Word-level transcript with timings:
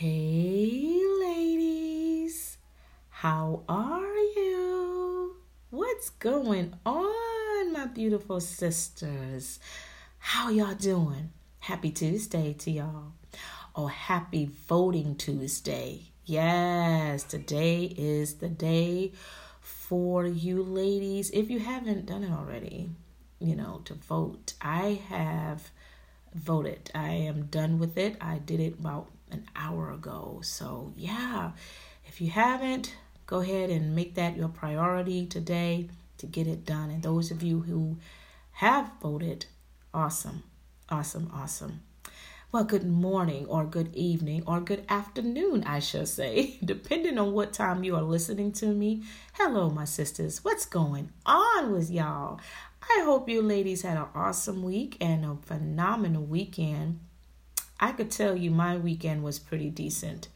Hey, 0.00 1.02
ladies, 1.18 2.56
how 3.08 3.64
are 3.68 4.14
you? 4.36 5.34
What's 5.70 6.10
going 6.10 6.74
on, 6.86 7.72
my 7.72 7.86
beautiful 7.86 8.38
sisters? 8.38 9.58
How 10.20 10.50
y'all 10.50 10.76
doing? 10.76 11.32
Happy 11.58 11.90
Tuesday 11.90 12.52
to 12.60 12.70
y'all. 12.70 13.14
Oh, 13.74 13.88
happy 13.88 14.48
voting 14.68 15.16
Tuesday. 15.16 16.12
Yes, 16.24 17.24
today 17.24 17.92
is 17.98 18.34
the 18.34 18.48
day 18.48 19.10
for 19.60 20.24
you 20.24 20.62
ladies. 20.62 21.28
If 21.32 21.50
you 21.50 21.58
haven't 21.58 22.06
done 22.06 22.22
it 22.22 22.30
already, 22.30 22.90
you 23.40 23.56
know, 23.56 23.80
to 23.86 23.94
vote. 23.94 24.52
I 24.62 25.02
have 25.08 25.72
voted. 26.32 26.88
I 26.94 27.14
am 27.14 27.46
done 27.46 27.80
with 27.80 27.98
it. 27.98 28.16
I 28.20 28.38
did 28.38 28.60
it 28.60 28.78
about 28.78 29.10
an 29.30 29.46
hour 29.56 29.90
ago. 29.92 30.40
So, 30.42 30.92
yeah, 30.96 31.52
if 32.06 32.20
you 32.20 32.30
haven't, 32.30 32.94
go 33.26 33.40
ahead 33.40 33.70
and 33.70 33.94
make 33.94 34.14
that 34.14 34.36
your 34.36 34.48
priority 34.48 35.26
today 35.26 35.88
to 36.18 36.26
get 36.26 36.46
it 36.46 36.64
done. 36.64 36.90
And 36.90 37.02
those 37.02 37.30
of 37.30 37.42
you 37.42 37.60
who 37.60 37.98
have 38.52 38.90
voted, 39.00 39.46
awesome, 39.94 40.42
awesome, 40.88 41.30
awesome. 41.32 41.80
Well, 42.50 42.64
good 42.64 42.86
morning 42.86 43.44
or 43.44 43.66
good 43.66 43.94
evening 43.94 44.42
or 44.46 44.60
good 44.60 44.84
afternoon, 44.88 45.64
I 45.64 45.80
should 45.80 46.08
say, 46.08 46.56
depending 46.64 47.18
on 47.18 47.32
what 47.32 47.52
time 47.52 47.84
you 47.84 47.94
are 47.94 48.02
listening 48.02 48.52
to 48.52 48.68
me. 48.68 49.02
Hello, 49.34 49.68
my 49.68 49.84
sisters. 49.84 50.42
What's 50.42 50.64
going 50.64 51.10
on 51.26 51.72
with 51.72 51.90
y'all? 51.90 52.40
I 52.80 53.02
hope 53.04 53.28
you 53.28 53.42
ladies 53.42 53.82
had 53.82 53.98
an 53.98 54.06
awesome 54.14 54.62
week 54.62 54.96
and 54.98 55.26
a 55.26 55.36
phenomenal 55.42 56.24
weekend. 56.24 57.00
I 57.80 57.92
could 57.92 58.10
tell 58.10 58.36
you 58.36 58.50
my 58.50 58.76
weekend 58.76 59.22
was 59.22 59.38
pretty 59.38 59.70
decent. 59.70 60.28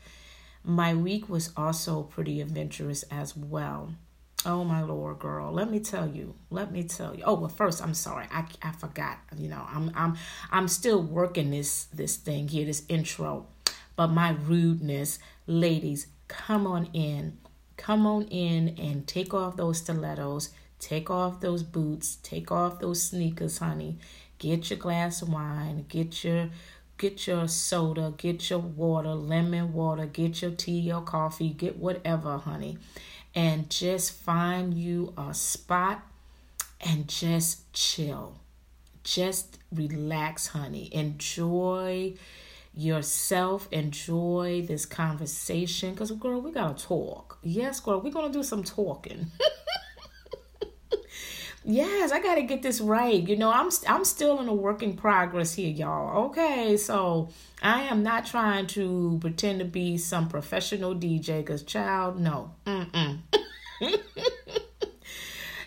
My 0.64 0.94
week 0.94 1.28
was 1.28 1.52
also 1.56 2.02
pretty 2.04 2.40
adventurous 2.40 3.02
as 3.10 3.36
well. 3.36 3.94
Oh 4.44 4.64
my 4.64 4.82
lord, 4.82 5.20
girl. 5.20 5.52
Let 5.52 5.70
me 5.70 5.78
tell 5.80 6.08
you. 6.08 6.34
Let 6.50 6.72
me 6.72 6.82
tell 6.84 7.14
you. 7.14 7.22
Oh, 7.24 7.34
well, 7.34 7.48
first, 7.48 7.82
I'm 7.82 7.94
sorry. 7.94 8.26
I, 8.30 8.44
I 8.62 8.72
forgot. 8.72 9.18
You 9.36 9.48
know, 9.48 9.64
I'm 9.68 9.92
I'm 9.94 10.16
I'm 10.50 10.68
still 10.68 11.00
working 11.02 11.50
this 11.50 11.84
this 11.92 12.16
thing 12.16 12.48
here, 12.48 12.66
this 12.66 12.84
intro. 12.88 13.46
But 13.94 14.08
my 14.08 14.30
rudeness, 14.30 15.18
ladies, 15.46 16.08
come 16.28 16.66
on 16.66 16.86
in. 16.92 17.38
Come 17.76 18.06
on 18.06 18.24
in 18.24 18.76
and 18.78 19.06
take 19.06 19.32
off 19.32 19.56
those 19.56 19.78
stilettos. 19.78 20.50
Take 20.78 21.10
off 21.10 21.40
those 21.40 21.62
boots. 21.62 22.16
Take 22.22 22.50
off 22.50 22.80
those 22.80 23.02
sneakers, 23.02 23.58
honey. 23.58 23.98
Get 24.38 24.70
your 24.70 24.78
glass 24.78 25.22
of 25.22 25.28
wine. 25.28 25.84
Get 25.88 26.24
your 26.24 26.50
get 27.02 27.26
your 27.26 27.48
soda, 27.48 28.14
get 28.16 28.48
your 28.48 28.60
water, 28.60 29.12
lemon 29.12 29.72
water, 29.72 30.06
get 30.06 30.40
your 30.40 30.52
tea 30.52 30.92
or 30.92 31.02
coffee, 31.02 31.48
get 31.48 31.76
whatever, 31.76 32.38
honey. 32.38 32.78
And 33.34 33.68
just 33.68 34.12
find 34.12 34.72
you 34.72 35.12
a 35.18 35.34
spot 35.34 36.06
and 36.80 37.08
just 37.08 37.72
chill. 37.72 38.38
Just 39.02 39.58
relax, 39.72 40.46
honey. 40.48 40.90
Enjoy 40.92 42.14
yourself. 42.72 43.66
Enjoy 43.72 44.64
this 44.64 44.86
conversation. 44.86 45.94
Because, 45.94 46.12
girl, 46.12 46.40
we 46.40 46.52
got 46.52 46.78
to 46.78 46.84
talk. 46.86 47.40
Yes, 47.42 47.80
girl, 47.80 48.00
we're 48.00 48.12
going 48.12 48.30
to 48.30 48.38
do 48.38 48.44
some 48.44 48.62
talking. 48.62 49.26
Yes, 51.64 52.10
I 52.10 52.20
got 52.20 52.34
to 52.36 52.42
get 52.42 52.62
this 52.62 52.80
right. 52.80 53.26
You 53.26 53.36
know, 53.36 53.50
I'm 53.50 53.70
I'm 53.88 54.04
still 54.04 54.40
in 54.40 54.48
a 54.48 54.54
work 54.54 54.82
in 54.82 54.96
progress 54.96 55.54
here, 55.54 55.70
y'all. 55.70 56.26
Okay, 56.26 56.76
so 56.76 57.28
I 57.62 57.82
am 57.82 58.02
not 58.02 58.26
trying 58.26 58.66
to 58.68 59.18
pretend 59.20 59.60
to 59.60 59.64
be 59.64 59.96
some 59.96 60.28
professional 60.28 60.94
DJ 60.94 61.46
cuz 61.46 61.62
child, 61.62 62.18
no. 62.18 62.50
Mm-mm. 62.66 63.18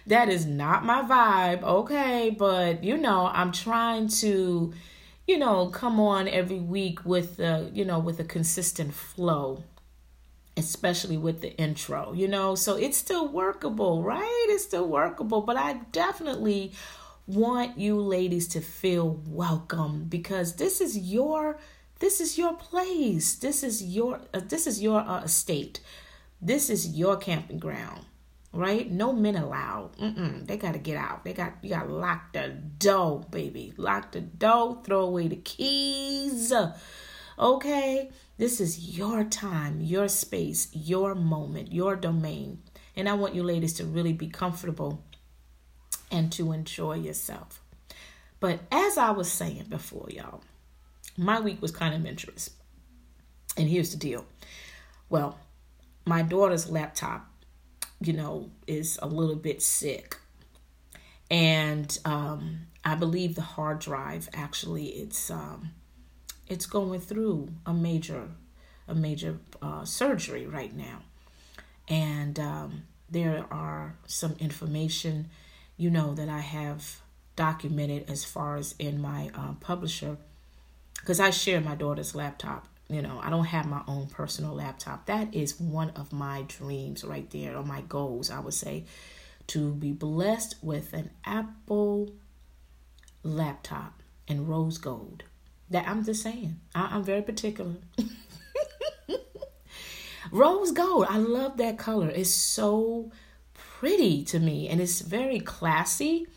that 0.07 0.29
is 0.29 0.45
not 0.45 0.83
my 0.83 1.01
vibe. 1.01 1.63
Okay, 1.63 2.35
but 2.37 2.83
you 2.83 2.97
know, 2.97 3.29
I'm 3.33 3.51
trying 3.51 4.09
to 4.19 4.73
you 5.27 5.39
know, 5.39 5.67
come 5.69 5.99
on 5.99 6.27
every 6.27 6.59
week 6.59 7.03
with 7.03 7.37
the, 7.37 7.69
you 7.73 7.83
know, 7.83 7.97
with 7.97 8.19
a 8.19 8.23
consistent 8.23 8.93
flow 8.93 9.63
especially 10.57 11.17
with 11.17 11.41
the 11.41 11.55
intro, 11.57 12.13
you 12.13 12.27
know. 12.27 12.55
So 12.55 12.75
it's 12.75 12.97
still 12.97 13.27
workable, 13.27 14.03
right? 14.03 14.45
It's 14.49 14.63
still 14.63 14.87
workable, 14.87 15.41
but 15.41 15.57
I 15.57 15.73
definitely 15.91 16.73
want 17.27 17.77
you 17.77 17.99
ladies 17.99 18.47
to 18.49 18.61
feel 18.61 19.19
welcome 19.27 20.05
because 20.05 20.55
this 20.55 20.79
is 20.79 20.97
your 20.97 21.57
this 21.99 22.19
is 22.19 22.37
your 22.37 22.53
place. 22.53 23.35
This 23.35 23.63
is 23.63 23.83
your 23.83 24.21
uh, 24.33 24.41
this 24.47 24.67
is 24.67 24.81
your 24.81 24.99
uh, 24.99 25.23
estate. 25.23 25.79
This 26.41 26.69
is 26.69 26.89
your 26.89 27.17
camping 27.17 27.59
ground. 27.59 28.05
Right? 28.53 28.89
No 28.89 29.11
men 29.11 29.35
allowed. 29.35 29.97
Mm-mm. 29.97 30.47
They 30.47 30.55
got 30.55 30.73
to 30.73 30.79
get 30.79 30.95
out. 30.95 31.25
They 31.25 31.33
got 31.33 31.55
you 31.61 31.69
got 31.69 31.87
to 31.87 31.93
lock 31.93 32.31
the 32.31 32.49
door, 32.49 33.25
baby. 33.29 33.73
Lock 33.75 34.13
the 34.13 34.21
door. 34.21 34.81
Throw 34.85 35.01
away 35.01 35.27
the 35.27 35.35
keys. 35.35 36.53
Okay? 37.37 38.09
This 38.37 38.59
is 38.59 38.97
your 38.97 39.23
time, 39.23 39.81
your 39.81 40.07
space, 40.07 40.69
your 40.73 41.15
moment, 41.15 41.71
your 41.71 41.95
domain. 41.95 42.61
And 42.95 43.09
I 43.09 43.13
want 43.13 43.35
you 43.35 43.43
ladies 43.43 43.73
to 43.75 43.85
really 43.85 44.13
be 44.13 44.27
comfortable 44.27 45.03
and 46.11 46.31
to 46.33 46.51
enjoy 46.51 46.95
yourself. 46.95 47.61
But 48.39 48.59
as 48.71 48.97
I 48.97 49.11
was 49.11 49.31
saying 49.31 49.65
before, 49.69 50.07
y'all, 50.09 50.43
my 51.17 51.39
week 51.39 51.61
was 51.61 51.71
kind 51.71 51.93
of 51.93 52.01
adventurous. 52.01 52.49
And 53.57 53.69
here's 53.69 53.91
the 53.91 53.97
deal. 53.97 54.25
Well, 55.09 55.39
my 56.05 56.21
daughter's 56.21 56.69
laptop, 56.69 57.27
you 58.01 58.13
know, 58.13 58.51
is 58.67 58.99
a 59.01 59.07
little 59.07 59.35
bit 59.35 59.61
sick. 59.61 60.17
And 61.31 61.97
um, 62.05 62.67
I 62.83 62.95
believe 62.95 63.35
the 63.35 63.41
hard 63.41 63.79
drive 63.79 64.29
actually 64.33 64.85
it's 64.85 65.31
um, 65.31 65.71
it's 66.47 66.65
going 66.65 66.99
through 66.99 67.49
a 67.65 67.73
major 67.73 68.29
a 68.87 68.93
major 68.93 69.39
uh, 69.63 69.83
surgery 69.83 70.45
right 70.45 70.75
now. 70.75 70.99
And 71.87 72.39
um, 72.39 72.83
there 73.09 73.45
are 73.49 73.95
some 74.05 74.35
information 74.39 75.29
you 75.77 75.89
know 75.89 76.13
that 76.13 76.29
i 76.29 76.39
have 76.39 77.01
documented 77.35 78.09
as 78.09 78.23
far 78.23 78.55
as 78.55 78.75
in 78.79 79.01
my 79.01 79.29
uh, 79.35 79.53
publisher. 79.59 80.17
Because 80.99 81.19
i 81.19 81.29
share 81.29 81.61
my 81.61 81.75
daughter's 81.75 82.15
laptop 82.15 82.67
you 82.89 83.01
know 83.01 83.19
i 83.21 83.29
don't 83.29 83.45
have 83.45 83.65
my 83.67 83.81
own 83.87 84.07
personal 84.07 84.53
laptop. 84.53 85.05
That 85.05 85.33
is 85.33 85.59
one 85.59 85.89
of 85.91 86.13
my 86.13 86.43
dreams 86.47 87.03
right 87.03 87.29
there 87.29 87.57
or 87.57 87.63
my 87.63 87.81
goals 87.81 88.29
i 88.31 88.39
would 88.39 88.53
say 88.53 88.85
to 89.47 89.73
be 89.73 89.91
blessed 89.91 90.55
with 90.61 90.93
an 90.93 91.11
apple 91.25 92.11
laptop 93.23 94.01
in 94.27 94.47
rose 94.47 94.77
gold 94.77 95.23
that 95.69 95.87
I'm 95.87 96.03
just 96.03 96.21
saying. 96.21 96.59
I, 96.73 96.95
am 96.95 97.03
very 97.03 97.21
particular. 97.21 97.75
Rose 100.31 100.71
gold. 100.71 101.07
I 101.09 101.17
love 101.17 101.57
that 101.57 101.77
color. 101.77 102.09
It's 102.09 102.29
so 102.33 103.11
pretty 103.53 104.23
to 104.25 104.39
me 104.39 104.67
and 104.69 104.81
it's 104.81 105.01
very 105.01 105.39
classy. 105.39 106.27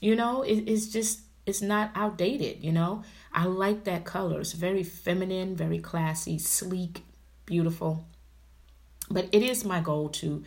You 0.00 0.16
know, 0.16 0.42
it, 0.42 0.64
it's 0.66 0.86
just 0.86 1.20
it's 1.46 1.62
not 1.62 1.90
outdated, 1.94 2.62
you 2.62 2.72
know. 2.72 3.02
I 3.32 3.44
like 3.44 3.84
that 3.84 4.04
color. 4.04 4.40
It's 4.40 4.52
very 4.52 4.82
feminine, 4.82 5.56
very 5.56 5.78
classy, 5.78 6.38
sleek, 6.38 7.04
beautiful. 7.46 8.06
But 9.10 9.28
it 9.32 9.42
is 9.42 9.64
my 9.64 9.80
goal 9.80 10.10
to 10.10 10.44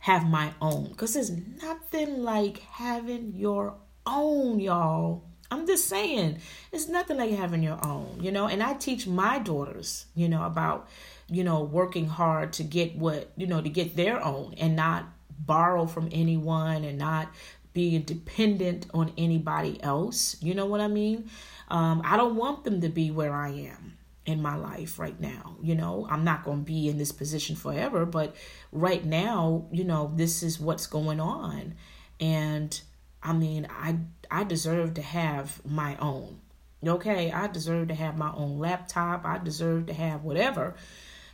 have 0.00 0.24
my 0.28 0.52
own 0.60 0.88
because 0.90 1.14
there's 1.14 1.30
nothing 1.30 2.22
like 2.22 2.58
having 2.58 3.32
your 3.34 3.74
own, 4.06 4.60
y'all. 4.60 5.24
I'm 5.50 5.66
just 5.66 5.86
saying, 5.86 6.38
it's 6.72 6.88
nothing 6.88 7.18
like 7.18 7.30
having 7.30 7.62
your 7.62 7.84
own, 7.84 8.18
you 8.20 8.32
know. 8.32 8.46
And 8.46 8.62
I 8.62 8.74
teach 8.74 9.06
my 9.06 9.38
daughters, 9.38 10.06
you 10.14 10.28
know, 10.28 10.44
about, 10.44 10.88
you 11.28 11.44
know, 11.44 11.62
working 11.62 12.06
hard 12.06 12.52
to 12.54 12.64
get 12.64 12.96
what, 12.96 13.30
you 13.36 13.46
know, 13.46 13.60
to 13.60 13.68
get 13.68 13.96
their 13.96 14.22
own 14.24 14.54
and 14.58 14.74
not 14.76 15.06
borrow 15.38 15.86
from 15.86 16.08
anyone 16.10 16.84
and 16.84 16.98
not 16.98 17.28
being 17.72 18.02
dependent 18.02 18.86
on 18.94 19.12
anybody 19.18 19.82
else. 19.82 20.36
You 20.40 20.54
know 20.54 20.66
what 20.66 20.80
I 20.80 20.88
mean? 20.88 21.30
Um, 21.68 22.02
I 22.04 22.16
don't 22.16 22.36
want 22.36 22.64
them 22.64 22.80
to 22.80 22.88
be 22.88 23.10
where 23.10 23.34
I 23.34 23.50
am 23.50 23.98
in 24.24 24.42
my 24.42 24.56
life 24.56 24.98
right 24.98 25.20
now. 25.20 25.56
You 25.62 25.74
know, 25.74 26.06
I'm 26.10 26.24
not 26.24 26.44
going 26.44 26.60
to 26.60 26.64
be 26.64 26.88
in 26.88 26.98
this 26.98 27.12
position 27.12 27.54
forever, 27.54 28.04
but 28.04 28.34
right 28.72 29.04
now, 29.04 29.66
you 29.70 29.84
know, 29.84 30.10
this 30.16 30.42
is 30.42 30.58
what's 30.58 30.86
going 30.86 31.20
on. 31.20 31.74
And 32.18 32.80
I 33.22 33.32
mean, 33.32 33.66
I 33.70 33.96
I 34.30 34.44
deserve 34.44 34.94
to 34.94 35.02
have 35.02 35.64
my 35.64 35.96
own. 35.96 36.40
Okay, 36.86 37.32
I 37.32 37.46
deserve 37.46 37.88
to 37.88 37.94
have 37.94 38.16
my 38.16 38.32
own 38.32 38.58
laptop. 38.58 39.24
I 39.24 39.38
deserve 39.38 39.86
to 39.86 39.94
have 39.94 40.24
whatever, 40.24 40.74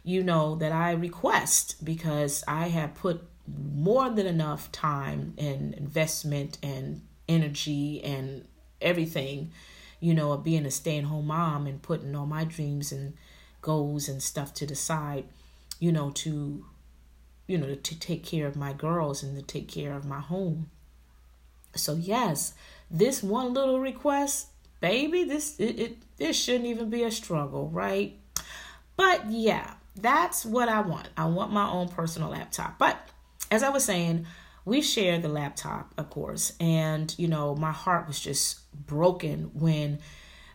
you 0.05 0.23
know, 0.23 0.55
that 0.56 0.73
I 0.73 0.93
request 0.93 1.85
because 1.85 2.44
I 2.47 2.69
have 2.69 2.94
put 2.94 3.23
more 3.47 4.09
than 4.09 4.27
enough 4.27 4.71
time 4.73 5.35
and 5.37 5.75
investment 5.75 6.59
and 6.62 7.03
energy 7.29 8.03
and 8.03 8.47
everything, 8.81 9.53
you 10.00 10.15
know, 10.15 10.33
of 10.33 10.44
being 10.44 10.65
a 10.65 10.71
stay 10.71 10.99
at 10.99 11.05
home 11.05 11.27
mom 11.27 11.67
and 11.67 11.83
putting 11.83 12.15
all 12.15 12.27
my 12.27 12.44
dreams 12.44 12.93
and 12.93 13.15
goals 13.61 14.09
and 14.09 14.23
stuff 14.23 14.55
to 14.55 14.67
the 14.67 14.75
side, 14.75 15.25
you 15.81 15.93
know, 15.93 16.11
to 16.11 16.65
you 17.47 17.59
know, 17.59 17.75
to 17.75 17.99
take 17.99 18.25
care 18.25 18.47
of 18.47 18.56
my 18.56 18.73
girls 18.73 19.23
and 19.23 19.37
to 19.37 19.43
take 19.43 19.69
care 19.69 19.93
of 19.93 20.06
my 20.06 20.21
home. 20.21 20.71
So 21.75 21.94
yes, 21.94 22.55
this 22.93 23.23
one 23.23 23.55
little 23.55 23.81
request, 23.81 24.49
baby, 24.81 25.25
this 25.25 25.59
it, 25.59 25.81
it 25.81 25.97
this 26.19 26.37
shouldn't 26.37 26.67
even 26.67 26.91
be 26.91 27.03
a 27.03 27.11
struggle, 27.11 27.69
right? 27.71 28.17
But 28.97 29.31
yeah, 29.31 29.75
that's 29.97 30.44
what 30.44 30.69
I 30.69 30.83
want. 30.83 31.09
I 31.17 31.25
want 31.25 31.53
my 31.53 31.69
own 31.69 31.89
personal 31.89 32.29
laptop. 32.29 32.79
But 32.79 32.99
as 33.50 33.62
I 33.62 33.71
was 33.71 33.85
saying, 33.85 34.27
we 34.65 34.83
share 34.83 35.19
the 35.19 35.29
laptop, 35.29 35.93
of 35.97 36.11
course, 36.11 36.53
and 36.61 37.12
you 37.19 37.27
know, 37.27 37.56
my 37.56 37.73
heart 37.73 38.06
was 38.06 38.21
just 38.21 38.61
broken 38.87 39.50
when, 39.55 39.99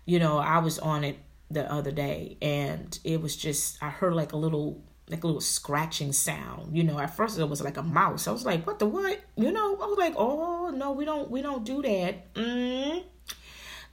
you 0.06 0.20
know, 0.20 0.38
I 0.38 0.60
was 0.60 0.80
on 0.80 1.04
it 1.04 1.18
the 1.50 1.70
other 1.72 1.92
day 1.92 2.38
and 2.42 3.00
it 3.06 3.22
was 3.22 3.38
just 3.38 3.82
I 3.82 3.90
heard 3.90 4.14
like 4.14 4.34
a 4.34 4.38
little 4.38 4.84
like 5.10 5.24
a 5.24 5.28
little 5.28 5.42
scratching 5.42 6.12
sound. 6.12 6.76
You 6.76 6.84
know, 6.84 7.00
at 7.00 7.16
first 7.16 7.40
it 7.40 7.48
was 7.48 7.62
like 7.62 7.78
a 7.78 7.84
mouse. 7.84 8.28
I 8.28 8.32
was 8.32 8.46
like, 8.46 8.68
what 8.68 8.80
the 8.80 8.86
what? 8.86 9.20
You 9.36 9.52
know, 9.52 9.76
I 9.76 9.86
was 9.86 9.98
like, 9.98 10.14
oh 10.18 10.70
no, 10.70 10.92
we 10.92 11.06
don't 11.06 11.30
we 11.30 11.42
don't 11.42 11.64
do 11.64 11.82
that. 11.82 12.34
Mm. 12.34 13.04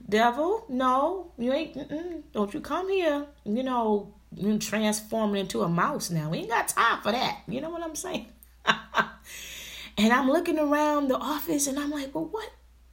Devil, 0.06 0.66
no, 0.68 1.32
you 1.38 1.52
ain't. 1.52 2.32
Don't 2.32 2.52
you 2.52 2.60
come 2.60 2.90
here? 2.90 3.26
You 3.44 3.62
know, 3.62 4.14
you 4.34 4.58
transforming 4.58 5.40
into 5.40 5.62
a 5.62 5.68
mouse 5.68 6.10
now. 6.10 6.30
We 6.30 6.38
ain't 6.38 6.50
got 6.50 6.68
time 6.68 7.00
for 7.02 7.12
that. 7.12 7.42
You 7.48 7.60
know 7.60 7.70
what 7.70 7.82
I'm 7.82 7.94
saying? 7.94 8.26
and 8.66 10.12
I'm 10.12 10.28
looking 10.28 10.58
around 10.58 11.08
the 11.08 11.16
office 11.16 11.66
and 11.66 11.78
I'm 11.78 11.90
like, 11.90 12.14
well, 12.14 12.26
what 12.26 12.50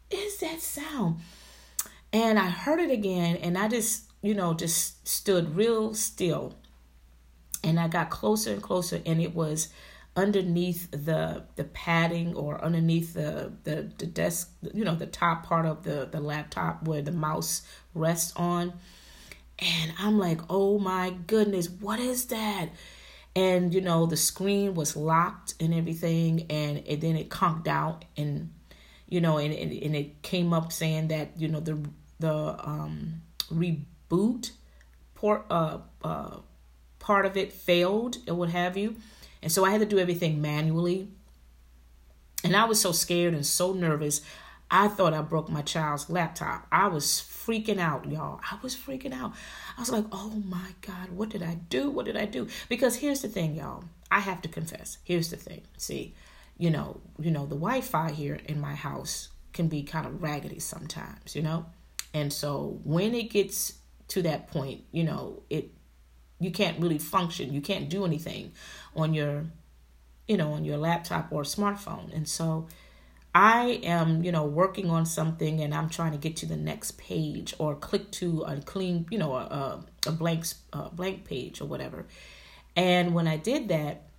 is 0.10 0.38
that 0.38 0.62
sound? 0.62 1.18
And 2.14 2.38
I 2.38 2.50
heard 2.50 2.80
it 2.82 2.92
again, 2.92 3.38
and 3.38 3.58
I 3.58 3.70
just, 3.70 4.12
you 4.22 4.34
know, 4.34 4.54
just 4.54 5.08
stood 5.08 5.56
real 5.56 5.94
still 5.94 6.56
and 7.64 7.80
I 7.80 7.88
got 7.88 8.10
closer 8.10 8.52
and 8.52 8.62
closer, 8.62 9.02
and 9.06 9.22
it 9.22 9.36
was 9.36 9.70
underneath 10.16 10.92
the 10.92 11.44
the 11.56 11.64
padding 11.64 12.36
or 12.36 12.62
underneath 12.64 13.14
the 13.14 13.52
the, 13.64 13.90
the 13.98 14.06
desk 14.06 14.52
you 14.74 14.84
know 14.84 14.96
the 14.96 15.06
top 15.06 15.46
part 15.46 15.66
of 15.66 15.84
the 15.84 16.08
the 16.12 16.20
laptop 16.20 16.86
where 16.88 17.02
the 17.02 17.12
mouse 17.12 17.62
rests 17.94 18.34
on. 18.36 18.74
And 19.60 19.94
i'm 20.00 20.18
like 20.18 20.42
oh 20.50 20.80
my 20.80 21.12
goodness 21.28 21.70
what 21.70 22.00
is 22.00 22.26
that? 22.26 22.70
And 23.36 23.74
you 23.74 23.80
know 23.80 24.06
the 24.06 24.18
screen 24.18 24.74
was 24.74 24.98
locked 24.98 25.54
and 25.60 25.74
everything 25.74 26.48
and, 26.50 26.84
and 26.86 27.02
then 27.02 27.16
it 27.16 27.30
conked 27.30 27.68
out 27.68 28.04
and 28.18 28.52
you 29.08 29.22
know 29.22 29.38
and, 29.38 29.54
and, 29.54 29.72
and 29.72 29.96
it 29.96 30.22
came 30.22 30.52
up 30.52 30.74
saying 30.74 31.08
that 31.10 31.40
you 31.40 31.48
know 31.48 31.62
the 31.62 31.80
the 32.20 32.34
um 32.68 33.22
reboot 33.50 34.52
port 35.16 35.46
uh 35.50 35.78
uh 36.04 36.38
part 37.12 37.26
of 37.26 37.36
it 37.36 37.52
failed 37.52 38.20
or 38.26 38.36
what 38.36 38.48
have 38.48 38.78
you. 38.78 38.96
And 39.44 39.52
so 39.52 39.66
I 39.66 39.72
had 39.72 39.82
to 39.82 39.86
do 39.86 40.00
everything 40.00 40.42
manually. 40.42 41.10
And 42.42 42.56
I 42.56 42.64
was 42.64 42.80
so 42.80 42.94
scared 42.94 43.34
and 43.34 43.46
so 43.46 43.74
nervous. 43.74 44.22
I 44.70 44.88
thought 44.88 45.14
I 45.14 45.22
broke 45.22 45.50
my 45.50 45.62
child's 45.62 46.10
laptop. 46.10 46.66
I 46.72 46.88
was 46.88 47.06
freaking 47.06 47.80
out, 47.80 48.10
y'all. 48.10 48.40
I 48.50 48.58
was 48.64 48.78
freaking 48.78 49.14
out. 49.14 49.34
I 49.78 49.82
was 49.82 49.92
like, 49.92 50.06
oh 50.14 50.42
my 50.48 50.70
God, 50.80 51.10
what 51.12 51.28
did 51.28 51.44
I 51.44 51.56
do? 51.56 51.90
What 51.90 52.06
did 52.06 52.16
I 52.16 52.24
do? 52.24 52.48
Because 52.70 52.96
here's 52.96 53.22
the 53.22 53.28
thing, 53.28 53.58
y'all. 53.58 53.84
I 54.10 54.22
have 54.22 54.42
to 54.44 54.48
confess. 54.48 54.98
Here's 55.04 55.32
the 55.32 55.36
thing. 55.36 55.64
See, 55.76 56.16
you 56.58 56.70
know, 56.70 57.02
you 57.20 57.32
know, 57.32 57.46
the 57.46 57.56
Wi-Fi 57.56 58.12
here 58.12 58.40
in 58.46 58.62
my 58.62 58.76
house 58.76 59.28
can 59.52 59.68
be 59.68 59.84
kind 59.84 60.06
of 60.06 60.24
raggedy 60.24 60.60
sometimes, 60.60 61.36
you 61.36 61.42
know? 61.42 61.66
And 62.14 62.32
so 62.32 62.80
when 62.86 63.14
it 63.14 63.30
gets 63.32 63.74
to 64.10 64.22
that 64.22 64.48
point, 64.48 64.86
you 64.94 65.04
know, 65.04 65.44
it 65.50 65.72
you 66.42 66.52
can't 66.52 66.80
really 66.80 66.98
function. 66.98 67.54
You 67.54 67.62
can't 67.62 67.90
do 67.90 68.06
anything 68.06 68.52
on 68.96 69.14
your 69.14 69.46
you 70.28 70.38
know 70.38 70.54
on 70.54 70.66
your 70.66 70.78
laptop 70.78 71.28
or 71.32 71.44
smartphone. 71.44 72.16
And 72.16 72.28
so 72.28 72.68
i 73.34 73.80
am 73.84 74.24
you 74.24 74.32
know 74.32 74.44
working 74.44 74.90
on 74.90 75.06
something 75.06 75.62
and 75.62 75.74
i'm 75.74 75.88
trying 75.88 76.12
to 76.12 76.18
get 76.18 76.36
to 76.36 76.46
the 76.46 76.58
next 76.58 76.98
page 76.98 77.54
or 77.60 77.74
click 77.76 78.12
to 78.12 78.42
a 78.42 78.60
clean 78.60 79.06
you 79.10 79.18
know 79.18 79.34
a, 79.34 79.82
a 80.06 80.12
blank 80.12 80.46
a 80.74 80.90
blank 80.90 81.26
page 81.26 81.62
or 81.62 81.66
whatever. 81.66 82.06
And 82.76 83.14
when 83.14 83.28
i 83.28 83.38
did 83.38 83.70
that 83.70 84.10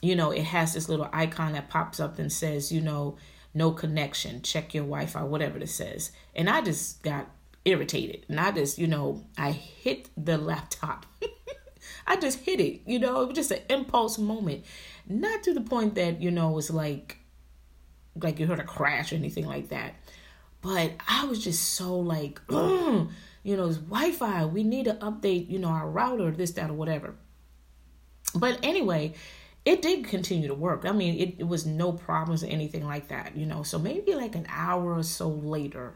you 0.00 0.14
know 0.16 0.30
it 0.30 0.44
has 0.44 0.74
this 0.74 0.88
little 0.88 1.08
icon 1.12 1.52
that 1.52 1.68
pops 1.68 1.98
up 2.00 2.18
and 2.18 2.32
says 2.32 2.70
you 2.70 2.80
know 2.80 3.16
no 3.54 3.70
connection. 3.70 4.42
Check 4.42 4.74
your 4.74 4.84
wi-fi 4.84 5.22
whatever 5.22 5.58
it 5.58 5.68
says. 5.68 6.10
And 6.34 6.48
i 6.48 6.60
just 6.60 7.02
got 7.02 7.30
irritated. 7.64 8.26
And 8.28 8.40
i 8.40 8.50
just 8.50 8.78
you 8.78 8.86
know 8.86 9.24
i 9.36 9.50
hit 9.52 10.08
the 10.16 10.38
laptop 10.50 11.06
I 12.06 12.16
just 12.16 12.40
hit 12.40 12.60
it, 12.60 12.82
you 12.86 12.98
know, 12.98 13.22
it 13.22 13.28
was 13.28 13.36
just 13.36 13.50
an 13.50 13.62
impulse 13.70 14.18
moment. 14.18 14.64
Not 15.06 15.42
to 15.44 15.54
the 15.54 15.60
point 15.60 15.94
that, 15.94 16.20
you 16.20 16.30
know, 16.30 16.58
it's 16.58 16.70
like 16.70 17.18
like 18.20 18.38
you 18.38 18.46
heard 18.46 18.60
a 18.60 18.64
crash 18.64 19.12
or 19.12 19.16
anything 19.16 19.46
like 19.46 19.68
that. 19.70 19.94
But 20.60 20.92
I 21.08 21.24
was 21.24 21.42
just 21.42 21.74
so 21.74 21.98
like, 21.98 22.40
you 22.50 23.08
know, 23.44 23.66
it's 23.66 23.78
Wi-Fi. 23.78 24.46
We 24.46 24.62
need 24.62 24.84
to 24.84 24.94
update, 24.94 25.50
you 25.50 25.58
know, 25.58 25.68
our 25.68 25.88
router, 25.88 26.30
this, 26.30 26.52
that, 26.52 26.70
or 26.70 26.74
whatever. 26.74 27.14
But 28.34 28.60
anyway, 28.62 29.14
it 29.64 29.82
did 29.82 30.04
continue 30.04 30.48
to 30.48 30.54
work. 30.54 30.84
I 30.84 30.92
mean, 30.92 31.18
it, 31.18 31.34
it 31.40 31.48
was 31.48 31.66
no 31.66 31.92
problems 31.92 32.44
or 32.44 32.46
anything 32.46 32.86
like 32.86 33.08
that, 33.08 33.36
you 33.36 33.46
know. 33.46 33.62
So 33.62 33.78
maybe 33.78 34.14
like 34.14 34.34
an 34.34 34.46
hour 34.48 34.96
or 34.96 35.02
so 35.02 35.28
later, 35.28 35.94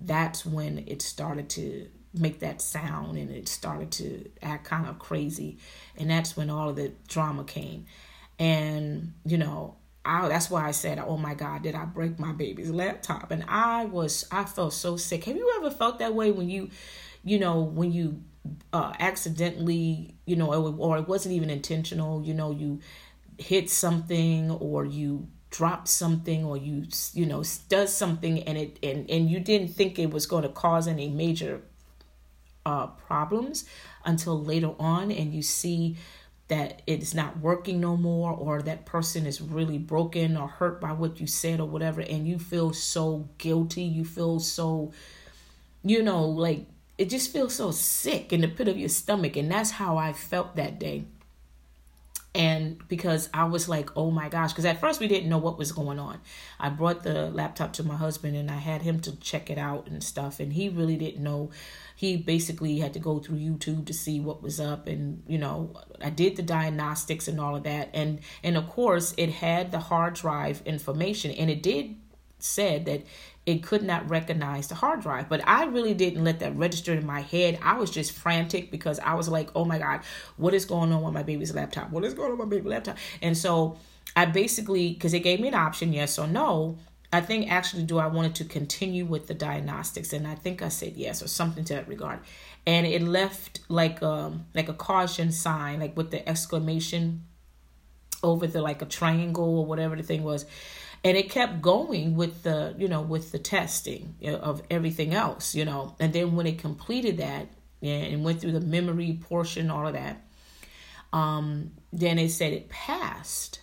that's 0.00 0.46
when 0.46 0.84
it 0.86 1.02
started 1.02 1.48
to 1.50 1.88
make 2.18 2.40
that 2.40 2.60
sound 2.60 3.16
and 3.16 3.30
it 3.30 3.48
started 3.48 3.90
to 3.90 4.28
act 4.42 4.64
kind 4.64 4.86
of 4.86 4.98
crazy 4.98 5.58
and 5.96 6.10
that's 6.10 6.36
when 6.36 6.50
all 6.50 6.68
of 6.68 6.76
the 6.76 6.92
drama 7.08 7.44
came 7.44 7.86
and 8.38 9.12
you 9.24 9.38
know 9.38 9.76
I, 10.08 10.26
that's 10.26 10.50
why 10.50 10.66
I 10.66 10.70
said, 10.70 10.98
"Oh 10.98 11.18
my 11.18 11.34
God, 11.34 11.62
did 11.62 11.74
I 11.74 11.84
break 11.84 12.18
my 12.18 12.32
baby's 12.32 12.70
laptop?" 12.70 13.30
And 13.30 13.44
I 13.46 13.84
was, 13.84 14.26
I 14.32 14.44
felt 14.44 14.72
so 14.72 14.96
sick. 14.96 15.24
Have 15.24 15.36
you 15.36 15.54
ever 15.58 15.70
felt 15.70 15.98
that 15.98 16.14
way 16.14 16.30
when 16.30 16.48
you, 16.48 16.70
you 17.24 17.38
know, 17.38 17.60
when 17.60 17.92
you 17.92 18.22
uh, 18.72 18.94
accidentally, 18.98 20.14
you 20.24 20.36
know, 20.36 20.52
or 20.54 20.96
it 20.96 21.06
wasn't 21.06 21.34
even 21.34 21.50
intentional, 21.50 22.22
you 22.22 22.32
know, 22.32 22.50
you 22.50 22.80
hit 23.36 23.68
something 23.68 24.50
or 24.50 24.86
you 24.86 25.28
dropped 25.50 25.88
something 25.88 26.44
or 26.44 26.56
you, 26.56 26.86
you 27.12 27.26
know, 27.26 27.44
does 27.68 27.94
something 27.94 28.42
and 28.44 28.56
it 28.56 28.78
and 28.82 29.10
and 29.10 29.30
you 29.30 29.40
didn't 29.40 29.68
think 29.68 29.98
it 29.98 30.10
was 30.10 30.24
going 30.26 30.42
to 30.42 30.48
cause 30.48 30.88
any 30.88 31.08
major 31.08 31.60
uh, 32.66 32.86
problems 32.86 33.64
until 34.04 34.42
later 34.42 34.72
on 34.78 35.10
and 35.10 35.32
you 35.34 35.42
see 35.42 35.96
that 36.48 36.80
it's 36.86 37.14
not 37.14 37.38
working 37.38 37.80
no 37.80 37.96
more 37.96 38.32
or 38.32 38.62
that 38.62 38.86
person 38.86 39.26
is 39.26 39.40
really 39.40 39.78
broken 39.78 40.36
or 40.36 40.48
hurt 40.48 40.80
by 40.80 40.92
what 40.92 41.20
you 41.20 41.26
said 41.26 41.60
or 41.60 41.68
whatever 41.68 42.00
and 42.00 42.26
you 42.26 42.38
feel 42.38 42.72
so 42.72 43.28
guilty 43.38 43.82
you 43.82 44.04
feel 44.04 44.40
so 44.40 44.90
you 45.84 46.02
know 46.02 46.24
like 46.24 46.64
it 46.96 47.08
just 47.08 47.32
feels 47.32 47.54
so 47.54 47.70
sick 47.70 48.32
in 48.32 48.40
the 48.40 48.48
pit 48.48 48.66
of 48.66 48.78
your 48.78 48.88
stomach 48.88 49.36
and 49.36 49.50
that's 49.50 49.72
how 49.72 49.96
i 49.96 50.12
felt 50.12 50.56
that 50.56 50.78
day 50.78 51.04
and 52.38 52.80
because 52.86 53.28
I 53.34 53.44
was 53.44 53.68
like, 53.68 53.90
oh 53.96 54.12
my 54.12 54.28
gosh, 54.28 54.52
because 54.52 54.64
at 54.64 54.80
first 54.80 55.00
we 55.00 55.08
didn't 55.08 55.28
know 55.28 55.38
what 55.38 55.58
was 55.58 55.72
going 55.72 55.98
on. 55.98 56.20
I 56.60 56.68
brought 56.68 57.02
the 57.02 57.30
laptop 57.30 57.72
to 57.74 57.82
my 57.82 57.96
husband 57.96 58.36
and 58.36 58.48
I 58.48 58.58
had 58.58 58.82
him 58.82 59.00
to 59.00 59.16
check 59.16 59.50
it 59.50 59.58
out 59.58 59.88
and 59.88 60.02
stuff, 60.04 60.38
and 60.38 60.52
he 60.52 60.68
really 60.68 60.96
didn't 60.96 61.22
know. 61.22 61.50
He 61.96 62.16
basically 62.16 62.78
had 62.78 62.92
to 62.92 63.00
go 63.00 63.18
through 63.18 63.38
YouTube 63.38 63.86
to 63.86 63.92
see 63.92 64.20
what 64.20 64.40
was 64.40 64.60
up, 64.60 64.86
and 64.86 65.24
you 65.26 65.36
know, 65.36 65.74
I 66.00 66.10
did 66.10 66.36
the 66.36 66.42
diagnostics 66.42 67.26
and 67.26 67.40
all 67.40 67.56
of 67.56 67.64
that, 67.64 67.90
and 67.92 68.20
and 68.44 68.56
of 68.56 68.68
course, 68.68 69.14
it 69.16 69.30
had 69.30 69.72
the 69.72 69.80
hard 69.80 70.14
drive 70.14 70.62
information, 70.64 71.32
and 71.32 71.50
it 71.50 71.60
did 71.60 71.96
said 72.38 72.86
that 72.86 73.02
it 73.46 73.62
could 73.62 73.82
not 73.82 74.10
recognize 74.10 74.68
the 74.68 74.74
hard 74.74 75.00
drive. 75.00 75.28
But 75.28 75.40
I 75.46 75.64
really 75.64 75.94
didn't 75.94 76.22
let 76.22 76.40
that 76.40 76.54
register 76.56 76.92
in 76.92 77.06
my 77.06 77.22
head. 77.22 77.58
I 77.62 77.78
was 77.78 77.90
just 77.90 78.12
frantic 78.12 78.70
because 78.70 78.98
I 78.98 79.14
was 79.14 79.28
like, 79.28 79.50
oh 79.56 79.64
my 79.64 79.78
God, 79.78 80.00
what 80.36 80.52
is 80.52 80.66
going 80.66 80.92
on 80.92 81.02
with 81.02 81.14
my 81.14 81.22
baby's 81.22 81.54
laptop? 81.54 81.90
What 81.90 82.04
is 82.04 82.12
going 82.12 82.32
on 82.32 82.38
with 82.38 82.46
my 82.46 82.50
baby's 82.50 82.68
laptop? 82.68 82.98
And 83.22 83.36
so 83.36 83.78
I 84.14 84.26
basically, 84.26 84.92
because 84.92 85.14
it 85.14 85.20
gave 85.20 85.40
me 85.40 85.48
an 85.48 85.54
option, 85.54 85.92
yes 85.92 86.18
or 86.18 86.26
no. 86.26 86.76
I 87.10 87.22
think 87.22 87.50
actually, 87.50 87.84
do 87.84 87.96
I 87.96 88.06
wanted 88.06 88.34
to 88.34 88.44
continue 88.44 89.06
with 89.06 89.28
the 89.28 89.34
diagnostics? 89.34 90.12
And 90.12 90.26
I 90.26 90.34
think 90.34 90.60
I 90.60 90.68
said 90.68 90.94
yes 90.94 91.22
or 91.22 91.28
something 91.28 91.64
to 91.64 91.74
that 91.74 91.88
regard. 91.88 92.20
And 92.66 92.86
it 92.86 93.00
left 93.00 93.60
like 93.68 94.02
um 94.02 94.44
like 94.54 94.68
a 94.68 94.74
caution 94.74 95.32
sign, 95.32 95.80
like 95.80 95.96
with 95.96 96.10
the 96.10 96.28
exclamation 96.28 97.24
over 98.22 98.46
the 98.46 98.60
like 98.60 98.82
a 98.82 98.86
triangle 98.86 99.60
or 99.60 99.64
whatever 99.64 99.96
the 99.96 100.02
thing 100.02 100.22
was 100.22 100.44
and 101.04 101.16
it 101.16 101.30
kept 101.30 101.62
going 101.62 102.16
with 102.16 102.42
the 102.42 102.74
you 102.78 102.88
know 102.88 103.00
with 103.00 103.32
the 103.32 103.38
testing 103.38 104.14
of 104.24 104.62
everything 104.70 105.14
else 105.14 105.54
you 105.54 105.64
know. 105.64 105.94
And 106.00 106.12
then 106.12 106.36
when 106.36 106.46
it 106.46 106.58
completed 106.58 107.18
that 107.18 107.48
and 107.82 108.24
went 108.24 108.40
through 108.40 108.52
the 108.52 108.60
memory 108.60 109.18
portion 109.28 109.70
all 109.70 109.86
of 109.86 109.92
that 109.94 110.24
um 111.12 111.70
then 111.92 112.18
it 112.18 112.30
said 112.30 112.52
it 112.52 112.68
passed. 112.68 113.60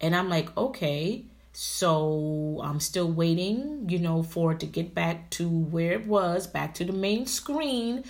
And 0.00 0.14
i'm 0.14 0.28
like 0.28 0.56
okay 0.56 1.24
so 1.52 2.60
i'm 2.62 2.80
still 2.80 3.10
waiting 3.10 3.88
you 3.88 3.98
know 3.98 4.22
for 4.22 4.52
it 4.52 4.60
to 4.60 4.66
get 4.66 4.94
back 4.94 5.28
to 5.30 5.48
where 5.48 5.92
it 5.92 6.06
was 6.06 6.46
back 6.46 6.74
to 6.74 6.84
the 6.84 6.92
main 6.92 7.26
screen. 7.26 8.04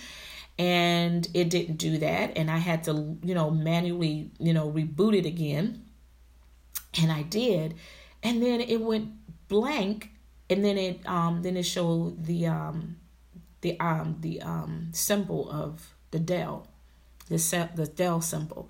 And 0.57 1.25
it 1.33 1.49
didn't 1.49 1.77
do 1.77 1.99
that. 1.99 2.37
And 2.37 2.49
i 2.49 2.57
had 2.57 2.85
to 2.85 3.17
you 3.23 3.35
know 3.35 3.49
manually 3.51 4.31
you 4.39 4.53
know 4.53 4.71
reboot 4.71 5.17
it 5.17 5.25
again. 5.25 5.83
And 7.01 7.11
i 7.11 7.23
did 7.23 7.75
and 8.23 8.41
then 8.41 8.61
it 8.61 8.81
went 8.81 9.09
blank 9.47 10.11
and 10.49 10.63
then 10.63 10.77
it 10.77 10.99
um 11.05 11.41
then 11.41 11.57
it 11.57 11.63
showed 11.63 12.25
the 12.25 12.47
um 12.47 12.97
the 13.61 13.79
um 13.79 14.17
the 14.21 14.41
um 14.41 14.89
symbol 14.93 15.49
of 15.51 15.93
the 16.11 16.19
Dell, 16.19 16.67
the 17.27 17.69
the 17.75 17.87
Dell 17.87 18.21
symbol, 18.21 18.69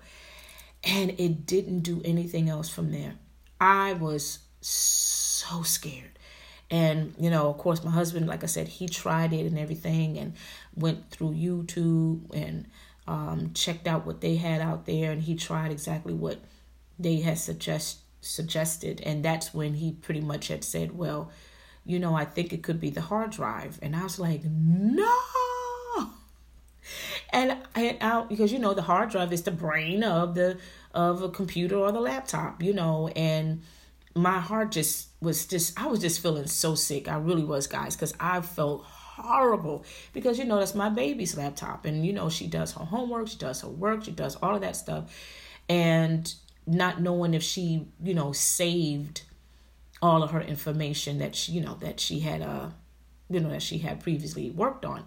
and 0.84 1.10
it 1.18 1.46
didn't 1.46 1.80
do 1.80 2.02
anything 2.04 2.48
else 2.48 2.68
from 2.68 2.92
there. 2.92 3.14
I 3.60 3.94
was 3.94 4.40
so 4.60 5.62
scared. 5.62 6.10
And, 6.70 7.14
you 7.18 7.30
know, 7.30 7.48
of 7.48 7.58
course, 7.58 7.82
my 7.82 7.90
husband, 7.90 8.28
like 8.28 8.44
I 8.44 8.46
said, 8.46 8.68
he 8.68 8.88
tried 8.88 9.32
it 9.32 9.44
and 9.46 9.58
everything 9.58 10.18
and 10.18 10.34
went 10.76 11.10
through 11.10 11.32
YouTube 11.32 12.32
and 12.32 12.66
um, 13.08 13.50
checked 13.54 13.88
out 13.88 14.06
what 14.06 14.20
they 14.20 14.36
had 14.36 14.60
out 14.60 14.86
there. 14.86 15.10
And 15.10 15.22
he 15.22 15.34
tried 15.34 15.72
exactly 15.72 16.14
what 16.14 16.38
they 16.98 17.16
had 17.20 17.38
suggest, 17.38 17.98
suggested. 18.20 19.00
And 19.00 19.24
that's 19.24 19.52
when 19.54 19.74
he 19.74 19.92
pretty 19.92 20.20
much 20.20 20.48
had 20.48 20.64
said, 20.64 20.96
well, 20.96 21.30
you 21.84 21.98
know, 21.98 22.14
I 22.14 22.24
think 22.24 22.52
it 22.52 22.62
could 22.62 22.80
be 22.80 22.90
the 22.90 23.00
hard 23.00 23.30
drive. 23.30 23.78
And 23.82 23.96
I 23.96 24.02
was 24.02 24.18
like, 24.18 24.42
no. 24.44 25.12
And, 27.32 27.56
and 27.76 27.96
I, 28.00 28.24
because 28.24 28.52
you 28.52 28.58
know 28.58 28.74
the 28.74 28.82
hard 28.82 29.10
drive 29.10 29.32
is 29.32 29.42
the 29.42 29.52
brain 29.52 30.02
of 30.02 30.34
the 30.34 30.58
of 30.92 31.22
a 31.22 31.28
computer 31.28 31.76
or 31.76 31.92
the 31.92 32.00
laptop, 32.00 32.62
you 32.62 32.72
know, 32.72 33.08
and 33.14 33.62
my 34.14 34.40
heart 34.40 34.72
just 34.72 35.08
was 35.20 35.46
just 35.46 35.80
I 35.80 35.86
was 35.86 36.00
just 36.00 36.20
feeling 36.20 36.46
so 36.48 36.74
sick. 36.74 37.06
I 37.06 37.16
really 37.16 37.44
was, 37.44 37.66
guys, 37.66 37.94
because 37.94 38.14
I 38.18 38.40
felt 38.40 38.84
horrible 38.84 39.84
because 40.12 40.38
you 40.38 40.44
know 40.44 40.58
that's 40.58 40.74
my 40.74 40.88
baby's 40.88 41.36
laptop 41.36 41.84
and 41.84 42.04
you 42.04 42.12
know 42.12 42.28
she 42.28 42.46
does 42.46 42.72
her 42.72 42.84
homework, 42.84 43.28
she 43.28 43.36
does 43.36 43.60
her 43.60 43.68
work, 43.68 44.04
she 44.04 44.10
does 44.10 44.36
all 44.36 44.54
of 44.54 44.62
that 44.62 44.76
stuff, 44.76 45.14
and 45.68 46.34
not 46.70 47.00
knowing 47.00 47.34
if 47.34 47.42
she 47.42 47.86
you 48.02 48.14
know 48.14 48.32
saved 48.32 49.22
all 50.00 50.22
of 50.22 50.30
her 50.30 50.40
information 50.40 51.18
that 51.18 51.34
she, 51.34 51.52
you 51.52 51.60
know 51.60 51.74
that 51.80 52.00
she 52.00 52.20
had 52.20 52.40
uh 52.40 52.68
you 53.28 53.40
know 53.40 53.50
that 53.50 53.62
she 53.62 53.78
had 53.78 54.00
previously 54.00 54.50
worked 54.50 54.84
on. 54.84 55.04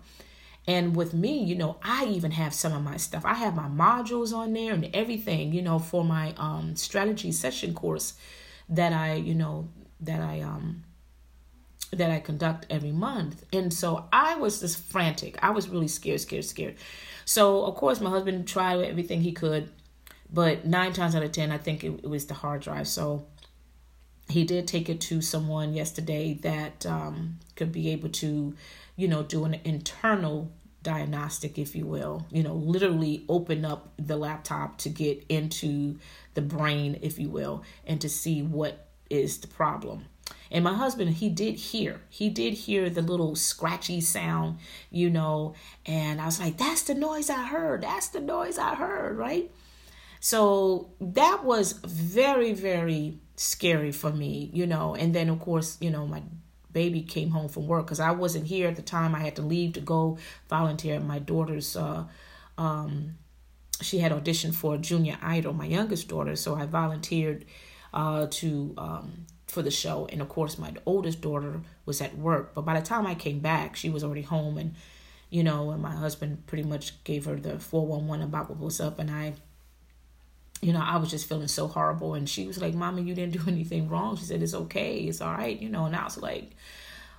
And 0.65 0.95
with 0.95 1.13
me, 1.13 1.43
you 1.43 1.55
know, 1.55 1.75
I 1.83 2.05
even 2.05 2.31
have 2.31 2.53
some 2.53 2.71
of 2.71 2.81
my 2.81 2.95
stuff. 2.95 3.25
I 3.25 3.33
have 3.33 3.53
my 3.53 3.67
modules 3.67 4.33
on 4.33 4.53
there 4.53 4.73
and 4.73 4.89
everything, 4.93 5.51
you 5.51 5.61
know, 5.61 5.77
for 5.79 6.03
my 6.05 6.33
um 6.37 6.75
strategy 6.75 7.31
session 7.31 7.73
course 7.73 8.13
that 8.69 8.93
I, 8.93 9.15
you 9.15 9.35
know, 9.35 9.67
that 9.99 10.21
I 10.21 10.41
um 10.41 10.83
that 11.91 12.09
I 12.09 12.19
conduct 12.19 12.65
every 12.69 12.91
month. 12.91 13.45
And 13.53 13.73
so 13.73 14.05
I 14.11 14.35
was 14.35 14.61
just 14.61 14.77
frantic. 14.81 15.37
I 15.43 15.51
was 15.51 15.69
really 15.69 15.87
scared, 15.87 16.21
scared, 16.21 16.45
scared. 16.45 16.75
So 17.25 17.65
of 17.65 17.75
course 17.75 18.01
my 18.01 18.09
husband 18.09 18.47
tried 18.47 18.81
everything 18.81 19.21
he 19.21 19.31
could, 19.31 19.69
but 20.33 20.65
nine 20.65 20.91
times 20.91 21.15
out 21.15 21.23
of 21.23 21.31
ten 21.31 21.51
I 21.51 21.57
think 21.57 21.83
it, 21.83 22.01
it 22.03 22.09
was 22.09 22.25
the 22.25 22.33
hard 22.33 22.61
drive. 22.61 22.87
So 22.87 23.27
he 24.29 24.43
did 24.43 24.67
take 24.67 24.89
it 24.89 24.99
to 25.01 25.21
someone 25.21 25.73
yesterday 25.73 26.33
that 26.41 26.85
um, 26.85 27.39
could 27.55 27.71
be 27.71 27.89
able 27.89 28.09
to, 28.09 28.55
you 28.95 29.07
know, 29.07 29.23
do 29.23 29.45
an 29.45 29.59
internal 29.63 30.51
diagnostic, 30.81 31.57
if 31.57 31.75
you 31.75 31.85
will, 31.85 32.25
you 32.29 32.43
know, 32.43 32.53
literally 32.53 33.23
open 33.29 33.63
up 33.63 33.93
the 33.97 34.17
laptop 34.17 34.77
to 34.79 34.89
get 34.89 35.23
into 35.29 35.97
the 36.33 36.41
brain, 36.41 36.99
if 37.01 37.17
you 37.17 37.29
will, 37.29 37.63
and 37.85 38.01
to 38.01 38.09
see 38.09 38.41
what 38.41 38.87
is 39.09 39.37
the 39.37 39.47
problem. 39.47 40.05
And 40.51 40.63
my 40.63 40.73
husband, 40.73 41.15
he 41.15 41.29
did 41.29 41.55
hear, 41.55 42.01
he 42.09 42.29
did 42.29 42.53
hear 42.53 42.89
the 42.89 43.01
little 43.01 43.35
scratchy 43.35 44.01
sound, 44.01 44.59
you 44.89 45.09
know, 45.09 45.55
and 45.85 46.21
I 46.21 46.25
was 46.25 46.39
like, 46.39 46.57
that's 46.57 46.83
the 46.83 46.95
noise 46.95 47.29
I 47.29 47.43
heard. 47.43 47.83
That's 47.83 48.09
the 48.09 48.19
noise 48.19 48.57
I 48.57 48.75
heard, 48.75 49.17
right? 49.17 49.51
So 50.25 50.87
that 51.01 51.43
was 51.43 51.73
very, 51.73 52.53
very 52.53 53.19
scary 53.35 53.91
for 53.91 54.09
me, 54.09 54.49
you 54.53 54.65
know. 54.65 54.95
And 54.95 55.13
then, 55.13 55.27
of 55.27 55.41
course, 55.41 55.77
you 55.81 55.89
know, 55.89 56.07
my 56.07 56.23
baby 56.71 57.01
came 57.01 57.31
home 57.31 57.49
from 57.49 57.67
work 57.67 57.87
because 57.87 57.99
I 57.99 58.11
wasn't 58.11 58.47
here 58.47 58.69
at 58.69 58.77
the 58.77 58.81
time. 58.81 59.15
I 59.15 59.19
had 59.19 59.35
to 59.35 59.41
leave 59.41 59.73
to 59.73 59.81
go 59.81 60.17
volunteer 60.47 60.95
at 60.95 61.03
my 61.03 61.19
daughter's. 61.19 61.75
Uh, 61.75 62.05
um, 62.57 63.15
she 63.81 63.97
had 63.99 64.13
auditioned 64.13 64.55
for 64.55 64.77
Junior 64.77 65.17
Idol, 65.21 65.51
my 65.51 65.65
youngest 65.65 66.07
daughter, 66.07 66.37
so 66.37 66.55
I 66.55 66.67
volunteered 66.67 67.43
uh, 67.93 68.27
to 68.29 68.73
um, 68.77 69.25
for 69.47 69.61
the 69.61 69.71
show. 69.71 70.07
And 70.09 70.21
of 70.21 70.29
course, 70.29 70.57
my 70.57 70.73
oldest 70.85 71.19
daughter 71.19 71.59
was 71.85 71.99
at 71.99 72.17
work. 72.17 72.53
But 72.53 72.61
by 72.61 72.79
the 72.79 72.85
time 72.85 73.05
I 73.05 73.15
came 73.15 73.39
back, 73.39 73.75
she 73.75 73.89
was 73.89 74.05
already 74.05 74.21
home, 74.21 74.57
and 74.57 74.75
you 75.29 75.43
know, 75.43 75.71
and 75.71 75.81
my 75.81 75.93
husband 75.93 76.47
pretty 76.47 76.63
much 76.63 77.03
gave 77.03 77.25
her 77.25 77.35
the 77.35 77.59
four 77.59 77.85
one 77.85 78.07
one 78.07 78.21
about 78.21 78.49
what 78.49 78.59
was 78.59 78.79
up, 78.79 78.99
and 78.99 79.11
I 79.11 79.33
you 80.63 80.73
know, 80.73 80.83
I 80.83 80.97
was 80.97 81.11
just 81.11 81.27
feeling 81.27 81.47
so 81.47 81.67
horrible. 81.67 82.13
And 82.13 82.27
she 82.27 82.47
was 82.47 82.61
like, 82.61 82.73
Mama, 82.73 83.01
you 83.01 83.13
didn't 83.13 83.33
do 83.33 83.43
anything 83.47 83.89
wrong. 83.89 84.15
She 84.17 84.25
said, 84.25 84.41
It's 84.41 84.53
okay. 84.53 84.99
It's 84.99 85.21
all 85.21 85.33
right. 85.33 85.59
You 85.59 85.69
know, 85.69 85.85
and 85.85 85.95
I 85.95 86.03
was 86.05 86.17
like, 86.17 86.51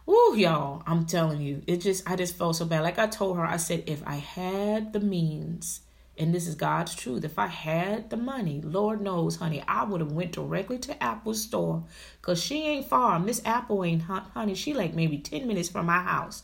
Woo, 0.07 0.37
y'all, 0.37 0.83
I'm 0.87 1.07
telling 1.07 1.41
you, 1.41 1.63
it 1.67 1.79
just, 1.79 2.09
I 2.09 2.15
just 2.17 2.37
felt 2.37 2.57
so 2.57 2.67
bad. 2.67 2.83
Like 2.83 2.99
I 2.99 3.07
told 3.07 3.39
her, 3.39 3.45
I 3.45 3.57
said, 3.57 3.85
if 3.87 4.07
I 4.07 4.17
had 4.17 4.93
the 4.93 5.01
means, 5.01 5.81
and 6.19 6.35
this 6.35 6.47
is 6.47 6.55
God's 6.55 6.95
truth, 6.95 7.25
if 7.25 7.39
I 7.39 7.47
had 7.47 8.11
the 8.11 8.19
money, 8.19 8.61
Lord 8.63 9.01
knows, 9.01 9.37
honey, 9.37 9.65
I 9.67 9.85
would 9.85 10.01
have 10.01 10.13
went 10.13 10.33
directly 10.33 10.79
to 10.81 11.03
Apple 11.03 11.33
store 11.33 11.85
because 12.21 12.43
she 12.43 12.67
ain't 12.67 12.87
far. 12.87 13.19
Miss 13.19 13.41
Apple 13.47 13.83
ain't, 13.83 14.03
honey, 14.03 14.55
she 14.55 14.75
like 14.75 14.93
maybe 14.93 15.19
10 15.19 15.49
minutes 15.49 15.71
from 15.71 15.87
my 15.87 16.01
house. 16.01 16.43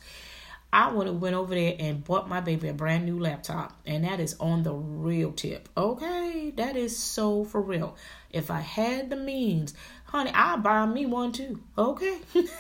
I 0.73 0.93
would 0.93 1.07
have 1.07 1.17
went 1.17 1.35
over 1.35 1.55
there 1.55 1.75
and 1.79 2.05
bought 2.05 2.29
my 2.29 2.41
baby 2.41 2.69
a 2.69 2.73
brand 2.73 3.05
new 3.05 3.19
laptop, 3.19 3.79
and 3.85 4.05
that 4.05 4.21
is 4.21 4.37
on 4.39 4.63
the 4.63 4.73
real 4.73 5.33
tip. 5.33 5.69
Okay, 5.77 6.53
that 6.57 6.77
is 6.77 6.97
so 6.97 7.45
for 7.45 7.61
real. 7.61 7.97
If 8.31 8.51
I 8.51 8.61
had 8.61 9.11
the 9.11 9.17
means, 9.17 9.75
honey, 10.05 10.31
I'll 10.33 10.59
buy 10.59 10.87
me 10.87 11.07
one 11.07 11.33
too. 11.33 11.61
Okay. 11.77 12.19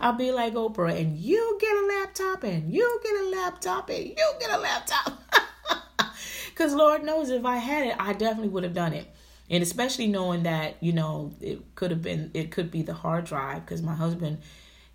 I'll 0.00 0.14
be 0.14 0.32
like 0.32 0.54
Oprah, 0.54 0.98
and 0.98 1.18
you 1.18 1.58
get 1.60 1.76
a 1.76 1.86
laptop, 1.86 2.44
and 2.44 2.72
you 2.72 3.00
get 3.02 3.14
a 3.14 3.28
laptop, 3.30 3.90
and 3.90 4.06
you 4.08 4.32
get 4.40 4.50
a 4.50 4.58
laptop. 4.58 5.18
Because 6.48 6.74
Lord 6.74 7.04
knows 7.04 7.30
if 7.30 7.46
I 7.46 7.56
had 7.56 7.86
it, 7.86 7.96
I 7.98 8.12
definitely 8.12 8.48
would 8.48 8.64
have 8.64 8.74
done 8.74 8.92
it. 8.92 9.06
And 9.48 9.62
especially 9.62 10.08
knowing 10.08 10.42
that, 10.42 10.76
you 10.80 10.92
know, 10.92 11.32
it 11.40 11.74
could 11.74 11.90
have 11.90 12.02
been, 12.02 12.30
it 12.34 12.50
could 12.50 12.70
be 12.70 12.82
the 12.82 12.92
hard 12.92 13.24
drive, 13.24 13.64
because 13.64 13.80
my 13.80 13.94
husband, 13.94 14.42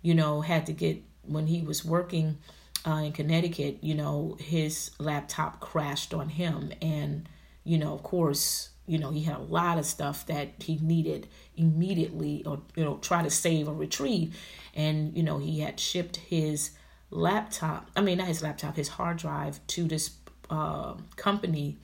you 0.00 0.14
know, 0.14 0.40
had 0.42 0.66
to 0.66 0.72
get 0.72 1.02
when 1.28 1.46
he 1.46 1.62
was 1.62 1.84
working 1.84 2.38
uh, 2.86 3.02
in 3.04 3.12
Connecticut, 3.12 3.78
you 3.82 3.94
know, 3.94 4.36
his 4.38 4.90
laptop 4.98 5.60
crashed 5.60 6.14
on 6.14 6.28
him. 6.28 6.72
And, 6.80 7.28
you 7.64 7.78
know, 7.78 7.92
of 7.92 8.02
course, 8.02 8.70
you 8.86 8.98
know, 8.98 9.10
he 9.10 9.22
had 9.22 9.36
a 9.36 9.42
lot 9.42 9.78
of 9.78 9.86
stuff 9.86 10.26
that 10.26 10.50
he 10.58 10.78
needed 10.78 11.26
immediately 11.56 12.44
or, 12.46 12.60
you 12.76 12.84
know, 12.84 12.98
try 12.98 13.22
to 13.22 13.30
save 13.30 13.68
or 13.68 13.74
retrieve. 13.74 14.36
And, 14.74 15.16
you 15.16 15.22
know, 15.22 15.38
he 15.38 15.60
had 15.60 15.80
shipped 15.80 16.16
his 16.16 16.70
laptop, 17.10 17.90
I 17.96 18.00
mean, 18.02 18.18
not 18.18 18.28
his 18.28 18.42
laptop, 18.42 18.76
his 18.76 18.88
hard 18.88 19.16
drive 19.16 19.64
to 19.68 19.84
this 19.84 20.12
uh, 20.50 20.94
company 21.16 21.78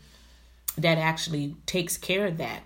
that 0.79 0.99
actually 0.99 1.57
takes 1.67 1.97
care 1.97 2.27
of 2.27 2.39
that 2.39 2.63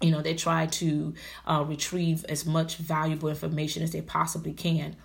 you 0.00 0.10
know 0.10 0.22
they 0.22 0.34
try 0.34 0.66
to 0.66 1.14
uh, 1.46 1.64
retrieve 1.66 2.24
as 2.28 2.46
much 2.46 2.76
valuable 2.76 3.28
information 3.28 3.82
as 3.82 3.92
they 3.92 4.00
possibly 4.00 4.52
can 4.52 4.96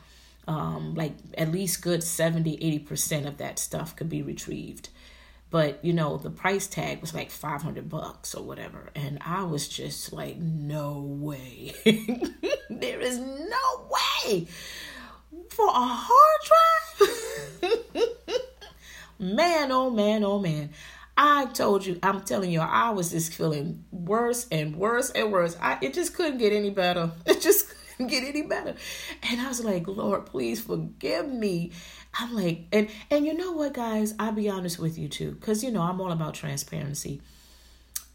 um, 0.48 0.96
like 0.96 1.14
at 1.38 1.52
least 1.52 1.82
good 1.82 2.04
70 2.04 2.58
80% 2.58 3.28
of 3.28 3.38
that 3.38 3.60
stuff 3.60 3.96
could 3.96 4.10
be 4.10 4.22
retrieved. 4.22 4.90
But 5.52 5.84
you 5.84 5.94
know 5.94 6.18
the 6.18 6.30
price 6.30 6.68
tag 6.68 7.02
was 7.02 7.14
like 7.14 7.32
500 7.32 7.90
bucks 7.90 8.36
or 8.36 8.44
whatever. 8.44 8.90
And 8.96 9.20
i 9.22 9.44
was 9.44 9.68
just 9.68 10.12
like 10.12 10.38
no 10.38 11.00
way. 11.00 11.74
There 12.70 13.00
is 13.00 13.20
no 13.20 13.90
way. 13.90 14.48
For 15.50 15.68
a 15.68 15.72
hard 15.72 16.42
drive? 17.62 17.82
Man 19.20 19.72
oh 19.72 19.90
man 19.90 20.24
oh 20.26 20.40
man. 20.40 20.72
I 21.18 21.46
told 21.46 21.86
you, 21.86 21.98
I'm 22.04 22.22
telling 22.22 22.52
you, 22.52 22.60
I 22.60 22.90
was 22.90 23.12
just 23.12 23.34
feeling 23.34 23.86
worse 23.92 24.48
and 24.52 24.76
worse 24.76 25.12
and 25.12 25.32
worse. 25.32 25.56
I 25.62 25.78
it 25.82 25.94
just 25.94 26.14
couldn't 26.14 26.40
get 26.40 26.52
any 26.52 26.70
better. 26.70 27.12
It 27.26 27.42
just 27.42 27.74
get 27.98 28.24
any 28.24 28.42
better. 28.42 28.76
And 29.24 29.42
I 29.42 29.48
was 29.48 29.64
like, 29.64 29.88
Lord, 29.88 30.26
please 30.26 30.62
forgive 30.62 31.28
me. 31.28 31.72
I'm 32.20 32.34
like, 32.34 32.66
and 32.72 32.90
and 33.10 33.26
you 33.26 33.34
know 33.34 33.52
what, 33.52 33.74
guys? 33.74 34.14
I'll 34.20 34.32
be 34.32 34.50
honest 34.50 34.80
with 34.80 34.98
you 34.98 35.08
too, 35.08 35.32
because 35.32 35.64
you 35.64 35.72
know 35.72 35.82
I'm 35.82 36.00
all 36.02 36.12
about 36.12 36.34
transparency. 36.34 37.22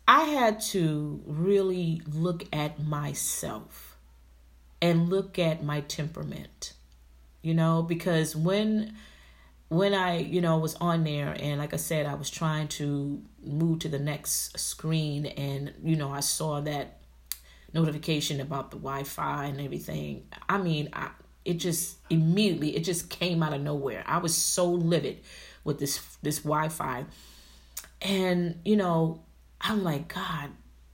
I 0.08 0.24
had 0.24 0.60
to 0.72 1.22
really 1.26 2.02
look 2.12 2.44
at 2.52 2.82
myself 2.82 3.96
and 4.82 5.08
look 5.08 5.38
at 5.38 5.62
my 5.62 5.82
temperament, 5.82 6.72
you 7.42 7.54
know, 7.54 7.82
because 7.82 8.34
when 8.34 8.96
when 9.68 9.94
I, 9.94 10.18
you 10.18 10.40
know, 10.40 10.58
was 10.58 10.74
on 10.76 11.04
there 11.04 11.36
and 11.38 11.60
like 11.60 11.72
I 11.72 11.76
said, 11.76 12.04
I 12.04 12.14
was 12.14 12.28
trying 12.28 12.66
to 12.68 13.22
move 13.44 13.78
to 13.80 13.88
the 13.88 14.00
next 14.00 14.58
screen 14.58 15.26
and, 15.26 15.72
you 15.84 15.94
know, 15.94 16.10
I 16.10 16.20
saw 16.20 16.60
that 16.62 16.99
notification 17.72 18.40
about 18.40 18.70
the 18.70 18.76
Wi-Fi 18.76 19.46
and 19.46 19.60
everything. 19.60 20.26
I 20.48 20.58
mean, 20.58 20.88
I, 20.92 21.10
it 21.44 21.54
just 21.54 21.98
immediately 22.10 22.76
it 22.76 22.84
just 22.84 23.10
came 23.10 23.42
out 23.42 23.52
of 23.52 23.60
nowhere. 23.60 24.04
I 24.06 24.18
was 24.18 24.36
so 24.36 24.70
livid 24.70 25.20
with 25.64 25.78
this 25.78 25.98
this 26.22 26.40
Wi-Fi. 26.40 27.06
And 28.02 28.60
you 28.64 28.76
know, 28.76 29.22
I'm 29.60 29.82
like, 29.82 30.08
God, 30.08 30.50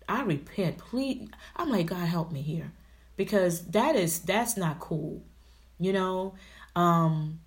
I 0.09 0.23
repent. 0.23 0.79
Please 0.79 1.29
I'm 1.57 1.71
like, 1.71 1.87
God 1.87 2.07
help 2.07 2.31
me 2.33 2.43
here. 2.43 2.73
Because 3.17 3.67
that 3.69 3.97
is 3.97 4.21
that's 4.21 4.57
not 4.57 4.81
cool. 4.81 5.23
You 5.79 5.93
know? 5.93 6.35
Um 6.75 7.41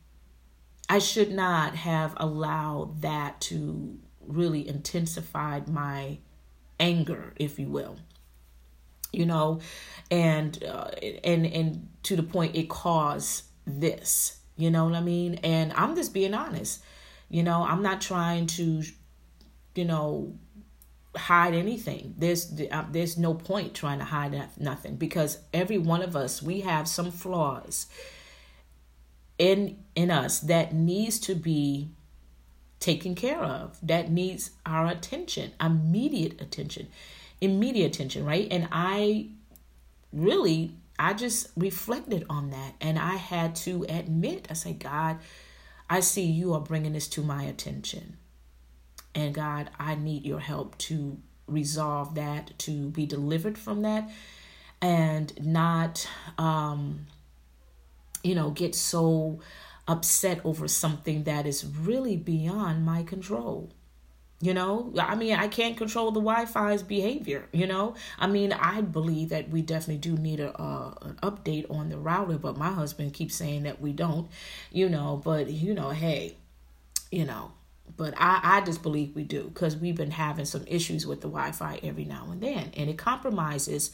I 0.90 1.00
should 1.00 1.32
not 1.32 1.76
have 1.76 2.16
allowed 2.18 3.02
that 3.02 3.40
to 3.42 4.00
really 4.26 4.68
intensify 4.68 5.62
my 5.68 6.18
anger, 6.80 7.34
if 7.36 7.60
you 7.60 7.68
will. 7.68 7.98
You 9.12 9.26
know, 9.26 9.60
and 10.12 10.64
uh, 10.64 10.92
and 11.24 11.46
and 11.46 11.90
to 12.04 12.16
the 12.16 12.24
point 12.24 12.56
it 12.56 12.70
caused 12.70 13.44
this. 13.66 14.40
You 14.58 14.70
know 14.70 14.86
what 14.86 14.94
I 14.94 15.02
mean? 15.02 15.36
And 15.36 15.72
I'm 15.74 15.96
just 15.96 16.14
being 16.14 16.34
honest. 16.34 16.84
You 17.30 17.44
know, 17.44 17.64
I'm 17.64 17.82
not 17.82 18.02
trying 18.02 18.48
to, 18.48 18.84
you 19.76 19.86
know, 19.86 20.34
hide 21.16 21.54
anything. 21.54 22.16
There's 22.18 22.52
uh, 22.72 22.86
there's 22.92 23.18
no 23.18 23.34
point 23.34 23.74
trying 23.74 24.00
to 24.00 24.06
hide 24.06 24.50
nothing 24.60 24.96
because 24.96 25.40
every 25.54 25.78
one 25.78 26.02
of 26.02 26.16
us 26.16 26.42
we 26.42 26.62
have 26.62 26.88
some 26.88 27.12
flaws 27.12 27.88
in 29.38 29.78
in 29.96 30.12
us 30.12 30.40
that 30.42 30.74
needs 30.74 31.20
to 31.22 31.36
be 31.36 31.90
taken 32.80 33.16
care 33.16 33.42
of 33.42 33.78
that 33.82 34.10
needs 34.12 34.52
our 34.66 34.88
attention 34.88 35.52
immediate 35.60 36.40
attention 36.40 36.88
immediate 37.42 37.96
attention 37.96 38.26
right? 38.26 38.48
And 38.52 38.68
i 38.72 39.28
really 40.12 40.76
i 40.98 41.14
just 41.14 41.50
reflected 41.56 42.26
on 42.30 42.50
that. 42.52 42.74
And 42.82 42.98
i 43.00 43.16
had 43.16 43.56
to 43.58 43.86
admit 43.88 44.48
i 44.50 44.54
say, 44.54 44.74
god 44.74 45.18
i 45.90 46.00
see 46.00 46.24
you 46.24 46.54
are 46.54 46.62
bringing 46.62 46.94
this 46.94 47.08
to 47.10 47.22
my 47.22 47.44
attention. 47.44 48.18
And 49.16 49.34
god 49.34 49.70
i 49.80 49.96
need 49.96 50.26
your 50.26 50.40
help 50.40 50.78
to 50.80 51.20
resolve 51.48 52.16
that 52.16 52.58
to 52.60 52.90
be 52.90 53.06
delivered 53.06 53.58
from 53.58 53.82
that 53.82 54.10
and 54.82 55.34
not 55.44 56.08
um 56.38 57.08
you 58.24 58.36
know, 58.36 58.50
get 58.52 58.76
so 58.76 59.40
upset 59.88 60.42
over 60.44 60.68
something 60.68 61.24
that 61.24 61.46
is 61.46 61.66
really 61.66 62.18
beyond 62.18 62.86
my 62.86 63.04
control. 63.04 63.72
You 64.42 64.54
know, 64.54 64.94
I 64.98 65.16
mean, 65.16 65.36
I 65.36 65.50
can't 65.50 65.76
control 65.76 66.12
the 66.12 66.22
Wi-Fi's 66.22 66.82
behavior. 66.82 67.50
You 67.52 67.68
know, 67.68 67.96
I 68.18 68.28
mean, 68.28 68.54
I 68.54 68.80
believe 68.80 69.30
that 69.30 69.50
we 69.50 69.62
definitely 69.62 69.98
do 69.98 70.16
need 70.16 70.40
a 70.40 70.58
uh, 70.58 70.94
an 71.02 71.20
update 71.22 71.70
on 71.70 71.90
the 71.90 71.98
router, 71.98 72.38
but 72.38 72.58
my 72.58 72.72
husband 72.72 73.14
keeps 73.14 73.36
saying 73.36 73.64
that 73.64 73.82
we 73.82 73.92
don't. 73.92 74.30
You 74.72 74.88
know, 74.88 75.22
but 75.24 75.50
you 75.50 75.74
know, 75.74 75.90
hey, 75.90 76.38
you 77.12 77.26
know, 77.26 77.52
but 77.98 78.14
I 78.18 78.40
I 78.44 78.62
just 78.62 78.82
believe 78.82 79.14
we 79.14 79.24
do 79.24 79.44
because 79.44 79.76
we've 79.76 79.98
been 79.98 80.12
having 80.12 80.46
some 80.46 80.64
issues 80.68 81.06
with 81.06 81.20
the 81.20 81.28
Wi-Fi 81.28 81.82
every 81.84 82.06
now 82.06 82.30
and 82.32 82.40
then, 82.40 82.72
and 82.78 82.90
it 82.90 82.98
compromises 82.98 83.92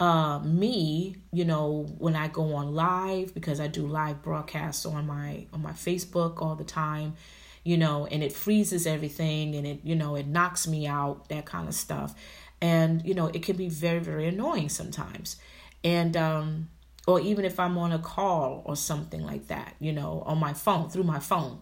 uh, 0.00 0.40
me, 0.40 1.16
you 1.32 1.44
know, 1.44 1.86
when 1.98 2.16
I 2.16 2.28
go 2.28 2.54
on 2.54 2.74
live 2.74 3.32
because 3.34 3.60
I 3.60 3.68
do 3.68 3.86
live 3.86 4.22
broadcasts 4.22 4.84
on 4.86 5.06
my 5.06 5.46
on 5.52 5.62
my 5.62 5.72
Facebook 5.72 6.42
all 6.42 6.54
the 6.56 6.64
time, 6.64 7.14
you 7.64 7.76
know, 7.76 8.06
and 8.06 8.22
it 8.22 8.32
freezes 8.32 8.86
everything 8.86 9.54
and 9.54 9.66
it 9.66 9.80
you 9.82 9.96
know 9.96 10.14
it 10.14 10.26
knocks 10.26 10.68
me 10.68 10.86
out 10.86 11.28
that 11.28 11.46
kind 11.46 11.68
of 11.68 11.74
stuff, 11.74 12.14
and 12.60 13.04
you 13.04 13.14
know 13.14 13.26
it 13.28 13.42
can 13.42 13.56
be 13.56 13.68
very 13.68 14.00
very 14.00 14.28
annoying 14.28 14.68
sometimes, 14.68 15.36
and 15.82 16.16
um, 16.16 16.68
or 17.06 17.20
even 17.20 17.44
if 17.44 17.58
I'm 17.58 17.76
on 17.78 17.92
a 17.92 17.98
call 17.98 18.62
or 18.64 18.76
something 18.76 19.22
like 19.22 19.48
that, 19.48 19.74
you 19.80 19.92
know, 19.92 20.22
on 20.26 20.38
my 20.38 20.52
phone 20.52 20.88
through 20.90 21.04
my 21.04 21.18
phone 21.18 21.60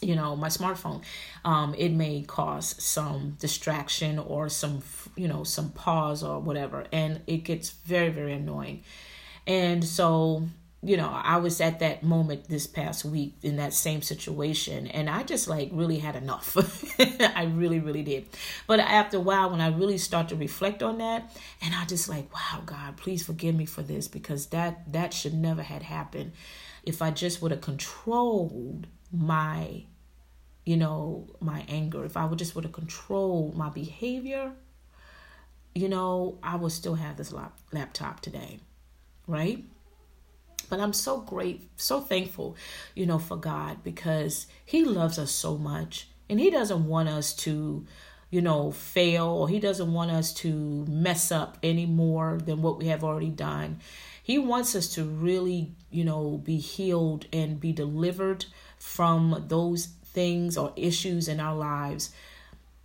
you 0.00 0.14
know 0.14 0.36
my 0.36 0.46
smartphone 0.46 1.02
um, 1.44 1.74
it 1.76 1.88
may 1.88 2.22
cause 2.22 2.80
some 2.80 3.36
distraction 3.40 4.16
or 4.16 4.48
some 4.48 4.80
you 5.16 5.26
know 5.26 5.44
some 5.44 5.70
pause 5.72 6.22
or 6.22 6.38
whatever. 6.38 6.86
And 6.92 7.20
it 7.26 7.38
gets 7.38 7.70
very 7.70 8.08
very 8.10 8.32
annoying. 8.32 8.82
And 9.46 9.84
so 9.84 10.48
you 10.82 10.96
know 10.96 11.10
i 11.24 11.36
was 11.36 11.60
at 11.60 11.80
that 11.80 12.02
moment 12.04 12.48
this 12.48 12.66
past 12.66 13.04
week 13.04 13.34
in 13.42 13.56
that 13.56 13.72
same 13.72 14.00
situation 14.00 14.86
and 14.86 15.10
i 15.10 15.22
just 15.22 15.48
like 15.48 15.68
really 15.72 15.98
had 15.98 16.14
enough. 16.14 16.56
I 17.36 17.44
really 17.44 17.80
really 17.80 18.02
did. 18.02 18.28
But 18.66 18.80
after 18.80 19.16
a 19.16 19.20
while 19.20 19.50
when 19.50 19.60
i 19.60 19.68
really 19.68 19.98
start 19.98 20.28
to 20.28 20.36
reflect 20.36 20.82
on 20.82 20.98
that 20.98 21.36
and 21.60 21.74
i 21.74 21.84
just 21.84 22.08
like 22.08 22.32
wow 22.32 22.62
god 22.64 22.96
please 22.96 23.24
forgive 23.24 23.54
me 23.54 23.64
for 23.66 23.82
this 23.82 24.06
because 24.06 24.46
that 24.46 24.92
that 24.92 25.12
should 25.12 25.34
never 25.34 25.62
had 25.62 25.82
happened. 25.82 26.32
If 26.84 27.02
i 27.02 27.10
just 27.10 27.42
would 27.42 27.50
have 27.50 27.60
controlled 27.60 28.86
my 29.12 29.84
you 30.64 30.76
know 30.76 31.26
my 31.40 31.64
anger 31.66 32.04
if 32.04 32.16
i 32.16 32.24
would 32.26 32.38
just 32.38 32.54
would 32.54 32.64
have 32.64 32.72
controlled 32.72 33.56
my 33.56 33.70
behavior 33.70 34.52
you 35.74 35.88
know 35.88 36.38
i 36.42 36.56
would 36.56 36.72
still 36.72 36.94
have 36.94 37.16
this 37.16 37.32
lap- 37.32 37.58
laptop 37.72 38.20
today 38.20 38.60
right 39.26 39.64
but 40.68 40.80
i'm 40.80 40.92
so 40.92 41.20
great 41.20 41.68
so 41.76 42.00
thankful 42.00 42.56
you 42.94 43.06
know 43.06 43.18
for 43.18 43.36
god 43.36 43.82
because 43.82 44.46
he 44.64 44.84
loves 44.84 45.18
us 45.18 45.30
so 45.30 45.56
much 45.56 46.08
and 46.28 46.40
he 46.40 46.50
doesn't 46.50 46.86
want 46.86 47.08
us 47.08 47.32
to 47.34 47.86
you 48.30 48.40
know 48.40 48.70
fail 48.70 49.26
or 49.26 49.48
he 49.48 49.58
doesn't 49.58 49.92
want 49.92 50.10
us 50.10 50.32
to 50.32 50.84
mess 50.88 51.32
up 51.32 51.58
any 51.62 51.86
more 51.86 52.38
than 52.44 52.62
what 52.62 52.78
we 52.78 52.86
have 52.86 53.02
already 53.02 53.30
done 53.30 53.78
he 54.22 54.38
wants 54.38 54.74
us 54.74 54.88
to 54.94 55.04
really 55.04 55.72
you 55.90 56.04
know 56.04 56.40
be 56.44 56.58
healed 56.58 57.26
and 57.32 57.60
be 57.60 57.72
delivered 57.72 58.44
from 58.78 59.44
those 59.48 59.88
things 60.18 60.56
or 60.56 60.72
issues 60.76 61.28
in 61.28 61.40
our 61.40 61.54
lives, 61.54 62.10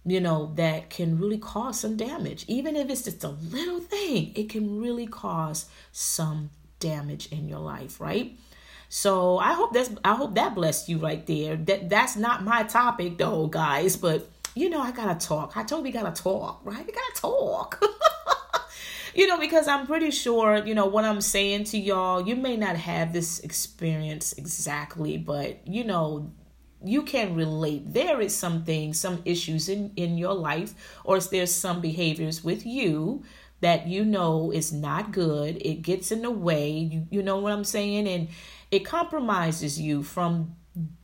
you 0.06 0.20
know, 0.20 0.52
that 0.56 0.90
can 0.90 1.18
really 1.18 1.38
cause 1.38 1.80
some 1.80 1.96
damage. 1.96 2.46
Even 2.48 2.76
if 2.76 2.90
it's 2.90 3.04
just 3.04 3.24
a 3.24 3.30
little 3.30 3.80
thing, 3.80 4.32
it 4.36 4.50
can 4.50 4.80
really 4.80 5.08
cause 5.08 5.66
some 5.92 6.50
damage 6.84 7.28
in 7.28 7.48
your 7.48 7.60
life, 7.60 8.00
right? 8.02 8.38
So 8.90 9.40
I 9.40 9.54
hope 9.54 9.74
that's 9.74 9.90
I 10.06 10.14
hope 10.14 10.36
that 10.36 10.54
blessed 10.54 10.88
you 10.88 11.00
right 11.00 11.26
there. 11.26 11.56
That 11.56 11.90
that's 11.90 12.16
not 12.16 12.44
my 12.44 12.62
topic 12.64 13.18
though, 13.18 13.48
guys, 13.48 13.96
but 13.96 14.30
you 14.54 14.70
know 14.70 14.82
I 14.82 14.92
gotta 14.92 15.16
talk. 15.16 15.58
I 15.58 15.64
told 15.64 15.88
you 15.88 15.92
gotta 15.92 16.12
talk, 16.12 16.62
right? 16.64 16.86
We 16.86 16.92
gotta 16.92 17.16
talk. 17.16 17.84
you 19.16 19.26
know, 19.26 19.40
because 19.40 19.68
I'm 19.68 19.88
pretty 19.88 20.12
sure, 20.12 20.64
you 20.64 20.76
know, 20.76 20.86
what 20.86 21.06
I'm 21.06 21.22
saying 21.22 21.64
to 21.66 21.78
y'all, 21.80 22.22
you 22.28 22.36
may 22.36 22.56
not 22.56 22.76
have 22.76 23.14
this 23.14 23.40
experience 23.40 24.34
exactly, 24.34 25.18
but 25.18 25.68
you 25.68 25.86
know, 25.86 26.32
you 26.84 27.02
can 27.02 27.34
relate 27.34 27.94
there 27.94 28.22
is 28.22 28.36
something 28.36 28.94
some 28.94 29.22
issues 29.26 29.70
in 29.70 29.92
in 29.96 30.18
your 30.18 30.34
life 30.34 30.76
or 31.04 31.20
there's 31.20 31.54
some 31.54 31.82
behaviors 31.82 32.44
with 32.44 32.66
you 32.66 33.24
that 33.64 33.88
you 33.88 34.06
know 34.06 34.52
is 34.52 34.72
not 34.72 35.12
good. 35.12 35.58
It 35.62 35.82
gets 35.82 36.12
in 36.12 36.22
the 36.22 36.32
way. 36.32 36.70
You 36.72 37.08
you 37.10 37.24
know 37.24 37.38
what 37.38 37.54
i'm 37.54 37.64
saying? 37.64 38.08
And 38.08 38.30
it 38.72 38.86
compromises 38.86 39.80
you 39.80 40.04
from 40.04 40.56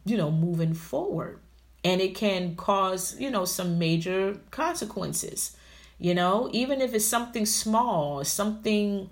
you 0.06 0.18
know 0.18 0.32
moving 0.32 0.74
forward. 0.74 1.40
And 1.84 2.02
it 2.02 2.16
can 2.16 2.56
cause 2.56 3.20
you 3.20 3.32
know 3.32 3.46
some 3.46 3.80
major 3.80 4.40
consequences 4.52 5.56
you 6.02 6.16
know? 6.16 6.50
Even 6.54 6.80
if 6.80 6.94
it's 6.94 7.06
something 7.06 7.46
small 7.46 8.24
something 8.24 9.10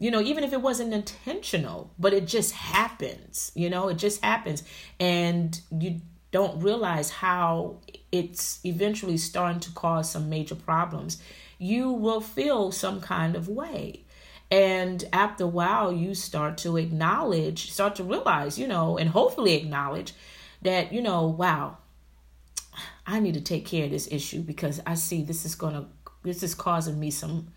you 0.00 0.10
know, 0.10 0.22
even 0.22 0.44
if 0.44 0.54
it 0.54 0.62
wasn't 0.62 0.94
intentional, 0.94 1.92
but 1.98 2.14
it 2.14 2.26
just 2.26 2.52
happens, 2.52 3.52
you 3.54 3.68
know, 3.68 3.88
it 3.88 3.98
just 3.98 4.24
happens. 4.24 4.62
And 4.98 5.60
you 5.78 6.00
don't 6.30 6.62
realize 6.62 7.10
how 7.10 7.76
it's 8.10 8.60
eventually 8.64 9.18
starting 9.18 9.60
to 9.60 9.70
cause 9.72 10.10
some 10.10 10.30
major 10.30 10.54
problems. 10.54 11.22
You 11.60 11.92
will 11.92 12.20
feel 12.20 12.72
some 12.72 13.00
kind 13.00 13.36
of 13.36 13.46
way. 13.48 14.04
And 14.50 15.04
after 15.12 15.44
a 15.44 15.46
while, 15.46 15.92
you 15.92 16.16
start 16.16 16.58
to 16.58 16.76
acknowledge, 16.76 17.70
start 17.70 17.94
to 17.96 18.04
realize, 18.04 18.58
you 18.58 18.66
know, 18.66 18.98
and 18.98 19.10
hopefully 19.10 19.54
acknowledge 19.54 20.12
that, 20.62 20.92
you 20.92 21.00
know, 21.00 21.26
wow, 21.26 21.76
I 23.06 23.20
need 23.20 23.34
to 23.34 23.40
take 23.40 23.66
care 23.66 23.84
of 23.84 23.92
this 23.92 24.08
issue 24.10 24.40
because 24.40 24.80
I 24.84 24.94
see 24.94 25.22
this 25.22 25.44
is 25.44 25.54
going 25.54 25.74
to, 25.74 25.84
this 26.24 26.42
is 26.42 26.56
causing 26.56 26.98
me 26.98 27.12
some 27.12 27.52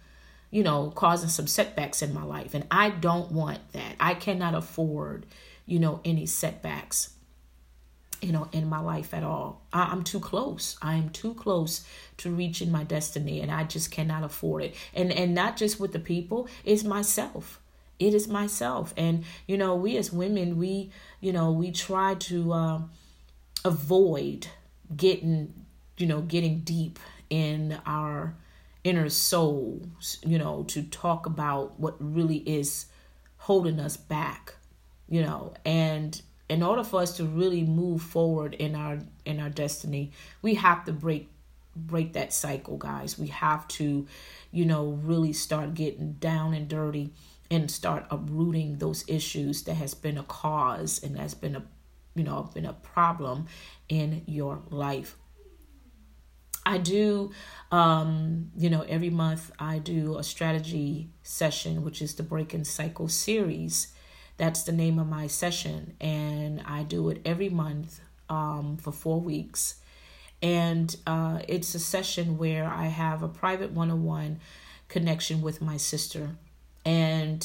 you 0.53 0.61
know, 0.61 0.91
causing 0.91 1.29
some 1.29 1.47
setbacks 1.47 2.03
in 2.03 2.13
my 2.13 2.23
life. 2.23 2.53
And 2.53 2.67
I 2.69 2.91
don't 2.91 3.31
want 3.31 3.59
that. 3.71 3.95
I 3.99 4.13
cannot 4.13 4.53
afford, 4.53 5.25
you 5.65 5.79
know, 5.79 5.99
any 6.05 6.27
setbacks, 6.27 7.15
you 8.23 8.31
know, 8.31 8.47
in 8.51 8.69
my 8.69 8.79
life 8.79 9.13
at 9.13 9.23
all. 9.23 9.62
I, 9.71 9.91
am 9.91 10.03
too 10.03 10.19
close. 10.19 10.77
I 10.81 10.95
am 10.95 11.09
too 11.09 11.33
close 11.33 11.86
to 12.17 12.31
reaching 12.31 12.71
my 12.71 12.83
destiny 12.83 13.41
and 13.41 13.51
I 13.51 13.65
just 13.65 13.91
cannot 13.91 14.23
afford 14.23 14.63
it. 14.63 14.75
And 14.93 15.12
and 15.12 15.36
not 15.36 15.57
just 15.57 15.79
with 15.79 15.91
the 15.91 15.99
people, 15.99 16.47
it's 16.63 16.83
myself. 16.83 17.59
It 17.99 18.13
is 18.13 18.27
myself. 18.27 18.93
And, 18.97 19.23
you 19.47 19.57
know, 19.57 19.75
we 19.75 19.97
as 19.97 20.12
women, 20.12 20.57
we, 20.57 20.91
you 21.21 21.31
know, 21.31 21.51
we 21.51 21.71
try 21.71 22.15
to 22.15 22.53
uh, 22.53 22.81
avoid 23.63 24.47
getting, 24.95 25.53
you 25.97 26.07
know, 26.07 26.21
getting 26.21 26.59
deep 26.59 26.99
in 27.29 27.79
our 27.86 28.36
inner 28.83 29.09
souls, 29.09 30.17
you 30.25 30.38
know, 30.38 30.63
to 30.69 30.83
talk 30.83 31.25
about 31.25 31.79
what 31.79 31.95
really 31.99 32.38
is 32.38 32.88
holding 33.38 33.79
us 33.79 33.95
back, 33.95 34.55
you 35.07 35.21
know, 35.21 35.53
and 35.65 36.21
in 36.49 36.62
order 36.62 36.84
for 36.84 37.01
us 37.01 37.17
to 37.17 37.25
really 37.25 37.63
move 37.63 38.01
forward 38.01 38.53
in 38.53 38.75
our 38.75 38.99
in 39.25 39.39
our 39.39 39.49
destiny, 39.49 40.12
we 40.41 40.56
have 40.56 40.86
to 40.86 40.91
break 40.91 41.29
break 41.75 42.13
that 42.13 42.34
cycle, 42.34 42.77
guys. 42.77 43.17
We 43.17 43.27
have 43.27 43.67
to, 43.69 44.08
you 44.51 44.65
know, 44.65 44.99
really 45.03 45.34
start 45.34 45.73
getting 45.73 46.13
down 46.13 46.53
and 46.53 46.67
dirty 46.67 47.12
and 47.49 47.69
start 47.69 48.06
uprooting 48.10 48.77
those 48.77 49.03
issues 49.08 49.63
that 49.63 49.75
has 49.75 49.93
been 49.93 50.17
a 50.17 50.23
cause 50.23 51.01
and 51.03 51.15
that's 51.15 51.34
been 51.34 51.56
a 51.56 51.63
you 52.15 52.23
know 52.23 52.49
been 52.53 52.65
a 52.65 52.73
problem 52.73 53.47
in 53.89 54.21
your 54.27 54.62
life 54.69 55.17
I 56.65 56.77
do, 56.77 57.32
um, 57.71 58.51
you 58.56 58.69
know, 58.69 58.82
every 58.88 59.10
month 59.10 59.51
I 59.60 59.79
do 59.79 60.17
a 60.17 60.23
strategy 60.23 61.10
session, 61.21 61.84
which 61.84 62.01
is 62.01 62.15
the 62.15 62.23
Breaking 62.23 62.63
Cycle 62.63 63.10
series. 63.10 63.93
That's 64.43 64.63
the 64.63 64.73
name 64.73 64.99
of 64.99 65.08
my 65.08 65.27
session. 65.27 65.95
And 66.01 66.62
I 66.65 66.84
do 66.84 67.08
it 67.08 67.21
every 67.23 67.47
month 67.47 68.01
um, 68.27 68.75
for 68.75 68.91
four 68.91 69.21
weeks. 69.21 69.75
And 70.41 70.93
uh, 71.08 71.39
it's 71.47 71.73
a 71.75 71.79
session 71.79 72.38
where 72.38 72.65
I 72.65 72.88
have 72.88 73.23
a 73.23 73.29
private 73.29 73.71
one 73.71 73.89
on 73.89 74.03
one 74.03 74.41
connection 74.89 75.41
with 75.41 75.62
my 75.62 75.77
sister. 75.77 76.32
And, 76.84 77.41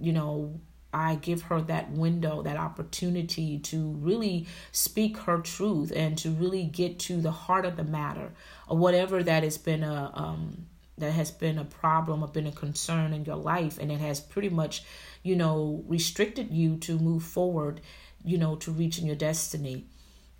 you 0.00 0.14
know, 0.14 0.58
I 0.90 1.16
give 1.16 1.42
her 1.42 1.60
that 1.60 1.90
window, 1.90 2.40
that 2.40 2.56
opportunity 2.56 3.58
to 3.58 3.90
really 4.00 4.46
speak 4.72 5.18
her 5.18 5.36
truth 5.36 5.92
and 5.94 6.16
to 6.16 6.30
really 6.30 6.64
get 6.64 6.98
to 7.00 7.20
the 7.20 7.30
heart 7.30 7.66
of 7.66 7.76
the 7.76 7.84
matter 7.84 8.32
or 8.68 8.78
whatever 8.78 9.22
that 9.22 9.42
has 9.42 9.58
been 9.58 9.82
a 9.82 10.10
um, 10.14 10.64
that 10.98 11.12
has 11.12 11.30
been 11.30 11.58
a 11.58 11.64
problem 11.64 12.22
or 12.22 12.28
been 12.28 12.46
a 12.46 12.52
concern 12.52 13.12
in 13.12 13.24
your 13.24 13.36
life 13.36 13.78
and 13.78 13.90
it 13.90 13.98
has 13.98 14.20
pretty 14.20 14.48
much, 14.48 14.82
you 15.22 15.36
know, 15.36 15.84
restricted 15.86 16.50
you 16.50 16.76
to 16.78 16.98
move 16.98 17.22
forward, 17.22 17.80
you 18.24 18.38
know, 18.38 18.56
to 18.56 18.70
reaching 18.70 19.06
your 19.06 19.16
destiny. 19.16 19.86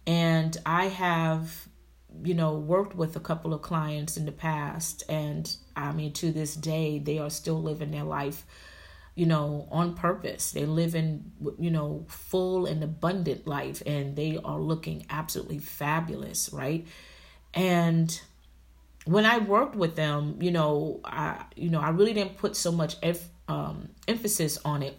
And 0.07 0.57
I 0.67 0.87
have 0.87 1.69
you 2.23 2.35
know 2.35 2.59
worked 2.59 2.95
with 2.95 3.17
a 3.17 3.21
couple 3.21 3.55
of 3.55 3.63
clients 3.63 4.19
in 4.19 4.27
the 4.27 4.33
past 4.33 5.03
and 5.09 5.57
I 5.75 5.93
mean 5.93 6.13
to 6.15 6.31
this 6.31 6.55
day 6.55 6.99
they 6.99 7.19
are 7.19 7.31
still 7.31 7.63
living 7.63 7.91
their 7.91 8.05
life 8.05 8.45
you 9.15 9.27
know, 9.27 9.69
on 9.71 9.95
purpose. 9.95 10.53
They 10.53 10.65
live 10.65 10.95
in, 10.95 11.33
you 11.59 11.71
know, 11.71 12.07
full 12.09 12.67
and 12.67 12.83
abundant 12.83 13.47
life 13.47 13.83
and 13.85 14.17
they 14.17 14.39
are 14.43 14.59
looking 14.59 15.07
absolutely 15.11 15.59
fabulous, 15.59 16.51
right? 16.53 16.87
And 17.53 18.19
when 19.05 19.27
I 19.27 19.39
worked 19.39 19.77
with 19.77 19.97
them, 19.97 20.39
you 20.41 20.51
know, 20.51 21.01
I, 21.05 21.45
you 21.57 21.69
know, 21.69 21.81
I 21.81 21.91
really 21.91 22.15
didn't 22.15 22.39
put 22.39 22.57
so 22.57 22.73
much 22.73 22.97
eff, 23.03 23.29
um, 23.49 23.89
emphasis 24.09 24.59
on 24.65 24.83
it 24.83 24.99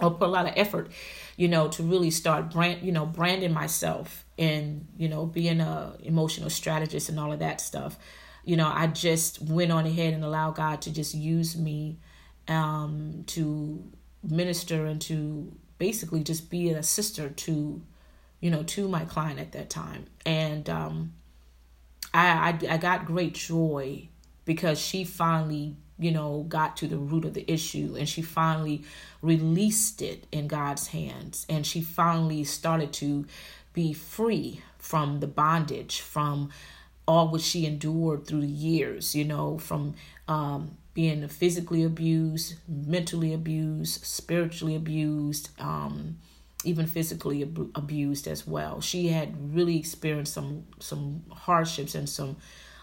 or 0.00 0.10
put 0.12 0.28
a 0.28 0.30
lot 0.30 0.46
of 0.46 0.52
effort, 0.56 0.90
you 1.36 1.48
know, 1.48 1.68
to 1.68 1.82
really 1.82 2.10
start 2.10 2.50
brand, 2.50 2.82
you 2.82 2.92
know, 2.92 3.04
branding 3.04 3.52
myself 3.52 4.24
and, 4.38 4.86
you 4.96 5.08
know, 5.08 5.26
being 5.26 5.60
a 5.60 5.94
emotional 6.02 6.50
strategist 6.50 7.08
and 7.08 7.18
all 7.18 7.32
of 7.32 7.40
that 7.40 7.60
stuff. 7.60 7.98
You 8.44 8.56
know, 8.56 8.70
I 8.72 8.86
just 8.86 9.42
went 9.42 9.72
on 9.72 9.86
ahead 9.86 10.14
and 10.14 10.24
allowed 10.24 10.54
God 10.54 10.82
to 10.82 10.92
just 10.92 11.14
use 11.14 11.56
me 11.56 11.98
um, 12.46 13.24
to 13.28 13.82
minister 14.22 14.86
and 14.86 15.00
to 15.02 15.52
basically 15.78 16.22
just 16.22 16.48
be 16.50 16.70
a 16.70 16.82
sister 16.82 17.28
to, 17.28 17.82
you 18.40 18.50
know, 18.50 18.62
to 18.62 18.88
my 18.88 19.04
client 19.04 19.38
at 19.38 19.52
that 19.52 19.68
time. 19.68 20.06
And 20.24 20.68
um, 20.70 21.12
I, 22.14 22.50
I, 22.50 22.74
I 22.74 22.76
got 22.78 23.04
great 23.04 23.34
joy 23.34 24.08
because 24.44 24.78
she 24.78 25.04
finally, 25.04 25.76
you 25.98 26.10
know, 26.10 26.44
got 26.48 26.76
to 26.78 26.86
the 26.86 26.96
root 26.96 27.24
of 27.24 27.34
the 27.34 27.50
issue 27.50 27.96
and 27.98 28.08
she 28.08 28.22
finally 28.22 28.82
released 29.20 30.00
it 30.00 30.26
in 30.30 30.46
God's 30.46 30.88
hands. 30.88 31.44
And 31.48 31.66
she 31.66 31.80
finally 31.80 32.44
started 32.44 32.92
to 32.94 33.26
be 33.72 33.92
free 33.92 34.62
from 34.78 35.20
the 35.20 35.26
bondage, 35.26 36.00
from 36.00 36.50
all 37.06 37.28
what 37.28 37.40
she 37.40 37.66
endured 37.66 38.26
through 38.26 38.42
the 38.42 38.46
years, 38.46 39.14
you 39.14 39.24
know, 39.24 39.58
from 39.58 39.94
um, 40.28 40.76
being 40.94 41.26
physically 41.28 41.82
abused, 41.82 42.56
mentally 42.68 43.32
abused, 43.32 44.04
spiritually 44.04 44.76
abused, 44.76 45.50
um, 45.58 46.18
even 46.64 46.86
physically 46.86 47.42
ab- 47.42 47.70
abused 47.74 48.26
as 48.26 48.46
well. 48.46 48.80
She 48.80 49.08
had 49.08 49.54
really 49.54 49.78
experienced 49.78 50.34
some 50.34 50.66
some 50.80 51.22
hardships 51.30 51.94
and 51.94 52.08
some, 52.08 52.36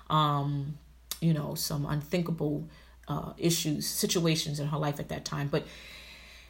um, 0.10 0.78
you 1.22 1.34
know, 1.34 1.56
some 1.56 1.86
unthinkable 1.86 2.68
uh, 3.08 3.34
issues, 3.38 3.86
situations 3.86 4.60
in 4.60 4.68
her 4.68 4.78
life 4.78 5.00
at 5.00 5.10
that 5.10 5.26
time. 5.26 5.48
But 5.48 5.66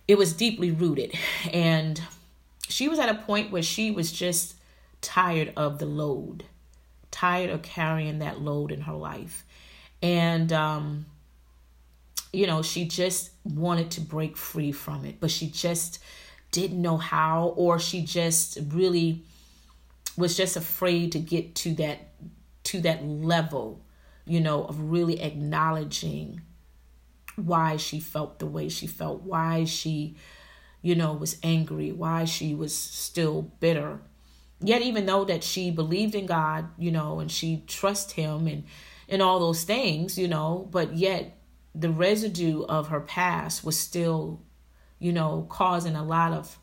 it 0.08 0.18
was 0.18 0.34
deeply 0.34 0.72
rooted, 0.72 1.14
and 1.52 2.02
she 2.68 2.88
was 2.88 3.00
at 3.00 3.10
a 3.10 3.16
point 3.16 3.52
where 3.52 3.64
she 3.64 3.92
was 3.92 4.12
just 4.12 4.56
tired 5.02 5.54
of 5.56 5.80
the 5.80 5.86
load, 5.86 6.46
tired 7.12 7.50
of 7.50 7.62
carrying 7.62 8.20
that 8.20 8.42
load 8.42 8.72
in 8.72 8.82
her 8.82 8.94
life, 8.94 9.46
and 10.02 10.52
um, 10.54 11.06
you 12.36 12.48
know, 12.48 12.62
she 12.62 12.86
just 12.86 13.32
wanted 13.44 13.92
to 13.92 14.02
break 14.02 14.36
free 14.36 14.72
from 14.72 15.06
it, 15.06 15.20
but 15.20 15.32
she 15.32 15.48
just 15.48 16.00
didn't 16.52 16.82
know 16.82 16.98
how, 16.98 17.54
or 17.56 17.80
she 17.80 18.02
just 18.02 18.58
really 18.70 19.24
was 20.18 20.38
just 20.38 20.56
afraid 20.56 21.12
to 21.14 21.20
get 21.20 21.56
to 21.56 21.74
that 21.76 22.00
to 22.64 22.82
that 22.82 23.06
level, 23.06 23.80
you 24.26 24.40
know, 24.40 24.66
of 24.66 24.80
really 24.80 25.22
acknowledging 25.22 26.42
why 27.36 27.78
she 27.78 28.00
felt 28.00 28.40
the 28.40 28.46
way 28.46 28.70
she 28.70 28.88
felt, 28.88 29.22
why 29.22 29.66
she, 29.66 30.16
you 30.82 30.96
know, 30.96 31.14
was 31.14 31.38
angry, 31.44 31.92
why 31.92 32.26
she 32.26 32.54
was 32.56 32.76
still 32.76 33.42
bitter. 33.60 34.00
Yet 34.62 34.82
even 34.82 35.06
though 35.06 35.26
that 35.26 35.44
she 35.44 35.70
believed 35.70 36.16
in 36.16 36.26
God, 36.26 36.70
you 36.78 36.92
know, 36.92 37.20
and 37.20 37.32
she 37.32 37.64
trusted 37.68 38.16
him 38.16 38.48
and 38.48 38.64
and 39.08 39.22
all 39.22 39.40
those 39.40 39.64
things, 39.64 40.18
you 40.18 40.28
know, 40.28 40.68
but 40.72 40.96
yet 40.96 41.38
the 41.76 41.90
residue 41.90 42.64
of 42.64 42.88
her 42.88 43.02
past 43.02 43.64
was 43.64 43.78
still, 43.78 44.42
you 44.98 45.14
know, 45.14 45.46
causing 45.50 45.96
a 45.96 46.04
lot 46.04 46.32
of, 46.32 46.58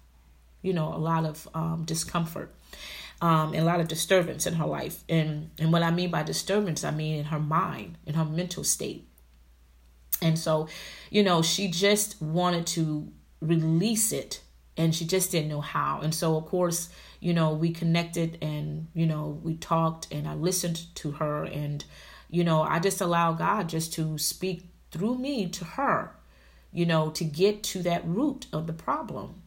you 0.63 0.73
know, 0.73 0.93
a 0.93 0.97
lot 0.99 1.25
of 1.25 1.49
um, 1.55 1.85
discomfort. 1.85 2.53
Um, 3.23 3.55
and 3.55 3.63
a 3.63 3.65
lot 3.65 3.79
of 3.79 3.87
disturbance 3.87 4.47
in 4.47 4.55
her 4.55 4.67
life. 4.67 5.05
And 5.09 5.51
and 5.59 5.73
what 5.73 5.85
I 5.85 5.93
mean 5.93 6.11
by 6.11 6.25
disturbance, 6.25 6.83
I 6.83 6.91
mean 6.91 7.21
in 7.21 7.27
her 7.27 7.39
mind, 7.39 7.97
in 8.05 8.15
her 8.15 8.25
mental 8.25 8.65
state. 8.65 9.09
And 10.21 10.39
so, 10.39 10.69
you 11.11 11.23
know, 11.23 11.41
she 11.41 11.69
just 11.69 12.21
wanted 12.21 12.67
to 12.69 13.13
release 13.41 14.13
it 14.13 14.41
and 14.77 14.95
she 14.95 15.05
just 15.05 15.31
didn't 15.31 15.51
know 15.51 15.61
how. 15.61 16.01
And 16.03 16.15
so 16.15 16.37
of 16.37 16.47
course, 16.47 16.89
you 17.21 17.35
know, 17.35 17.53
we 17.55 17.71
connected 17.71 18.39
and, 18.43 18.89
you 18.95 19.07
know, 19.07 19.41
we 19.43 19.57
talked 19.57 20.13
and 20.13 20.27
I 20.27 20.35
listened 20.35 20.95
to 20.97 21.13
her 21.13 21.45
and, 21.45 21.85
you 22.31 22.45
know, 22.45 22.63
I 22.63 22.79
just 22.79 23.01
allowed 23.01 23.39
God 23.39 23.69
just 23.69 23.93
to 23.95 24.19
speak 24.19 24.69
through 24.91 25.19
me 25.19 25.49
to 25.51 25.65
her, 25.65 26.13
you 26.73 26.87
know, 26.87 27.11
to 27.11 27.25
get 27.25 27.63
to 27.65 27.83
that 27.83 28.07
root 28.07 28.47
of 28.53 28.67
the 28.67 28.73
problem. 28.73 29.43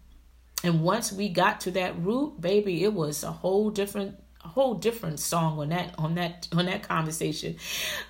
And 0.65 0.81
once 0.81 1.13
we 1.13 1.29
got 1.29 1.61
to 1.61 1.71
that 1.71 1.95
root, 2.01 2.41
baby, 2.41 2.83
it 2.83 2.91
was 2.93 3.23
a 3.23 3.31
whole 3.31 3.69
different 3.69 4.19
a 4.43 4.47
whole 4.47 4.75
different 4.75 5.19
song 5.19 5.59
on 5.59 5.69
that 5.69 5.93
on 5.97 6.15
that 6.15 6.47
on 6.51 6.65
that 6.65 6.81
conversation. 6.81 7.55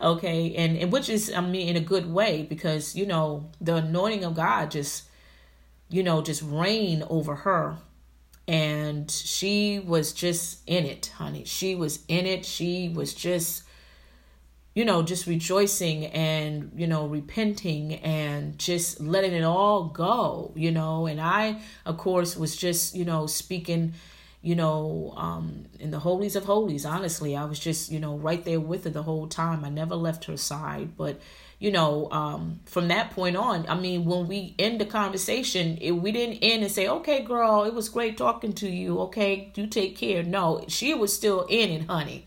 Okay? 0.02 0.56
And, 0.56 0.78
and 0.78 0.92
which 0.92 1.10
is 1.10 1.34
i 1.34 1.42
mean 1.42 1.68
in 1.68 1.76
a 1.76 1.82
good 1.82 2.12
way 2.12 2.44
because 2.44 2.96
you 2.96 3.06
know 3.06 3.50
the 3.60 3.76
anointing 3.76 4.24
of 4.24 4.36
god 4.36 4.72
just 4.72 5.04
you 5.90 6.02
know 6.02 6.22
just 6.22 6.42
reign 6.44 7.04
over 7.10 7.36
her. 7.36 7.78
And 8.48 9.12
she 9.12 9.80
was 9.80 10.14
just 10.14 10.62
in 10.66 10.86
it 10.86 11.12
honey. 11.18 11.44
She 11.46 11.76
was 11.76 12.06
in 12.08 12.26
it. 12.26 12.46
She 12.46 12.90
was 12.90 13.14
just 13.14 13.64
you 14.76 14.84
know, 14.84 15.02
just 15.02 15.26
rejoicing 15.26 16.08
and, 16.08 16.70
you 16.76 16.86
know, 16.86 17.08
repenting 17.08 17.94
and 17.96 18.60
just 18.60 19.00
letting 19.00 19.32
it 19.32 19.44
all 19.44 19.86
go, 19.86 20.52
you 20.54 20.70
know. 20.70 21.06
And 21.06 21.20
I, 21.20 21.62
of 21.86 21.98
course, 21.98 22.36
was 22.36 22.58
just, 22.58 22.94
you 22.94 23.06
know, 23.06 23.26
speaking, 23.26 23.94
you 24.42 24.54
know, 24.54 25.14
um, 25.16 25.68
in 25.80 25.92
the 25.92 26.00
holies 26.00 26.36
of 26.36 26.44
holies. 26.44 26.86
Honestly, 26.86 27.38
I 27.38 27.46
was 27.46 27.58
just, 27.58 27.90
you 27.90 28.02
know, 28.02 28.18
right 28.18 28.44
there 28.44 28.60
with 28.60 28.84
her 28.84 28.90
the 28.90 29.04
whole 29.04 29.28
time. 29.28 29.64
I 29.64 29.70
never 29.70 29.96
left 29.96 30.26
her 30.26 30.36
side. 30.36 30.98
But, 30.98 31.22
you 31.58 31.72
know, 31.72 32.12
um, 32.12 32.60
from 32.66 32.90
that 32.90 33.12
point 33.12 33.38
on, 33.38 33.66
I 33.70 33.80
mean, 33.80 34.04
when 34.04 34.28
we 34.28 34.56
end 34.60 34.82
the 34.82 34.86
conversation, 34.86 35.78
it, 35.80 35.92
we 35.92 36.12
didn't 36.12 36.40
end 36.40 36.64
and 36.64 36.72
say, 36.72 36.90
okay, 36.90 37.22
girl, 37.22 37.64
it 37.64 37.74
was 37.74 37.88
great 37.88 38.18
talking 38.18 38.52
to 38.56 38.70
you. 38.70 39.00
Okay, 39.04 39.54
you 39.56 39.68
take 39.68 39.96
care. 39.96 40.22
No, 40.22 40.66
she 40.68 40.94
was 40.94 41.16
still 41.16 41.44
in 41.44 41.70
it, 41.70 41.88
honey 41.88 42.26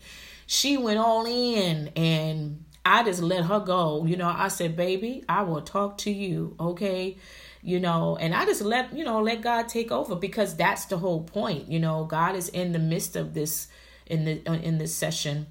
she 0.51 0.77
went 0.77 0.97
all 0.97 1.27
in 1.27 1.89
and 1.95 2.65
I 2.83 3.03
just 3.03 3.21
let 3.21 3.45
her 3.45 3.59
go. 3.59 4.03
You 4.05 4.17
know, 4.17 4.33
I 4.35 4.47
said, 4.47 4.75
baby, 4.75 5.23
I 5.29 5.43
will 5.43 5.61
talk 5.61 5.99
to 5.99 6.11
you, 6.11 6.55
okay? 6.59 7.17
You 7.61 7.79
know, 7.79 8.17
and 8.19 8.33
I 8.33 8.45
just 8.45 8.63
let, 8.63 8.91
you 8.91 9.03
know, 9.03 9.21
let 9.21 9.43
God 9.43 9.69
take 9.69 9.91
over 9.91 10.15
because 10.15 10.55
that's 10.55 10.85
the 10.85 10.97
whole 10.97 11.21
point. 11.21 11.69
You 11.69 11.79
know, 11.79 12.03
God 12.05 12.35
is 12.35 12.49
in 12.49 12.71
the 12.71 12.79
midst 12.79 13.15
of 13.15 13.35
this 13.35 13.67
in 14.07 14.25
the 14.25 14.41
uh, 14.47 14.53
in 14.53 14.79
this 14.79 14.95
session. 14.95 15.45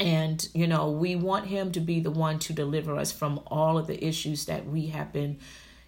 And, 0.00 0.44
you 0.54 0.66
know, 0.66 0.90
we 0.90 1.14
want 1.14 1.46
him 1.46 1.70
to 1.70 1.80
be 1.80 2.00
the 2.00 2.10
one 2.10 2.40
to 2.40 2.52
deliver 2.52 2.96
us 2.96 3.12
from 3.12 3.38
all 3.46 3.78
of 3.78 3.86
the 3.86 4.04
issues 4.04 4.46
that 4.46 4.66
we 4.66 4.88
have 4.88 5.12
been 5.12 5.38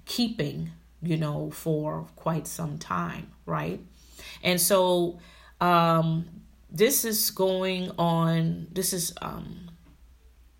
keeping 0.05 0.71
you 1.03 1.16
know, 1.16 1.51
for 1.51 2.07
quite 2.16 2.47
some 2.47 2.79
time, 2.79 3.33
right? 3.47 3.81
And 4.45 4.61
so 4.61 5.19
um 5.61 6.27
this 6.77 7.05
is 7.05 7.31
going 7.31 7.91
on 7.99 8.67
this 8.73 8.93
is 8.93 9.12
um 9.23 9.71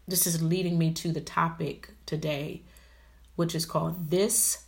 this 0.09 0.27
is 0.27 0.43
leading 0.43 0.79
me 0.79 0.93
to 0.93 1.13
the 1.13 1.21
topic 1.21 1.91
today 2.07 2.63
which 3.37 3.55
is 3.55 3.67
called 3.67 4.11
this 4.11 4.67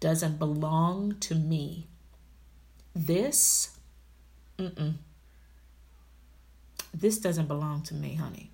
doesn't 0.00 0.38
belong 0.38 1.16
to 1.20 1.34
me. 1.34 1.86
This 2.94 3.76
mm-mm, 4.58 4.94
this 6.92 7.18
doesn't 7.18 7.46
belong 7.46 7.82
to 7.82 7.94
me 7.94 8.14
honey. 8.14 8.50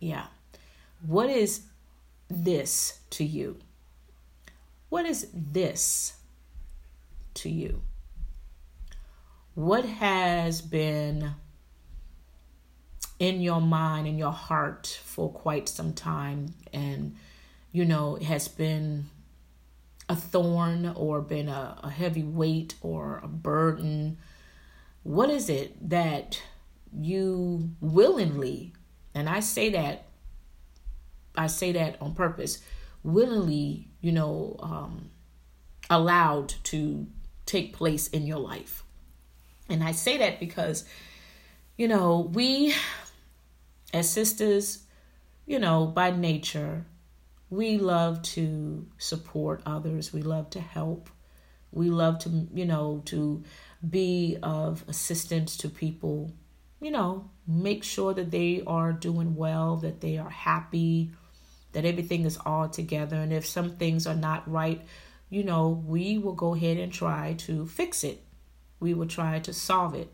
Yeah. 0.00 0.26
What 1.06 1.30
is 1.30 1.62
this 2.28 3.00
to 3.10 3.24
you? 3.24 3.58
What 4.88 5.06
is 5.06 5.28
this 5.32 6.16
to 7.34 7.48
you 7.48 7.82
what 9.54 9.84
has 9.84 10.60
been 10.60 11.32
in 13.18 13.40
your 13.40 13.60
mind 13.60 14.06
and 14.06 14.18
your 14.18 14.32
heart 14.32 15.00
for 15.04 15.30
quite 15.30 15.68
some 15.68 15.92
time? 15.92 16.54
And 16.72 17.16
you 17.70 17.84
know 17.84 18.16
has 18.16 18.48
been 18.48 19.06
a 20.08 20.16
thorn 20.16 20.92
or 20.94 21.20
been 21.22 21.48
a, 21.48 21.78
a 21.82 21.90
heavy 21.90 22.22
weight 22.22 22.74
or 22.82 23.20
a 23.22 23.28
burden. 23.28 24.18
What 25.02 25.30
is 25.30 25.48
it 25.48 25.88
that 25.88 26.42
you 26.92 27.70
willingly 27.80 28.72
and 29.14 29.28
i 29.28 29.40
say 29.40 29.70
that 29.70 30.06
i 31.36 31.46
say 31.46 31.72
that 31.72 31.96
on 32.00 32.14
purpose 32.14 32.58
willingly 33.02 33.88
you 34.00 34.12
know 34.12 34.56
um, 34.60 35.10
allowed 35.88 36.48
to 36.62 37.06
take 37.46 37.72
place 37.74 38.08
in 38.08 38.26
your 38.26 38.38
life 38.38 38.84
and 39.72 39.82
I 39.82 39.92
say 39.92 40.18
that 40.18 40.38
because, 40.38 40.84
you 41.76 41.88
know, 41.88 42.30
we 42.32 42.74
as 43.92 44.08
sisters, 44.08 44.84
you 45.46 45.58
know, 45.58 45.86
by 45.86 46.10
nature, 46.10 46.84
we 47.50 47.78
love 47.78 48.22
to 48.22 48.86
support 48.98 49.62
others. 49.66 50.12
We 50.12 50.22
love 50.22 50.50
to 50.50 50.60
help. 50.60 51.08
We 51.70 51.90
love 51.90 52.18
to, 52.20 52.48
you 52.54 52.66
know, 52.66 53.02
to 53.06 53.44
be 53.88 54.36
of 54.42 54.84
assistance 54.88 55.56
to 55.58 55.68
people, 55.68 56.32
you 56.80 56.90
know, 56.90 57.30
make 57.46 57.82
sure 57.82 58.14
that 58.14 58.30
they 58.30 58.62
are 58.66 58.92
doing 58.92 59.34
well, 59.36 59.76
that 59.76 60.00
they 60.00 60.18
are 60.18 60.30
happy, 60.30 61.12
that 61.72 61.84
everything 61.86 62.24
is 62.24 62.38
all 62.44 62.68
together. 62.68 63.16
And 63.16 63.32
if 63.32 63.46
some 63.46 63.76
things 63.76 64.06
are 64.06 64.14
not 64.14 64.50
right, 64.50 64.82
you 65.30 65.42
know, 65.42 65.82
we 65.86 66.18
will 66.18 66.34
go 66.34 66.54
ahead 66.54 66.76
and 66.76 66.92
try 66.92 67.34
to 67.38 67.66
fix 67.66 68.04
it 68.04 68.22
we 68.82 68.92
will 68.92 69.06
try 69.06 69.38
to 69.38 69.52
solve 69.52 69.94
it. 69.94 70.12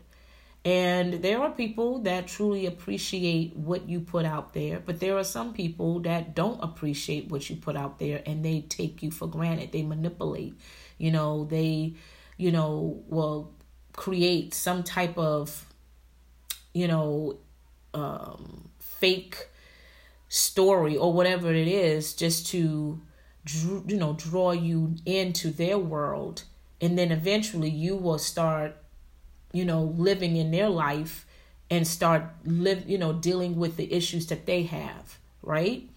And 0.65 1.21
there 1.23 1.41
are 1.41 1.51
people 1.51 1.99
that 1.99 2.27
truly 2.27 2.65
appreciate 2.65 3.55
what 3.55 3.87
you 3.87 4.01
put 4.01 4.25
out 4.25 4.53
there, 4.53 4.79
but 4.79 4.99
there 4.99 5.17
are 5.17 5.23
some 5.23 5.53
people 5.53 6.01
that 6.01 6.35
don't 6.35 6.61
appreciate 6.61 7.29
what 7.29 7.49
you 7.49 7.55
put 7.55 7.77
out 7.77 7.97
there 7.97 8.21
and 8.25 8.43
they 8.43 8.61
take 8.61 9.01
you 9.01 9.09
for 9.09 9.27
granted. 9.27 9.71
They 9.71 9.83
manipulate, 9.83 10.53
you 10.97 11.11
know, 11.11 11.45
they, 11.45 11.93
you 12.37 12.51
know, 12.51 13.01
will 13.07 13.53
create 13.93 14.53
some 14.53 14.83
type 14.83 15.17
of, 15.17 15.65
you 16.73 16.89
know, 16.89 17.37
um, 17.93 18.69
fake 18.79 19.47
story 20.27 20.97
or 20.97 21.13
whatever 21.13 21.53
it 21.53 21.67
is 21.67 22.13
just 22.13 22.47
to, 22.47 23.01
you 23.87 23.97
know, 23.97 24.13
draw 24.13 24.51
you 24.51 24.95
into 25.05 25.51
their 25.51 25.77
world 25.77 26.43
and 26.81 26.97
then 26.97 27.11
eventually 27.11 27.69
you 27.69 27.95
will 27.95 28.19
start 28.19 28.75
you 29.53 29.65
know 29.65 29.83
living 29.97 30.35
in 30.37 30.51
their 30.51 30.69
life 30.69 31.25
and 31.69 31.87
start 31.87 32.23
live 32.45 32.89
you 32.89 32.97
know 32.97 33.13
dealing 33.13 33.57
with 33.57 33.77
the 33.77 33.91
issues 33.93 34.27
that 34.27 34.45
they 34.45 34.63
have 34.63 35.19
right? 35.41 35.89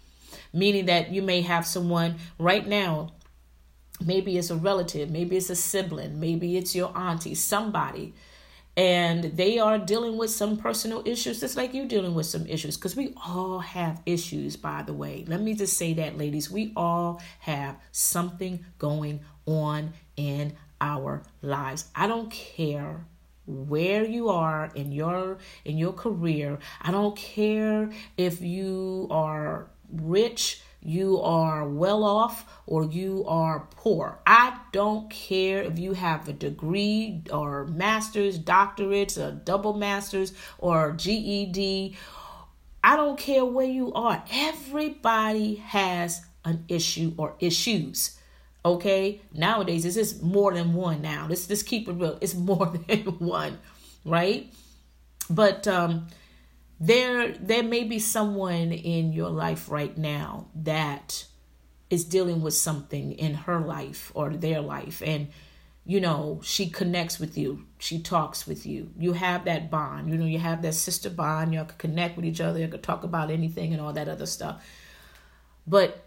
Meaning 0.53 0.87
that 0.87 1.11
you 1.11 1.23
may 1.23 1.43
have 1.43 1.67
someone 1.67 2.17
right 2.39 2.67
now 2.67 3.13
maybe 4.05 4.37
it's 4.37 4.51
a 4.51 4.57
relative 4.57 5.11
maybe 5.11 5.37
it's 5.37 5.51
a 5.51 5.55
sibling 5.55 6.19
maybe 6.19 6.57
it's 6.57 6.75
your 6.75 6.97
auntie 6.97 7.37
somebody 7.37 8.13
and 8.77 9.25
they 9.37 9.59
are 9.59 9.79
dealing 9.79 10.17
with 10.17 10.31
some 10.31 10.57
personal 10.57 11.03
issues 11.05 11.39
just 11.41 11.57
like 11.57 11.75
you 11.75 11.87
dealing 11.87 12.15
with 12.15 12.27
some 12.27 12.47
issues 12.47 12.77
because 12.77 12.97
we 12.97 13.15
all 13.25 13.59
have 13.59 14.01
issues 14.07 14.57
by 14.57 14.83
the 14.83 14.95
way. 14.95 15.25
Let 15.29 15.41
me 15.43 15.55
just 15.55 15.77
say 15.77 15.93
that 15.95 16.17
ladies 16.17 16.51
we 16.51 16.73
all 16.75 17.21
have 17.41 17.77
something 17.93 18.65
going 18.79 19.21
on 19.47 19.93
in 20.17 20.55
our 20.83 21.23
lives. 21.41 21.87
I 21.95 22.07
don't 22.07 22.31
care 22.31 23.07
where 23.47 24.05
you 24.05 24.29
are 24.29 24.71
in 24.75 24.93
your 24.93 25.39
in 25.65 25.79
your 25.79 25.93
career. 25.93 26.59
I 26.83 26.91
don't 26.91 27.17
care 27.17 27.91
if 28.17 28.43
you 28.43 29.09
are 29.11 29.69
rich, 29.91 30.61
you 30.81 31.21
are 31.21 31.67
well 31.69 32.03
off 32.03 32.45
or 32.67 32.85
you 32.85 33.25
are 33.27 33.69
poor. 33.77 34.19
I 34.27 34.59
don't 34.73 35.09
care 35.11 35.63
if 35.63 35.79
you 35.79 35.93
have 35.93 36.29
a 36.29 36.33
degree 36.33 37.23
or 37.33 37.67
masters, 37.67 38.39
doctorates, 38.39 39.17
or 39.17 39.33
double 39.33 39.75
masters 39.75 40.33
or 40.59 40.93
GED. 40.93 41.97
I 42.85 42.97
don't 42.97 43.19
care 43.19 43.45
where 43.45 43.67
you 43.67 43.93
are. 43.93 44.25
Everybody 44.33 45.57
has 45.57 46.23
an 46.45 46.65
issue 46.69 47.15
or 47.17 47.37
issues. 47.39 48.19
Okay, 48.65 49.21
nowadays 49.33 49.83
this 49.83 49.97
is 49.97 50.23
more 50.23 50.53
than 50.55 50.75
one. 50.75 51.03
Now. 51.03 51.27
Let's 51.29 51.47
just 51.47 51.67
keep 51.67 51.89
it 51.89 51.93
real. 51.93 52.19
It's 52.21 52.35
more 52.51 52.67
than 52.67 53.01
one, 53.19 53.59
right? 54.05 54.53
But 55.29 55.67
um, 55.67 56.09
there 56.79 57.33
there 57.33 57.63
may 57.63 57.85
be 57.85 57.99
someone 57.99 58.73
in 58.73 59.13
your 59.13 59.31
life 59.31 59.71
right 59.71 59.97
now 59.97 60.47
that 60.55 61.25
is 61.91 62.05
dealing 62.05 62.41
with 62.41 62.55
something 62.55 63.13
in 63.13 63.35
her 63.35 63.61
life 63.61 64.13
or 64.15 64.31
their 64.31 64.61
life, 64.61 65.03
and 65.05 65.29
you 65.85 66.01
know 66.01 66.41
she 66.45 66.71
connects 66.71 67.19
with 67.19 67.37
you. 67.37 67.67
She 67.79 68.01
talks 68.01 68.47
with 68.47 68.65
you. 68.65 68.91
You 68.97 69.13
have 69.15 69.45
that 69.47 69.71
bond. 69.71 70.09
You 70.09 70.17
know 70.17 70.27
you 70.27 70.39
have 70.39 70.63
that 70.63 70.75
sister 70.75 71.11
bond. 71.11 71.53
Y'all 71.53 71.65
can 71.65 71.79
connect 71.79 72.17
with 72.17 72.25
each 72.25 72.41
other. 72.41 72.61
You 72.61 72.69
can 72.69 72.81
talk 72.81 73.03
about 73.03 73.31
anything 73.31 73.73
and 73.73 73.81
all 73.81 73.93
that 73.93 74.09
other 74.09 74.27
stuff. 74.27 74.65
But 75.67 76.02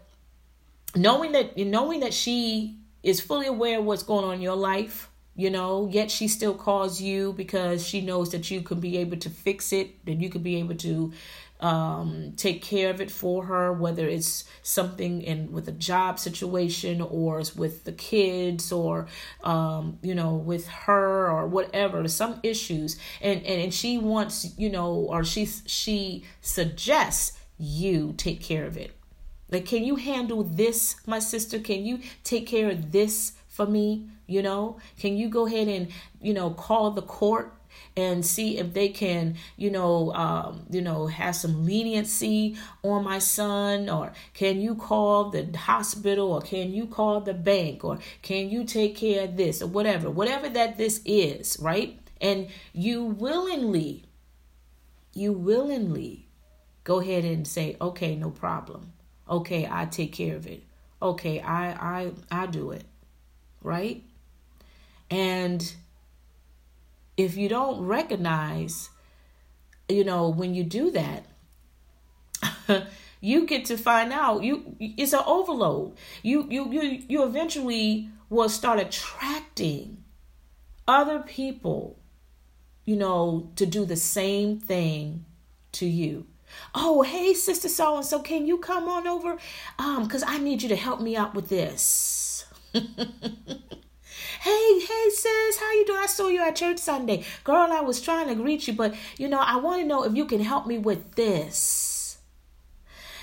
knowing 0.94 1.32
that 1.32 1.56
knowing 1.56 2.00
that 2.00 2.14
she 2.14 2.78
is 3.02 3.20
fully 3.20 3.46
aware 3.46 3.78
of 3.78 3.84
what's 3.84 4.02
going 4.02 4.24
on 4.24 4.34
in 4.34 4.40
your 4.40 4.56
life 4.56 5.10
you 5.34 5.50
know 5.50 5.88
yet 5.90 6.10
she 6.10 6.28
still 6.28 6.54
calls 6.54 7.00
you 7.00 7.32
because 7.34 7.86
she 7.86 8.00
knows 8.00 8.30
that 8.30 8.50
you 8.50 8.62
can 8.62 8.80
be 8.80 8.96
able 8.96 9.16
to 9.16 9.28
fix 9.28 9.72
it 9.72 10.04
that 10.06 10.20
you 10.20 10.30
could 10.30 10.42
be 10.42 10.56
able 10.56 10.74
to 10.74 11.12
um, 11.60 12.32
take 12.36 12.62
care 12.62 12.90
of 12.90 13.00
it 13.00 13.10
for 13.10 13.44
her 13.44 13.72
whether 13.72 14.06
it's 14.06 14.44
something 14.62 15.22
in 15.22 15.52
with 15.52 15.68
a 15.68 15.72
job 15.72 16.18
situation 16.18 17.00
or 17.00 17.40
it's 17.40 17.56
with 17.56 17.84
the 17.84 17.92
kids 17.92 18.72
or 18.72 19.06
um, 19.42 19.98
you 20.02 20.14
know 20.14 20.34
with 20.34 20.66
her 20.68 21.30
or 21.30 21.46
whatever 21.46 22.06
some 22.08 22.40
issues. 22.42 22.98
And, 23.20 23.42
and 23.44 23.62
and 23.62 23.74
she 23.74 23.98
wants 23.98 24.58
you 24.58 24.68
know 24.68 24.92
or 24.92 25.24
she 25.24 25.46
she 25.46 26.24
suggests 26.42 27.38
you 27.58 28.12
take 28.18 28.42
care 28.42 28.66
of 28.66 28.76
it 28.76 28.95
like, 29.50 29.66
can 29.66 29.84
you 29.84 29.96
handle 29.96 30.42
this, 30.42 30.96
my 31.06 31.18
sister? 31.18 31.58
Can 31.58 31.84
you 31.84 32.00
take 32.24 32.46
care 32.46 32.70
of 32.70 32.92
this 32.92 33.32
for 33.48 33.66
me? 33.66 34.08
You 34.26 34.42
know, 34.42 34.78
can 34.98 35.16
you 35.16 35.28
go 35.28 35.46
ahead 35.46 35.68
and, 35.68 35.88
you 36.20 36.34
know, 36.34 36.50
call 36.50 36.90
the 36.90 37.02
court 37.02 37.52
and 37.96 38.26
see 38.26 38.58
if 38.58 38.74
they 38.74 38.88
can, 38.88 39.36
you 39.56 39.70
know, 39.70 40.12
um, 40.14 40.66
you 40.70 40.82
know, 40.82 41.06
have 41.06 41.36
some 41.36 41.64
leniency 41.64 42.56
on 42.82 43.04
my 43.04 43.18
son, 43.18 43.88
or 43.88 44.12
can 44.34 44.60
you 44.60 44.74
call 44.74 45.30
the 45.30 45.56
hospital, 45.56 46.32
or 46.32 46.40
can 46.40 46.72
you 46.72 46.86
call 46.86 47.20
the 47.20 47.34
bank, 47.34 47.84
or 47.84 47.98
can 48.22 48.50
you 48.50 48.64
take 48.64 48.96
care 48.96 49.24
of 49.24 49.36
this, 49.36 49.62
or 49.62 49.66
whatever, 49.68 50.10
whatever 50.10 50.48
that 50.48 50.76
this 50.76 51.00
is, 51.04 51.56
right? 51.60 51.98
And 52.20 52.48
you 52.72 53.04
willingly, 53.04 54.04
you 55.12 55.32
willingly 55.32 56.28
go 56.84 57.00
ahead 57.00 57.24
and 57.24 57.46
say, 57.46 57.76
okay, 57.80 58.16
no 58.16 58.30
problem 58.30 58.92
okay 59.28 59.68
i 59.70 59.84
take 59.86 60.12
care 60.12 60.36
of 60.36 60.46
it. 60.46 60.62
Okay 61.00 61.40
i 61.40 61.70
i 61.70 62.10
i 62.30 62.46
do 62.46 62.70
it. 62.70 62.84
Right? 63.62 64.02
And 65.10 65.74
if 67.16 67.36
you 67.36 67.48
don't 67.48 67.80
recognize 67.86 68.90
you 69.88 70.04
know 70.04 70.28
when 70.28 70.54
you 70.54 70.64
do 70.64 70.90
that 70.90 71.24
you 73.20 73.46
get 73.46 73.64
to 73.64 73.76
find 73.76 74.12
out 74.12 74.42
you 74.42 74.76
it's 74.80 75.12
an 75.12 75.22
overload. 75.26 75.94
You 76.22 76.46
you 76.50 76.70
you 76.72 77.02
you 77.08 77.24
eventually 77.24 78.08
will 78.28 78.48
start 78.48 78.80
attracting 78.80 80.02
other 80.88 81.20
people 81.20 81.98
you 82.84 82.96
know 82.96 83.50
to 83.56 83.66
do 83.66 83.84
the 83.84 83.96
same 83.96 84.58
thing 84.58 85.24
to 85.72 85.86
you 85.86 86.26
Oh, 86.74 87.02
hey, 87.02 87.34
sister 87.34 87.68
so 87.68 87.96
and 87.96 88.04
so, 88.04 88.20
can 88.20 88.46
you 88.46 88.58
come 88.58 88.88
on 88.88 89.06
over? 89.06 89.36
Um, 89.78 90.04
because 90.04 90.24
I 90.26 90.38
need 90.38 90.62
you 90.62 90.68
to 90.70 90.76
help 90.76 91.00
me 91.00 91.16
out 91.16 91.34
with 91.34 91.48
this. 91.48 92.44
Hey, 94.40 94.78
hey, 94.78 95.10
sis, 95.10 95.58
how 95.58 95.72
you 95.72 95.84
doing? 95.86 95.98
I 96.00 96.06
saw 96.06 96.28
you 96.28 96.40
at 96.40 96.54
church 96.54 96.78
Sunday. 96.78 97.24
Girl, 97.42 97.72
I 97.72 97.80
was 97.80 98.00
trying 98.00 98.28
to 98.28 98.36
greet 98.36 98.68
you, 98.68 98.74
but 98.74 98.94
you 99.18 99.26
know, 99.26 99.40
I 99.40 99.56
want 99.56 99.80
to 99.80 99.86
know 99.88 100.04
if 100.04 100.14
you 100.14 100.24
can 100.24 100.40
help 100.40 100.68
me 100.68 100.78
with 100.78 101.16
this. 101.16 102.18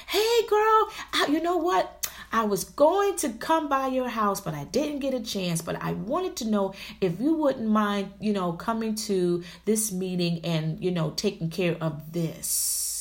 Hey, 0.08 0.48
girl, 0.50 0.92
I, 1.14 1.28
you 1.30 1.42
know 1.42 1.56
what? 1.56 2.08
I 2.34 2.44
was 2.44 2.66
going 2.66 3.16
to 3.18 3.30
come 3.30 3.70
by 3.70 3.88
your 3.88 4.10
house, 4.10 4.42
but 4.42 4.54
I 4.54 4.66
didn't 4.66 5.00
get 5.00 5.14
a 5.14 5.22
chance. 5.22 5.62
But 5.62 5.82
I 5.82 5.94
wanted 5.94 6.36
to 6.38 6.50
know 6.50 6.74
if 7.00 7.22
you 7.22 7.36
wouldn't 7.36 7.70
mind, 7.70 8.12
you 8.20 8.34
know, 8.34 8.54
coming 8.54 8.96
to 9.08 9.44
this 9.66 9.92
meeting 9.92 10.44
and, 10.44 10.84
you 10.84 10.92
know, 10.92 11.12
taking 11.12 11.50
care 11.50 11.78
of 11.80 12.12
this. 12.12 12.93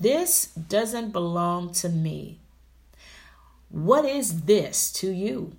This 0.00 0.46
doesn't 0.46 1.12
belong 1.12 1.72
to 1.74 1.88
me. 1.88 2.38
What 3.70 4.04
is 4.04 4.42
this 4.42 4.92
to 4.92 5.10
you? 5.10 5.56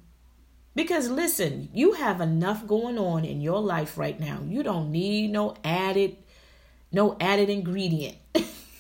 Because 0.76 1.10
listen, 1.10 1.70
you 1.74 1.94
have 1.94 2.22
enough 2.22 2.66
going 2.66 2.98
on 2.98 3.26
in 3.26 3.42
your 3.42 3.62
life 3.62 3.98
right 3.98 4.20
now. 4.20 4.40
You 4.48 4.64
don't 4.64 4.92
need 4.92 5.32
no 5.32 5.56
added 5.64 6.16
no 6.92 7.18
added 7.20 7.50
ingredient. 7.50 8.18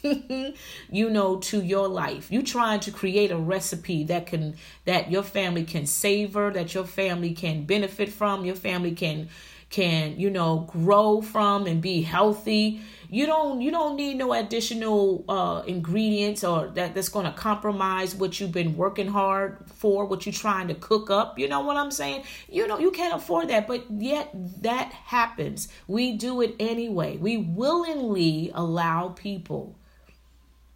you 0.90 1.10
know 1.10 1.38
to 1.38 1.62
your 1.62 1.88
life. 1.88 2.32
You 2.32 2.42
trying 2.42 2.80
to 2.82 2.92
create 2.92 3.32
a 3.32 3.38
recipe 3.38 4.06
that 4.06 4.28
can 4.28 4.56
that 4.86 5.12
your 5.12 5.24
family 5.24 5.66
can 5.66 5.86
savor, 5.86 6.52
that 6.52 6.74
your 6.74 6.86
family 6.86 7.34
can 7.34 7.66
benefit 7.66 8.10
from, 8.10 8.46
your 8.46 8.56
family 8.56 8.92
can 8.92 9.30
can 9.70 10.20
you 10.20 10.30
know 10.30 10.68
grow 10.72 11.22
from 11.22 11.68
and 11.68 11.82
be 11.82 12.02
healthy 12.02 12.82
you 13.10 13.26
don't 13.26 13.62
you 13.62 13.72
don't 13.72 13.96
need 13.96 14.16
no 14.16 14.34
additional 14.34 15.26
uh 15.28 15.64
ingredients 15.66 16.44
or 16.44 16.68
that 16.68 16.94
that's 16.94 17.10
going 17.10 17.26
to 17.26 17.32
compromise 17.32 18.16
what 18.16 18.40
you've 18.40 18.52
been 18.52 18.78
working 18.78 19.08
hard 19.08 19.58
for 19.74 20.06
what 20.06 20.26
you're 20.26 20.34
trying 20.34 20.68
to 20.68 20.76
cook 20.76 21.10
up. 21.10 21.40
You 21.40 21.48
know 21.48 21.62
what 21.62 21.78
i'm 21.78 21.92
saying? 21.92 22.24
You 22.48 22.68
know 22.68 22.80
you 22.80 22.92
can't 22.92 23.14
afford 23.14 23.50
that 23.50 23.68
but 23.68 23.90
yet 23.90 24.30
that 24.62 24.92
happens. 24.94 25.68
We 25.88 26.18
do 26.18 26.42
it 26.42 26.56
anyway. 26.60 27.18
We 27.18 27.38
willingly 27.38 28.52
allow 28.54 29.10
people 29.10 29.76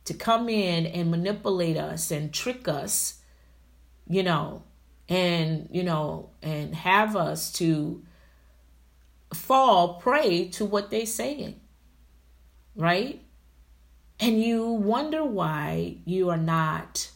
to 0.05 0.13
come 0.13 0.49
in 0.49 0.85
and 0.85 1.11
manipulate 1.11 1.77
us 1.77 2.11
and 2.11 2.33
trick 2.33 2.67
us 2.67 3.19
you 4.07 4.21
know 4.21 4.63
and 5.07 5.69
you 5.71 5.83
know 5.83 6.29
and 6.41 6.75
have 6.75 7.15
us 7.15 7.51
to 7.53 8.03
fall 9.33 9.95
prey 9.95 10.47
to 10.49 10.65
what 10.65 10.89
they're 10.89 11.05
saying, 11.05 11.59
right? 12.75 13.21
And 14.19 14.41
you 14.41 14.65
wonder 14.65 15.23
why 15.23 15.97
you 16.05 16.29
are 16.29 16.37
not 16.37 17.09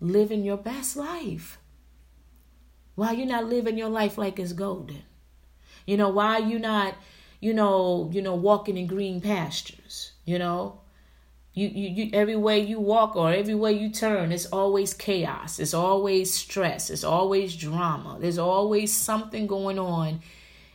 living 0.00 0.44
your 0.44 0.56
best 0.56 0.96
life. 0.96 1.58
Why 2.94 3.12
you're 3.12 3.26
not 3.26 3.46
living 3.46 3.76
your 3.76 3.88
life 3.88 4.18
like 4.18 4.38
it's 4.38 4.52
golden. 4.52 5.02
You 5.86 5.96
know, 5.96 6.10
why 6.10 6.38
you 6.38 6.58
not, 6.58 6.94
you 7.40 7.52
know, 7.52 8.08
you 8.12 8.22
know, 8.22 8.34
walking 8.34 8.76
in 8.76 8.86
green 8.86 9.20
pastures, 9.20 10.12
you 10.24 10.38
know? 10.38 10.80
You, 11.54 11.68
you, 11.68 11.88
you 11.88 12.10
every 12.12 12.34
way 12.34 12.58
you 12.58 12.80
walk 12.80 13.14
or 13.14 13.32
every 13.32 13.54
way 13.54 13.72
you 13.72 13.88
turn, 13.90 14.32
it's 14.32 14.46
always 14.46 14.92
chaos. 14.92 15.60
It's 15.60 15.74
always 15.74 16.34
stress. 16.34 16.90
It's 16.90 17.04
always 17.04 17.56
drama. 17.56 18.18
There's 18.20 18.38
always 18.38 18.92
something 18.92 19.46
going 19.46 19.78
on 19.78 20.20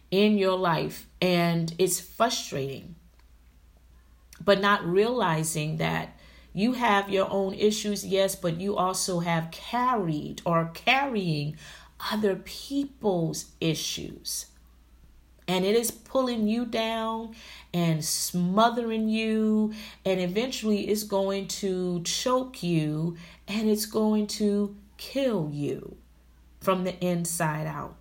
in 0.09 0.37
your 0.37 0.57
life 0.57 1.07
and 1.21 1.73
it's 1.77 1.99
frustrating. 1.99 2.95
But 4.43 4.61
not 4.61 4.85
realizing 4.85 5.77
that 5.77 6.17
you 6.53 6.73
have 6.73 7.09
your 7.09 7.29
own 7.29 7.53
issues, 7.53 8.05
yes, 8.05 8.35
but 8.35 8.59
you 8.59 8.75
also 8.75 9.19
have 9.19 9.51
carried 9.51 10.41
or 10.45 10.71
carrying 10.73 11.57
other 12.11 12.35
people's 12.35 13.47
issues. 13.61 14.47
And 15.47 15.65
it 15.65 15.75
is 15.75 15.89
pulling 15.89 16.47
you 16.47 16.65
down 16.65 17.35
and 17.73 18.05
smothering 18.05 19.09
you, 19.09 19.73
and 20.05 20.19
eventually 20.19 20.89
it's 20.89 21.03
going 21.03 21.47
to 21.47 22.01
choke 22.03 22.61
you 22.61 23.17
and 23.47 23.69
it's 23.69 23.87
going 23.87 24.27
to 24.27 24.75
kill 24.97 25.49
you 25.51 25.97
from 26.61 26.83
the 26.83 27.03
inside 27.03 27.65
out 27.65 27.95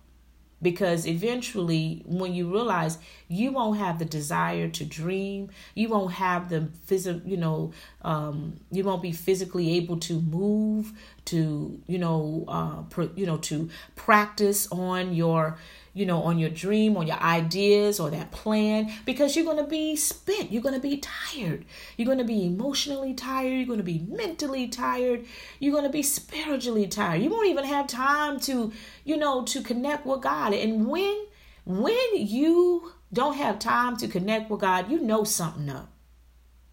because 0.61 1.07
eventually 1.07 2.03
when 2.05 2.33
you 2.33 2.51
realize 2.51 2.97
you 3.27 3.51
won't 3.51 3.77
have 3.77 3.99
the 3.99 4.05
desire 4.05 4.67
to 4.67 4.83
dream 4.83 5.49
you 5.75 5.87
won't 5.89 6.13
have 6.13 6.49
the 6.49 6.67
physical 6.85 7.21
you 7.27 7.37
know 7.37 7.71
um, 8.01 8.59
you 8.71 8.83
won't 8.83 9.01
be 9.01 9.11
physically 9.11 9.75
able 9.75 9.97
to 9.97 10.19
move 10.21 10.91
to 11.25 11.79
you 11.87 11.97
know 11.97 12.45
uh, 12.47 12.81
pr- 12.89 13.13
you 13.15 13.25
know 13.25 13.37
to 13.37 13.69
practice 13.95 14.67
on 14.71 15.13
your 15.13 15.57
you 15.93 16.05
know, 16.05 16.21
on 16.23 16.39
your 16.39 16.49
dream, 16.49 16.97
on 16.97 17.07
your 17.07 17.19
ideas 17.19 17.99
or 17.99 18.09
that 18.09 18.31
plan 18.31 18.91
because 19.05 19.35
you're 19.35 19.45
going 19.45 19.57
to 19.57 19.69
be 19.69 19.95
spent. 19.95 20.51
You're 20.51 20.61
going 20.61 20.75
to 20.75 20.81
be 20.81 20.97
tired. 20.97 21.65
You're 21.97 22.05
going 22.05 22.19
to 22.19 22.23
be 22.23 22.45
emotionally 22.45 23.13
tired. 23.13 23.51
You're 23.51 23.65
going 23.65 23.79
to 23.79 23.83
be 23.83 24.05
mentally 24.07 24.67
tired. 24.67 25.25
You're 25.59 25.73
going 25.73 25.83
to 25.83 25.89
be 25.89 26.03
spiritually 26.03 26.87
tired. 26.87 27.21
You 27.21 27.29
won't 27.29 27.47
even 27.47 27.65
have 27.65 27.87
time 27.87 28.39
to, 28.41 28.71
you 29.03 29.17
know, 29.17 29.43
to 29.45 29.61
connect 29.61 30.05
with 30.05 30.21
God. 30.21 30.53
And 30.53 30.87
when 30.87 31.25
when 31.65 31.97
you 32.15 32.93
don't 33.13 33.35
have 33.35 33.59
time 33.59 33.97
to 33.97 34.07
connect 34.07 34.49
with 34.49 34.61
God, 34.61 34.89
you 34.89 34.99
know 34.99 35.23
something 35.23 35.69
up. 35.69 35.91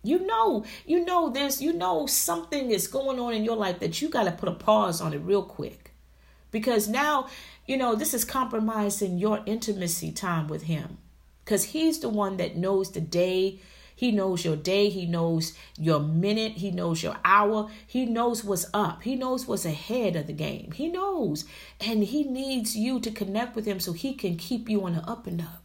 You 0.03 0.25
know, 0.25 0.65
you 0.87 1.05
know 1.05 1.31
this, 1.31 1.61
you 1.61 1.73
know 1.73 2.07
something 2.07 2.71
is 2.71 2.87
going 2.87 3.19
on 3.19 3.35
in 3.35 3.45
your 3.45 3.57
life 3.57 3.81
that 3.81 4.01
you 4.01 4.09
got 4.09 4.25
to 4.25 4.33
put 4.33 4.49
a 4.49 4.53
pause 4.53 5.01
on 5.01 5.13
it 5.13 5.19
real 5.19 5.43
quick. 5.43 5.93
Because 6.53 6.89
now 6.89 7.27
you 7.67 7.77
know, 7.77 7.95
this 7.95 8.15
is 8.15 8.25
compromising 8.25 9.19
your 9.19 9.43
intimacy 9.47 10.13
time 10.13 10.49
with 10.49 10.65
Him 10.65 10.99
because 11.45 11.65
He's 11.65 12.01
the 12.01 12.09
one 12.09 12.37
that 12.37 12.57
knows 12.57 12.93
the 12.93 13.01
day. 13.01 13.61
He 13.95 14.13
knows 14.13 14.45
your 14.45 14.57
day. 14.57 14.91
He 14.91 15.07
knows 15.07 15.55
your 15.79 16.01
minute. 16.01 16.53
He 16.53 16.71
knows 16.71 17.03
your 17.03 17.17
hour. 17.25 17.71
He 17.87 18.05
knows 18.05 18.45
what's 18.45 18.67
up. 18.75 19.03
He 19.03 19.17
knows 19.17 19.47
what's 19.47 19.65
ahead 19.65 20.17
of 20.17 20.27
the 20.27 20.35
game. 20.35 20.73
He 20.73 20.89
knows. 20.89 21.47
And 21.81 22.05
He 22.05 22.25
needs 22.25 22.77
you 22.77 23.01
to 23.01 23.11
connect 23.11 23.57
with 23.57 23.65
Him 23.65 23.81
so 23.81 23.93
He 23.93 24.15
can 24.15 24.37
keep 24.37 24.69
you 24.69 24.85
on 24.85 24.95
the 24.95 25.03
up 25.09 25.27
and 25.27 25.41
up. 25.41 25.63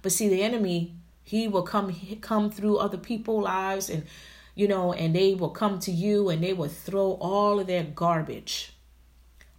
But 0.00 0.12
see, 0.12 0.28
the 0.28 0.42
enemy, 0.42 0.94
he 1.24 1.48
will 1.48 1.62
come 1.62 1.96
come 2.20 2.50
through 2.50 2.76
other 2.76 2.98
people's 2.98 3.44
lives 3.44 3.88
and 3.88 4.04
you 4.54 4.68
know, 4.68 4.92
and 4.92 5.16
they 5.16 5.34
will 5.34 5.50
come 5.50 5.80
to 5.80 5.90
you 5.90 6.28
and 6.28 6.42
they 6.42 6.52
will 6.52 6.68
throw 6.68 7.12
all 7.20 7.58
of 7.58 7.66
their 7.66 7.82
garbage 7.82 8.73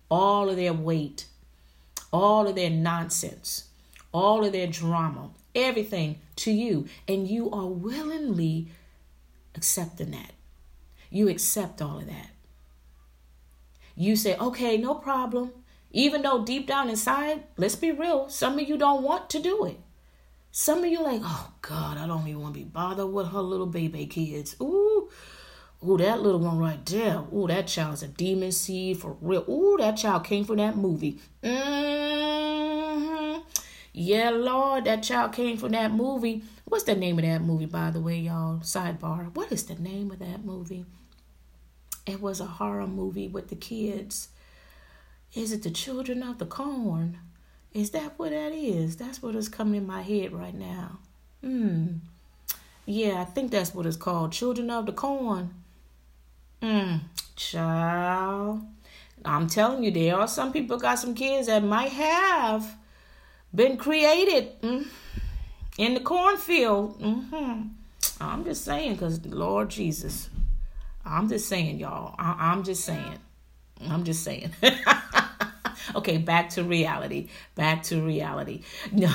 all 0.09 0.49
of 0.49 0.55
their 0.55 0.73
weight, 0.73 1.25
all 2.11 2.47
of 2.47 2.55
their 2.55 2.69
nonsense, 2.69 3.65
all 4.11 4.45
of 4.45 4.51
their 4.51 4.67
drama, 4.67 5.29
everything 5.53 6.19
to 6.37 6.51
you. 6.51 6.87
And 7.07 7.27
you 7.27 7.49
are 7.51 7.67
willingly 7.67 8.67
accepting 9.55 10.11
that. 10.11 10.31
You 11.09 11.29
accept 11.29 11.81
all 11.81 11.99
of 11.99 12.07
that. 12.07 12.29
You 13.95 14.15
say, 14.15 14.35
okay, 14.37 14.77
no 14.77 14.95
problem. 14.95 15.51
Even 15.91 16.23
though 16.23 16.43
deep 16.43 16.67
down 16.67 16.89
inside, 16.89 17.43
let's 17.55 17.77
be 17.77 17.91
real, 17.91 18.27
some 18.27 18.59
of 18.59 18.67
you 18.67 18.77
don't 18.77 19.03
want 19.03 19.29
to 19.29 19.39
do 19.39 19.65
it. 19.65 19.79
Some 20.51 20.79
of 20.79 20.85
you 20.85 21.01
like, 21.01 21.21
oh 21.23 21.51
God, 21.61 21.97
I 21.97 22.07
don't 22.07 22.27
even 22.27 22.41
want 22.41 22.53
to 22.53 22.59
be 22.59 22.65
bothered 22.65 23.11
with 23.11 23.27
her 23.27 23.41
little 23.41 23.65
baby 23.65 24.05
kids. 24.05 24.55
Ooh, 24.61 25.09
Ooh, 25.87 25.97
that 25.97 26.21
little 26.21 26.39
one 26.39 26.57
right 26.57 26.83
there. 26.85 27.23
Ooh, 27.33 27.47
that 27.47 27.67
child's 27.67 28.03
a 28.03 28.07
demon 28.07 28.51
seed 28.51 28.97
for 28.97 29.17
real. 29.21 29.45
Ooh, 29.49 29.77
that 29.79 29.97
child 29.97 30.23
came 30.23 30.43
from 30.45 30.57
that 30.57 30.75
movie. 30.75 31.19
Mm-hmm. 31.43 33.41
Yeah, 33.93 34.29
Lord, 34.31 34.85
that 34.85 35.03
child 35.03 35.33
came 35.33 35.57
from 35.57 35.71
that 35.71 35.91
movie. 35.91 36.43
What's 36.65 36.85
the 36.85 36.95
name 36.95 37.19
of 37.19 37.25
that 37.25 37.41
movie, 37.41 37.65
by 37.65 37.91
the 37.91 37.99
way, 37.99 38.17
y'all? 38.17 38.57
Sidebar. 38.59 39.35
What 39.35 39.51
is 39.51 39.65
the 39.65 39.75
name 39.75 40.11
of 40.11 40.19
that 40.19 40.43
movie? 40.43 40.85
It 42.05 42.21
was 42.21 42.39
a 42.39 42.45
horror 42.45 42.87
movie 42.87 43.27
with 43.27 43.49
the 43.49 43.55
kids. 43.55 44.29
Is 45.33 45.51
it 45.51 45.63
the 45.63 45.71
Children 45.71 46.23
of 46.23 46.39
the 46.39 46.45
Corn? 46.45 47.19
Is 47.73 47.91
that 47.91 48.17
what 48.17 48.31
that 48.31 48.53
is? 48.53 48.95
That's 48.95 49.21
what 49.21 49.35
is 49.35 49.49
coming 49.49 49.81
in 49.81 49.87
my 49.87 50.01
head 50.01 50.31
right 50.31 50.55
now. 50.55 50.99
Hmm. 51.41 51.97
Yeah, 52.85 53.21
I 53.21 53.25
think 53.25 53.51
that's 53.51 53.73
what 53.73 53.85
it's 53.85 53.97
called. 53.97 54.31
Children 54.31 54.69
of 54.69 54.85
the 54.85 54.93
Corn. 54.93 55.53
Mm, 56.65 57.01
child. 57.35 58.61
I'm 59.23 59.45
telling 59.45 59.83
you, 59.83 59.91
there 59.91 60.15
are 60.15 60.27
some 60.27 60.51
people 60.51 60.77
got 60.77 60.97
some 60.97 61.13
kids 61.13 61.45
that 61.45 61.63
might 61.63 61.91
have 61.91 62.75
been 63.53 63.77
created 63.77 64.59
mm, 64.61 64.87
in 65.77 65.93
the 65.93 65.99
cornfield. 65.99 66.99
Mm-hmm. 66.99 67.67
I'm 68.19 68.43
just 68.43 68.65
saying, 68.65 68.93
because 68.93 69.23
Lord 69.27 69.69
Jesus, 69.69 70.27
I'm 71.05 71.29
just 71.29 71.47
saying, 71.47 71.79
y'all. 71.79 72.15
I- 72.17 72.51
I'm 72.51 72.63
just 72.63 72.83
saying. 72.83 73.19
I'm 73.87 74.03
just 74.03 74.23
saying. 74.23 74.49
okay, 75.95 76.17
back 76.17 76.49
to 76.51 76.63
reality. 76.63 77.29
Back 77.53 77.83
to 77.83 78.01
reality. 78.01 78.63
No. 78.91 79.13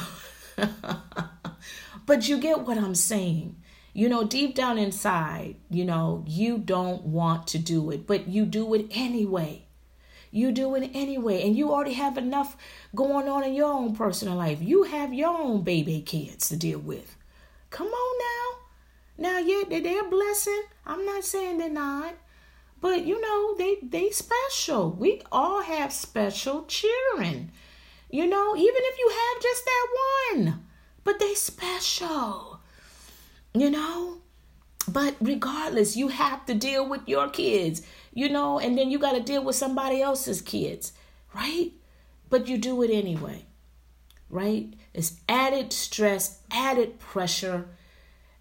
but 2.06 2.28
you 2.28 2.38
get 2.38 2.60
what 2.60 2.78
I'm 2.78 2.94
saying 2.94 3.56
you 4.00 4.08
know, 4.08 4.24
deep 4.24 4.54
down 4.54 4.78
inside, 4.78 5.56
you 5.68 5.84
know, 5.84 6.24
you 6.26 6.56
don't 6.56 7.02
want 7.02 7.46
to 7.46 7.58
do 7.58 7.90
it, 7.90 8.06
but 8.06 8.26
you 8.26 8.46
do 8.46 8.72
it 8.72 8.86
anyway. 8.92 9.66
You 10.30 10.52
do 10.52 10.74
it 10.74 10.90
anyway. 10.94 11.42
And 11.42 11.54
you 11.54 11.70
already 11.70 11.92
have 11.92 12.16
enough 12.16 12.56
going 12.94 13.28
on 13.28 13.44
in 13.44 13.52
your 13.52 13.70
own 13.70 13.94
personal 13.94 14.36
life. 14.36 14.62
You 14.62 14.84
have 14.84 15.12
your 15.12 15.28
own 15.28 15.64
baby 15.64 16.00
kids 16.00 16.48
to 16.48 16.56
deal 16.56 16.78
with. 16.78 17.14
Come 17.68 17.88
on 17.88 18.18
now. 19.18 19.32
Now, 19.32 19.38
yeah, 19.38 19.64
they're 19.68 20.06
a 20.06 20.08
blessing. 20.08 20.62
I'm 20.86 21.04
not 21.04 21.24
saying 21.24 21.58
they're 21.58 21.68
not. 21.68 22.14
But 22.80 23.04
you 23.04 23.20
know, 23.20 23.54
they 23.58 23.76
they 23.82 24.08
special. 24.08 24.90
We 24.92 25.20
all 25.30 25.60
have 25.60 25.92
special 25.92 26.64
children. 26.64 27.52
You 28.08 28.26
know, 28.26 28.56
even 28.56 28.82
if 28.82 28.98
you 28.98 29.10
have 29.10 29.42
just 29.42 29.64
that 29.66 29.86
one. 30.32 30.64
But 31.04 31.18
they 31.18 31.34
special. 31.34 32.49
You 33.54 33.70
know? 33.70 34.18
But 34.88 35.16
regardless, 35.20 35.96
you 35.96 36.08
have 36.08 36.46
to 36.46 36.54
deal 36.54 36.88
with 36.88 37.08
your 37.08 37.28
kids, 37.28 37.82
you 38.12 38.28
know, 38.28 38.58
and 38.58 38.76
then 38.76 38.90
you 38.90 38.98
got 38.98 39.12
to 39.12 39.20
deal 39.20 39.44
with 39.44 39.56
somebody 39.56 40.00
else's 40.02 40.40
kids, 40.40 40.92
right? 41.34 41.72
But 42.28 42.48
you 42.48 42.58
do 42.58 42.82
it 42.82 42.90
anyway, 42.90 43.44
right? 44.28 44.72
It's 44.94 45.20
added 45.28 45.72
stress, 45.72 46.40
added 46.50 46.98
pressure, 46.98 47.68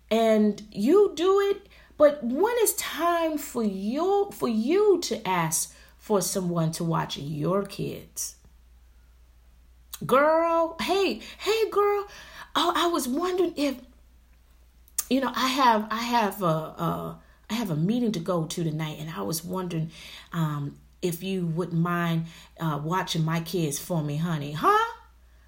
and 0.09 0.61
you 0.71 1.11
do 1.15 1.39
it. 1.39 1.67
But 1.97 2.23
when 2.23 2.53
it's 2.57 2.73
time 2.73 3.37
for 3.37 3.63
you 3.63 4.29
for 4.33 4.47
you 4.47 4.99
to 5.01 5.27
ask 5.27 5.75
for 5.97 6.21
someone 6.21 6.71
to 6.73 6.83
watch 6.83 7.17
your 7.17 7.63
kids, 7.63 8.35
girl, 10.05 10.77
hey, 10.81 11.21
hey, 11.39 11.69
girl, 11.69 12.07
oh, 12.55 12.73
I 12.75 12.87
was 12.87 13.07
wondering 13.07 13.53
if 13.57 13.75
you 15.09 15.21
know, 15.21 15.31
I 15.35 15.47
have 15.47 15.87
I 15.89 16.01
have 16.01 16.41
a, 16.41 16.45
a 16.45 17.19
I 17.49 17.53
have 17.55 17.71
a 17.71 17.75
meeting 17.75 18.11
to 18.13 18.19
go 18.19 18.45
to 18.45 18.63
tonight, 18.63 18.97
and 18.99 19.09
I 19.09 19.21
was 19.21 19.43
wondering 19.43 19.91
um, 20.33 20.77
if 21.01 21.23
you 21.23 21.47
wouldn't 21.47 21.79
mind 21.79 22.25
uh, 22.59 22.79
watching 22.83 23.23
my 23.23 23.39
kids 23.39 23.79
for 23.79 24.03
me, 24.03 24.17
honey, 24.17 24.51
huh? 24.51 24.98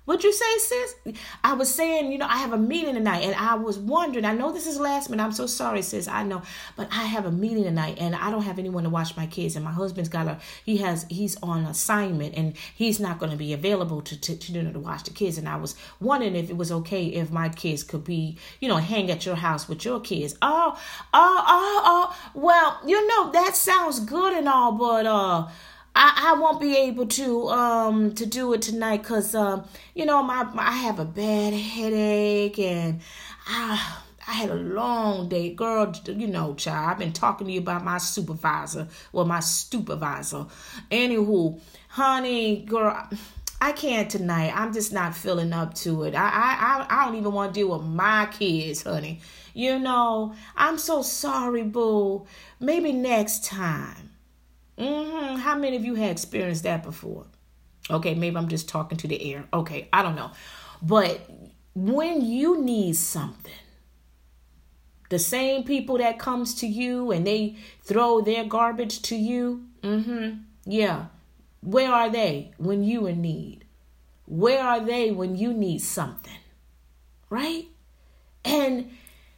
What'd 0.06 0.24
you 0.24 0.34
say, 0.34 0.58
sis? 0.58 0.96
I 1.44 1.54
was 1.54 1.72
saying, 1.72 2.12
you 2.12 2.18
know, 2.18 2.26
I 2.26 2.38
have 2.38 2.54
a 2.54 2.58
meeting 2.58 2.96
tonight, 2.96 3.24
and 3.24 3.36
I 3.36 3.54
was 3.54 3.78
wondering. 3.78 4.26
I 4.26 4.34
know 4.34 4.52
this 4.52 4.66
is 4.66 4.80
last 4.80 5.12
minute. 5.12 5.24
I'm 5.24 5.32
so 5.32 5.46
sorry, 5.46 5.84
sis. 5.84 6.08
I 6.08 6.24
know, 6.24 6.42
but 6.76 6.88
I 6.92 7.04
have 7.04 7.28
a 7.28 7.32
meeting 7.32 7.66
tonight, 7.66 8.00
and 8.00 8.16
I 8.16 8.32
don't 8.32 8.42
have 8.42 8.58
anyone 8.58 8.84
to 8.84 8.90
watch 8.90 9.16
my 9.16 9.28
kids. 9.28 9.56
And 9.56 9.64
my 9.64 9.72
husband's 9.72 10.10
got 10.10 10.28
a 10.28 10.40
he 10.66 10.78
has 10.78 11.06
he's 11.08 11.38
on 11.44 11.66
assignment, 11.66 12.34
and 12.36 12.58
he's 12.76 13.00
not 13.00 13.20
going 13.20 13.32
to 13.32 13.38
be 13.38 13.54
available 13.54 14.02
to 14.02 14.20
to, 14.20 14.36
to, 14.36 14.52
you 14.52 14.64
know, 14.64 14.72
to 14.72 14.80
watch 14.80 15.04
the 15.04 15.12
kids. 15.12 15.38
And 15.38 15.48
I 15.48 15.58
was 15.58 15.76
wondering 16.00 16.36
if 16.36 16.50
it 16.50 16.58
was 16.58 16.72
okay 16.72 17.06
if 17.06 17.32
my 17.32 17.50
kids 17.50 17.84
could 17.84 18.04
be, 18.04 18.40
you 18.60 18.68
know, 18.70 18.78
hang 18.78 19.12
at 19.12 19.28
your 19.28 19.36
house 19.36 19.70
with 19.70 19.86
your 19.86 20.00
kids. 20.00 20.36
Oh, 20.42 20.80
oh, 21.14 21.44
oh, 21.48 21.82
oh. 21.86 22.32
Well, 22.34 22.80
you 22.88 23.06
know 23.08 23.32
that 23.34 23.56
sounds 23.56 24.00
good 24.00 24.34
and 24.34 24.50
all, 24.50 24.72
but 24.72 25.06
uh 25.06 25.48
I, 25.96 26.34
I 26.34 26.40
won't 26.40 26.62
be 26.62 26.78
able 26.78 27.06
to 27.08 27.50
um 27.50 28.14
to 28.16 28.26
do 28.26 28.54
it 28.54 28.62
tonight 28.62 29.02
because 29.02 29.36
um 29.36 29.66
you 29.94 30.06
know 30.06 30.24
my, 30.24 30.44
my, 30.44 30.68
I 30.68 30.72
have 30.72 31.00
a 31.00 31.06
bad 31.06 31.54
headache 31.54 32.60
and 32.60 33.02
I 33.48 33.98
I 34.28 34.34
had 34.34 34.50
a 34.50 34.56
long 34.56 35.30
day, 35.30 35.54
girl. 35.54 35.94
You 36.06 36.28
know, 36.28 36.54
child. 36.54 36.92
I've 36.92 37.00
been 37.00 37.12
talking 37.12 37.48
to 37.48 37.54
you 37.54 37.60
about 37.60 37.84
my 37.84 37.98
supervisor, 37.98 38.88
well, 39.12 39.26
my 39.26 39.40
supervisor. 39.40 40.46
Anywho, 40.92 41.60
honey, 41.90 42.62
girl. 42.62 43.10
I 43.60 43.74
can't 43.74 44.10
tonight. 44.10 44.54
I'm 44.56 44.74
just 44.74 44.92
not 44.94 45.16
feeling 45.16 45.54
up 45.54 45.74
to 45.76 46.04
it. 46.04 46.16
I 46.16 46.30
I 46.30 46.86
I 46.90 47.06
don't 47.06 47.16
even 47.16 47.34
want 47.34 47.54
to 47.54 47.60
deal 47.60 47.70
with 47.78 47.86
my 47.86 48.28
kids, 48.32 48.84
honey. 48.84 49.22
You 49.54 49.80
know, 49.80 50.34
I'm 50.56 50.78
so 50.78 51.02
sorry, 51.02 51.64
boo. 51.64 52.26
Maybe 52.60 52.94
next 52.94 53.44
time. 53.44 54.11
Mm-hmm. 54.82 55.36
How 55.38 55.56
many 55.58 55.78
of 55.78 55.86
you 55.86 55.96
had 55.96 56.12
experienced 56.12 56.64
that 56.64 56.84
before? 56.84 57.26
Okay, 57.90 58.16
maybe 58.16 58.36
I'm 58.38 58.48
just 58.48 58.68
talking 58.68 58.98
to 59.00 59.08
the 59.08 59.34
air. 59.34 59.46
Okay, 59.54 59.88
I 59.94 60.02
don't 60.02 60.16
know. 60.16 60.32
But 60.82 61.30
when 61.76 62.22
you 62.22 62.62
need 62.62 62.96
something, 62.96 63.54
the 65.10 65.20
same 65.20 65.64
people 65.64 65.98
that 65.98 66.20
comes 66.20 66.56
to 66.56 66.68
you 66.68 67.12
and 67.12 67.28
they 67.28 67.58
throw 67.84 68.22
their 68.22 68.46
garbage 68.46 69.02
to 69.04 69.16
you, 69.16 69.66
mm-hmm, 69.82 70.40
yeah. 70.66 71.06
Where 71.62 71.92
are 71.92 72.10
they 72.10 72.54
when 72.58 72.84
you 72.84 73.06
in 73.06 73.22
need? 73.22 73.66
Where 74.26 74.64
are 74.64 74.80
they 74.80 75.12
when 75.12 75.36
you 75.36 75.54
need 75.54 75.80
something? 75.80 76.40
Right? 77.30 77.68
And 78.44 78.92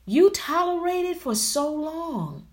you 0.06 0.30
tolerated 0.30 1.18
for 1.18 1.36
so 1.36 1.74
long. 1.74 2.48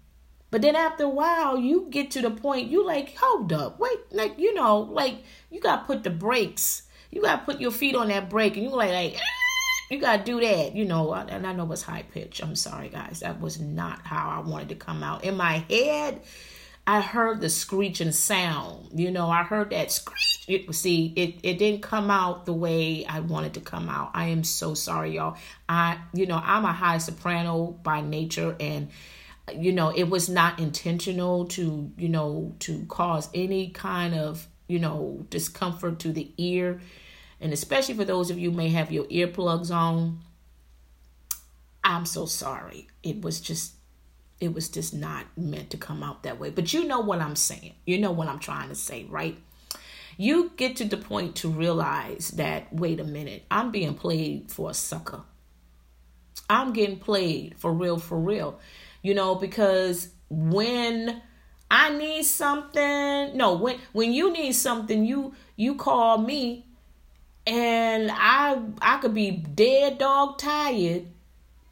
But 0.51 0.63
then 0.63 0.75
after 0.75 1.05
a 1.05 1.09
while, 1.09 1.59
you 1.59 1.87
get 1.91 2.11
to 2.13 2.23
the 2.23 2.31
point 2.31 2.71
you 2.71 2.85
like, 2.85 3.17
hold 3.17 3.53
up, 3.53 3.79
wait, 3.79 3.99
like 4.11 4.39
you 4.39 4.53
know, 4.55 4.79
like 4.79 5.23
you 5.51 5.61
gotta 5.61 5.85
put 5.85 6.03
the 6.03 6.11
brakes. 6.11 6.83
You 7.11 7.23
gotta 7.23 7.45
put 7.45 7.61
your 7.61 7.71
feet 7.71 7.97
on 7.97 8.09
that 8.09 8.31
brake, 8.31 8.57
and 8.57 8.65
you 8.65 8.71
like, 8.71 8.93
like 8.93 9.17
you 9.91 10.01
gotta 10.01 10.23
do 10.23 10.41
that, 10.41 10.75
you 10.75 10.85
know. 10.85 11.13
And 11.13 11.47
I 11.47 11.53
know 11.53 11.71
it's 11.73 11.83
high 11.83 12.03
pitch. 12.03 12.43
I'm 12.43 12.57
sorry, 12.57 12.89
guys, 12.89 13.21
that 13.21 13.41
was 13.41 13.61
not 13.61 14.01
how 14.07 14.31
I 14.31 14.49
wanted 14.49 14.71
to 14.71 14.77
come 14.77 15.03
out. 15.03 15.25
In 15.25 15.37
my 15.37 15.65
head, 15.69 16.21
I 16.87 17.01
heard 17.01 17.41
the 17.41 17.51
screeching 17.51 18.13
sound. 18.13 18.99
You 18.99 19.11
know, 19.11 19.29
I 19.29 19.43
heard 19.43 19.71
that 19.71 19.93
screech. 19.93 20.45
It, 20.49 20.75
see, 20.75 21.13
it 21.15 21.37
it 21.45 21.59
didn't 21.59 21.83
come 21.83 22.11
out 22.11 22.47
the 22.47 22.53
way 22.53 23.05
I 23.07 23.21
wanted 23.21 23.55
to 23.55 23.61
come 23.61 23.89
out. 23.89 24.11
I 24.15 24.27
am 24.27 24.43
so 24.43 24.75
sorry, 24.75 25.15
y'all. 25.15 25.37
I, 25.69 25.99
you 26.13 26.27
know, 26.27 26.41
I'm 26.43 26.65
a 26.65 26.73
high 26.73 26.99
soprano 26.99 27.67
by 27.83 28.01
nature, 28.01 28.57
and 28.59 28.89
you 29.57 29.73
know 29.73 29.91
it 29.91 30.09
was 30.09 30.29
not 30.29 30.59
intentional 30.59 31.47
to 31.47 31.91
you 31.97 32.09
know 32.09 32.55
to 32.61 32.85
cause 32.87 33.29
any 33.35 33.71
kind 33.71 34.15
of 34.15 34.47
you 34.69 34.79
know 34.79 35.27
discomfort 35.31 35.99
to 36.01 36.13
the 36.13 36.31
ear. 36.39 36.81
And 37.43 37.55
especially 37.55 37.95
for 37.95 38.05
those 38.05 38.31
of 38.31 38.39
you 38.39 38.51
may 38.51 38.69
have 38.69 38.93
your 38.93 39.05
earplugs 39.07 39.75
on 39.75 40.21
i'm 41.83 42.07
so 42.07 42.27
sorry. 42.27 42.89
It 43.03 43.23
was 43.23 43.41
just 43.41 43.75
it 44.41 44.55
was 44.55 44.69
just 44.69 44.95
not 44.95 45.27
meant 45.37 45.71
to 45.71 45.77
come 45.77 46.03
out 46.03 46.23
that 46.23 46.41
way. 46.41 46.51
But 46.51 46.73
you 46.73 46.85
know 46.85 47.01
what 47.01 47.21
i'm 47.21 47.37
saying. 47.37 47.75
You 47.85 47.99
know 47.99 48.13
what 48.13 48.29
i'm 48.29 48.39
trying 48.39 48.69
to 48.69 48.75
say 48.75 49.07
right? 49.09 49.37
You 50.17 50.53
get 50.57 50.77
to 50.77 50.85
the 50.85 50.99
point 50.99 51.37
to 51.37 51.49
realize 51.49 52.29
that 52.33 52.73
wait 52.73 53.01
a 53.01 53.05
minute 53.05 53.45
i'm 53.51 53.71
being 53.71 53.95
played 53.95 54.51
for 54.51 54.71
a 54.71 54.75
sucker. 54.75 55.23
I'm 56.49 56.73
getting 56.73 56.99
played 56.99 57.57
for 57.59 57.73
real 57.73 57.99
for 57.99 58.19
real 58.19 58.61
you 59.03 59.15
know, 59.15 59.35
because 59.35 60.09
when 60.29 61.23
I 61.71 61.91
need 61.97 62.25
something, 62.25 63.37
no, 63.37 63.57
when 63.57 63.79
when 63.93 64.13
you 64.13 64.33
need 64.33 64.53
something, 64.53 65.05
you 65.05 65.35
you 65.57 65.77
call 65.77 66.19
me 66.19 66.67
and 67.47 68.11
I 68.13 68.61
I 68.81 68.99
could 68.99 69.15
be 69.15 69.31
dead 69.31 69.99
dog 69.99 70.39
tired 70.39 71.07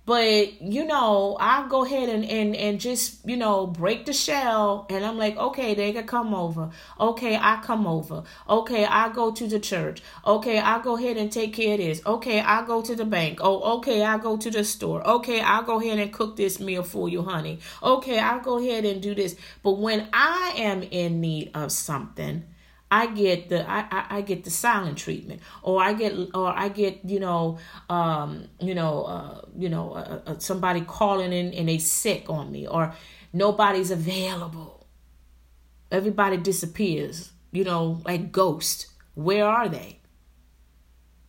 but 0.08 0.62
you 0.62 0.86
know, 0.86 1.36
I 1.38 1.68
go 1.68 1.84
ahead 1.84 2.08
and, 2.08 2.24
and 2.24 2.56
and 2.56 2.80
just 2.80 3.28
you 3.28 3.36
know 3.36 3.66
break 3.66 4.06
the 4.06 4.14
shell, 4.14 4.86
and 4.88 5.04
I'm 5.04 5.18
like, 5.18 5.36
okay, 5.36 5.74
they 5.74 5.92
can 5.92 6.06
come 6.06 6.32
over. 6.32 6.70
Okay, 6.98 7.36
I 7.36 7.60
come 7.62 7.86
over. 7.86 8.22
Okay, 8.48 8.86
I 8.86 9.10
go 9.10 9.32
to 9.32 9.46
the 9.46 9.60
church. 9.60 10.00
Okay, 10.26 10.60
I 10.60 10.80
go 10.80 10.96
ahead 10.96 11.18
and 11.18 11.30
take 11.30 11.52
care 11.52 11.74
of 11.74 11.80
this. 11.80 12.00
Okay, 12.06 12.40
I 12.40 12.64
go 12.64 12.80
to 12.80 12.96
the 12.96 13.04
bank. 13.04 13.40
Oh, 13.42 13.76
okay, 13.76 14.02
I 14.02 14.16
go 14.16 14.38
to 14.38 14.50
the 14.50 14.64
store. 14.64 15.06
Okay, 15.06 15.42
I 15.42 15.62
go 15.62 15.78
ahead 15.78 15.98
and 15.98 16.10
cook 16.10 16.36
this 16.38 16.58
meal 16.58 16.84
for 16.84 17.10
you, 17.10 17.20
honey. 17.20 17.58
Okay, 17.82 18.18
I 18.18 18.38
go 18.38 18.56
ahead 18.56 18.86
and 18.86 19.02
do 19.02 19.14
this. 19.14 19.36
But 19.62 19.72
when 19.72 20.08
I 20.14 20.54
am 20.56 20.84
in 20.84 21.20
need 21.20 21.50
of 21.52 21.70
something, 21.70 22.44
I 22.90 23.06
get 23.06 23.48
the 23.50 23.68
I, 23.68 23.80
I, 23.90 24.06
I, 24.10 24.20
get 24.22 24.44
the 24.44 24.50
silent 24.50 24.96
treatment, 24.96 25.42
or 25.62 25.82
I 25.82 25.92
get 25.92 26.14
or 26.34 26.48
I 26.48 26.68
get 26.68 27.00
you 27.04 27.20
know 27.20 27.58
um 27.90 28.48
you 28.60 28.74
know 28.74 29.04
uh 29.04 29.40
you 29.56 29.68
know 29.68 29.92
uh, 29.92 30.20
uh, 30.26 30.38
somebody 30.38 30.80
calling 30.80 31.32
in 31.32 31.52
and 31.52 31.68
they 31.68 31.78
sick 31.78 32.30
on 32.30 32.50
me, 32.50 32.66
or 32.66 32.94
nobody's 33.32 33.90
available. 33.90 34.86
Everybody 35.90 36.36
disappears, 36.36 37.32
you 37.50 37.64
know, 37.64 38.02
like 38.04 38.32
ghost. 38.32 38.88
Where 39.14 39.46
are 39.46 39.68
they? 39.68 40.00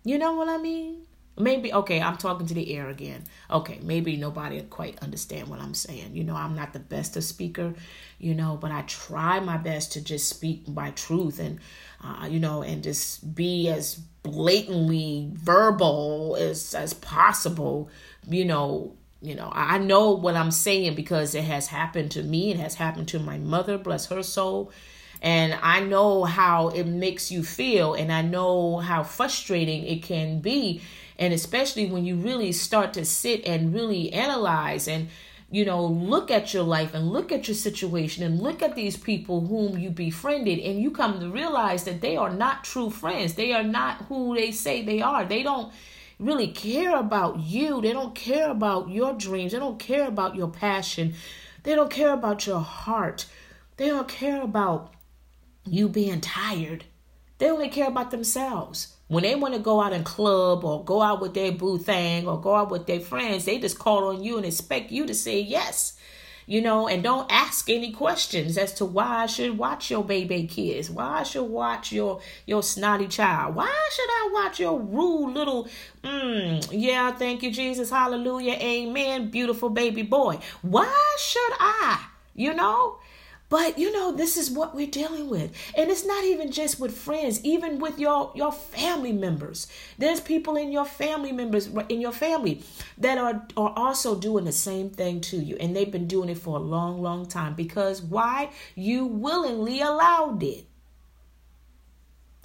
You 0.04 0.18
know 0.18 0.34
what 0.34 0.48
I 0.48 0.58
mean? 0.58 1.08
maybe 1.40 1.74
okay 1.74 2.02
i'm 2.02 2.18
talking 2.18 2.46
to 2.46 2.54
the 2.54 2.76
air 2.76 2.90
again 2.90 3.24
okay 3.50 3.80
maybe 3.82 4.18
nobody 4.18 4.62
quite 4.64 5.00
understand 5.02 5.48
what 5.48 5.60
i'm 5.60 5.74
saying 5.74 6.16
you 6.16 6.24
know 6.24 6.36
i'm 6.36 6.56
not 6.56 6.74
the 6.74 6.80
best 6.80 7.16
of 7.16 7.24
speaker 7.24 7.74
you 8.20 8.36
know 8.36 8.58
but 8.60 8.72
i 8.72 8.82
try 8.84 9.40
my 9.40 9.58
best 9.58 9.94
to 9.94 10.02
just 10.02 10.30
speak 10.30 10.68
my 10.68 10.92
truth 10.92 11.40
and 11.40 11.60
uh, 12.04 12.28
you 12.30 12.40
know 12.40 12.62
and 12.62 12.84
just 12.84 13.34
be 13.34 13.68
as 13.70 13.96
blatantly 14.24 15.30
verbal 15.34 16.38
as 16.40 16.74
as 16.74 16.94
possible 16.94 17.90
you 18.28 18.46
know 18.46 18.94
you 19.22 19.36
know. 19.36 19.52
I 19.54 19.80
know 19.80 20.12
what 20.12 20.36
i'm 20.36 20.52
saying 20.52 20.96
because 20.96 21.36
it 21.36 21.44
has 21.44 21.68
happened 21.68 22.12
to 22.12 22.24
me 22.24 22.52
it 22.52 22.58
has 22.58 22.76
happened 22.76 23.10
to 23.10 23.20
my 23.20 23.38
mother 23.38 23.78
bless 23.78 24.06
her 24.08 24.24
soul. 24.24 24.72
And 25.22 25.58
I 25.62 25.82
know 25.82 26.24
how 26.24 26.70
it 26.70 26.86
makes 26.86 27.30
you 27.32 27.44
feel, 27.44 27.94
and 27.94 28.12
I 28.12 28.22
know 28.22 28.78
how 28.78 29.04
frustrating 29.04 29.86
it 29.86 30.04
can 30.04 30.40
be. 30.40 30.82
And 31.18 31.34
especially 31.34 31.88
when 31.88 32.06
you 32.06 32.16
really 32.16 32.54
start 32.54 32.94
to 32.94 33.04
sit 33.04 33.46
and 33.46 33.74
really 33.74 34.14
analyze 34.14 34.88
and 34.88 35.10
you 35.52 35.66
know, 35.66 35.86
look 35.86 36.30
at 36.30 36.54
your 36.54 36.64
life 36.64 36.94
and 36.94 37.10
look 37.10 37.32
at 37.32 37.48
your 37.48 37.56
situation 37.56 38.24
and 38.24 38.40
look 38.40 38.62
at 38.62 38.76
these 38.76 38.96
people 38.96 39.42
whom 39.42 39.78
you 39.78 39.90
befriended, 39.90 40.60
and 40.60 40.80
you 40.80 40.92
come 40.92 41.20
to 41.20 41.30
realize 41.30 41.86
that 41.86 42.02
they 42.02 42.16
are 42.16 42.30
not 42.30 42.64
true 42.64 42.90
friends. 42.90 43.34
They 43.34 43.54
are 43.54 43.64
not 43.64 44.04
who 44.04 44.36
they 44.36 44.52
say 44.52 44.84
they 44.84 45.02
are. 45.02 45.26
They 45.26 45.42
don't 45.42 45.74
really 46.20 46.50
care 46.50 46.96
about 46.98 47.40
you. 47.40 47.82
They 47.82 47.94
don't 47.94 48.14
care 48.14 48.52
about 48.52 48.90
your 48.90 49.14
dreams. 49.14 49.54
They 49.54 49.60
don't 49.60 49.80
care 49.80 50.08
about 50.08 50.36
your 50.36 50.50
passion. 50.50 51.16
They 51.64 51.76
don't 51.76 51.92
care 51.92 52.14
about 52.14 52.46
your 52.46 52.60
heart. 52.60 53.26
They 53.78 53.88
don't 53.88 54.08
care 54.08 54.42
about 54.42 54.94
you 55.66 55.90
being 55.90 56.22
tired. 56.22 56.86
They 57.38 57.50
only 57.50 57.70
care 57.70 57.88
about 57.88 58.12
themselves. 58.12 58.96
When 59.10 59.24
they 59.24 59.34
want 59.34 59.56
to 59.56 59.60
go 59.60 59.82
out 59.82 59.92
and 59.92 60.06
club 60.06 60.64
or 60.64 60.84
go 60.84 61.02
out 61.02 61.20
with 61.20 61.34
their 61.34 61.52
boo 61.52 61.80
thing 61.80 62.28
or 62.28 62.40
go 62.40 62.54
out 62.56 62.70
with 62.70 62.86
their 62.86 63.00
friends, 63.00 63.44
they 63.44 63.58
just 63.58 63.80
call 63.80 64.04
on 64.10 64.24
you 64.24 64.38
and 64.38 64.46
expect 64.46 64.92
you 64.92 65.08
to 65.08 65.16
say 65.16 65.40
yes. 65.40 65.98
You 66.46 66.62
know, 66.62 66.88
and 66.88 67.04
don't 67.04 67.32
ask 67.32 67.70
any 67.72 67.92
questions 67.92 68.56
as 68.56 68.74
to 68.76 68.86
why 68.86 69.24
I 69.24 69.26
should 69.26 69.58
watch 69.58 69.90
your 69.90 70.04
baby 70.04 70.46
kids, 70.46 70.92
why 70.92 71.20
I 71.20 71.24
should 71.24 71.44
watch 71.44 71.92
your 71.92 72.22
your 72.46 72.64
snotty 72.64 73.08
child, 73.08 73.56
why 73.56 73.76
should 73.92 74.10
I 74.10 74.30
watch 74.32 74.60
your 74.60 74.80
rude 74.80 75.34
little, 75.34 75.68
mm, 76.04 76.68
yeah, 76.72 77.12
thank 77.12 77.44
you 77.44 77.52
Jesus, 77.52 77.90
hallelujah, 77.92 78.54
amen, 78.54 79.30
beautiful 79.30 79.70
baby 79.70 80.02
boy. 80.04 80.40
Why 80.62 81.16
should 81.20 81.54
I? 81.60 82.06
You 82.36 82.54
know, 82.54 82.98
but 83.50 83.80
you 83.80 83.92
know, 83.92 84.12
this 84.12 84.38
is 84.38 84.52
what 84.52 84.76
we're 84.76 84.88
dealing 84.88 85.28
with. 85.28 85.52
And 85.76 85.90
it's 85.90 86.06
not 86.06 86.24
even 86.24 86.52
just 86.52 86.80
with 86.80 86.96
friends, 86.96 87.44
even 87.44 87.80
with 87.80 88.00
your 88.00 88.32
your 88.36 88.52
family 88.52 89.12
members. 89.12 89.68
There's 89.98 90.22
people 90.22 90.56
in 90.56 90.72
your 90.72 90.86
family 90.86 91.32
members 91.32 91.68
in 91.90 92.00
your 92.00 92.12
family 92.12 92.62
that 93.00 93.18
are 93.18 93.48
are 93.58 93.74
also 93.76 94.16
doing 94.16 94.46
the 94.46 94.52
same 94.52 94.92
thing 94.92 95.20
to 95.22 95.38
you 95.38 95.58
and 95.58 95.76
they've 95.76 95.92
been 95.92 96.08
doing 96.08 96.30
it 96.30 96.38
for 96.38 96.58
a 96.58 96.62
long 96.62 97.02
long 97.02 97.26
time 97.26 97.56
because 97.56 98.02
why? 98.04 98.52
You 98.76 99.06
willingly 99.06 99.82
allowed 99.82 100.44
it. 100.44 100.66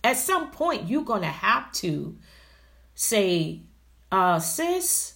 At 0.03 0.17
some 0.17 0.51
point 0.51 0.89
you're 0.89 1.05
to 1.05 1.27
have 1.27 1.71
to 1.73 2.17
say 2.95 3.61
uh 4.11 4.39
sis, 4.39 5.15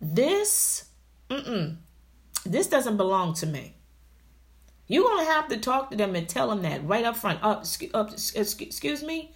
this 0.00 0.84
mm-mm, 1.28 1.78
this 2.44 2.68
doesn't 2.68 2.96
belong 2.96 3.34
to 3.34 3.46
me. 3.46 3.75
You're 4.88 5.02
going 5.02 5.24
to 5.24 5.32
have 5.32 5.48
to 5.48 5.56
talk 5.56 5.90
to 5.90 5.96
them 5.96 6.14
and 6.14 6.28
tell 6.28 6.48
them 6.48 6.62
that 6.62 6.86
right 6.86 7.04
up 7.04 7.16
front. 7.16 7.42
Uh, 7.42 7.62
uh, 7.94 8.08
excuse 8.34 9.02
me? 9.02 9.32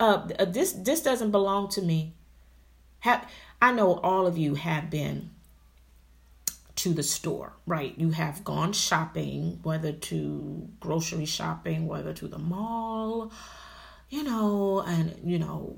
Uh, 0.00 0.28
uh, 0.38 0.44
this 0.46 0.72
this 0.72 1.02
doesn't 1.02 1.30
belong 1.30 1.68
to 1.70 1.82
me. 1.82 2.14
Have, 3.00 3.28
I 3.60 3.72
know 3.72 3.94
all 3.96 4.26
of 4.26 4.38
you 4.38 4.54
have 4.54 4.88
been 4.88 5.30
to 6.76 6.94
the 6.94 7.02
store, 7.02 7.52
right? 7.66 7.94
You 7.98 8.10
have 8.10 8.42
gone 8.42 8.72
shopping, 8.72 9.60
whether 9.62 9.92
to 9.92 10.68
grocery 10.80 11.26
shopping, 11.26 11.86
whether 11.86 12.14
to 12.14 12.26
the 12.26 12.38
mall, 12.38 13.30
you 14.08 14.22
know, 14.22 14.80
and 14.80 15.14
you 15.22 15.38
know, 15.38 15.76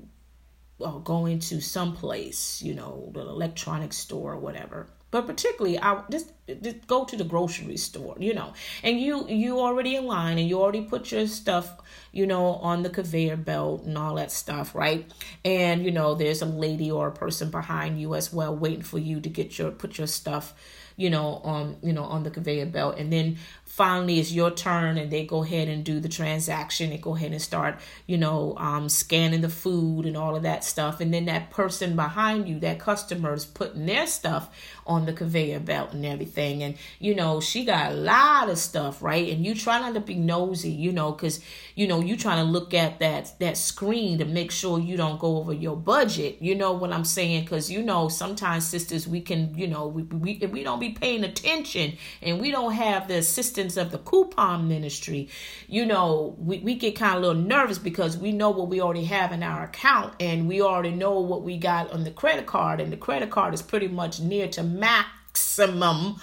or 0.79 1.01
going 1.01 1.39
to 1.39 1.59
some 1.59 1.93
place, 1.93 2.61
you 2.61 2.73
know, 2.73 3.11
the 3.13 3.19
electronics 3.19 3.97
store 3.97 4.33
or 4.33 4.39
whatever 4.39 4.87
but 5.09 5.25
particularly 5.25 5.79
I 5.79 6.01
just, 6.11 6.31
just 6.61 6.85
go 6.87 7.05
to 7.05 7.15
the 7.15 7.23
grocery 7.23 7.77
store, 7.77 8.15
you 8.19 8.33
know, 8.33 8.53
and 8.83 8.99
you 8.99 9.27
you 9.27 9.59
already 9.59 9.95
in 9.95 10.05
line 10.05 10.37
and 10.37 10.47
you 10.47 10.61
already 10.61 10.81
put 10.81 11.11
your 11.11 11.27
stuff, 11.27 11.77
you 12.11 12.27
know, 12.27 12.55
on 12.55 12.83
the 12.83 12.89
conveyor 12.89 13.37
belt 13.37 13.83
and 13.83 13.97
all 13.97 14.15
that 14.15 14.31
stuff, 14.31 14.75
right? 14.75 15.09
And 15.45 15.85
you 15.85 15.91
know, 15.91 16.15
there's 16.15 16.41
a 16.41 16.45
lady 16.45 16.91
or 16.91 17.07
a 17.07 17.11
person 17.11 17.49
behind 17.49 17.99
you 18.01 18.15
as 18.15 18.33
well 18.33 18.55
waiting 18.55 18.81
for 18.81 18.99
you 18.99 19.21
to 19.21 19.29
get 19.29 19.57
your 19.57 19.71
put 19.71 19.97
your 19.97 20.07
stuff, 20.07 20.53
you 20.97 21.09
know, 21.09 21.35
on 21.43 21.77
you 21.81 21.93
know 21.93 22.03
on 22.03 22.23
the 22.23 22.31
conveyor 22.31 22.65
belt, 22.67 22.97
and 22.97 23.11
then 23.11 23.37
finally 23.77 24.19
it's 24.19 24.31
your 24.31 24.49
turn 24.49 24.97
and 24.97 25.11
they 25.11 25.23
go 25.23 25.43
ahead 25.43 25.67
and 25.67 25.83
do 25.83 25.99
the 25.99 26.09
transaction 26.09 26.91
and 26.91 26.99
go 26.99 27.15
ahead 27.15 27.31
and 27.31 27.39
start 27.39 27.77
you 28.07 28.17
know 28.17 28.55
um, 28.57 28.89
scanning 28.89 29.41
the 29.41 29.49
food 29.49 30.07
and 30.07 30.17
all 30.17 30.35
of 30.35 30.41
that 30.41 30.63
stuff. 30.63 30.99
And 30.99 31.13
then 31.13 31.25
that 31.25 31.51
person 31.51 31.95
behind 31.95 32.49
you 32.49 32.59
that 32.61 32.79
customer 32.79 33.35
is 33.35 33.45
putting 33.45 33.85
their 33.85 34.07
stuff 34.07 34.49
on 34.87 35.05
the 35.05 35.13
conveyor 35.13 35.59
belt 35.59 35.93
and 35.93 36.03
everything. 36.07 36.63
And 36.63 36.75
you 36.99 37.13
know 37.13 37.39
she 37.39 37.65
got 37.65 37.91
a 37.91 37.93
lot 37.93 38.49
of 38.49 38.57
stuff 38.57 39.03
right? 39.03 39.29
And 39.29 39.45
you 39.45 39.53
try 39.53 39.79
not 39.79 39.93
to 39.93 39.99
be 39.99 40.15
nosy 40.15 40.71
you 40.71 40.91
know 40.91 41.11
because 41.11 41.39
you 41.75 41.87
know 41.87 42.01
you 42.01 42.17
trying 42.17 42.43
to 42.43 42.51
look 42.51 42.73
at 42.73 42.97
that 42.97 43.37
that 43.39 43.57
screen 43.57 44.17
to 44.17 44.25
make 44.25 44.49
sure 44.49 44.79
you 44.79 44.97
don't 44.97 45.19
go 45.19 45.37
over 45.37 45.53
your 45.53 45.77
budget. 45.77 46.37
You 46.39 46.55
know 46.55 46.71
what 46.71 46.91
i'm 46.91 47.05
saying? 47.05 47.43
Because 47.43 47.69
you 47.69 47.83
know 47.83 48.09
sometimes 48.09 48.65
sisters 48.65 49.07
we 49.07 49.21
can 49.21 49.53
you 49.55 49.67
know 49.67 49.85
we, 49.85 50.01
we, 50.01 50.37
we 50.47 50.63
don't 50.63 50.79
be 50.79 50.93
paying 50.93 51.23
attention 51.23 51.95
and 52.23 52.41
we 52.41 52.49
don't 52.49 52.71
have 52.71 53.07
the 53.07 53.17
assistance 53.17 53.66
of 53.75 53.91
the 53.91 53.97
coupon 53.97 54.69
ministry, 54.69 55.27
you 55.67 55.85
know, 55.85 56.35
we, 56.39 56.59
we 56.59 56.75
get 56.75 56.95
kind 56.95 57.17
of 57.17 57.23
a 57.23 57.27
little 57.27 57.41
nervous 57.41 57.77
because 57.79 58.17
we 58.17 58.31
know 58.31 58.51
what 58.51 58.69
we 58.69 58.79
already 58.79 59.05
have 59.05 59.33
in 59.33 59.43
our 59.43 59.63
account 59.63 60.13
and 60.21 60.47
we 60.47 60.61
already 60.61 60.91
know 60.91 61.19
what 61.19 61.41
we 61.41 61.57
got 61.57 61.91
on 61.91 62.03
the 62.05 62.11
credit 62.11 62.45
card, 62.45 62.79
and 62.79 62.93
the 62.93 62.97
credit 62.97 63.29
card 63.29 63.53
is 63.53 63.61
pretty 63.61 63.87
much 63.87 64.19
near 64.21 64.47
to 64.47 64.63
maximum. 64.63 66.21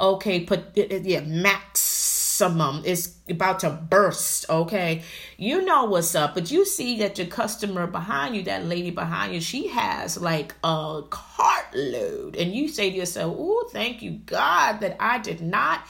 Okay, 0.00 0.40
but 0.40 0.72
uh, 0.76 0.82
uh, 0.82 1.00
yeah, 1.02 1.20
maximum 1.20 2.84
is 2.84 3.16
about 3.28 3.60
to 3.60 3.70
burst. 3.70 4.48
Okay, 4.48 5.02
you 5.36 5.62
know 5.62 5.84
what's 5.84 6.14
up, 6.14 6.34
but 6.34 6.50
you 6.50 6.64
see 6.64 6.98
that 6.98 7.18
your 7.18 7.26
customer 7.26 7.86
behind 7.86 8.34
you, 8.34 8.42
that 8.44 8.64
lady 8.64 8.90
behind 8.90 9.34
you, 9.34 9.40
she 9.40 9.68
has 9.68 10.18
like 10.18 10.54
a 10.64 11.02
cartload, 11.10 12.36
and 12.40 12.54
you 12.54 12.68
say 12.68 12.90
to 12.90 12.96
yourself, 12.96 13.36
"Oh, 13.38 13.68
thank 13.72 14.00
you, 14.00 14.12
God, 14.24 14.80
that 14.80 14.96
I 14.98 15.18
did 15.18 15.42
not." 15.42 15.86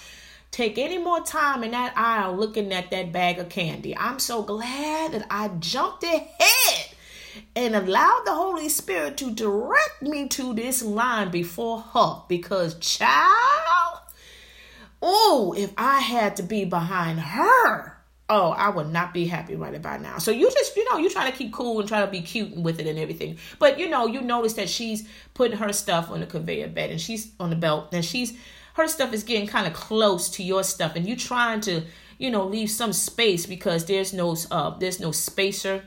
Take 0.50 0.78
any 0.78 0.98
more 0.98 1.20
time 1.20 1.62
in 1.62 1.70
that 1.70 1.92
aisle 1.96 2.36
looking 2.36 2.72
at 2.72 2.90
that 2.90 3.12
bag 3.12 3.38
of 3.38 3.48
candy. 3.48 3.96
I'm 3.96 4.18
so 4.18 4.42
glad 4.42 5.12
that 5.12 5.26
I 5.30 5.48
jumped 5.58 6.02
ahead 6.02 6.86
and 7.54 7.76
allowed 7.76 8.22
the 8.24 8.34
Holy 8.34 8.68
Spirit 8.68 9.16
to 9.18 9.30
direct 9.30 10.02
me 10.02 10.28
to 10.28 10.52
this 10.54 10.82
line 10.82 11.30
before 11.30 11.80
her 11.80 12.22
because, 12.28 12.78
child, 12.78 14.00
oh, 15.00 15.54
if 15.56 15.72
I 15.76 16.00
had 16.00 16.36
to 16.36 16.42
be 16.42 16.64
behind 16.64 17.20
her. 17.20 17.96
Oh, 18.32 18.50
I 18.50 18.68
would 18.68 18.92
not 18.92 19.12
be 19.12 19.26
happy 19.26 19.56
right 19.56 19.74
about 19.74 20.00
now. 20.02 20.18
So 20.18 20.30
you 20.30 20.48
just, 20.52 20.76
you 20.76 20.88
know, 20.88 20.98
you 20.98 21.10
try 21.10 21.28
to 21.28 21.36
keep 21.36 21.52
cool 21.52 21.80
and 21.80 21.88
try 21.88 22.04
to 22.04 22.06
be 22.06 22.20
cute 22.20 22.56
with 22.56 22.78
it 22.78 22.86
and 22.86 22.96
everything. 22.96 23.38
But 23.58 23.80
you 23.80 23.88
know, 23.88 24.06
you 24.06 24.20
notice 24.20 24.52
that 24.52 24.68
she's 24.68 25.08
putting 25.34 25.58
her 25.58 25.72
stuff 25.72 26.12
on 26.12 26.20
the 26.20 26.26
conveyor 26.26 26.68
belt 26.68 26.92
and 26.92 27.00
she's 27.00 27.32
on 27.40 27.50
the 27.50 27.56
belt 27.56 27.88
and 27.92 28.04
she's 28.04 28.38
her 28.74 28.88
stuff 28.88 29.12
is 29.12 29.22
getting 29.22 29.46
kind 29.46 29.66
of 29.66 29.72
close 29.72 30.30
to 30.30 30.42
your 30.42 30.62
stuff 30.62 30.96
and 30.96 31.06
you 31.06 31.16
trying 31.16 31.60
to 31.60 31.82
you 32.18 32.30
know 32.30 32.44
leave 32.44 32.70
some 32.70 32.92
space 32.92 33.46
because 33.46 33.84
there's 33.86 34.12
no 34.12 34.36
uh 34.50 34.76
there's 34.78 35.00
no 35.00 35.12
spacer 35.12 35.82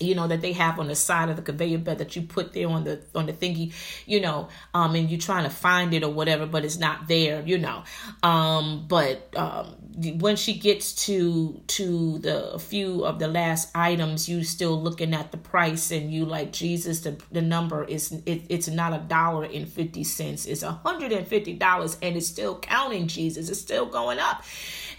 you 0.00 0.14
know 0.14 0.28
that 0.28 0.40
they 0.40 0.52
have 0.52 0.78
on 0.78 0.88
the 0.88 0.94
side 0.94 1.28
of 1.28 1.36
the 1.36 1.42
conveyor 1.42 1.78
belt 1.78 1.98
that 1.98 2.16
you 2.16 2.22
put 2.22 2.52
there 2.52 2.68
on 2.68 2.84
the 2.84 3.00
on 3.14 3.26
the 3.26 3.32
thingy 3.32 3.72
you 4.04 4.20
know 4.20 4.48
um 4.74 4.94
and 4.94 5.10
you're 5.10 5.20
trying 5.20 5.44
to 5.44 5.50
find 5.50 5.94
it 5.94 6.02
or 6.02 6.10
whatever 6.10 6.46
but 6.46 6.64
it's 6.64 6.78
not 6.78 7.08
there 7.08 7.42
you 7.46 7.58
know. 7.58 7.82
Um 8.22 8.86
but 8.88 9.34
um 9.36 9.74
when 9.96 10.36
she 10.36 10.58
gets 10.58 11.06
to 11.06 11.60
to 11.68 12.18
the 12.18 12.58
few 12.58 13.04
of 13.04 13.18
the 13.18 13.28
last 13.28 13.70
items 13.74 14.28
you 14.28 14.44
still 14.44 14.80
looking 14.80 15.14
at 15.14 15.32
the 15.32 15.38
price 15.38 15.90
and 15.90 16.12
you 16.12 16.26
like 16.26 16.52
jesus 16.52 17.00
the, 17.00 17.16
the 17.32 17.40
number 17.40 17.82
is 17.84 18.12
it, 18.26 18.42
it's 18.50 18.68
not 18.68 18.92
a 18.92 18.98
dollar 18.98 19.44
and 19.44 19.66
50 19.66 20.04
cents. 20.04 20.46
It's 20.46 20.62
a 20.62 20.72
hundred 20.72 21.12
and 21.12 21.26
fifty 21.26 21.54
dollars 21.54 21.96
and 22.02 22.16
it's 22.16 22.26
still 22.26 22.58
counting 22.58 23.06
jesus. 23.06 23.48
It's 23.48 23.60
still 23.60 23.86
going 23.86 24.18
up. 24.18 24.42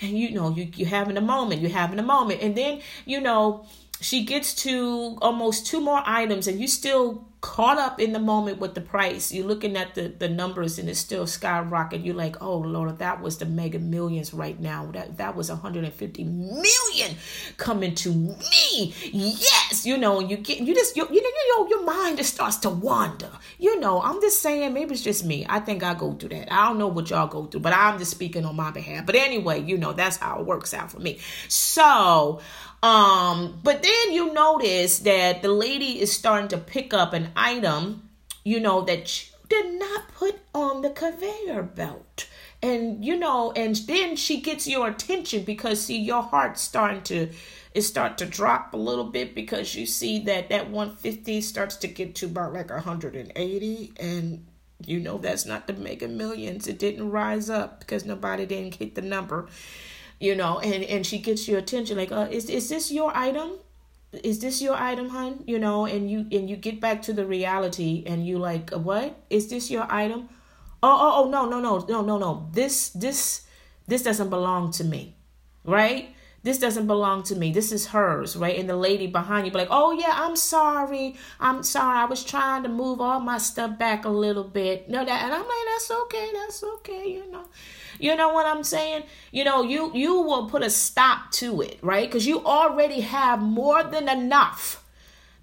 And 0.01 0.11
you 0.17 0.31
know 0.31 0.49
you 0.49 0.69
you 0.75 0.85
having 0.85 1.17
a 1.17 1.21
moment. 1.21 1.61
You're 1.61 1.71
having 1.71 1.99
a 1.99 2.03
moment. 2.03 2.41
And 2.41 2.55
then 2.55 2.81
you 3.05 3.19
know 3.19 3.65
she 3.99 4.23
gets 4.23 4.53
to 4.53 5.17
almost 5.21 5.65
two 5.65 5.81
more 5.81 6.01
items 6.05 6.47
and 6.47 6.59
you 6.59 6.67
still 6.67 7.27
caught 7.41 7.77
up 7.77 7.99
in 7.99 8.13
the 8.13 8.19
moment 8.19 8.59
with 8.59 8.73
the 8.73 8.81
price. 8.81 9.31
You're 9.31 9.45
looking 9.45 9.77
at 9.77 9.93
the 9.93 10.07
the 10.07 10.27
numbers 10.27 10.79
and 10.79 10.89
it's 10.89 10.99
still 10.99 11.25
skyrocketing. 11.25 12.03
You're 12.03 12.15
like 12.15 12.41
oh 12.41 12.57
lord 12.57 12.97
that 12.97 13.21
was 13.21 13.37
the 13.37 13.45
mega 13.45 13.79
millions 13.79 14.33
right 14.33 14.59
now. 14.59 14.87
That 14.91 15.17
that 15.17 15.35
was 15.35 15.49
150 15.49 16.23
million 16.23 17.15
coming 17.57 17.93
to 17.95 18.11
me. 18.11 18.93
Yes. 19.11 19.85
You 19.85 19.97
know 19.97 20.19
and 20.19 20.29
you 20.29 20.37
get 20.37 20.59
you 20.59 20.73
just 20.73 20.97
you, 20.97 21.07
you 21.09 21.21
know 21.21 21.29
you 21.29 21.57
know 21.57 21.69
your 21.69 21.83
mind 21.83 22.17
just 22.17 22.33
starts 22.33 22.57
to 22.57 22.69
wander. 22.69 23.31
You 23.59 23.79
know 23.79 24.01
i'm 24.01 24.19
just 24.19 24.41
saying 24.41 24.73
maybe 24.73 24.93
it's 24.93 25.03
just 25.03 25.23
me. 25.23 25.45
I 25.47 25.59
think 25.59 25.83
i 25.83 25.93
go 25.93 26.13
through 26.13 26.29
that. 26.29 26.51
I 26.51 26.67
don't 26.67 26.79
know 26.79 26.87
what 26.87 27.09
y'all 27.09 27.27
go 27.27 27.45
through 27.45 27.61
but 27.61 27.73
i'm 27.73 27.99
just 27.99 28.11
speaking 28.11 28.45
on 28.45 28.55
my 28.55 28.71
behalf. 28.71 29.05
But 29.05 29.15
anyway 29.15 29.61
you 29.61 29.77
know 29.77 29.93
that's 29.93 30.17
how 30.17 30.39
it 30.39 30.45
works 30.45 30.73
out 30.73 30.91
for 30.91 30.99
me. 30.99 31.19
So 31.49 32.41
um, 32.83 33.59
but 33.63 33.81
then 33.83 34.13
you 34.13 34.33
notice 34.33 34.99
that 34.99 35.41
the 35.41 35.49
lady 35.51 35.99
is 35.99 36.11
starting 36.11 36.47
to 36.49 36.57
pick 36.57 36.93
up 36.93 37.13
an 37.13 37.31
item, 37.35 38.09
you 38.43 38.59
know, 38.59 38.81
that 38.81 39.29
you 39.29 39.33
did 39.49 39.79
not 39.79 40.09
put 40.13 40.39
on 40.53 40.81
the 40.81 40.89
conveyor 40.89 41.63
belt. 41.63 42.27
And 42.61 43.05
you 43.05 43.15
know, 43.15 43.51
and 43.55 43.75
then 43.75 44.15
she 44.15 44.41
gets 44.41 44.67
your 44.67 44.87
attention 44.87 45.43
because 45.43 45.85
see 45.85 45.99
your 45.99 46.23
heart's 46.23 46.61
starting 46.61 47.03
to 47.03 47.29
it 47.73 47.83
start 47.83 48.17
to 48.17 48.25
drop 48.25 48.73
a 48.73 48.77
little 48.77 49.03
bit 49.03 49.35
because 49.35 49.75
you 49.75 49.85
see 49.85 50.19
that 50.23 50.49
that 50.49 50.69
150 50.71 51.41
starts 51.41 51.75
to 51.77 51.87
get 51.87 52.15
to 52.15 52.25
about 52.25 52.53
like 52.53 52.71
180 52.71 53.93
and 53.99 54.45
You 54.85 54.99
know 54.99 55.17
that's 55.17 55.45
not 55.45 55.67
the 55.67 55.73
mega 55.73 56.07
millions. 56.07 56.67
It 56.67 56.79
didn't 56.79 57.09
rise 57.11 57.49
up 57.49 57.79
because 57.79 58.05
nobody 58.05 58.45
didn't 58.45 58.75
hit 58.75 58.95
the 58.95 59.01
number. 59.01 59.47
You 60.19 60.35
know, 60.35 60.59
and 60.59 60.83
and 60.83 61.05
she 61.05 61.19
gets 61.19 61.47
your 61.47 61.59
attention 61.59 61.97
like, 61.97 62.11
uh, 62.11 62.27
is 62.31 62.49
is 62.49 62.69
this 62.69 62.91
your 62.91 63.15
item? 63.15 63.51
Is 64.23 64.39
this 64.39 64.61
your 64.61 64.75
item, 64.75 65.09
hun? 65.09 65.43
You 65.45 65.59
know, 65.59 65.85
and 65.85 66.09
you 66.09 66.25
and 66.31 66.49
you 66.49 66.55
get 66.55 66.81
back 66.81 67.01
to 67.03 67.13
the 67.13 67.25
reality, 67.25 68.03
and 68.07 68.25
you 68.25 68.39
like, 68.39 68.71
what 68.71 69.15
is 69.29 69.49
this 69.49 69.69
your 69.69 69.85
item? 69.91 70.29
Oh, 70.81 70.89
oh, 70.89 71.23
oh, 71.23 71.29
no, 71.29 71.49
no, 71.49 71.59
no, 71.59 71.85
no, 71.87 72.01
no, 72.01 72.17
no. 72.17 72.49
This 72.53 72.89
this 72.89 73.45
this 73.87 74.03
doesn't 74.03 74.29
belong 74.29 74.71
to 74.73 74.83
me, 74.83 75.15
right? 75.63 76.09
This 76.43 76.59
doesn't 76.59 76.87
belong 76.87 77.23
to 77.23 77.35
me. 77.35 77.51
This 77.51 77.71
is 77.71 77.87
hers, 77.87 78.37
right? 78.37 78.57
And 78.57 78.69
the 78.69 78.75
lady 78.77 79.07
behind 79.07 79.45
you 79.45 79.51
be 79.51 79.57
like, 79.57 79.67
oh 79.69 79.91
yeah, 79.91 80.13
I'm 80.13 80.35
sorry. 80.35 81.15
I'm 81.39 81.61
sorry. 81.61 81.97
I 81.97 82.05
was 82.05 82.23
trying 82.23 82.63
to 82.63 82.69
move 82.69 83.01
all 83.01 83.19
my 83.19 83.37
stuff 83.37 83.77
back 83.77 84.05
a 84.05 84.09
little 84.09 84.45
bit. 84.45 84.89
No, 84.89 85.03
that 85.03 85.23
and 85.23 85.33
I'm 85.33 85.41
like, 85.41 85.65
that's 85.67 85.91
okay, 85.91 86.29
that's 86.33 86.63
okay, 86.63 87.09
you 87.09 87.29
know. 87.31 87.45
You 87.99 88.15
know 88.15 88.33
what 88.33 88.45
I'm 88.45 88.63
saying? 88.63 89.03
You 89.31 89.43
know, 89.43 89.63
you 89.63 89.91
you 89.93 90.21
will 90.21 90.49
put 90.49 90.63
a 90.63 90.69
stop 90.69 91.31
to 91.33 91.61
it, 91.61 91.79
right? 91.81 92.07
Because 92.07 92.27
you 92.27 92.43
already 92.43 93.01
have 93.01 93.41
more 93.41 93.83
than 93.83 94.07
enough 94.09 94.83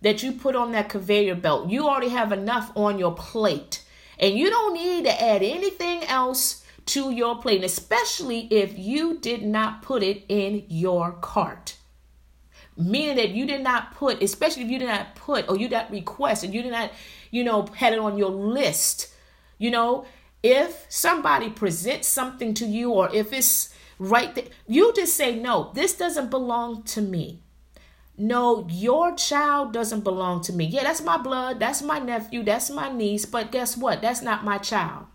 that 0.05 0.23
you 0.23 0.33
put 0.33 0.55
on 0.55 0.73
that 0.73 0.91
conveyor 0.91 1.35
belt. 1.35 1.71
You 1.71 1.89
already 1.89 2.11
have 2.11 2.31
enough 2.31 2.71
on 2.77 2.99
your 2.99 3.15
plate. 3.15 3.83
And 4.19 4.35
you 4.39 4.51
don't 4.51 4.75
need 4.75 5.05
to 5.05 5.23
add 5.23 5.43
anything 5.43 6.05
else 6.05 6.63
to 6.87 7.11
your 7.11 7.41
plate, 7.41 7.65
especially 7.65 8.47
if 8.51 8.79
you 8.79 9.19
did 9.19 9.43
not 9.43 9.83
put 9.83 10.03
it 10.03 10.25
in 10.29 10.67
your 10.69 11.13
cart. 11.13 11.77
Meaning 12.77 13.17
that 13.17 13.31
you 13.31 13.47
did 13.47 13.63
not 13.63 13.95
put, 13.95 14.23
especially 14.23 14.65
if 14.65 14.69
you 14.69 14.79
did 14.79 14.89
not 14.89 15.15
put 15.15 15.49
or 15.49 15.57
you 15.57 15.69
did 15.69 15.77
not 15.77 15.91
request 15.91 16.45
and 16.45 16.53
you 16.53 16.63
did 16.63 16.73
not, 16.73 16.93
you 17.31 17.43
know, 17.43 17.67
had 17.75 17.93
it 17.93 17.99
on 17.99 18.19
your 18.19 18.31
list. 18.31 19.13
You 19.59 19.71
know, 19.71 20.05
if 20.45 20.85
somebody 20.91 21.49
presents 21.49 22.07
something 22.07 22.53
to 22.53 22.67
you 22.67 22.93
or 22.93 23.13
if 23.15 23.33
it's 23.33 23.75
right 23.99 24.35
there, 24.35 24.45
you 24.69 24.93
just 24.93 25.17
say, 25.17 25.35
no, 25.35 25.73
this 25.75 25.95
doesn't 25.95 26.31
belong 26.31 26.83
to 26.83 27.01
me. 27.01 27.43
No, 28.19 28.69
your 28.69 29.17
child 29.17 29.73
doesn't 29.73 30.05
belong 30.05 30.43
to 30.43 30.53
me. 30.53 30.67
Yeah, 30.67 30.83
that's 30.83 31.01
my 31.01 31.17
blood, 31.17 31.59
that's 31.59 31.81
my 31.81 31.99
nephew, 31.99 32.43
that's 32.43 32.71
my 32.71 32.93
niece, 32.93 33.25
but 33.25 33.53
guess 33.53 33.75
what? 33.75 34.03
That's 34.03 34.21
not 34.21 34.45
my 34.45 34.59
child. 34.59 35.07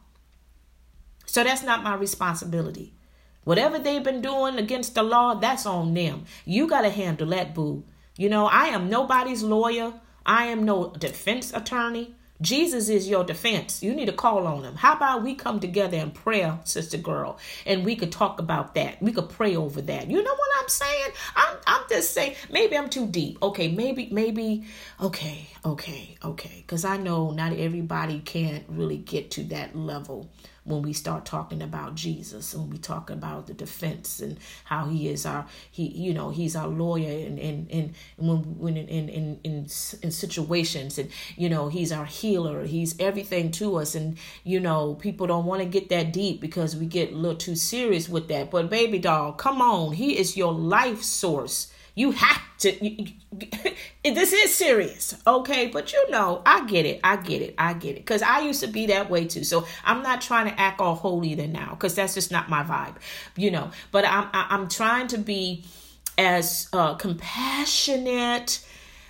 So 1.28 1.44
that's 1.44 1.62
not 1.62 1.84
my 1.84 1.94
responsibility. 1.94 2.96
Whatever 3.44 3.78
they've 3.78 4.04
been 4.04 4.22
doing 4.22 4.58
against 4.58 4.96
the 4.96 5.04
law, 5.04 5.36
that's 5.36 5.68
on 5.68 5.94
them. 5.94 6.26
You 6.44 6.68
got 6.68 6.82
to 6.82 6.90
handle 6.90 7.28
that, 7.28 7.54
boo. 7.54 7.84
You 8.18 8.30
know, 8.30 8.48
I 8.48 8.66
am 8.70 8.90
nobody's 8.90 9.44
lawyer. 9.44 9.94
I 10.26 10.46
am 10.46 10.66
no 10.66 10.90
defense 10.90 11.54
attorney. 11.54 12.16
Jesus 12.42 12.88
is 12.88 13.10
your 13.10 13.24
defense. 13.24 13.84
You 13.84 13.94
need 13.94 14.06
to 14.06 14.14
call 14.14 14.48
on 14.48 14.64
him. 14.64 14.76
How 14.76 14.94
about 14.94 15.24
we 15.24 15.36
come 15.36 15.60
together 15.60 15.98
in 15.98 16.12
prayer, 16.12 16.60
sister 16.64 16.98
girl, 16.98 17.38
and 17.66 17.84
we 17.84 17.96
could 17.96 18.12
talk 18.12 18.40
about 18.40 18.76
that. 18.76 19.02
We 19.02 19.12
could 19.12 19.30
pray 19.30 19.56
over 19.56 19.82
that. 19.82 20.10
You 20.10 20.24
know 20.24 20.34
what 20.34 20.50
I'm 20.62 20.70
saying? 20.70 21.10
I'm 21.36 21.58
I'm 21.68 21.84
just 21.90 22.14
saying 22.14 22.36
maybe 22.50 22.78
I'm 22.78 22.90
too 22.90 23.08
deep. 23.08 23.40
Okay, 23.44 23.68
maybe 23.70 24.10
maybe 24.12 24.64
okay, 25.02 25.48
okay, 25.66 26.16
okay. 26.24 26.64
Cuz 26.68 26.86
I 26.86 26.98
know 26.98 27.32
not 27.32 27.54
everybody 27.54 28.20
can't 28.20 28.64
really 28.70 28.98
get 28.98 29.32
to 29.32 29.44
that 29.46 29.76
level 29.76 30.30
when 30.70 30.84
we 30.84 30.94
start 30.94 31.26
talking 31.26 31.62
about 31.62 31.96
Jesus 31.96 32.54
and 32.54 32.72
we 32.72 32.78
talk 32.78 33.10
about 33.10 33.48
the 33.48 33.54
defense 33.54 34.20
and 34.20 34.38
how 34.66 34.86
he 34.86 35.10
is 35.10 35.26
our 35.26 35.46
he 35.72 35.88
you 35.88 36.14
know 36.14 36.30
he's 36.30 36.56
our 36.56 36.68
lawyer 36.68 37.26
and 37.26 37.40
and, 37.40 37.70
and 37.72 37.94
when 38.18 38.38
when 38.60 38.78
in, 38.78 38.88
in 38.88 39.10
in 39.10 39.40
in 39.44 39.68
in 40.04 40.12
situations 40.12 40.98
and 40.98 41.10
you 41.36 41.50
know 41.50 41.70
he's 41.70 41.92
our 41.92 42.06
healer. 42.06 42.66
He's 42.66 43.00
everything 43.00 43.52
to 43.54 43.78
us. 43.78 43.96
And 43.96 44.18
you 44.44 44.60
know 44.60 44.96
people 44.96 45.28
don't 45.28 45.46
want 45.46 45.62
to 45.62 45.68
get 45.68 45.90
that 45.90 46.14
deep 46.14 46.40
because 46.40 46.76
we 46.76 46.86
get 46.86 47.12
a 47.12 47.16
little 47.16 47.38
too 47.38 47.56
serious 47.56 48.08
with 48.08 48.28
that. 48.28 48.52
But 48.52 48.70
baby 48.70 49.00
doll 49.00 49.34
come 49.34 49.62
on. 49.62 49.94
He 49.94 50.18
is 50.18 50.38
your 50.38 50.54
life 50.54 51.02
source 51.02 51.72
you 52.00 52.12
have 52.12 52.41
to. 52.60 52.86
You, 52.86 53.08
this 54.04 54.32
is 54.32 54.56
serious, 54.56 55.16
okay? 55.28 55.68
But 55.68 55.91
you 55.91 56.10
know, 56.10 56.41
I 56.45 56.66
get 56.66 56.86
it. 56.86 57.02
I 57.04 57.18
get 57.18 57.41
it. 57.41 57.56
I 57.58 57.74
get 57.74 57.97
it. 57.97 58.06
Because 58.06 58.22
I 58.22 58.39
used 58.39 58.62
to 58.62 58.68
be 58.68 58.86
that 58.88 59.10
way 59.10 59.26
too. 59.26 59.43
So 59.43 59.68
I'm 59.84 60.02
not 60.02 60.22
trying 60.22 60.47
to 60.50 60.58
act 60.58 60.80
all 60.80 60.95
holy 60.95 61.36
than 61.36 61.52
now, 61.52 61.72
because 61.72 61.95
that's 61.95 62.14
just 62.14 62.32
not 62.32 62.50
my 62.50 62.64
vibe, 62.64 62.95
you 63.36 63.52
know. 63.52 63.72
But 63.91 64.06
I'm 64.06 64.30
I'm 64.34 64.70
trying 64.70 65.08
to 65.08 65.18
be 65.18 65.66
as 66.18 66.70
uh, 66.72 66.93
compassionate 66.95 68.66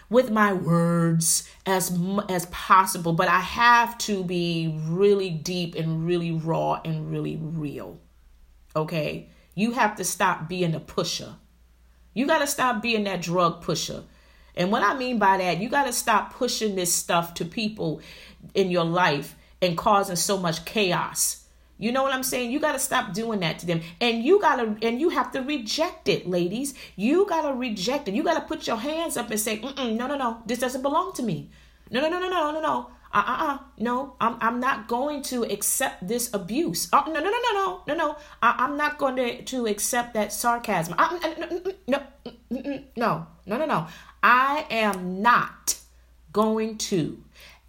with 0.09 0.31
my 0.31 0.51
words 0.51 1.47
as 1.67 1.95
as 2.29 2.47
possible 2.47 3.13
but 3.13 3.27
i 3.27 3.39
have 3.39 3.95
to 3.99 4.23
be 4.23 4.75
really 4.87 5.29
deep 5.29 5.75
and 5.75 6.07
really 6.07 6.31
raw 6.31 6.81
and 6.83 7.11
really 7.11 7.37
real 7.39 7.99
okay 8.75 9.29
you 9.53 9.73
have 9.73 9.95
to 9.95 10.03
stop 10.03 10.49
being 10.49 10.73
a 10.73 10.79
pusher 10.79 11.35
you 12.13 12.27
got 12.27 12.39
to 12.39 12.47
stop 12.47 12.81
being 12.81 13.03
that 13.05 13.21
drug 13.21 13.61
pusher. 13.61 14.03
And 14.55 14.71
what 14.71 14.83
I 14.83 14.97
mean 14.97 15.19
by 15.19 15.37
that, 15.37 15.59
you 15.59 15.69
got 15.69 15.85
to 15.85 15.93
stop 15.93 16.33
pushing 16.33 16.75
this 16.75 16.93
stuff 16.93 17.33
to 17.35 17.45
people 17.45 18.01
in 18.53 18.71
your 18.71 18.83
life 18.83 19.35
and 19.61 19.77
causing 19.77 20.15
so 20.15 20.37
much 20.37 20.65
chaos. 20.65 21.45
You 21.77 21.93
know 21.93 22.03
what 22.03 22.13
I'm 22.13 22.23
saying? 22.23 22.51
You 22.51 22.59
got 22.59 22.73
to 22.73 22.79
stop 22.79 23.13
doing 23.13 23.39
that 23.39 23.59
to 23.59 23.65
them. 23.65 23.81
And 24.01 24.23
you 24.23 24.41
got 24.41 24.57
to 24.57 24.85
and 24.85 24.99
you 24.99 25.09
have 25.09 25.31
to 25.31 25.41
reject 25.41 26.09
it, 26.09 26.27
ladies. 26.27 26.73
You 26.97 27.25
got 27.25 27.47
to 27.47 27.53
reject 27.53 28.09
it. 28.09 28.15
You 28.15 28.23
got 28.23 28.33
to 28.33 28.41
put 28.41 28.67
your 28.67 28.75
hands 28.75 29.15
up 29.15 29.31
and 29.31 29.39
say, 29.39 29.59
"No, 29.61 30.07
no, 30.07 30.17
no. 30.17 30.43
This 30.45 30.59
doesn't 30.59 30.81
belong 30.81 31.13
to 31.13 31.23
me. 31.23 31.49
No, 31.89 32.01
no, 32.01 32.09
no, 32.09 32.19
no, 32.19 32.29
no, 32.29 32.51
no, 32.51 32.61
no 32.61 32.89
uh 33.11 33.23
uh 33.25 33.37
uh 33.39 33.57
no 33.77 34.15
I'm 34.21 34.37
I'm 34.39 34.59
not 34.59 34.87
going 34.87 35.21
to 35.23 35.43
accept 35.43 36.07
this 36.07 36.33
abuse. 36.33 36.89
Uh, 36.93 37.03
no 37.07 37.19
no 37.19 37.29
no 37.29 37.29
no 37.29 37.51
no 37.53 37.83
no 37.87 37.95
no 37.95 38.17
I, 38.41 38.55
I'm 38.59 38.77
not 38.77 38.97
going 38.97 39.15
to 39.15 39.41
to 39.43 39.65
accept 39.65 40.13
that 40.13 40.31
sarcasm. 40.31 40.95
I, 40.97 41.69
no, 41.87 42.03
no 42.49 42.83
no 42.95 43.27
no 43.45 43.57
no 43.57 43.65
no 43.65 43.87
I 44.21 44.65
am 44.69 45.21
not 45.21 45.77
going 46.31 46.77
to 46.77 47.23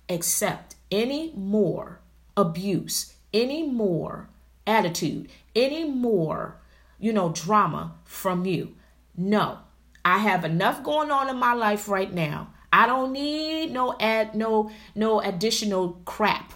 accept 0.08 0.74
any 0.90 1.32
more 1.34 2.00
abuse, 2.36 3.14
any 3.32 3.66
more 3.66 4.28
attitude, 4.66 5.30
any 5.54 5.84
more 5.84 6.56
you 6.98 7.12
know 7.12 7.30
drama 7.30 7.94
from 8.04 8.44
you. 8.44 8.74
No, 9.16 9.58
I 10.04 10.18
have 10.18 10.44
enough 10.44 10.82
going 10.82 11.10
on 11.10 11.28
in 11.28 11.36
my 11.36 11.54
life 11.54 11.88
right 11.88 12.12
now. 12.12 12.48
I 12.72 12.86
don't 12.86 13.12
need 13.12 13.72
no 13.72 13.96
add 13.98 14.34
no 14.34 14.70
no 14.94 15.20
additional 15.20 16.00
crap 16.04 16.52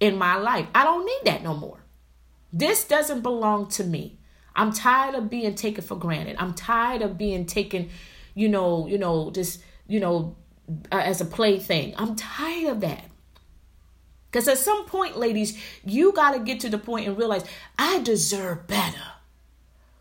in 0.00 0.16
my 0.16 0.36
life. 0.36 0.66
I 0.74 0.84
don't 0.84 1.06
need 1.06 1.20
that 1.24 1.42
no 1.42 1.54
more. 1.54 1.84
This 2.52 2.84
doesn't 2.84 3.22
belong 3.22 3.68
to 3.70 3.84
me. 3.84 4.18
I'm 4.54 4.72
tired 4.72 5.14
of 5.14 5.30
being 5.30 5.54
taken 5.54 5.82
for 5.82 5.96
granted. 5.96 6.36
I'm 6.38 6.54
tired 6.54 7.02
of 7.02 7.18
being 7.18 7.46
taken, 7.46 7.90
you 8.34 8.48
know, 8.48 8.86
you 8.86 8.98
know, 8.98 9.30
just, 9.30 9.62
you 9.88 9.98
know, 9.98 10.36
uh, 10.92 10.98
as 10.98 11.20
a 11.20 11.24
plaything. 11.24 11.94
I'm 11.96 12.14
tired 12.14 12.70
of 12.70 12.80
that. 12.82 13.04
Because 14.30 14.46
at 14.48 14.58
some 14.58 14.84
point, 14.86 15.16
ladies, 15.16 15.60
you 15.84 16.12
got 16.12 16.32
to 16.32 16.40
get 16.40 16.60
to 16.60 16.68
the 16.68 16.78
point 16.78 17.06
and 17.08 17.18
realize 17.18 17.44
I 17.78 18.00
deserve 18.00 18.66
better. 18.66 19.02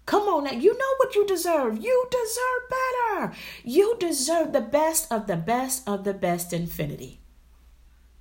Come 0.05 0.23
on 0.23 0.43
now, 0.43 0.51
you 0.51 0.77
know 0.77 0.95
what 0.97 1.15
you 1.15 1.25
deserve. 1.25 1.81
You 1.81 2.07
deserve 2.11 2.69
better. 2.69 3.33
You 3.63 3.95
deserve 3.99 4.51
the 4.51 4.61
best 4.61 5.11
of 5.11 5.27
the 5.27 5.37
best 5.37 5.87
of 5.87 6.03
the 6.03 6.13
best 6.13 6.51
infinity. 6.51 7.21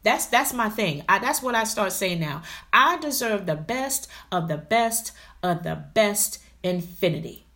That's 0.04 0.26
that's 0.26 0.52
my 0.52 0.68
thing. 0.68 1.04
I, 1.08 1.18
that's 1.18 1.42
what 1.42 1.54
I 1.54 1.64
start 1.64 1.92
saying 1.92 2.20
now. 2.20 2.42
I 2.72 2.98
deserve 2.98 3.46
the 3.46 3.54
best 3.54 4.08
of 4.30 4.48
the 4.48 4.56
best 4.56 5.12
of 5.42 5.62
the 5.62 5.84
best 5.94 6.38
infinity. 6.62 7.46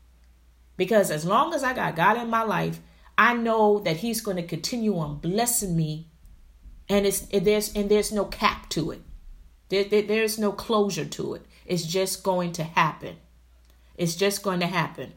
Because 0.77 1.11
as 1.11 1.24
long 1.24 1.55
as 1.55 1.64
I 1.64 1.72
got 1.72 1.97
God 1.97 2.16
in 2.18 2.29
my 2.29 2.43
life, 2.43 2.81
I 3.18 3.35
know 3.35 3.79
that 3.81 3.99
He's 3.99 4.20
going 4.20 4.37
to 4.37 4.43
continue 4.43 4.97
on 4.99 5.18
blessing 5.18 5.77
me, 5.77 6.09
and 6.89 7.07
it's 7.07 7.27
and 7.33 7.45
there's 7.45 7.74
and 7.74 7.89
there's 7.89 8.12
no 8.12 8.27
cap 8.27 8.68
to 8.70 8.93
it. 8.93 9.03
There, 9.68 9.85
there, 9.85 10.03
there's 10.03 10.39
no 10.39 10.53
closure 10.53 11.05
to 11.05 11.35
it. 11.35 11.47
It's 11.64 11.85
just 11.85 12.22
going 12.22 12.53
to 12.53 12.62
happen. 12.62 13.16
It's 13.97 14.14
just 14.14 14.42
going 14.42 14.61
to 14.61 14.66
happen. 14.66 15.12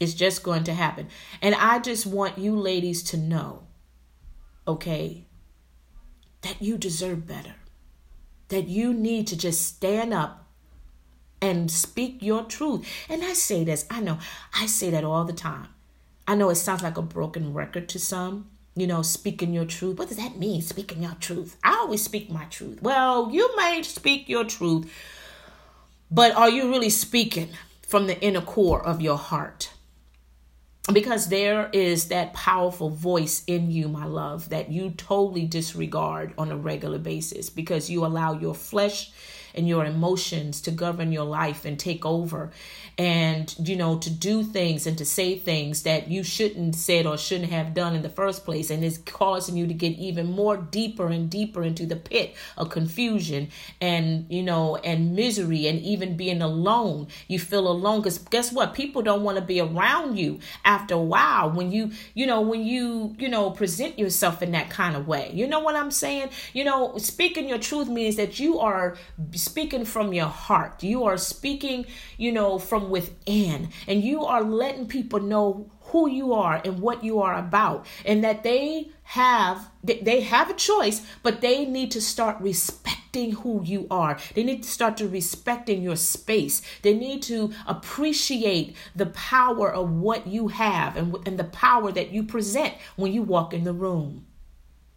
It's 0.00 0.14
just 0.14 0.42
going 0.42 0.64
to 0.64 0.74
happen. 0.74 1.08
And 1.40 1.54
I 1.54 1.78
just 1.78 2.06
want 2.06 2.38
you 2.38 2.58
ladies 2.58 3.02
to 3.04 3.16
know, 3.16 3.64
okay, 4.66 5.26
that 6.42 6.60
you 6.60 6.76
deserve 6.76 7.26
better. 7.26 7.54
That 8.48 8.68
you 8.68 8.92
need 8.92 9.26
to 9.28 9.36
just 9.36 9.66
stand 9.66 10.12
up 10.12 10.46
and 11.40 11.70
speak 11.70 12.18
your 12.20 12.44
truth. 12.44 12.86
And 13.08 13.22
I 13.24 13.32
say 13.32 13.64
this, 13.64 13.86
I 13.90 14.00
know, 14.00 14.18
I 14.54 14.66
say 14.66 14.90
that 14.90 15.04
all 15.04 15.24
the 15.24 15.32
time. 15.32 15.68
I 16.26 16.34
know 16.36 16.50
it 16.50 16.56
sounds 16.56 16.82
like 16.82 16.96
a 16.96 17.02
broken 17.02 17.52
record 17.52 17.88
to 17.90 17.98
some, 17.98 18.48
you 18.76 18.86
know, 18.86 19.02
speaking 19.02 19.52
your 19.52 19.64
truth. 19.64 19.98
What 19.98 20.08
does 20.08 20.18
that 20.18 20.38
mean, 20.38 20.62
speaking 20.62 21.02
your 21.02 21.16
truth? 21.18 21.56
I 21.64 21.72
always 21.74 22.04
speak 22.04 22.30
my 22.30 22.44
truth. 22.44 22.80
Well, 22.80 23.30
you 23.32 23.54
may 23.56 23.82
speak 23.82 24.28
your 24.28 24.44
truth, 24.44 24.90
but 26.12 26.32
are 26.36 26.50
you 26.50 26.70
really 26.70 26.90
speaking 26.90 27.48
from 27.80 28.06
the 28.06 28.20
inner 28.20 28.42
core 28.42 28.84
of 28.84 29.00
your 29.00 29.18
heart? 29.18 29.72
because 30.92 31.28
there 31.28 31.70
is 31.72 32.08
that 32.08 32.34
powerful 32.34 32.90
voice 32.90 33.44
in 33.46 33.70
you, 33.70 33.88
my 33.88 34.04
love, 34.04 34.48
that 34.48 34.70
you 34.70 34.90
totally 34.90 35.46
disregard 35.46 36.34
on 36.36 36.50
a 36.50 36.56
regular 36.56 36.98
basis 36.98 37.50
because 37.50 37.88
you 37.88 38.04
allow 38.04 38.32
your 38.32 38.54
flesh 38.54 39.12
and 39.54 39.68
your 39.68 39.84
emotions 39.84 40.60
to 40.62 40.70
govern 40.70 41.12
your 41.12 41.24
life 41.24 41.64
and 41.64 41.78
take 41.78 42.04
over 42.04 42.50
and 42.98 43.54
you 43.58 43.74
know 43.74 43.98
to 43.98 44.10
do 44.10 44.42
things 44.42 44.86
and 44.86 44.98
to 44.98 45.04
say 45.04 45.38
things 45.38 45.82
that 45.82 46.08
you 46.08 46.22
shouldn't 46.22 46.74
said 46.74 47.06
or 47.06 47.16
shouldn't 47.16 47.50
have 47.50 47.74
done 47.74 47.94
in 47.94 48.02
the 48.02 48.08
first 48.08 48.44
place. 48.44 48.70
And 48.70 48.84
it's 48.84 48.98
causing 48.98 49.56
you 49.56 49.66
to 49.66 49.74
get 49.74 49.92
even 49.98 50.26
more 50.30 50.56
deeper 50.56 51.08
and 51.08 51.30
deeper 51.30 51.62
into 51.62 51.86
the 51.86 51.96
pit 51.96 52.34
of 52.56 52.70
confusion 52.70 53.48
and 53.80 54.26
you 54.28 54.42
know 54.42 54.76
and 54.76 55.14
misery 55.14 55.66
and 55.66 55.80
even 55.80 56.16
being 56.16 56.42
alone. 56.42 57.08
You 57.28 57.38
feel 57.38 57.68
alone 57.68 58.00
because 58.00 58.18
guess 58.18 58.52
what? 58.52 58.74
People 58.74 59.02
don't 59.02 59.22
want 59.22 59.38
to 59.38 59.44
be 59.44 59.60
around 59.60 60.18
you 60.18 60.40
after 60.64 60.94
a 60.94 60.98
while 60.98 61.50
when 61.50 61.72
you 61.72 61.92
you 62.14 62.26
know 62.26 62.40
when 62.40 62.62
you 62.62 63.14
you 63.18 63.28
know 63.28 63.50
present 63.50 63.98
yourself 63.98 64.42
in 64.42 64.52
that 64.52 64.70
kind 64.70 64.96
of 64.96 65.06
way. 65.06 65.30
You 65.32 65.46
know 65.46 65.60
what 65.60 65.76
i'm 65.76 65.90
saying? 65.90 66.28
You 66.52 66.64
know 66.64 66.96
speaking 66.98 67.48
your 67.48 67.58
truth 67.58 67.88
means 67.88 68.16
that 68.16 68.38
you 68.38 68.58
are 68.58 68.96
speaking 69.42 69.84
from 69.84 70.12
your 70.12 70.26
heart. 70.26 70.82
You 70.82 71.04
are 71.04 71.16
speaking 71.16 71.86
you 72.16 72.32
know 72.32 72.58
from 72.58 72.90
within. 72.90 73.70
And 73.86 74.02
you 74.02 74.24
are 74.24 74.42
letting 74.42 74.86
people 74.86 75.20
know 75.20 75.70
who 75.86 76.08
you 76.08 76.32
are 76.32 76.60
and 76.64 76.80
what 76.80 77.04
you 77.04 77.20
are 77.20 77.36
about. 77.38 77.86
And 78.04 78.24
that 78.24 78.42
they 78.42 78.90
have 79.04 79.68
they 79.84 80.20
have 80.22 80.48
a 80.48 80.54
choice 80.54 81.04
but 81.22 81.40
they 81.40 81.66
need 81.66 81.90
to 81.90 82.00
start 82.00 82.40
respecting 82.40 83.32
who 83.32 83.62
you 83.62 83.86
are. 83.90 84.18
They 84.34 84.42
need 84.42 84.62
to 84.62 84.68
start 84.68 84.96
to 84.98 85.08
respecting 85.08 85.82
your 85.82 85.96
space. 85.96 86.62
They 86.82 86.94
need 86.94 87.22
to 87.24 87.52
appreciate 87.66 88.74
the 88.96 89.06
power 89.06 89.70
of 89.72 89.90
what 89.90 90.26
you 90.26 90.48
have 90.48 90.96
and, 90.96 91.16
and 91.26 91.38
the 91.38 91.44
power 91.44 91.92
that 91.92 92.10
you 92.10 92.22
present 92.22 92.74
when 92.96 93.12
you 93.12 93.22
walk 93.22 93.52
in 93.52 93.64
the 93.64 93.74
room. 93.74 94.26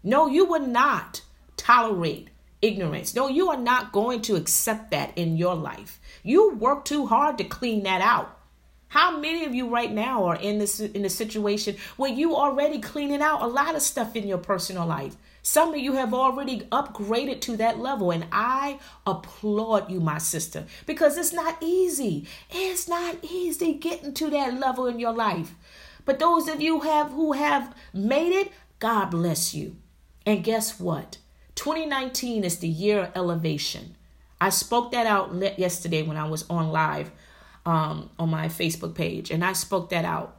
No 0.03 0.27
you 0.27 0.45
would 0.45 0.67
not 0.67 1.21
tolerate 1.57 2.29
ignorance 2.65 3.15
no 3.15 3.27
you 3.27 3.49
are 3.49 3.61
not 3.71 3.91
going 3.91 4.21
to 4.21 4.35
accept 4.35 4.91
that 4.91 5.09
in 5.15 5.37
your 5.37 5.55
life 5.55 5.99
you 6.25 6.55
work 6.55 6.85
too 6.85 7.05
hard 7.05 7.37
to 7.37 7.43
clean 7.43 7.83
that 7.83 8.01
out. 8.01 8.39
How 8.87 9.19
many 9.19 9.45
of 9.45 9.53
you 9.53 9.69
right 9.69 9.91
now 9.91 10.25
are 10.25 10.35
in 10.35 10.57
this 10.57 10.79
in 10.79 11.05
a 11.05 11.09
situation 11.09 11.75
where 11.97 12.11
you 12.11 12.35
already 12.35 12.79
cleaning 12.79 13.21
out 13.21 13.43
a 13.43 13.47
lot 13.47 13.75
of 13.75 13.83
stuff 13.83 14.15
in 14.15 14.27
your 14.27 14.39
personal 14.39 14.87
life? 14.87 15.15
Some 15.43 15.75
of 15.75 15.79
you 15.79 15.93
have 15.93 16.15
already 16.15 16.61
upgraded 16.71 17.41
to 17.41 17.57
that 17.57 17.77
level, 17.77 18.09
and 18.09 18.25
I 18.31 18.79
applaud 19.05 19.91
you, 19.91 19.99
my 19.99 20.17
sister, 20.17 20.65
because 20.87 21.17
it's 21.17 21.33
not 21.33 21.61
easy. 21.61 22.27
It's 22.49 22.87
not 22.87 23.17
easy 23.21 23.73
getting 23.75 24.15
to 24.15 24.31
that 24.31 24.59
level 24.59 24.87
in 24.87 24.99
your 24.99 25.13
life. 25.13 25.53
But 26.05 26.17
those 26.17 26.47
of 26.47 26.59
you 26.59 26.79
have 26.79 27.11
who 27.11 27.33
have 27.33 27.75
made 27.93 28.31
it, 28.31 28.51
God 28.79 29.11
bless 29.11 29.53
you. 29.53 29.75
And 30.25 30.43
guess 30.43 30.79
what? 30.79 31.17
2019 31.55 32.43
is 32.43 32.59
the 32.59 32.67
year 32.67 33.03
of 33.03 33.11
elevation. 33.15 33.95
I 34.39 34.49
spoke 34.49 34.91
that 34.91 35.07
out 35.07 35.33
yesterday 35.57 36.03
when 36.03 36.17
I 36.17 36.27
was 36.27 36.45
on 36.49 36.71
live 36.71 37.11
um, 37.65 38.09
on 38.19 38.29
my 38.29 38.47
Facebook 38.47 38.93
page, 38.93 39.31
and 39.31 39.43
I 39.43 39.53
spoke 39.53 39.89
that 39.89 40.05
out, 40.05 40.37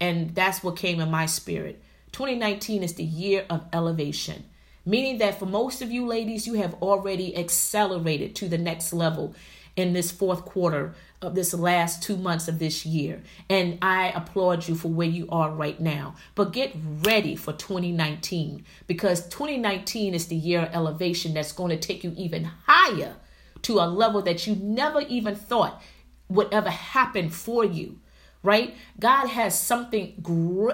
and 0.00 0.34
that's 0.34 0.62
what 0.62 0.76
came 0.76 1.00
in 1.00 1.10
my 1.10 1.26
spirit. 1.26 1.82
2019 2.12 2.82
is 2.82 2.94
the 2.94 3.04
year 3.04 3.46
of 3.48 3.64
elevation, 3.72 4.44
meaning 4.84 5.18
that 5.18 5.38
for 5.38 5.46
most 5.46 5.82
of 5.82 5.90
you 5.90 6.06
ladies, 6.06 6.46
you 6.46 6.54
have 6.54 6.74
already 6.82 7.36
accelerated 7.36 8.34
to 8.36 8.48
the 8.48 8.58
next 8.58 8.92
level 8.92 9.34
in 9.76 9.92
this 9.94 10.10
fourth 10.10 10.44
quarter 10.44 10.94
of 11.22 11.34
this 11.34 11.52
last 11.52 12.02
two 12.02 12.16
months 12.16 12.48
of 12.48 12.58
this 12.58 12.86
year. 12.86 13.22
And 13.48 13.78
I 13.82 14.08
applaud 14.14 14.66
you 14.66 14.74
for 14.74 14.88
where 14.88 15.08
you 15.08 15.28
are 15.30 15.50
right 15.50 15.78
now. 15.78 16.14
But 16.34 16.52
get 16.52 16.74
ready 16.74 17.36
for 17.36 17.52
2019 17.52 18.64
because 18.86 19.28
2019 19.28 20.14
is 20.14 20.28
the 20.28 20.36
year 20.36 20.62
of 20.62 20.74
elevation 20.74 21.34
that's 21.34 21.52
going 21.52 21.70
to 21.70 21.76
take 21.76 22.02
you 22.04 22.14
even 22.16 22.44
higher 22.66 23.16
to 23.62 23.78
a 23.78 23.86
level 23.86 24.22
that 24.22 24.46
you 24.46 24.56
never 24.56 25.02
even 25.02 25.34
thought 25.34 25.82
would 26.28 26.52
ever 26.52 26.70
happen 26.70 27.28
for 27.28 27.64
you 27.64 27.98
right 28.42 28.74
god 28.98 29.26
has 29.26 29.58
something 29.58 30.14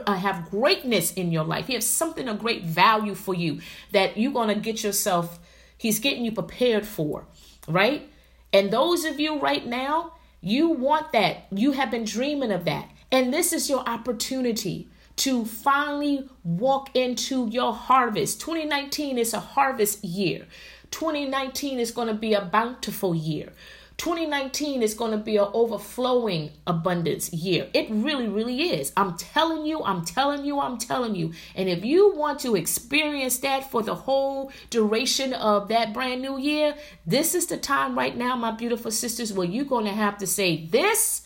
uh, 0.07 0.15
have 0.15 0.49
greatness 0.51 1.13
in 1.15 1.33
your 1.33 1.43
life 1.43 1.67
he 1.67 1.75
has 1.75 1.87
something 1.87 2.29
of 2.29 2.39
great 2.39 2.63
value 2.65 3.15
for 3.15 3.35
you 3.35 3.61
that 3.91 4.17
you're 4.17 4.33
going 4.33 4.49
to 4.49 4.55
get 4.55 4.85
yourself 4.85 5.41
he's 5.77 5.99
getting 5.99 6.25
you 6.25 6.31
prepared 6.31 6.87
for 6.87 7.27
right 7.67 8.09
and 8.53 8.71
those 8.71 9.05
of 9.05 9.19
you 9.19 9.41
right 9.41 9.67
now 9.67 10.13
you 10.47 10.69
want 10.69 11.11
that. 11.11 11.47
You 11.51 11.73
have 11.73 11.91
been 11.91 12.05
dreaming 12.05 12.53
of 12.53 12.65
that. 12.67 12.89
And 13.11 13.35
this 13.35 13.53
is 13.53 13.69
your 13.69 13.81
opportunity 13.81 14.89
to 15.17 15.45
finally 15.45 16.29
walk 16.45 16.91
into 16.95 17.49
your 17.49 17.73
harvest. 17.75 18.41
2019 18.43 19.19
is 19.19 19.35
a 19.35 19.41
harvest 19.41 20.05
year. 20.05 20.47
2019 20.93 21.81
is 21.81 21.91
going 21.91 22.07
to 22.07 22.15
be 22.15 22.33
a 22.33 22.45
bountiful 22.45 23.13
year. 23.13 23.53
2019 23.99 24.83
is 24.83 24.93
going 24.93 25.13
to 25.13 25.17
be 25.17 25.39
an 25.39 25.49
overflowing 25.55 26.51
abundance 26.67 27.33
year. 27.33 27.69
It 27.73 27.89
really, 27.91 28.29
really 28.29 28.71
is. 28.71 28.93
I'm 28.95 29.17
telling 29.17 29.65
you, 29.65 29.83
I'm 29.83 30.05
telling 30.05 30.45
you, 30.45 30.61
I'm 30.61 30.77
telling 30.77 31.15
you. 31.15 31.33
And 31.55 31.69
if 31.69 31.83
you 31.83 32.15
want 32.15 32.39
to 32.41 32.57
experience 32.57 33.39
that 33.39 33.71
for 33.71 33.83
the 33.83 33.95
whole 33.95 34.53
duration 34.69 35.33
of 35.33 35.69
that 35.69 35.95
brand 35.95 36.21
new 36.21 36.39
year, 36.39 36.75
this 37.07 37.35
is 37.35 37.47
the 37.47 37.57
time 37.57 37.97
right 37.97 38.15
now, 38.15 38.37
my 38.37 38.51
beautiful 38.51 38.91
sisters, 38.91 39.33
where 39.33 39.47
you're 39.47 39.65
going 39.65 39.87
to 39.87 39.93
have 39.93 40.19
to 40.19 40.27
say, 40.27 40.67
This 40.67 41.23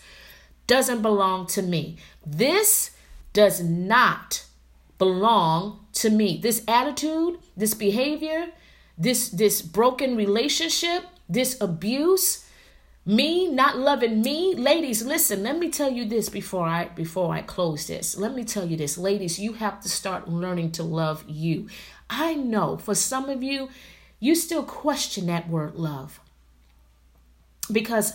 doesn't 0.69 1.03
belong 1.03 1.49
to 1.49 1.63
me. 1.63 1.97
This 2.25 2.93
does 3.33 3.61
not 3.61 4.45
belong 4.97 5.81
to 5.95 6.11
me. 6.11 6.39
This 6.41 6.63
attitude, 6.69 7.39
this 7.57 7.75
behavior, 7.75 8.51
this 8.97 9.31
this 9.31 9.61
broken 9.63 10.17
relationship, 10.17 11.05
this 11.29 11.61
abuse, 11.61 12.45
me 13.07 13.49
not 13.49 13.79
loving 13.79 14.23
me? 14.23 14.55
Ladies 14.55 15.05
listen 15.05 15.43
let 15.43 15.59
me 15.59 15.71
tell 15.71 15.91
you 15.91 16.05
this 16.05 16.29
before 16.29 16.67
i 16.67 16.85
before 16.87 17.35
i 17.35 17.43
close 17.43 17.87
this. 17.87 18.17
Let 18.17 18.35
me 18.35 18.45
tell 18.45 18.67
you 18.67 18.77
this. 18.77 18.99
Ladies 18.99 19.39
you 19.39 19.55
have 19.55 19.81
to 19.81 19.89
start 19.89 20.29
learning 20.29 20.73
to 20.73 20.83
love 20.83 21.25
you. 21.27 21.69
I 22.09 22.35
know 22.35 22.77
for 22.77 22.95
some 22.95 23.29
of 23.29 23.43
you 23.43 23.71
you 24.19 24.35
still 24.35 24.63
question 24.63 25.27
that 25.27 25.49
word 25.49 25.77
love 25.77 26.21
because 27.73 28.15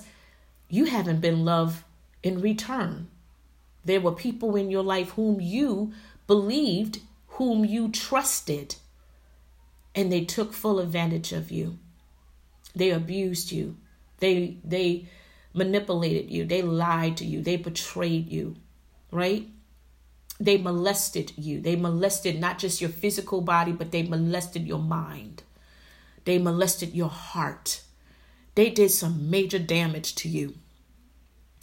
you 0.69 0.85
haven't 0.85 1.21
been 1.21 1.45
loved 1.45 1.83
in 2.21 2.41
return. 2.41 3.07
There 3.83 4.01
were 4.01 4.11
people 4.11 4.55
in 4.55 4.69
your 4.69 4.83
life 4.83 5.11
whom 5.11 5.39
you 5.39 5.93
believed 6.27 6.99
whom 7.27 7.65
you 7.65 7.89
trusted 7.89 8.75
and 9.93 10.11
they 10.11 10.25
took 10.25 10.53
full 10.53 10.79
advantage 10.79 11.31
of 11.31 11.51
you. 11.51 11.77
They 12.75 12.89
abused 12.89 13.51
you. 13.51 13.77
They 14.19 14.57
they 14.63 15.07
manipulated 15.53 16.29
you. 16.29 16.45
They 16.45 16.61
lied 16.61 17.17
to 17.17 17.25
you. 17.25 17.41
They 17.41 17.55
betrayed 17.55 18.29
you. 18.31 18.55
Right? 19.11 19.47
They 20.39 20.57
molested 20.57 21.33
you. 21.37 21.61
They 21.61 21.75
molested 21.75 22.39
not 22.39 22.59
just 22.59 22.81
your 22.81 22.89
physical 22.89 23.41
body, 23.41 23.71
but 23.71 23.91
they 23.91 24.03
molested 24.03 24.67
your 24.67 24.79
mind. 24.79 25.43
They 26.25 26.37
molested 26.37 26.93
your 26.93 27.09
heart. 27.09 27.81
They 28.55 28.69
did 28.69 28.91
some 28.91 29.29
major 29.29 29.59
damage 29.59 30.15
to 30.15 30.29
you. 30.29 30.55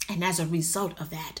And 0.09 0.23
as 0.23 0.39
a 0.39 0.47
result 0.47 0.99
of 0.99 1.09
that, 1.11 1.39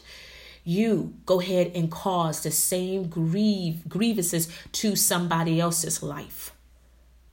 you 0.63 1.15
go 1.25 1.41
ahead 1.41 1.71
and 1.75 1.91
cause 1.91 2.41
the 2.41 2.51
same 2.51 3.07
grieve 3.07 3.87
grievances 3.89 4.47
to 4.73 4.95
somebody 4.95 5.59
else's 5.59 6.01
life. 6.01 6.53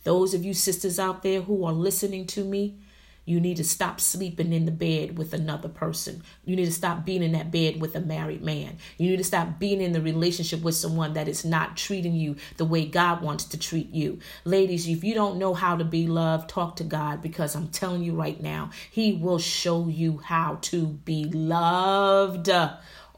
Those 0.04 0.34
of 0.34 0.44
you 0.44 0.54
sisters 0.54 0.98
out 0.98 1.22
there 1.22 1.42
who 1.42 1.64
are 1.64 1.72
listening 1.72 2.26
to 2.28 2.44
me, 2.44 2.76
you 3.24 3.40
need 3.40 3.56
to 3.58 3.64
stop 3.64 4.00
sleeping 4.00 4.52
in 4.52 4.64
the 4.64 4.72
bed 4.72 5.16
with 5.16 5.32
another 5.32 5.68
person. 5.68 6.22
You 6.44 6.56
need 6.56 6.66
to 6.66 6.72
stop 6.72 7.04
being 7.04 7.22
in 7.22 7.32
that 7.32 7.50
bed 7.50 7.80
with 7.80 7.94
a 7.94 8.00
married 8.00 8.42
man. 8.42 8.78
You 8.98 9.10
need 9.10 9.18
to 9.18 9.24
stop 9.24 9.58
being 9.58 9.80
in 9.80 9.92
the 9.92 10.00
relationship 10.00 10.62
with 10.62 10.74
someone 10.74 11.14
that 11.14 11.28
is 11.28 11.44
not 11.44 11.76
treating 11.76 12.14
you 12.14 12.36
the 12.56 12.64
way 12.64 12.86
God 12.86 13.22
wants 13.22 13.44
to 13.46 13.58
treat 13.58 13.90
you. 13.90 14.18
Ladies, 14.44 14.88
if 14.88 15.04
you 15.04 15.14
don't 15.14 15.38
know 15.38 15.54
how 15.54 15.76
to 15.76 15.84
be 15.84 16.06
loved, 16.06 16.48
talk 16.50 16.76
to 16.76 16.84
God 16.84 17.22
because 17.22 17.54
I'm 17.54 17.68
telling 17.68 18.02
you 18.02 18.14
right 18.14 18.40
now, 18.40 18.70
He 18.90 19.12
will 19.14 19.38
show 19.38 19.88
you 19.88 20.18
how 20.18 20.58
to 20.62 20.86
be 20.86 21.24
loved. 21.24 22.50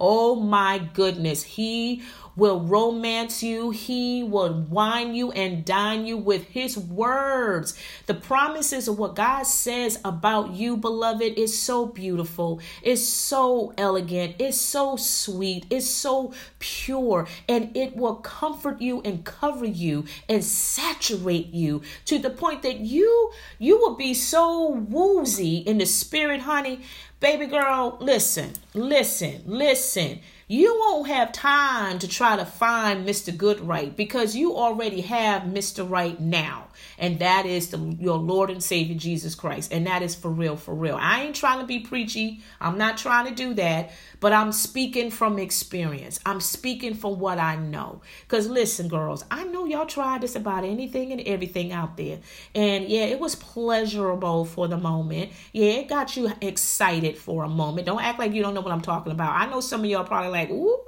Oh 0.04 0.34
my 0.34 0.78
goodness. 0.78 1.44
He 1.44 2.02
will 2.34 2.60
romance 2.60 3.42
you. 3.42 3.70
He 3.70 4.24
will 4.24 4.62
wine 4.68 5.14
you 5.14 5.30
and 5.32 5.64
dine 5.64 6.06
you 6.06 6.16
with 6.16 6.48
his 6.48 6.76
words. 6.76 7.78
The 8.06 8.14
promises 8.14 8.88
of 8.88 8.98
what 8.98 9.14
God 9.14 9.44
says 9.44 10.00
about 10.04 10.50
you, 10.52 10.76
beloved, 10.76 11.38
is 11.38 11.56
so 11.56 11.86
beautiful. 11.86 12.60
It's 12.82 13.06
so 13.06 13.74
elegant. 13.78 14.36
It's 14.40 14.60
so 14.60 14.96
sweet. 14.96 15.66
It's 15.70 15.88
so 15.88 16.32
pure. 16.58 17.28
And 17.48 17.76
it 17.76 17.94
will 17.94 18.16
comfort 18.16 18.80
you 18.80 19.02
and 19.02 19.24
cover 19.24 19.66
you 19.66 20.06
and 20.28 20.42
saturate 20.42 21.52
you 21.54 21.82
to 22.06 22.18
the 22.18 22.30
point 22.30 22.62
that 22.62 22.80
you 22.80 23.30
you 23.58 23.78
will 23.78 23.94
be 23.94 24.14
so 24.14 24.68
woozy 24.68 25.58
in 25.58 25.78
the 25.78 25.86
spirit, 25.86 26.40
honey. 26.40 26.80
Baby 27.22 27.46
girl, 27.46 27.98
listen, 28.00 28.50
listen, 28.74 29.42
listen. 29.46 30.18
you 30.48 30.76
won't 30.80 31.06
have 31.06 31.30
time 31.30 32.00
to 32.00 32.08
try 32.08 32.34
to 32.34 32.44
find 32.44 33.06
Mr. 33.06 33.34
Goodright 33.34 33.96
because 33.96 34.34
you 34.34 34.56
already 34.56 35.02
have 35.02 35.42
Mr. 35.42 35.88
Right 35.88 36.18
now. 36.18 36.66
And 36.98 37.18
that 37.18 37.46
is 37.46 37.68
the, 37.68 37.78
your 37.98 38.18
Lord 38.18 38.50
and 38.50 38.62
Savior 38.62 38.96
Jesus 38.96 39.34
Christ. 39.34 39.72
And 39.72 39.86
that 39.86 40.02
is 40.02 40.14
for 40.14 40.30
real, 40.30 40.56
for 40.56 40.74
real. 40.74 40.96
I 41.00 41.22
ain't 41.22 41.36
trying 41.36 41.60
to 41.60 41.66
be 41.66 41.80
preachy. 41.80 42.40
I'm 42.60 42.78
not 42.78 42.98
trying 42.98 43.26
to 43.26 43.34
do 43.34 43.54
that. 43.54 43.90
But 44.20 44.32
I'm 44.32 44.52
speaking 44.52 45.10
from 45.10 45.38
experience. 45.38 46.20
I'm 46.24 46.40
speaking 46.40 46.94
from 46.94 47.18
what 47.18 47.38
I 47.38 47.56
know. 47.56 48.02
Because 48.22 48.48
listen, 48.48 48.88
girls, 48.88 49.24
I 49.30 49.44
know 49.44 49.64
y'all 49.64 49.86
tried 49.86 50.20
this 50.20 50.36
about 50.36 50.64
anything 50.64 51.10
and 51.10 51.20
everything 51.22 51.72
out 51.72 51.96
there. 51.96 52.20
And 52.54 52.88
yeah, 52.88 53.06
it 53.06 53.18
was 53.18 53.34
pleasurable 53.34 54.44
for 54.44 54.68
the 54.68 54.76
moment. 54.78 55.32
Yeah, 55.52 55.72
it 55.72 55.88
got 55.88 56.16
you 56.16 56.32
excited 56.40 57.18
for 57.18 57.44
a 57.44 57.48
moment. 57.48 57.86
Don't 57.86 58.02
act 58.02 58.18
like 58.18 58.32
you 58.32 58.42
don't 58.42 58.54
know 58.54 58.60
what 58.60 58.72
I'm 58.72 58.80
talking 58.80 59.12
about. 59.12 59.32
I 59.34 59.46
know 59.50 59.60
some 59.60 59.80
of 59.80 59.86
y'all 59.86 60.04
probably 60.04 60.30
like, 60.30 60.50
ooh, 60.50 60.78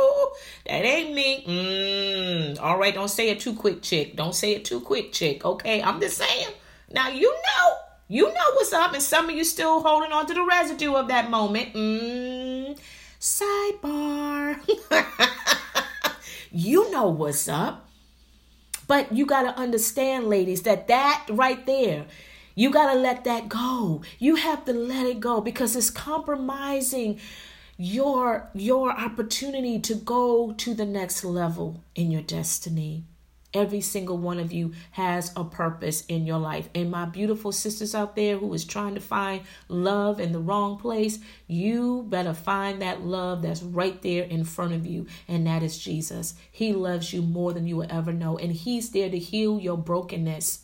that 0.67 0.85
ain't 0.85 1.15
me. 1.15 1.45
Mm. 1.47 2.61
All 2.61 2.79
right, 2.79 2.95
don't 2.95 3.09
say 3.09 3.31
it 3.31 3.41
too 3.41 3.55
quick, 3.55 3.83
chick. 3.83 4.17
Don't 4.17 4.35
say 4.35 4.53
it 4.53 4.65
too 4.65 4.81
quick, 4.81 5.13
chick. 5.13 5.45
Okay, 5.45 5.83
I'm 5.83 5.94
just 6.01 6.19
saying. 6.19 6.49
Now 6.93 7.09
you 7.09 7.33
know. 7.33 7.77
You 8.07 8.27
know 8.27 8.51
what's 8.53 8.73
up, 8.75 8.93
and 8.93 9.03
some 9.03 9.31
of 9.31 9.35
you 9.35 9.45
still 9.45 9.81
holding 9.81 10.13
on 10.13 10.27
to 10.27 10.35
the 10.35 10.45
residue 10.45 10.95
of 10.95 11.09
that 11.09 11.31
moment. 11.31 11.73
Mm. 11.73 12.79
Sidebar. 13.19 14.61
you 16.53 16.91
know 16.91 17.09
what's 17.09 17.49
up. 17.49 17.89
But 18.87 19.13
you 19.13 19.25
got 19.25 19.43
to 19.43 19.59
understand, 19.59 20.27
ladies, 20.27 20.63
that 20.63 20.89
that 20.89 21.27
right 21.31 21.65
there, 21.65 22.05
you 22.55 22.71
got 22.71 22.93
to 22.93 22.99
let 22.99 23.25
that 23.25 23.49
go. 23.49 24.03
You 24.19 24.37
have 24.37 24.67
to 24.67 24.75
let 24.75 25.07
it 25.07 25.21
go 25.21 25.41
because 25.41 25.75
it's 25.75 25.89
compromising 25.89 27.19
your 27.77 28.51
your 28.55 28.93
opportunity 28.93 29.81
to 29.81 29.95
go 29.95 30.53
to 30.53 30.75
the 30.75 30.85
next 30.85 31.25
level 31.25 31.83
in 31.95 32.11
your 32.11 32.23
destiny. 32.23 33.05
Every 33.55 33.81
single 33.81 34.19
one 34.19 34.41
of 34.41 34.53
you 34.53 34.73
has 34.91 35.33
a 35.37 35.45
purpose 35.45 36.05
in 36.07 36.27
your 36.27 36.39
life. 36.39 36.69
And 36.75 36.91
my 36.91 37.05
beautiful 37.05 37.53
sisters 37.53 37.95
out 37.95 38.17
there 38.17 38.37
who 38.37 38.53
is 38.53 38.65
trying 38.65 38.95
to 38.95 39.01
find 39.01 39.43
love 39.69 40.19
in 40.19 40.33
the 40.33 40.41
wrong 40.41 40.77
place, 40.77 41.21
you 41.47 42.05
better 42.09 42.35
find 42.35 42.83
that 42.83 43.03
love 43.03 43.43
that's 43.43 43.63
right 43.63 44.01
there 44.03 44.25
in 44.25 44.45
front 44.45 44.75
of 44.75 44.85
you. 44.85 45.07
And 45.29 45.47
that 45.47 45.63
is 45.63 45.79
Jesus. 45.79 46.35
He 46.51 46.73
loves 46.73 47.13
you 47.13 47.23
more 47.23 47.53
than 47.53 47.67
you 47.67 47.77
will 47.77 47.87
ever 47.89 48.13
know. 48.13 48.37
And 48.37 48.53
He's 48.53 48.91
there 48.91 49.09
to 49.09 49.19
heal 49.19 49.61
your 49.61 49.79
brokenness 49.79 50.64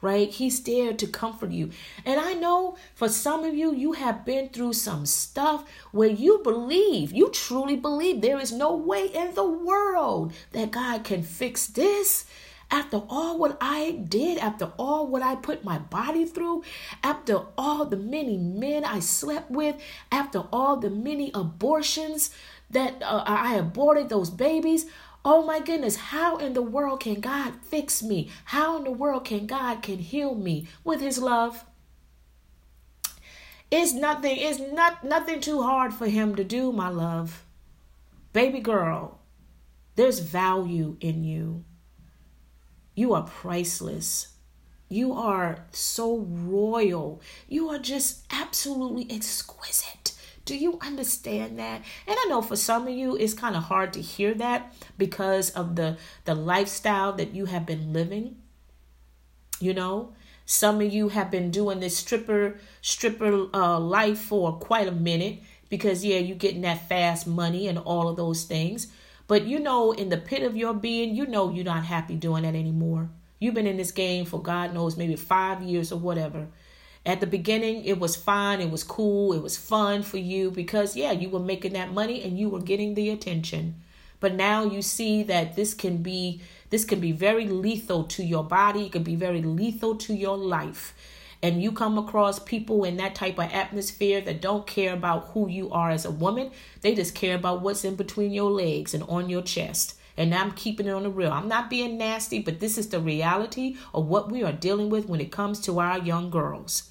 right? 0.00 0.28
He's 0.28 0.62
there 0.62 0.92
to 0.92 1.06
comfort 1.06 1.50
you. 1.50 1.70
And 2.04 2.20
I 2.20 2.34
know 2.34 2.76
for 2.94 3.08
some 3.08 3.44
of 3.44 3.54
you, 3.54 3.74
you 3.74 3.92
have 3.92 4.24
been 4.24 4.48
through 4.48 4.74
some 4.74 5.06
stuff 5.06 5.64
where 5.92 6.08
you 6.08 6.40
believe, 6.42 7.12
you 7.12 7.30
truly 7.30 7.76
believe 7.76 8.20
there 8.20 8.38
is 8.38 8.52
no 8.52 8.74
way 8.74 9.06
in 9.06 9.34
the 9.34 9.48
world 9.48 10.32
that 10.52 10.70
God 10.70 11.04
can 11.04 11.22
fix 11.22 11.66
this. 11.66 12.26
After 12.70 13.02
all 13.08 13.38
what 13.38 13.56
I 13.60 13.92
did, 14.08 14.38
after 14.38 14.72
all 14.78 15.06
what 15.06 15.22
I 15.22 15.36
put 15.36 15.64
my 15.64 15.78
body 15.78 16.24
through, 16.24 16.64
after 17.02 17.42
all 17.56 17.84
the 17.84 17.96
many 17.96 18.36
men 18.36 18.84
I 18.84 19.00
slept 19.00 19.50
with, 19.50 19.76
after 20.10 20.44
all 20.52 20.76
the 20.78 20.90
many 20.90 21.30
abortions 21.34 22.30
that 22.70 23.00
uh, 23.02 23.22
I 23.26 23.54
aborted 23.54 24.08
those 24.08 24.30
babies, 24.30 24.86
Oh 25.24 25.42
my 25.42 25.58
goodness, 25.58 25.96
how 25.96 26.36
in 26.36 26.52
the 26.52 26.62
world 26.62 27.00
can 27.00 27.20
God 27.20 27.54
fix 27.62 28.02
me? 28.02 28.28
How 28.46 28.76
in 28.76 28.84
the 28.84 28.90
world 28.90 29.24
can 29.24 29.46
God 29.46 29.82
can 29.82 29.98
heal 29.98 30.34
me 30.34 30.68
with 30.84 31.00
his 31.00 31.18
love? 31.18 31.64
It's 33.70 33.94
nothing, 33.94 34.36
it's 34.36 34.60
not 34.60 35.02
nothing 35.02 35.40
too 35.40 35.62
hard 35.62 35.94
for 35.94 36.06
him 36.06 36.36
to 36.36 36.44
do, 36.44 36.72
my 36.72 36.90
love. 36.90 37.44
Baby 38.34 38.60
girl, 38.60 39.20
there's 39.96 40.18
value 40.18 40.96
in 41.00 41.24
you. 41.24 41.64
You 42.94 43.14
are 43.14 43.22
priceless. 43.22 44.28
You 44.88 45.12
are 45.14 45.64
so 45.72 46.18
royal. 46.18 47.22
You 47.48 47.70
are 47.70 47.78
just 47.78 48.26
absolutely 48.30 49.06
exquisite. 49.10 50.13
Do 50.44 50.56
you 50.56 50.78
understand 50.82 51.58
that? 51.58 51.82
And 52.06 52.16
I 52.18 52.26
know 52.28 52.42
for 52.42 52.56
some 52.56 52.86
of 52.86 52.94
you 52.94 53.16
it's 53.16 53.34
kind 53.34 53.56
of 53.56 53.64
hard 53.64 53.92
to 53.94 54.00
hear 54.00 54.34
that 54.34 54.74
because 54.98 55.50
of 55.50 55.76
the 55.76 55.96
the 56.24 56.34
lifestyle 56.34 57.12
that 57.14 57.34
you 57.34 57.46
have 57.46 57.64
been 57.64 57.92
living. 57.92 58.36
You 59.60 59.72
know, 59.72 60.12
some 60.44 60.80
of 60.82 60.92
you 60.92 61.08
have 61.08 61.30
been 61.30 61.50
doing 61.50 61.80
this 61.80 61.96
stripper 61.96 62.58
stripper 62.82 63.48
uh, 63.54 63.78
life 63.78 64.18
for 64.18 64.52
quite 64.58 64.88
a 64.88 64.92
minute 64.92 65.38
because 65.70 66.04
yeah, 66.04 66.18
you're 66.18 66.36
getting 66.36 66.60
that 66.62 66.88
fast 66.88 67.26
money 67.26 67.66
and 67.66 67.78
all 67.78 68.08
of 68.08 68.16
those 68.16 68.44
things. 68.44 68.88
But 69.26 69.46
you 69.46 69.58
know, 69.58 69.92
in 69.92 70.10
the 70.10 70.18
pit 70.18 70.42
of 70.42 70.56
your 70.56 70.74
being, 70.74 71.14
you 71.14 71.26
know 71.26 71.50
you're 71.50 71.64
not 71.64 71.84
happy 71.84 72.16
doing 72.16 72.42
that 72.42 72.54
anymore. 72.54 73.08
You've 73.38 73.54
been 73.54 73.66
in 73.66 73.78
this 73.78 73.92
game 73.92 74.26
for 74.26 74.42
God 74.42 74.74
knows 74.74 74.96
maybe 74.96 75.16
five 75.16 75.62
years 75.62 75.90
or 75.90 75.98
whatever. 75.98 76.48
At 77.06 77.20
the 77.20 77.26
beginning, 77.26 77.84
it 77.84 77.98
was 77.98 78.16
fine, 78.16 78.62
it 78.62 78.70
was 78.70 78.82
cool, 78.82 79.34
it 79.34 79.42
was 79.42 79.58
fun 79.58 80.02
for 80.02 80.16
you 80.16 80.50
because, 80.50 80.96
yeah, 80.96 81.12
you 81.12 81.28
were 81.28 81.38
making 81.38 81.74
that 81.74 81.92
money 81.92 82.22
and 82.22 82.38
you 82.38 82.48
were 82.48 82.62
getting 82.62 82.94
the 82.94 83.10
attention. 83.10 83.74
But 84.20 84.34
now 84.34 84.64
you 84.64 84.80
see 84.80 85.22
that 85.24 85.54
this 85.54 85.74
can 85.74 85.98
be 85.98 86.40
this 86.70 86.86
can 86.86 87.00
be 87.00 87.12
very 87.12 87.46
lethal 87.46 88.04
to 88.04 88.24
your 88.24 88.42
body, 88.42 88.86
it 88.86 88.92
can 88.92 89.02
be 89.02 89.16
very 89.16 89.42
lethal 89.42 89.96
to 89.96 90.14
your 90.14 90.38
life. 90.38 90.94
And 91.42 91.62
you 91.62 91.72
come 91.72 91.98
across 91.98 92.38
people 92.38 92.84
in 92.84 92.96
that 92.96 93.14
type 93.14 93.38
of 93.38 93.52
atmosphere 93.52 94.22
that 94.22 94.40
don't 94.40 94.66
care 94.66 94.94
about 94.94 95.26
who 95.34 95.46
you 95.46 95.70
are 95.70 95.90
as 95.90 96.06
a 96.06 96.10
woman. 96.10 96.52
They 96.80 96.94
just 96.94 97.14
care 97.14 97.36
about 97.36 97.60
what's 97.60 97.84
in 97.84 97.96
between 97.96 98.32
your 98.32 98.50
legs 98.50 98.94
and 98.94 99.02
on 99.02 99.28
your 99.28 99.42
chest. 99.42 99.94
And 100.16 100.34
I'm 100.34 100.52
keeping 100.52 100.86
it 100.86 100.92
on 100.92 101.02
the 101.02 101.10
real. 101.10 101.30
I'm 101.30 101.48
not 101.48 101.68
being 101.68 101.98
nasty, 101.98 102.38
but 102.38 102.60
this 102.60 102.78
is 102.78 102.88
the 102.88 102.98
reality 102.98 103.76
of 103.92 104.06
what 104.06 104.32
we 104.32 104.42
are 104.42 104.52
dealing 104.52 104.88
with 104.88 105.06
when 105.06 105.20
it 105.20 105.30
comes 105.30 105.60
to 105.60 105.80
our 105.80 105.98
young 105.98 106.30
girls. 106.30 106.90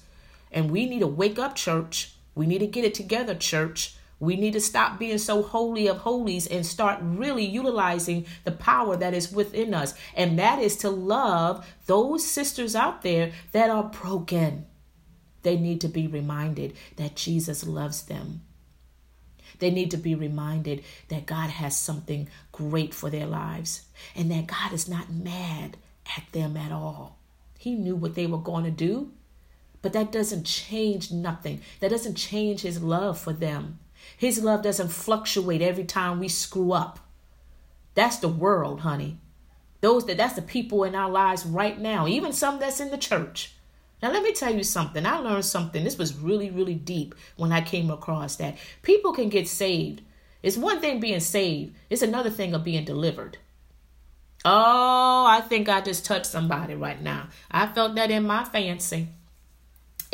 And 0.54 0.70
we 0.70 0.86
need 0.86 1.00
to 1.00 1.06
wake 1.06 1.38
up, 1.38 1.56
church. 1.56 2.14
We 2.34 2.46
need 2.46 2.60
to 2.60 2.66
get 2.66 2.84
it 2.84 2.94
together, 2.94 3.34
church. 3.34 3.96
We 4.20 4.36
need 4.36 4.52
to 4.52 4.60
stop 4.60 4.98
being 4.98 5.18
so 5.18 5.42
holy 5.42 5.88
of 5.88 5.98
holies 5.98 6.46
and 6.46 6.64
start 6.64 7.00
really 7.02 7.44
utilizing 7.44 8.24
the 8.44 8.52
power 8.52 8.96
that 8.96 9.12
is 9.12 9.32
within 9.32 9.74
us. 9.74 9.94
And 10.14 10.38
that 10.38 10.60
is 10.60 10.76
to 10.78 10.90
love 10.90 11.66
those 11.86 12.24
sisters 12.24 12.76
out 12.76 13.02
there 13.02 13.32
that 13.52 13.68
are 13.68 13.84
broken. 13.84 14.66
They 15.42 15.58
need 15.58 15.80
to 15.82 15.88
be 15.88 16.06
reminded 16.06 16.74
that 16.96 17.16
Jesus 17.16 17.66
loves 17.66 18.04
them. 18.04 18.42
They 19.58 19.70
need 19.70 19.90
to 19.90 19.96
be 19.96 20.14
reminded 20.14 20.84
that 21.08 21.26
God 21.26 21.50
has 21.50 21.76
something 21.76 22.28
great 22.52 22.94
for 22.94 23.10
their 23.10 23.26
lives 23.26 23.82
and 24.14 24.30
that 24.30 24.46
God 24.46 24.72
is 24.72 24.88
not 24.88 25.12
mad 25.12 25.76
at 26.16 26.24
them 26.32 26.56
at 26.56 26.72
all. 26.72 27.18
He 27.58 27.74
knew 27.74 27.96
what 27.96 28.14
they 28.14 28.26
were 28.26 28.38
going 28.38 28.64
to 28.64 28.70
do. 28.70 29.12
But 29.84 29.92
that 29.92 30.10
doesn't 30.10 30.44
change 30.44 31.12
nothing. 31.12 31.60
That 31.80 31.90
doesn't 31.90 32.14
change 32.14 32.62
his 32.62 32.82
love 32.82 33.18
for 33.20 33.34
them. 33.34 33.80
His 34.16 34.42
love 34.42 34.62
doesn't 34.62 34.88
fluctuate 34.88 35.60
every 35.60 35.84
time 35.84 36.18
we 36.18 36.28
screw 36.28 36.72
up. 36.72 37.00
That's 37.92 38.16
the 38.16 38.28
world, 38.28 38.80
honey. 38.80 39.18
Those 39.82 40.06
that 40.06 40.16
that's 40.16 40.36
the 40.36 40.40
people 40.40 40.84
in 40.84 40.94
our 40.94 41.10
lives 41.10 41.44
right 41.44 41.78
now, 41.78 42.08
even 42.08 42.32
some 42.32 42.58
that's 42.58 42.80
in 42.80 42.92
the 42.92 42.96
church. 42.96 43.52
Now 44.02 44.10
let 44.10 44.22
me 44.22 44.32
tell 44.32 44.54
you 44.54 44.62
something. 44.62 45.04
I 45.04 45.18
learned 45.18 45.44
something. 45.44 45.84
This 45.84 45.98
was 45.98 46.16
really 46.16 46.48
really 46.48 46.76
deep 46.76 47.14
when 47.36 47.52
I 47.52 47.60
came 47.60 47.90
across 47.90 48.36
that. 48.36 48.56
People 48.80 49.12
can 49.12 49.28
get 49.28 49.46
saved. 49.46 50.00
It's 50.42 50.56
one 50.56 50.80
thing 50.80 50.98
being 50.98 51.20
saved. 51.20 51.76
It's 51.90 52.00
another 52.00 52.30
thing 52.30 52.54
of 52.54 52.64
being 52.64 52.86
delivered. 52.86 53.36
Oh, 54.46 55.26
I 55.28 55.42
think 55.42 55.68
I 55.68 55.82
just 55.82 56.06
touched 56.06 56.24
somebody 56.24 56.74
right 56.74 57.02
now. 57.02 57.28
I 57.50 57.66
felt 57.66 57.96
that 57.96 58.10
in 58.10 58.26
my 58.26 58.44
fancy. 58.44 59.08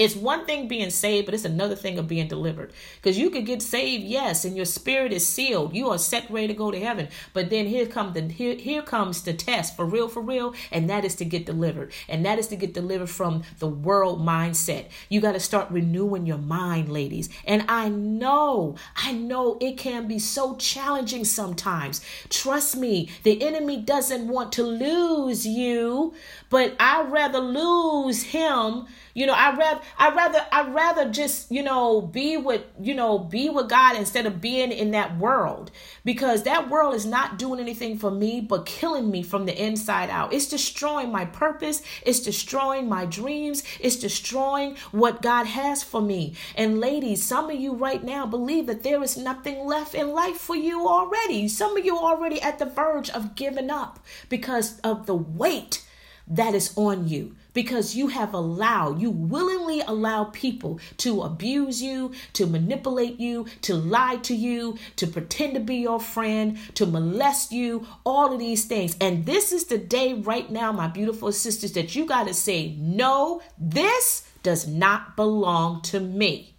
It's 0.01 0.16
one 0.16 0.46
thing 0.46 0.66
being 0.66 0.88
saved, 0.88 1.26
but 1.26 1.34
it's 1.34 1.44
another 1.44 1.76
thing 1.76 1.98
of 1.98 2.09
being 2.09 2.26
delivered. 2.26 2.72
Because 2.96 3.18
you 3.18 3.28
could 3.28 3.44
get 3.44 3.61
saved, 3.61 4.03
yes, 4.03 4.46
and 4.46 4.57
your 4.57 4.64
spirit 4.64 5.12
is 5.12 5.26
sealed. 5.26 5.74
You 5.74 5.90
are 5.90 5.98
set 5.98 6.30
ready 6.30 6.46
to 6.48 6.55
go 6.55 6.70
to 6.70 6.80
heaven. 6.80 7.09
But 7.34 7.51
then 7.51 7.66
here 7.66 7.84
comes 7.84 8.14
the 8.14 8.22
here, 8.22 8.55
here 8.55 8.80
comes 8.80 9.22
the 9.22 9.34
test 9.34 9.76
for 9.76 9.84
real, 9.84 10.09
for 10.09 10.22
real, 10.22 10.55
and 10.72 10.88
that 10.88 11.05
is 11.05 11.16
to 11.16 11.26
get 11.26 11.44
delivered. 11.44 11.92
And 12.09 12.24
that 12.24 12.38
is 12.38 12.46
to 12.46 12.57
get 12.57 12.72
delivered 12.72 13.11
from 13.11 13.42
the 13.59 13.68
world 13.68 14.22
mindset. 14.22 14.86
You 15.11 15.20
got 15.20 15.32
to 15.32 15.40
start 15.40 15.70
renewing 15.70 16.24
your 16.24 16.38
mind, 16.38 16.88
ladies. 16.90 17.28
And 17.44 17.66
I 17.68 17.90
know, 17.90 18.76
I 18.96 19.12
know 19.12 19.59
it 19.61 19.76
can 19.76 20.09
be 20.09 20.18
so 20.18 20.57
challenging 20.57 21.26
sometimes. 21.26 22.01
Trust 22.30 22.74
me, 22.74 23.11
the 23.22 23.42
enemy 23.42 23.76
doesn't 23.82 24.28
want 24.28 24.51
to 24.53 24.62
lose 24.62 25.46
you, 25.46 26.14
but 26.48 26.74
I'd 26.80 27.12
rather 27.12 27.40
lose 27.40 28.22
him. 28.22 28.86
You 29.14 29.26
know, 29.26 29.34
I 29.34 29.56
rather 29.56 29.80
I 29.98 30.14
rather 30.14 30.46
I 30.52 30.68
rather 30.68 31.11
just, 31.11 31.50
you 31.50 31.62
know, 31.62 32.00
be 32.00 32.36
with, 32.36 32.62
you 32.80 32.94
know, 32.94 33.18
be 33.18 33.48
with 33.48 33.68
God 33.68 33.96
instead 33.96 34.26
of 34.26 34.40
being 34.40 34.72
in 34.72 34.92
that 34.92 35.18
world 35.18 35.70
because 36.04 36.44
that 36.44 36.70
world 36.70 36.94
is 36.94 37.06
not 37.06 37.38
doing 37.38 37.61
anything 37.61 37.98
for 37.98 38.11
me 38.11 38.40
but 38.40 38.66
killing 38.66 39.11
me 39.11 39.22
from 39.22 39.46
the 39.46 39.62
inside 39.62 40.11
out. 40.11 40.32
It's 40.32 40.48
destroying 40.48 41.11
my 41.11 41.24
purpose, 41.24 41.82
it's 42.06 42.20
destroying 42.20 42.88
my 42.88 43.04
dreams, 43.04 43.62
it's 43.80 43.96
destroying 43.96 44.76
what 44.92 45.22
God 45.22 45.46
has 45.46 45.82
for 45.82 46.00
me. 46.00 46.34
And 46.54 46.80
ladies, 46.80 47.22
some 47.22 47.50
of 47.50 47.58
you 47.58 47.74
right 47.74 48.02
now 48.02 48.26
believe 48.26 48.66
that 48.66 48.82
there 48.82 49.02
is 49.02 49.16
nothing 49.16 49.66
left 49.66 49.94
in 49.94 50.11
life 50.11 50.36
for 50.36 50.56
you 50.56 50.86
already. 50.86 51.48
Some 51.48 51.76
of 51.76 51.84
you 51.84 51.96
are 51.96 52.14
already 52.14 52.40
at 52.40 52.58
the 52.58 52.66
verge 52.66 53.11
of 53.11 53.34
giving 53.34 53.70
up 53.70 53.98
because 54.28 54.78
of 54.80 55.06
the 55.06 55.14
weight 55.14 55.84
that 56.28 56.54
is 56.54 56.72
on 56.76 57.08
you 57.08 57.34
because 57.53 57.94
you 57.94 58.09
have 58.09 58.34
allowed, 58.34 59.01
you 59.01 59.11
willingly 59.11 59.80
allow 59.80 60.24
people 60.24 60.80
to 60.98 61.22
abuse 61.22 61.82
you, 61.82 62.12
to 62.34 62.46
manipulate 62.46 63.18
you, 63.18 63.46
to 63.62 63.74
lie 63.74 64.16
to 64.16 64.34
you, 64.34 64.76
to 64.96 65.07
pretend 65.07 65.55
to 65.55 65.61
be 65.61 65.76
your 65.76 66.01
friend, 66.01 66.59
to 66.74 66.86
molest 66.86 67.53
you, 67.53 67.86
all 68.05 68.32
of 68.32 68.38
these 68.38 68.64
things. 68.64 68.96
And 69.01 69.26
this 69.26 69.53
is 69.53 69.64
the 69.64 69.78
day 69.78 70.14
right 70.14 70.51
now, 70.51 70.72
my 70.72 70.88
beautiful 70.88 71.32
sisters, 71.32 71.72
that 71.72 71.94
you 71.94 72.07
got 72.07 72.26
to 72.26 72.34
say, 72.34 72.76
no, 72.78 73.42
this 73.59 74.28
does 74.42 74.66
not 74.66 75.16
belong 75.16 75.82
to 75.82 76.01
me. 76.01 76.55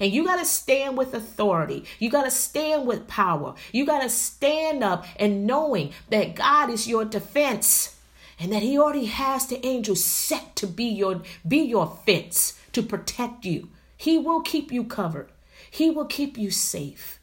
And 0.00 0.12
you 0.12 0.24
got 0.24 0.36
to 0.36 0.44
stand 0.44 0.96
with 0.96 1.14
authority. 1.14 1.84
You 1.98 2.10
got 2.10 2.24
to 2.24 2.30
stand 2.30 2.86
with 2.86 3.08
power. 3.08 3.54
You 3.72 3.86
got 3.86 4.02
to 4.02 4.10
stand 4.10 4.84
up 4.84 5.06
and 5.16 5.46
knowing 5.46 5.92
that 6.10 6.36
God 6.36 6.70
is 6.70 6.86
your 6.86 7.04
defense 7.04 7.97
and 8.38 8.52
that 8.52 8.62
he 8.62 8.78
already 8.78 9.06
has 9.06 9.46
the 9.46 9.64
angels 9.66 10.04
set 10.04 10.54
to 10.56 10.66
be 10.66 10.84
your 10.84 11.22
be 11.46 11.58
your 11.58 11.98
fence 12.06 12.58
to 12.72 12.82
protect 12.82 13.44
you. 13.44 13.70
He 13.96 14.18
will 14.18 14.40
keep 14.40 14.70
you 14.70 14.84
covered. 14.84 15.30
He 15.70 15.90
will 15.90 16.06
keep 16.06 16.38
you 16.38 16.50
safe 16.50 17.17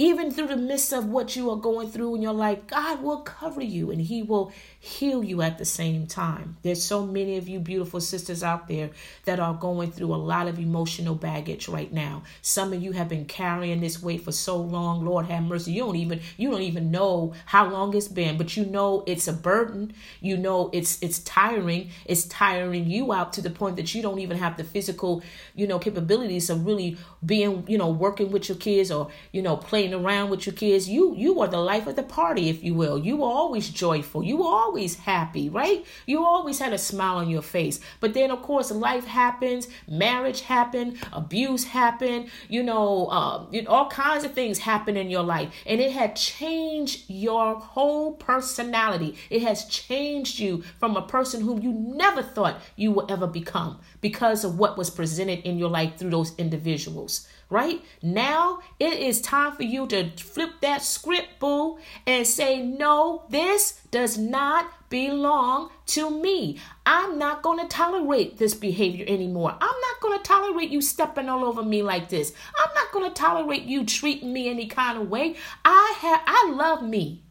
even 0.00 0.30
through 0.30 0.46
the 0.46 0.56
midst 0.56 0.94
of 0.94 1.04
what 1.04 1.36
you 1.36 1.50
are 1.50 1.58
going 1.58 1.90
through 1.90 2.14
in 2.14 2.22
your 2.22 2.32
life, 2.32 2.66
God 2.66 3.02
will 3.02 3.20
cover 3.20 3.62
you 3.62 3.90
and 3.90 4.00
He 4.00 4.22
will 4.22 4.50
heal 4.78 5.22
you 5.22 5.42
at 5.42 5.58
the 5.58 5.66
same 5.66 6.06
time. 6.06 6.56
There's 6.62 6.82
so 6.82 7.06
many 7.06 7.36
of 7.36 7.46
you 7.46 7.60
beautiful 7.60 8.00
sisters 8.00 8.42
out 8.42 8.66
there 8.66 8.88
that 9.26 9.38
are 9.38 9.52
going 9.52 9.92
through 9.92 10.14
a 10.14 10.16
lot 10.16 10.48
of 10.48 10.58
emotional 10.58 11.14
baggage 11.14 11.68
right 11.68 11.92
now. 11.92 12.22
Some 12.40 12.72
of 12.72 12.82
you 12.82 12.92
have 12.92 13.10
been 13.10 13.26
carrying 13.26 13.80
this 13.80 14.02
weight 14.02 14.24
for 14.24 14.32
so 14.32 14.56
long. 14.56 15.04
Lord 15.04 15.26
have 15.26 15.42
mercy. 15.42 15.72
You 15.72 15.84
don't 15.84 15.96
even 15.96 16.22
you 16.38 16.50
don't 16.50 16.62
even 16.62 16.90
know 16.90 17.34
how 17.44 17.68
long 17.68 17.94
it's 17.94 18.08
been, 18.08 18.38
but 18.38 18.56
you 18.56 18.64
know 18.64 19.04
it's 19.06 19.28
a 19.28 19.34
burden. 19.34 19.92
You 20.22 20.38
know 20.38 20.70
it's 20.72 21.02
it's 21.02 21.18
tiring. 21.18 21.90
It's 22.06 22.24
tiring 22.24 22.90
you 22.90 23.12
out 23.12 23.34
to 23.34 23.42
the 23.42 23.50
point 23.50 23.76
that 23.76 23.94
you 23.94 24.00
don't 24.00 24.20
even 24.20 24.38
have 24.38 24.56
the 24.56 24.64
physical, 24.64 25.22
you 25.54 25.66
know, 25.66 25.78
capabilities 25.78 26.48
of 26.48 26.64
really 26.64 26.96
being, 27.24 27.64
you 27.68 27.76
know, 27.76 27.90
working 27.90 28.30
with 28.30 28.48
your 28.48 28.56
kids 28.56 28.90
or, 28.90 29.10
you 29.30 29.42
know, 29.42 29.58
playing 29.58 29.89
around 29.94 30.30
with 30.30 30.46
your 30.46 30.54
kids. 30.54 30.88
You 30.88 31.14
you 31.16 31.40
are 31.40 31.48
the 31.48 31.58
life 31.58 31.86
of 31.86 31.96
the 31.96 32.02
party, 32.02 32.48
if 32.48 32.62
you 32.62 32.74
will. 32.74 32.98
You 32.98 33.18
were 33.18 33.26
always 33.26 33.68
joyful. 33.68 34.22
You 34.22 34.38
were 34.38 34.44
always 34.48 34.96
happy, 34.96 35.48
right? 35.48 35.84
You 36.06 36.24
always 36.24 36.58
had 36.58 36.72
a 36.72 36.78
smile 36.78 37.16
on 37.16 37.30
your 37.30 37.42
face. 37.42 37.80
But 38.00 38.14
then, 38.14 38.30
of 38.30 38.42
course, 38.42 38.70
life 38.70 39.06
happens. 39.06 39.68
Marriage 39.88 40.42
happened. 40.42 40.98
Abuse 41.12 41.64
happened. 41.64 42.30
You 42.48 42.62
know, 42.62 43.06
uh, 43.06 43.46
all 43.68 43.88
kinds 43.88 44.24
of 44.24 44.32
things 44.32 44.58
happen 44.58 44.96
in 44.96 45.10
your 45.10 45.22
life, 45.22 45.52
and 45.66 45.80
it 45.80 45.92
had 45.92 46.16
changed 46.16 47.04
your 47.08 47.56
whole 47.56 48.12
personality. 48.14 49.16
It 49.30 49.42
has 49.42 49.64
changed 49.66 50.38
you 50.38 50.62
from 50.78 50.96
a 50.96 51.02
person 51.02 51.40
whom 51.40 51.62
you 51.62 51.72
never 51.72 52.22
thought 52.22 52.60
you 52.76 52.92
would 52.92 53.10
ever 53.10 53.26
become 53.26 53.80
because 54.00 54.44
of 54.44 54.58
what 54.58 54.78
was 54.78 54.90
presented 54.90 55.40
in 55.40 55.58
your 55.58 55.70
life 55.70 55.96
through 55.96 56.10
those 56.10 56.34
individuals 56.36 57.26
right? 57.50 57.84
Now 58.00 58.60
it 58.78 58.94
is 58.94 59.20
time 59.20 59.52
for 59.52 59.64
you 59.64 59.86
to 59.88 60.10
flip 60.12 60.60
that 60.62 60.82
script, 60.82 61.40
boo, 61.40 61.78
and 62.06 62.26
say, 62.26 62.62
no, 62.62 63.24
this 63.28 63.80
does 63.90 64.16
not 64.16 64.88
belong 64.88 65.70
to 65.86 66.10
me. 66.10 66.58
I'm 66.86 67.18
not 67.18 67.42
going 67.42 67.60
to 67.60 67.68
tolerate 67.68 68.38
this 68.38 68.54
behavior 68.54 69.04
anymore. 69.06 69.50
I'm 69.52 69.58
not 69.60 70.00
going 70.00 70.18
to 70.18 70.24
tolerate 70.24 70.70
you 70.70 70.80
stepping 70.80 71.28
all 71.28 71.44
over 71.44 71.62
me 71.62 71.82
like 71.82 72.08
this. 72.08 72.32
I'm 72.58 72.74
not 72.74 72.92
going 72.92 73.08
to 73.08 73.14
tolerate 73.14 73.64
you 73.64 73.84
treating 73.84 74.32
me 74.32 74.48
any 74.48 74.66
kind 74.66 74.98
of 74.98 75.08
way. 75.10 75.36
I 75.64 75.96
have 76.00 76.22
I 76.26 76.52
love 76.54 76.82
me. 76.82 77.22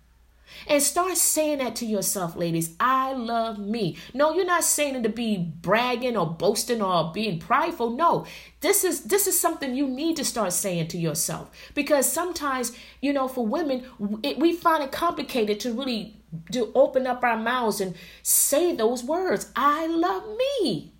And 0.69 0.83
start 0.83 1.17
saying 1.17 1.57
that 1.57 1.75
to 1.77 1.85
yourself, 1.87 2.35
ladies. 2.35 2.75
I 2.79 3.13
love 3.13 3.57
me. 3.57 3.97
No, 4.13 4.35
you're 4.35 4.45
not 4.45 4.63
saying 4.63 4.97
it 4.97 5.03
to 5.03 5.09
be 5.09 5.35
bragging 5.35 6.15
or 6.15 6.27
boasting 6.27 6.79
or 6.79 7.11
being 7.11 7.39
prideful. 7.39 7.89
No. 7.89 8.27
This 8.61 8.83
is 8.83 9.05
this 9.05 9.25
is 9.25 9.39
something 9.39 9.73
you 9.73 9.87
need 9.87 10.15
to 10.17 10.25
start 10.25 10.53
saying 10.53 10.89
to 10.89 10.97
yourself 10.99 11.49
because 11.73 12.11
sometimes, 12.11 12.71
you 13.01 13.11
know, 13.11 13.27
for 13.27 13.43
women, 13.47 13.83
it, 14.21 14.37
we 14.37 14.53
find 14.53 14.83
it 14.83 14.91
complicated 14.91 15.59
to 15.61 15.73
really 15.73 16.21
to 16.51 16.71
open 16.75 17.07
up 17.07 17.23
our 17.23 17.37
mouths 17.37 17.81
and 17.81 17.95
say 18.21 18.75
those 18.75 19.03
words. 19.03 19.51
I 19.55 19.87
love 19.87 20.37
me. 20.37 20.93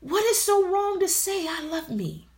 What 0.00 0.24
is 0.24 0.40
so 0.40 0.66
wrong 0.66 1.00
to 1.00 1.08
say 1.08 1.46
I 1.46 1.60
love 1.60 1.90
me? 1.90 2.29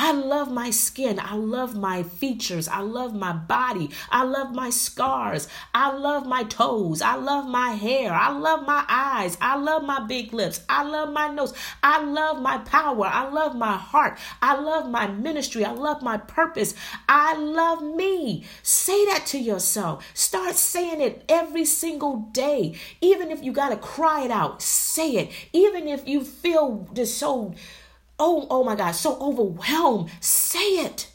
I 0.00 0.12
love 0.12 0.52
my 0.52 0.70
skin. 0.70 1.18
I 1.18 1.34
love 1.34 1.76
my 1.76 2.04
features. 2.04 2.68
I 2.68 2.82
love 2.82 3.16
my 3.16 3.32
body. 3.32 3.90
I 4.10 4.22
love 4.22 4.54
my 4.54 4.70
scars. 4.70 5.48
I 5.74 5.90
love 5.90 6.24
my 6.24 6.44
toes. 6.44 7.02
I 7.02 7.16
love 7.16 7.48
my 7.48 7.70
hair. 7.70 8.12
I 8.12 8.30
love 8.30 8.64
my 8.64 8.84
eyes. 8.88 9.36
I 9.40 9.56
love 9.56 9.82
my 9.82 10.06
big 10.06 10.32
lips. 10.32 10.60
I 10.68 10.84
love 10.84 11.12
my 11.12 11.26
nose. 11.26 11.52
I 11.82 12.00
love 12.00 12.40
my 12.40 12.58
power. 12.58 13.06
I 13.06 13.28
love 13.28 13.56
my 13.56 13.76
heart. 13.76 14.18
I 14.40 14.60
love 14.60 14.88
my 14.88 15.08
ministry. 15.08 15.64
I 15.64 15.72
love 15.72 16.00
my 16.00 16.16
purpose. 16.16 16.76
I 17.08 17.36
love 17.36 17.82
me. 17.82 18.44
Say 18.62 19.04
that 19.06 19.26
to 19.26 19.38
yourself. 19.38 20.06
Start 20.14 20.54
saying 20.54 21.00
it 21.00 21.24
every 21.28 21.64
single 21.64 22.18
day. 22.30 22.76
Even 23.00 23.32
if 23.32 23.42
you 23.42 23.50
got 23.50 23.70
to 23.70 23.76
cry 23.76 24.22
it 24.22 24.30
out, 24.30 24.62
say 24.62 25.16
it. 25.16 25.32
Even 25.52 25.88
if 25.88 26.06
you 26.06 26.22
feel 26.22 26.88
just 26.94 27.18
so 27.18 27.52
oh, 28.18 28.46
oh 28.50 28.64
my 28.64 28.74
God, 28.74 28.92
so 28.92 29.18
overwhelmed, 29.20 30.10
say 30.20 30.58
it. 30.58 31.10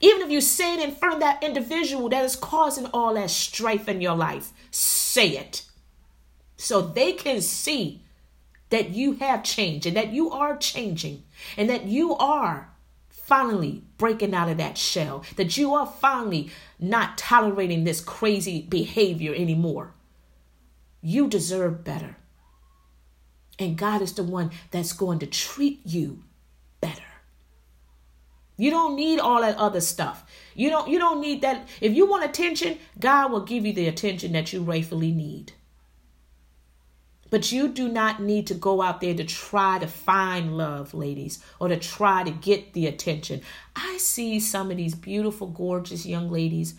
Even 0.00 0.22
if 0.22 0.30
you 0.30 0.40
say 0.40 0.74
it 0.74 0.80
in 0.80 0.94
front 0.94 1.14
of 1.14 1.20
that 1.20 1.42
individual 1.42 2.08
that 2.08 2.24
is 2.24 2.36
causing 2.36 2.86
all 2.86 3.14
that 3.14 3.30
strife 3.30 3.88
in 3.88 4.00
your 4.00 4.16
life, 4.16 4.52
say 4.70 5.30
it. 5.30 5.64
So 6.56 6.80
they 6.80 7.12
can 7.12 7.40
see 7.40 8.02
that 8.70 8.90
you 8.90 9.14
have 9.14 9.44
changed 9.44 9.86
and 9.86 9.96
that 9.96 10.12
you 10.12 10.30
are 10.30 10.56
changing 10.56 11.22
and 11.56 11.70
that 11.70 11.84
you 11.84 12.14
are 12.16 12.70
finally 13.08 13.82
breaking 13.96 14.34
out 14.34 14.50
of 14.50 14.58
that 14.58 14.76
shell, 14.76 15.24
that 15.36 15.56
you 15.56 15.74
are 15.74 15.86
finally 15.86 16.50
not 16.78 17.16
tolerating 17.16 17.84
this 17.84 18.00
crazy 18.00 18.60
behavior 18.62 19.34
anymore. 19.34 19.94
You 21.00 21.28
deserve 21.28 21.84
better. 21.84 22.16
And 23.58 23.76
God 23.76 24.02
is 24.02 24.12
the 24.14 24.24
one 24.24 24.50
that's 24.70 24.92
going 24.92 25.20
to 25.20 25.26
treat 25.26 25.80
you 25.84 26.22
better. 26.80 27.02
You 28.56 28.70
don't 28.70 28.96
need 28.96 29.18
all 29.18 29.40
that 29.40 29.56
other 29.56 29.80
stuff. 29.80 30.24
You 30.54 30.70
don't 30.70 30.88
you 30.88 30.98
don't 30.98 31.20
need 31.20 31.42
that. 31.42 31.68
If 31.80 31.94
you 31.94 32.06
want 32.06 32.24
attention, 32.24 32.78
God 32.98 33.32
will 33.32 33.40
give 33.40 33.66
you 33.66 33.72
the 33.72 33.88
attention 33.88 34.32
that 34.32 34.52
you 34.52 34.62
rightfully 34.62 35.12
need. 35.12 35.52
But 37.30 37.50
you 37.50 37.66
do 37.66 37.88
not 37.88 38.22
need 38.22 38.46
to 38.46 38.54
go 38.54 38.80
out 38.80 39.00
there 39.00 39.14
to 39.14 39.24
try 39.24 39.80
to 39.80 39.88
find 39.88 40.56
love, 40.56 40.94
ladies, 40.94 41.42
or 41.58 41.66
to 41.66 41.76
try 41.76 42.22
to 42.22 42.30
get 42.30 42.74
the 42.74 42.86
attention. 42.86 43.40
I 43.74 43.96
see 43.98 44.38
some 44.38 44.70
of 44.70 44.76
these 44.76 44.94
beautiful, 44.94 45.48
gorgeous 45.48 46.06
young 46.06 46.30
ladies 46.30 46.74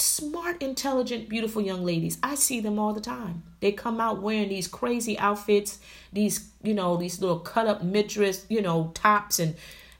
smart, 0.00 0.62
intelligent, 0.62 1.28
beautiful 1.28 1.62
young 1.62 1.84
ladies. 1.84 2.18
I 2.22 2.34
see 2.34 2.60
them 2.60 2.78
all 2.78 2.92
the 2.92 3.00
time. 3.00 3.42
They 3.60 3.72
come 3.72 4.00
out 4.00 4.22
wearing 4.22 4.48
these 4.48 4.68
crazy 4.68 5.18
outfits, 5.18 5.78
these, 6.12 6.50
you 6.62 6.74
know, 6.74 6.96
these 6.96 7.20
little 7.20 7.40
cut 7.40 7.66
up 7.66 7.82
midriff, 7.82 8.44
you 8.48 8.62
know, 8.62 8.90
tops 8.94 9.38
and 9.38 9.56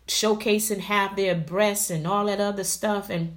showcasing 0.06 0.80
half 0.80 1.16
their 1.16 1.34
breasts 1.34 1.90
and 1.90 2.06
all 2.06 2.26
that 2.26 2.40
other 2.40 2.64
stuff. 2.64 3.10
And 3.10 3.36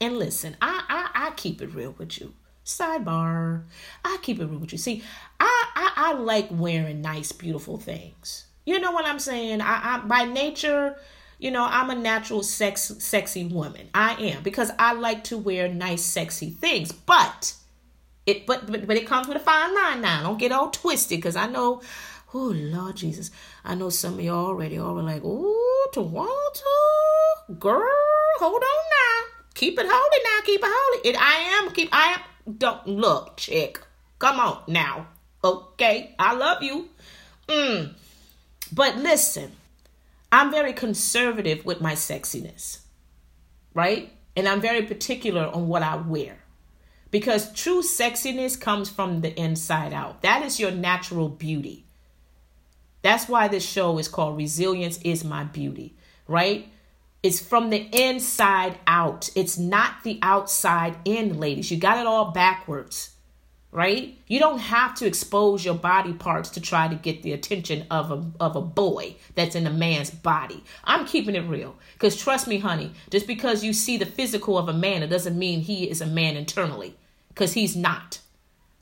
and 0.00 0.18
listen, 0.18 0.56
I 0.60 0.84
I, 0.88 1.28
I 1.28 1.30
keep 1.32 1.60
it 1.62 1.74
real 1.74 1.94
with 1.98 2.20
you. 2.20 2.34
Sidebar. 2.64 3.62
I 4.04 4.18
keep 4.22 4.40
it 4.40 4.46
real 4.46 4.58
with 4.58 4.72
you. 4.72 4.78
See, 4.78 5.02
I, 5.38 5.68
I, 5.76 5.92
I 5.96 6.12
like 6.14 6.48
wearing 6.50 7.00
nice, 7.00 7.30
beautiful 7.30 7.78
things. 7.78 8.46
You 8.64 8.80
know 8.80 8.90
what 8.90 9.06
I'm 9.06 9.20
saying? 9.20 9.60
I, 9.60 9.80
I 9.96 9.98
by 10.06 10.24
nature, 10.24 10.96
you 11.38 11.50
know, 11.50 11.64
I'm 11.64 11.90
a 11.90 11.94
natural 11.94 12.42
sex 12.42 12.92
sexy 12.98 13.44
woman. 13.44 13.88
I 13.94 14.14
am 14.14 14.42
because 14.42 14.70
I 14.78 14.92
like 14.92 15.24
to 15.24 15.38
wear 15.38 15.68
nice 15.68 16.02
sexy 16.02 16.50
things. 16.50 16.92
But 16.92 17.54
it 18.24 18.46
but 18.46 18.70
but, 18.70 18.86
but 18.86 18.96
it 18.96 19.06
comes 19.06 19.28
with 19.28 19.36
a 19.36 19.40
fine 19.40 19.74
line 19.74 20.00
now. 20.00 20.22
Don't 20.22 20.38
get 20.38 20.52
all 20.52 20.70
twisted 20.70 21.18
because 21.18 21.36
I 21.36 21.46
know 21.46 21.82
oh 22.34 22.52
Lord 22.54 22.96
Jesus. 22.96 23.30
I 23.64 23.74
know 23.74 23.90
some 23.90 24.14
of 24.14 24.20
y'all 24.20 24.46
already 24.46 24.78
are 24.78 24.92
like, 25.02 25.22
oh 25.24 25.88
Twonta 25.92 27.58
girl, 27.58 27.82
hold 28.38 28.62
on 28.62 28.62
now. 28.62 29.32
Keep 29.54 29.78
it 29.78 29.86
holy 29.88 30.24
now, 30.24 30.44
keep 30.44 30.60
it 30.62 30.70
holy. 30.70 31.08
It 31.08 31.16
I 31.18 31.62
am 31.62 31.72
keep 31.72 31.88
I 31.92 32.14
am 32.14 32.20
don't 32.58 32.86
look, 32.86 33.36
chick. 33.36 33.80
Come 34.18 34.40
on 34.40 34.62
now. 34.68 35.08
Okay, 35.44 36.14
I 36.18 36.34
love 36.34 36.62
you. 36.62 36.88
Mm. 37.48 37.94
But 38.72 38.96
listen, 38.96 39.52
I'm 40.36 40.50
very 40.50 40.74
conservative 40.74 41.64
with 41.64 41.80
my 41.80 41.94
sexiness, 41.94 42.80
right? 43.72 44.12
And 44.36 44.46
I'm 44.46 44.60
very 44.60 44.82
particular 44.82 45.46
on 45.46 45.66
what 45.66 45.82
I 45.82 45.96
wear. 45.96 46.36
Because 47.10 47.54
true 47.54 47.80
sexiness 47.80 48.60
comes 48.60 48.90
from 48.90 49.22
the 49.22 49.34
inside 49.40 49.94
out. 49.94 50.20
That 50.20 50.44
is 50.44 50.60
your 50.60 50.72
natural 50.72 51.30
beauty. 51.30 51.86
That's 53.00 53.30
why 53.30 53.48
this 53.48 53.66
show 53.66 53.96
is 53.96 54.08
called 54.08 54.36
Resilience 54.36 54.98
is 54.98 55.24
My 55.24 55.44
Beauty, 55.44 55.96
right? 56.28 56.68
It's 57.22 57.40
from 57.40 57.70
the 57.70 57.88
inside 57.98 58.78
out. 58.86 59.30
It's 59.34 59.56
not 59.56 60.02
the 60.02 60.18
outside 60.20 60.98
in, 61.06 61.40
ladies. 61.40 61.70
You 61.70 61.78
got 61.78 61.98
it 61.98 62.06
all 62.06 62.32
backwards 62.32 63.15
right? 63.76 64.16
You 64.26 64.38
don't 64.38 64.58
have 64.58 64.94
to 64.94 65.06
expose 65.06 65.62
your 65.62 65.74
body 65.74 66.14
parts 66.14 66.48
to 66.52 66.62
try 66.62 66.88
to 66.88 66.94
get 66.94 67.22
the 67.22 67.34
attention 67.34 67.84
of 67.90 68.10
a, 68.10 68.24
of 68.40 68.56
a 68.56 68.62
boy 68.62 69.16
that's 69.34 69.54
in 69.54 69.66
a 69.66 69.70
man's 69.70 70.10
body. 70.10 70.64
I'm 70.84 71.04
keeping 71.04 71.34
it 71.34 71.46
real. 71.46 71.76
Because 71.92 72.16
trust 72.16 72.48
me, 72.48 72.58
honey, 72.58 72.92
just 73.10 73.26
because 73.26 73.62
you 73.62 73.74
see 73.74 73.98
the 73.98 74.06
physical 74.06 74.56
of 74.56 74.70
a 74.70 74.72
man, 74.72 75.02
it 75.02 75.08
doesn't 75.08 75.38
mean 75.38 75.60
he 75.60 75.90
is 75.90 76.00
a 76.00 76.06
man 76.06 76.38
internally. 76.38 76.96
Because 77.28 77.52
he's 77.52 77.76
not. 77.76 78.20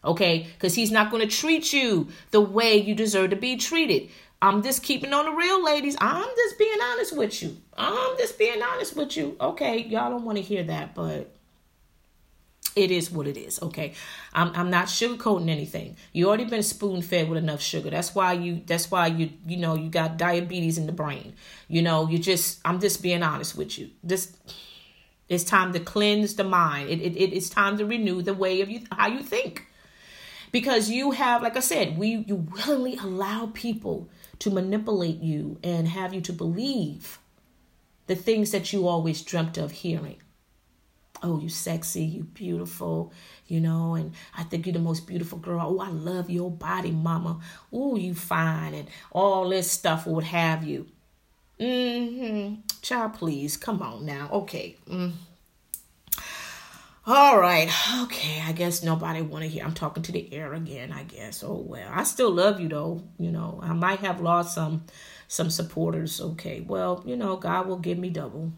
Okay? 0.05 0.47
Because 0.55 0.77
he's 0.77 0.93
not 0.93 1.11
going 1.11 1.29
to 1.29 1.37
treat 1.37 1.73
you 1.73 2.07
the 2.31 2.41
way 2.41 2.77
you 2.77 2.95
deserve 2.95 3.31
to 3.31 3.37
be 3.37 3.57
treated. 3.57 4.11
I'm 4.41 4.63
just 4.63 4.85
keeping 4.85 5.13
on 5.13 5.25
the 5.25 5.33
real, 5.33 5.65
ladies. 5.65 5.97
I'm 6.01 6.29
just 6.37 6.57
being 6.57 6.79
honest 6.81 7.17
with 7.17 7.43
you. 7.43 7.57
I'm 7.77 8.17
just 8.17 8.39
being 8.39 8.63
honest 8.63 8.95
with 8.95 9.17
you. 9.17 9.37
Okay, 9.41 9.79
y'all 9.87 10.11
don't 10.11 10.25
want 10.25 10.39
to 10.39 10.43
hear 10.43 10.63
that, 10.63 10.95
but 10.95 11.34
it 12.77 12.91
is 12.91 13.11
what 13.11 13.27
it 13.27 13.37
is 13.37 13.63
okay? 13.63 13.95
I'm, 14.33 14.51
I'm 14.55 14.71
not 14.71 14.87
sugarcoating 14.87 15.49
anything. 15.49 15.97
You 16.13 16.29
already 16.29 16.45
been 16.45 16.63
spoon 16.63 17.03
fed 17.03 17.29
with 17.29 17.39
enough 17.39 17.61
sugar. 17.61 17.91
That's 17.91 18.15
why 18.15 18.33
you 18.33 18.63
that's 18.67 18.91
why 18.91 19.07
you 19.09 19.31
you 19.47 19.57
know 19.57 19.75
you 19.75 19.89
got 19.89 20.17
diabetes 20.17 20.79
in 20.79 20.87
the 20.87 20.93
brain. 20.93 21.35
You 21.69 21.83
know 21.83 22.09
you 22.09 22.19
just 22.19 22.61
i'm 22.65 22.81
just 22.81 23.03
being 23.03 23.23
honest 23.23 23.57
with 23.57 23.79
you. 23.79 23.91
Just 24.05 24.37
it's 25.29 25.45
time 25.45 25.73
to 25.73 25.81
cleanse 25.81 26.35
the 26.35 26.45
mind. 26.45 26.91
It, 26.91 27.01
it, 27.01 27.35
it's 27.35 27.49
time 27.49 27.79
to 27.79 27.87
renew 27.87 28.23
the 28.23 28.35
way 28.35 28.61
of 28.61 28.69
you 28.69 28.83
how 28.91 29.09
you 29.09 29.21
think. 29.21 29.67
Because 30.51 30.91
you 30.91 31.13
have 31.13 31.43
like 31.43 31.57
i 31.57 31.61
said 31.61 31.99
we 31.99 32.25
you 32.27 32.37
willingly 32.37 32.97
allow 32.97 33.51
people 33.55 34.09
to 34.41 34.51
manipulate 34.51 35.21
you 35.21 35.59
and 35.63 35.89
have 35.89 36.13
you 36.13 36.21
to 36.21 36.33
believe 36.33 37.19
the 38.07 38.15
things 38.15 38.51
that 38.51 38.73
you 38.73 38.87
always 38.87 39.23
dreamt 39.23 39.57
of 39.57 39.71
hearing 39.73 40.17
oh, 41.25 41.41
you 41.41 41.49
sexy, 41.49 42.05
you 42.05 42.23
beautiful, 42.23 43.13
you 43.47 43.61
know, 43.61 43.95
and 43.95 44.13
I 44.37 44.43
think 44.45 44.67
you're 44.67 44.75
the 44.75 44.79
most 44.79 45.07
beautiful 45.07 45.39
girl. 45.39 45.61
Oh, 45.67 45.81
I 45.81 45.89
love 45.89 46.31
your 46.31 46.51
body, 46.51 46.91
mama. 46.91 47.41
Oh, 47.73 47.97
you 47.97 48.15
fine, 48.15 48.75
and 48.75 48.89
all 49.11 49.49
this 49.49 49.71
stuff 49.71 50.07
would 50.07 50.25
have 50.25 50.65
you. 50.65 50.87
Mm-hmm. 51.59 52.61
Child, 52.83 53.15
please, 53.15 53.57
come 53.57 53.81
on 53.81 54.05
now. 54.05 54.29
Okay. 54.33 54.77
Mm. 54.89 55.13
All 57.07 57.39
right. 57.39 57.71
Okay. 58.03 58.43
I 58.45 58.53
guess 58.53 58.83
nobody 58.83 59.21
want 59.21 59.45
to 59.45 59.49
hear. 59.49 59.65
I'm 59.65 59.75
talking 59.75 60.03
to 60.05 60.13
the 60.13 60.33
air 60.33 60.55
again. 60.55 60.91
I 60.91 61.03
guess. 61.03 61.45
Oh 61.45 61.63
well. 61.67 61.91
I 61.93 62.03
still 62.03 62.31
love 62.31 62.61
you 62.61 62.69
though. 62.69 63.03
You 63.19 63.31
know. 63.31 63.61
I 63.63 63.75
might 63.75 63.99
have 63.99 64.23
lost 64.23 64.55
some 64.55 64.85
some 65.29 65.51
supporters. 65.51 66.19
Okay. 66.19 66.63
Well, 66.63 67.03
you 67.05 67.15
know, 67.15 67.37
God 67.37 67.67
will 67.67 67.77
give 67.77 67.99
me 67.99 68.09
double. 68.09 68.53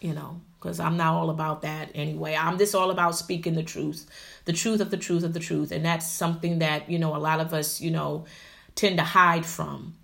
You 0.00 0.14
know 0.14 0.40
because 0.62 0.78
I'm 0.78 0.96
not 0.96 1.14
all 1.14 1.30
about 1.30 1.62
that 1.62 1.90
anyway. 1.94 2.36
I'm 2.38 2.56
just 2.56 2.74
all 2.74 2.90
about 2.90 3.16
speaking 3.16 3.54
the 3.54 3.64
truth, 3.64 4.06
the 4.44 4.52
truth 4.52 4.80
of 4.80 4.90
the 4.90 4.96
truth 4.96 5.24
of 5.24 5.32
the 5.32 5.40
truth. 5.40 5.72
And 5.72 5.84
that's 5.84 6.06
something 6.06 6.60
that, 6.60 6.88
you 6.88 6.98
know, 6.98 7.16
a 7.16 7.18
lot 7.18 7.40
of 7.40 7.52
us, 7.52 7.80
you 7.80 7.90
know, 7.90 8.26
tend 8.76 8.98
to 8.98 9.02
hide 9.02 9.44
from, 9.44 9.94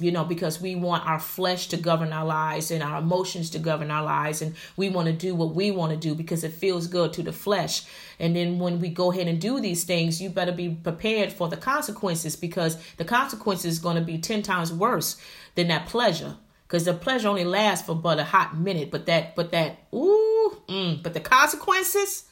you 0.00 0.10
know, 0.10 0.24
because 0.24 0.60
we 0.60 0.74
want 0.74 1.06
our 1.06 1.20
flesh 1.20 1.68
to 1.68 1.76
govern 1.76 2.12
our 2.12 2.26
lives 2.26 2.72
and 2.72 2.82
our 2.82 2.98
emotions 2.98 3.50
to 3.50 3.60
govern 3.60 3.92
our 3.92 4.02
lives. 4.02 4.42
And 4.42 4.56
we 4.76 4.88
want 4.88 5.06
to 5.06 5.12
do 5.12 5.36
what 5.36 5.54
we 5.54 5.70
want 5.70 5.92
to 5.92 5.96
do 5.96 6.16
because 6.16 6.42
it 6.42 6.52
feels 6.52 6.88
good 6.88 7.12
to 7.12 7.22
the 7.22 7.32
flesh. 7.32 7.84
And 8.18 8.34
then 8.34 8.58
when 8.58 8.80
we 8.80 8.88
go 8.88 9.12
ahead 9.12 9.28
and 9.28 9.40
do 9.40 9.60
these 9.60 9.84
things, 9.84 10.20
you 10.20 10.30
better 10.30 10.52
be 10.52 10.70
prepared 10.70 11.32
for 11.32 11.48
the 11.48 11.56
consequences 11.56 12.34
because 12.34 12.76
the 12.96 13.04
consequences 13.04 13.74
is 13.74 13.78
going 13.78 13.96
to 13.96 14.02
be 14.02 14.18
10 14.18 14.42
times 14.42 14.72
worse 14.72 15.16
than 15.54 15.68
that 15.68 15.86
pleasure 15.86 16.36
because 16.68 16.84
the 16.84 16.92
pleasure 16.92 17.28
only 17.28 17.46
lasts 17.46 17.86
for 17.86 17.94
but 17.94 18.18
a 18.18 18.24
hot 18.24 18.58
minute. 18.58 18.90
But 18.90 19.06
that, 19.06 19.34
but 19.34 19.50
that, 19.52 19.78
ooh, 19.94 20.60
mm, 20.68 21.02
but 21.02 21.14
the 21.14 21.20
consequences, 21.20 22.24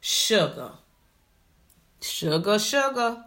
sugar, 0.00 0.70
sugar, 2.00 2.58
sugar, 2.58 3.22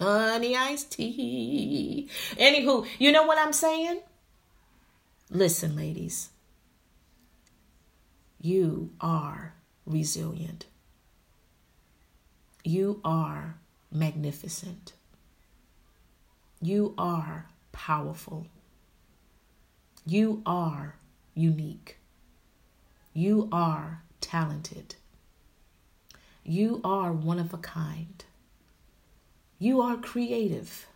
honey 0.00 0.56
iced 0.56 0.92
tea. 0.92 2.08
Anywho, 2.32 2.84
you 2.98 3.12
know 3.12 3.22
what 3.22 3.38
I'm 3.38 3.52
saying? 3.52 4.00
Listen, 5.30 5.76
ladies, 5.76 6.30
you 8.40 8.90
are 9.00 9.54
resilient. 9.86 10.66
You 12.64 13.00
are 13.04 13.54
magnificent. 13.92 14.94
You 16.60 16.94
are 16.98 17.46
powerful. 17.70 18.48
You 20.06 20.42
are 20.44 20.96
unique. 21.34 21.96
You 23.14 23.48
are 23.50 24.02
talented. 24.20 24.96
You 26.44 26.80
are 26.84 27.12
one 27.12 27.38
of 27.38 27.54
a 27.54 27.58
kind. 27.58 28.22
You 29.58 29.80
are 29.80 29.96
creative. 29.96 30.86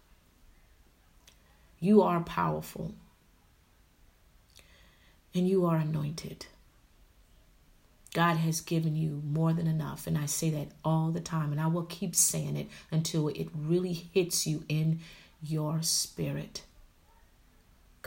You 1.81 2.03
are 2.03 2.21
powerful. 2.21 2.93
And 5.35 5.49
you 5.49 5.65
are 5.65 5.77
anointed. 5.77 6.47
God 8.13 8.37
has 8.37 8.61
given 8.61 8.97
you 8.97 9.23
more 9.25 9.53
than 9.53 9.67
enough. 9.67 10.07
And 10.07 10.19
I 10.19 10.27
say 10.27 10.51
that 10.51 10.69
all 10.85 11.11
the 11.11 11.21
time. 11.21 11.53
And 11.53 11.61
I 11.61 11.67
will 11.67 11.85
keep 11.85 12.15
saying 12.15 12.57
it 12.57 12.69
until 12.91 13.29
it 13.29 13.49
really 13.55 13.93
hits 13.93 14.47
you 14.47 14.65
in 14.69 15.01
your 15.43 15.81
spirit. 15.83 16.63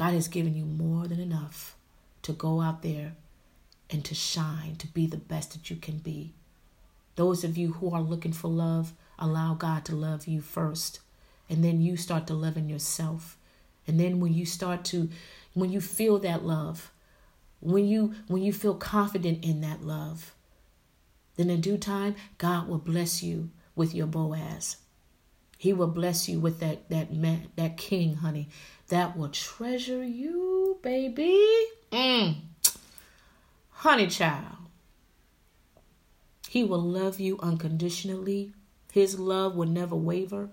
God 0.01 0.15
has 0.15 0.27
given 0.27 0.55
you 0.55 0.65
more 0.65 1.05
than 1.05 1.19
enough 1.19 1.75
to 2.23 2.33
go 2.33 2.59
out 2.59 2.81
there 2.81 3.13
and 3.91 4.03
to 4.05 4.15
shine, 4.15 4.75
to 4.77 4.87
be 4.87 5.05
the 5.05 5.15
best 5.15 5.53
that 5.53 5.69
you 5.69 5.75
can 5.75 5.99
be. 5.99 6.33
Those 7.17 7.43
of 7.43 7.55
you 7.55 7.73
who 7.73 7.93
are 7.93 8.01
looking 8.01 8.33
for 8.33 8.47
love, 8.47 8.93
allow 9.19 9.53
God 9.53 9.85
to 9.85 9.95
love 9.95 10.25
you 10.25 10.41
first. 10.41 11.01
And 11.51 11.63
then 11.63 11.81
you 11.81 11.97
start 11.97 12.25
to 12.25 12.33
love 12.33 12.57
in 12.57 12.67
yourself. 12.67 13.37
And 13.85 13.99
then 13.99 14.19
when 14.19 14.33
you 14.33 14.43
start 14.43 14.83
to, 14.85 15.07
when 15.53 15.71
you 15.71 15.79
feel 15.79 16.17
that 16.17 16.43
love, 16.43 16.89
when 17.59 17.85
you 17.85 18.15
when 18.27 18.41
you 18.41 18.53
feel 18.53 18.73
confident 18.73 19.45
in 19.45 19.61
that 19.61 19.83
love, 19.83 20.33
then 21.35 21.51
in 21.51 21.61
due 21.61 21.77
time, 21.77 22.15
God 22.39 22.67
will 22.67 22.79
bless 22.79 23.21
you 23.21 23.51
with 23.75 23.93
your 23.93 24.07
Boaz. 24.07 24.77
He 25.59 25.73
will 25.73 25.85
bless 25.85 26.27
you 26.27 26.39
with 26.39 26.59
that 26.59 26.89
that 26.89 27.13
man, 27.13 27.49
that 27.55 27.77
king, 27.77 28.15
honey, 28.15 28.49
that 28.91 29.15
will 29.15 29.29
treasure 29.29 30.03
you, 30.03 30.77
baby. 30.81 31.39
Mm. 31.93 32.35
Honey 33.69 34.07
child. 34.07 34.57
He 36.49 36.65
will 36.65 36.81
love 36.81 37.17
you 37.17 37.39
unconditionally. 37.39 38.51
His 38.91 39.17
love 39.17 39.55
will 39.55 39.69
never 39.69 39.95
waver. 39.95 40.49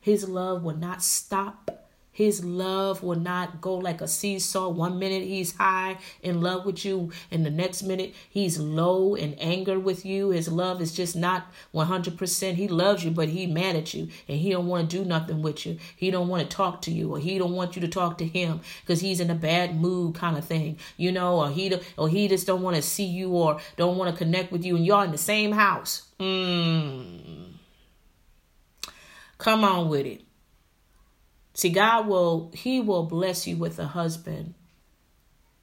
His 0.00 0.28
love 0.28 0.62
will 0.62 0.76
not 0.76 1.02
stop. 1.02 1.79
His 2.20 2.44
love 2.44 3.02
will 3.02 3.18
not 3.18 3.62
go 3.62 3.76
like 3.76 4.02
a 4.02 4.06
seesaw. 4.06 4.68
One 4.68 4.98
minute 4.98 5.22
he's 5.22 5.56
high 5.56 5.96
in 6.22 6.42
love 6.42 6.66
with 6.66 6.84
you, 6.84 7.12
and 7.30 7.46
the 7.46 7.50
next 7.50 7.82
minute 7.82 8.14
he's 8.28 8.58
low 8.58 9.14
in 9.14 9.32
anger 9.38 9.80
with 9.80 10.04
you. 10.04 10.28
His 10.28 10.46
love 10.46 10.82
is 10.82 10.92
just 10.92 11.16
not 11.16 11.46
100%. 11.74 12.56
He 12.56 12.68
loves 12.68 13.02
you, 13.06 13.10
but 13.10 13.30
he 13.30 13.46
mad 13.46 13.74
at 13.74 13.94
you, 13.94 14.08
and 14.28 14.36
he 14.38 14.50
don't 14.50 14.66
want 14.66 14.90
to 14.90 14.98
do 14.98 15.02
nothing 15.02 15.40
with 15.40 15.64
you. 15.64 15.78
He 15.96 16.10
don't 16.10 16.28
want 16.28 16.42
to 16.42 16.54
talk 16.54 16.82
to 16.82 16.90
you, 16.90 17.14
or 17.14 17.18
he 17.18 17.38
don't 17.38 17.54
want 17.54 17.74
you 17.74 17.80
to 17.80 17.88
talk 17.88 18.18
to 18.18 18.26
him 18.26 18.60
because 18.82 19.00
he's 19.00 19.20
in 19.20 19.30
a 19.30 19.34
bad 19.34 19.80
mood 19.80 20.14
kind 20.14 20.36
of 20.36 20.44
thing, 20.44 20.76
you 20.98 21.10
know, 21.12 21.40
or 21.40 21.48
he 21.48 21.74
or 21.96 22.10
he 22.10 22.28
just 22.28 22.46
don't 22.46 22.60
want 22.60 22.76
to 22.76 22.82
see 22.82 23.06
you 23.06 23.30
or 23.30 23.60
don't 23.78 23.96
want 23.96 24.14
to 24.14 24.18
connect 24.22 24.52
with 24.52 24.62
you, 24.62 24.76
and 24.76 24.84
y'all 24.84 25.00
in 25.00 25.10
the 25.10 25.16
same 25.16 25.52
house. 25.52 26.02
Mm. 26.20 27.54
Come 29.38 29.64
on 29.64 29.88
with 29.88 30.04
it. 30.04 30.20
See, 31.60 31.68
God 31.68 32.06
will, 32.06 32.50
He 32.54 32.80
will 32.80 33.02
bless 33.02 33.46
you 33.46 33.58
with 33.58 33.78
a 33.78 33.88
husband 33.88 34.54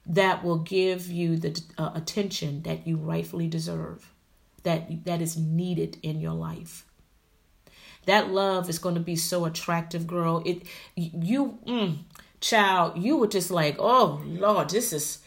that 0.06 0.44
will 0.44 0.60
give 0.60 1.08
you 1.08 1.38
the 1.38 1.60
uh, 1.76 1.90
attention 1.96 2.62
that 2.62 2.86
you 2.86 2.98
rightfully 2.98 3.48
deserve, 3.48 4.14
that, 4.62 5.06
that 5.06 5.24
is 5.24 5.38
needed 5.38 5.98
in 6.04 6.22
your 6.22 6.36
life. 6.36 6.86
That 8.06 8.30
love 8.30 8.70
is 8.70 8.78
going 8.78 8.94
to 8.94 9.02
be 9.02 9.16
so 9.16 9.46
attractive, 9.46 10.06
girl. 10.06 10.44
It, 10.46 10.68
you, 10.96 11.58
mm, 11.66 11.98
child, 12.42 13.00
you 13.00 13.18
were 13.18 13.26
just 13.26 13.50
like, 13.50 13.78
oh 13.80 14.22
Lord, 14.24 14.70
this 14.70 14.94
is, 14.94 15.18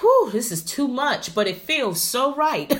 whew, 0.00 0.28
this 0.32 0.52
is 0.52 0.62
too 0.62 0.86
much, 0.86 1.34
but 1.34 1.48
it 1.48 1.56
feels 1.56 2.02
so 2.02 2.34
right. 2.34 2.70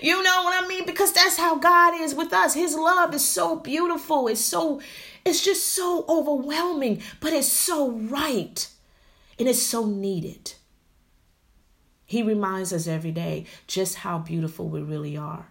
you 0.00 0.22
know 0.22 0.42
what 0.44 0.62
I 0.62 0.68
mean? 0.68 0.72
mean? 0.72 0.86
Because 0.86 1.12
that's 1.12 1.36
how 1.36 1.56
God 1.56 2.00
is 2.00 2.14
with 2.14 2.32
us. 2.32 2.54
His 2.54 2.74
love 2.74 3.14
is 3.14 3.26
so 3.26 3.56
beautiful. 3.56 4.28
It's 4.28 4.40
so, 4.40 4.80
it's 5.24 5.44
just 5.44 5.66
so 5.66 6.04
overwhelming, 6.08 7.02
but 7.20 7.32
it's 7.32 7.50
so 7.52 7.90
right. 7.90 8.68
And 9.38 9.48
it's 9.48 9.62
so 9.62 9.86
needed. 9.86 10.54
He 12.04 12.22
reminds 12.22 12.72
us 12.72 12.86
every 12.86 13.10
day 13.12 13.46
just 13.66 13.96
how 13.96 14.18
beautiful 14.18 14.68
we 14.68 14.82
really 14.82 15.16
are. 15.16 15.48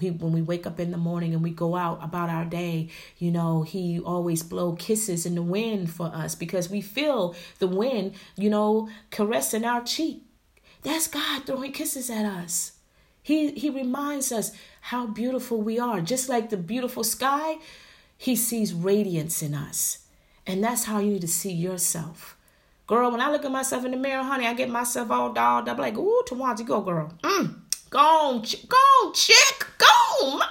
We, 0.00 0.10
when 0.10 0.32
we 0.32 0.42
wake 0.42 0.66
up 0.66 0.78
in 0.78 0.90
the 0.90 0.98
morning 0.98 1.32
and 1.32 1.42
we 1.42 1.50
go 1.50 1.74
out 1.74 2.04
about 2.04 2.28
our 2.28 2.44
day, 2.44 2.90
you 3.18 3.30
know, 3.30 3.62
he 3.62 3.98
always 4.00 4.42
blow 4.42 4.72
kisses 4.74 5.24
in 5.24 5.36
the 5.36 5.42
wind 5.42 5.90
for 5.90 6.06
us 6.06 6.34
because 6.34 6.68
we 6.68 6.82
feel 6.82 7.34
the 7.60 7.66
wind, 7.66 8.14
you 8.36 8.50
know, 8.50 8.90
caressing 9.10 9.64
our 9.64 9.82
cheek. 9.82 10.22
That's 10.82 11.08
God 11.08 11.46
throwing 11.46 11.72
kisses 11.72 12.10
at 12.10 12.26
us. 12.26 12.72
He 13.22 13.50
he 13.52 13.70
reminds 13.70 14.30
us 14.30 14.52
how 14.82 15.06
beautiful 15.06 15.60
we 15.60 15.80
are. 15.80 16.00
Just 16.00 16.28
like 16.28 16.50
the 16.50 16.56
beautiful 16.56 17.02
sky, 17.02 17.56
he 18.16 18.36
sees 18.36 18.72
radiance 18.72 19.42
in 19.42 19.54
us. 19.54 19.98
And 20.46 20.62
that's 20.62 20.84
how 20.84 21.00
you 21.00 21.12
need 21.12 21.20
to 21.22 21.28
see 21.28 21.52
yourself. 21.52 22.36
Girl, 22.86 23.10
when 23.10 23.20
I 23.20 23.32
look 23.32 23.44
at 23.44 23.50
myself 23.50 23.84
in 23.84 23.90
the 23.90 23.96
mirror, 23.96 24.22
honey, 24.22 24.46
I 24.46 24.54
get 24.54 24.70
myself 24.70 25.10
all 25.10 25.32
dolled 25.32 25.68
up 25.68 25.78
like, 25.78 25.96
ooh, 25.98 26.22
Twonta, 26.28 26.64
go, 26.64 26.80
girl. 26.80 27.12
Mm, 27.22 27.58
go 27.90 27.98
on, 27.98 28.42
ch- 28.44 28.68
go 28.68 28.76
on, 28.76 29.12
chick, 29.12 29.66
go 29.76 29.86
on. 29.86 30.42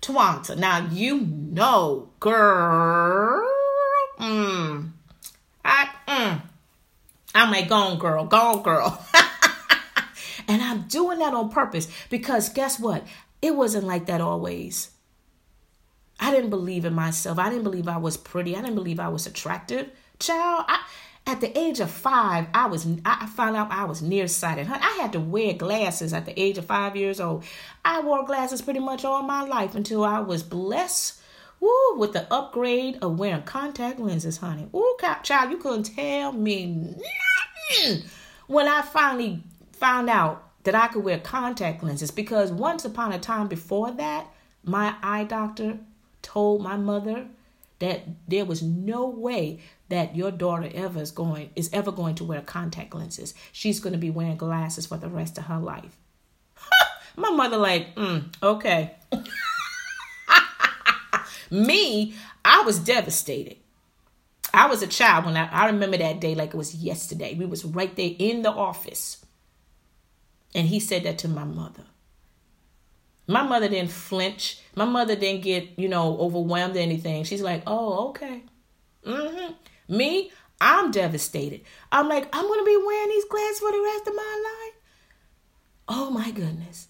Twonta, 0.00 0.56
now 0.56 0.88
you 0.90 1.20
know, 1.20 2.08
girl. 2.20 3.46
Mm, 4.18 4.92
I, 5.62 5.88
mm. 6.06 6.42
I'm 7.34 7.50
like, 7.50 7.68
go 7.68 7.74
on, 7.74 7.98
girl, 7.98 8.24
go 8.24 8.36
on, 8.38 8.62
girl. 8.62 9.06
and 10.48 10.62
I'm 10.62 10.88
doing 10.88 11.18
that 11.18 11.34
on 11.34 11.50
purpose 11.50 11.86
because 12.08 12.48
guess 12.48 12.80
what? 12.80 13.06
It 13.42 13.54
wasn't 13.54 13.86
like 13.86 14.06
that 14.06 14.22
always. 14.22 14.90
I 16.20 16.30
didn't 16.30 16.50
believe 16.50 16.84
in 16.84 16.94
myself. 16.94 17.38
I 17.38 17.48
didn't 17.48 17.64
believe 17.64 17.88
I 17.88 17.96
was 17.96 18.16
pretty. 18.16 18.56
I 18.56 18.60
didn't 18.60 18.74
believe 18.74 19.00
I 19.00 19.08
was 19.08 19.26
attractive. 19.26 19.90
Child, 20.18 20.64
I 20.68 20.84
at 21.26 21.42
the 21.42 21.58
age 21.58 21.78
of 21.78 21.90
five, 21.90 22.46
I 22.54 22.66
was 22.66 22.86
I 23.04 23.26
found 23.26 23.54
out 23.54 23.70
I 23.70 23.84
was 23.84 24.00
nearsighted. 24.00 24.66
I 24.68 24.98
had 25.00 25.12
to 25.12 25.20
wear 25.20 25.52
glasses 25.52 26.12
at 26.12 26.24
the 26.24 26.40
age 26.40 26.56
of 26.58 26.64
five 26.64 26.96
years 26.96 27.20
old. 27.20 27.44
I 27.84 28.00
wore 28.00 28.24
glasses 28.24 28.62
pretty 28.62 28.80
much 28.80 29.04
all 29.04 29.22
my 29.22 29.42
life 29.42 29.74
until 29.74 30.04
I 30.04 30.20
was 30.20 30.42
blessed 30.42 31.18
woo, 31.60 31.96
with 31.96 32.12
the 32.12 32.32
upgrade 32.32 32.98
of 33.02 33.18
wearing 33.18 33.42
contact 33.42 33.98
lenses, 33.98 34.38
honey. 34.38 34.68
Ooh, 34.74 34.96
child, 35.22 35.50
you 35.50 35.58
couldn't 35.58 35.94
tell 35.94 36.32
me 36.32 36.66
nothing 36.66 38.02
when 38.46 38.68
I 38.68 38.82
finally 38.82 39.42
found 39.72 40.08
out 40.08 40.44
that 40.64 40.74
I 40.74 40.88
could 40.88 41.04
wear 41.04 41.18
contact 41.18 41.82
lenses 41.82 42.10
because 42.10 42.50
once 42.50 42.84
upon 42.84 43.12
a 43.12 43.18
time 43.18 43.48
before 43.48 43.90
that, 43.92 44.26
my 44.64 44.94
eye 45.02 45.24
doctor 45.24 45.78
told 46.22 46.62
my 46.62 46.76
mother 46.76 47.28
that 47.78 48.02
there 48.26 48.44
was 48.44 48.62
no 48.62 49.06
way 49.06 49.60
that 49.88 50.16
your 50.16 50.30
daughter 50.30 50.70
ever 50.74 51.00
is 51.00 51.10
going 51.10 51.50
is 51.54 51.70
ever 51.72 51.92
going 51.92 52.14
to 52.16 52.24
wear 52.24 52.40
contact 52.40 52.94
lenses. 52.94 53.34
She's 53.52 53.80
going 53.80 53.92
to 53.92 53.98
be 53.98 54.10
wearing 54.10 54.36
glasses 54.36 54.86
for 54.86 54.96
the 54.96 55.08
rest 55.08 55.38
of 55.38 55.44
her 55.44 55.58
life. 55.58 55.96
My 57.16 57.30
mother 57.30 57.56
like, 57.56 57.94
mm, 57.94 58.24
okay. 58.42 58.94
Me, 61.50 62.14
I 62.44 62.62
was 62.62 62.78
devastated. 62.78 63.56
I 64.52 64.66
was 64.66 64.82
a 64.82 64.86
child 64.86 65.24
when 65.26 65.36
I, 65.36 65.48
I 65.50 65.66
remember 65.66 65.96
that 65.98 66.20
day 66.20 66.34
like 66.34 66.50
it 66.50 66.56
was 66.56 66.74
yesterday. 66.74 67.34
We 67.34 67.46
was 67.46 67.64
right 67.64 67.94
there 67.96 68.12
in 68.18 68.42
the 68.42 68.50
office. 68.50 69.24
And 70.54 70.66
he 70.66 70.80
said 70.80 71.04
that 71.04 71.18
to 71.18 71.28
my 71.28 71.44
mother. 71.44 71.84
My 73.28 73.42
mother 73.42 73.68
didn't 73.68 73.90
flinch. 73.90 74.58
My 74.74 74.86
mother 74.86 75.14
didn't 75.14 75.42
get, 75.42 75.78
you 75.78 75.88
know, 75.88 76.18
overwhelmed 76.18 76.76
or 76.76 76.80
anything. 76.80 77.24
She's 77.24 77.42
like, 77.42 77.62
oh, 77.66 78.08
okay. 78.08 78.42
Mm-hmm. 79.06 79.52
Me, 79.96 80.32
I'm 80.60 80.90
devastated. 80.90 81.60
I'm 81.92 82.08
like, 82.08 82.28
I'm 82.32 82.46
going 82.46 82.58
to 82.58 82.64
be 82.64 82.76
wearing 82.84 83.10
these 83.10 83.26
glasses 83.26 83.60
for 83.60 83.70
the 83.70 83.82
rest 83.82 84.08
of 84.08 84.16
my 84.16 84.42
life. 84.44 84.74
Oh 85.88 86.10
my 86.10 86.30
goodness. 86.30 86.88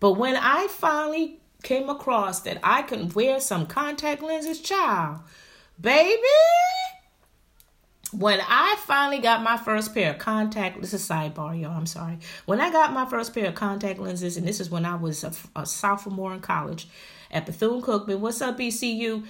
But 0.00 0.12
when 0.12 0.36
I 0.36 0.68
finally 0.68 1.40
came 1.62 1.88
across 1.88 2.40
that 2.40 2.60
I 2.62 2.82
can 2.82 3.08
wear 3.08 3.40
some 3.40 3.66
contact 3.66 4.22
lenses, 4.22 4.60
child, 4.60 5.20
baby, 5.80 6.22
when 8.18 8.40
I 8.40 8.76
finally 8.86 9.18
got 9.20 9.42
my 9.42 9.56
first 9.56 9.94
pair 9.94 10.10
of 10.12 10.18
contact, 10.18 10.80
this 10.80 10.94
is 10.94 11.08
sidebar, 11.08 11.60
y'all. 11.60 11.76
I'm 11.76 11.86
sorry. 11.86 12.18
When 12.46 12.60
I 12.60 12.70
got 12.70 12.92
my 12.92 13.06
first 13.06 13.34
pair 13.34 13.46
of 13.46 13.54
contact 13.54 13.98
lenses, 13.98 14.36
and 14.36 14.46
this 14.46 14.60
is 14.60 14.70
when 14.70 14.84
I 14.84 14.96
was 14.96 15.24
a, 15.24 15.32
a 15.56 15.66
sophomore 15.66 16.32
in 16.34 16.40
college 16.40 16.88
at 17.30 17.46
Bethune 17.46 17.82
Cookman. 17.82 18.18
What's 18.18 18.40
up, 18.40 18.58
BCU? 18.58 19.24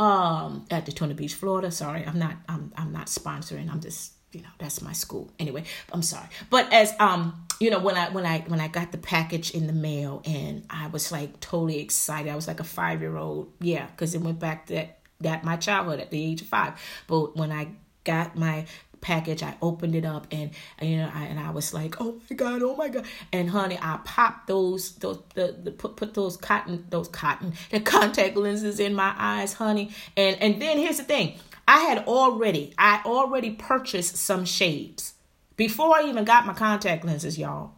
um, 0.00 0.64
at 0.70 0.86
Daytona 0.86 1.14
Beach, 1.14 1.34
Florida. 1.34 1.70
Sorry, 1.70 2.04
I'm 2.04 2.18
not 2.18 2.34
I'm 2.48 2.72
I'm 2.76 2.90
not 2.90 3.06
sponsoring. 3.06 3.70
I'm 3.70 3.80
just 3.80 4.12
you 4.32 4.40
know 4.40 4.48
that's 4.58 4.80
my 4.80 4.92
school 4.92 5.30
anyway. 5.38 5.64
I'm 5.92 6.02
sorry, 6.02 6.26
but 6.48 6.72
as 6.72 6.94
um 6.98 7.46
you 7.60 7.70
know 7.70 7.78
when 7.78 7.96
I 7.96 8.08
when 8.08 8.24
I 8.24 8.40
when 8.48 8.60
I 8.60 8.68
got 8.68 8.92
the 8.92 8.98
package 8.98 9.50
in 9.50 9.66
the 9.66 9.74
mail 9.74 10.22
and 10.24 10.64
I 10.70 10.86
was 10.88 11.12
like 11.12 11.38
totally 11.40 11.80
excited. 11.80 12.30
I 12.30 12.34
was 12.34 12.48
like 12.48 12.60
a 12.60 12.64
five 12.64 13.02
year 13.02 13.16
old, 13.16 13.52
yeah, 13.60 13.86
because 13.86 14.14
it 14.14 14.22
went 14.22 14.38
back 14.38 14.66
to 14.66 14.74
that 14.74 14.98
that 15.20 15.44
my 15.44 15.56
childhood 15.56 16.00
at 16.00 16.10
the 16.10 16.24
age 16.24 16.40
of 16.40 16.48
five. 16.48 16.80
But 17.06 17.36
when 17.36 17.52
I 17.52 17.68
got 18.04 18.36
my 18.36 18.66
package. 19.00 19.42
I 19.42 19.56
opened 19.62 19.94
it 19.94 20.04
up 20.04 20.26
and 20.30 20.50
you 20.80 20.98
know, 20.98 21.10
I, 21.12 21.24
and 21.24 21.38
I 21.38 21.50
was 21.50 21.72
like, 21.72 22.00
oh 22.00 22.20
my 22.28 22.36
god, 22.36 22.62
oh 22.62 22.76
my 22.76 22.88
god. 22.88 23.06
And 23.32 23.50
honey, 23.50 23.78
I 23.80 24.00
popped 24.04 24.46
those 24.46 24.92
those 24.96 25.22
the, 25.34 25.56
the 25.62 25.70
put 25.70 25.96
put 25.96 26.14
those 26.14 26.36
cotton 26.36 26.84
those 26.90 27.08
cotton 27.08 27.54
the 27.70 27.80
contact 27.80 28.36
lenses 28.36 28.80
in 28.80 28.94
my 28.94 29.14
eyes, 29.16 29.54
honey. 29.54 29.90
And 30.16 30.36
and 30.40 30.60
then 30.60 30.78
here's 30.78 30.98
the 30.98 31.04
thing. 31.04 31.34
I 31.66 31.80
had 31.80 31.98
already 32.06 32.74
I 32.78 33.00
already 33.04 33.50
purchased 33.50 34.16
some 34.16 34.44
shades 34.44 35.14
before 35.56 35.96
I 35.96 36.04
even 36.04 36.24
got 36.24 36.46
my 36.46 36.54
contact 36.54 37.04
lenses, 37.04 37.38
y'all. 37.38 37.72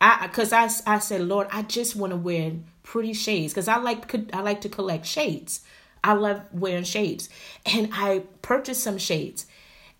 I 0.00 0.28
cuz 0.28 0.52
I 0.52 0.68
I 0.86 0.98
said, 0.98 1.22
"Lord, 1.22 1.48
I 1.50 1.62
just 1.62 1.96
want 1.96 2.12
to 2.12 2.16
wear 2.16 2.52
pretty 2.82 3.14
shades 3.14 3.54
cuz 3.54 3.68
I 3.68 3.76
like 3.76 4.08
could, 4.08 4.30
I 4.32 4.40
like 4.40 4.60
to 4.62 4.68
collect 4.68 5.06
shades. 5.06 5.60
I 6.06 6.14
love 6.14 6.42
wearing 6.52 6.84
shades." 6.84 7.28
And 7.64 7.90
I 7.92 8.24
purchased 8.42 8.82
some 8.82 8.98
shades. 8.98 9.46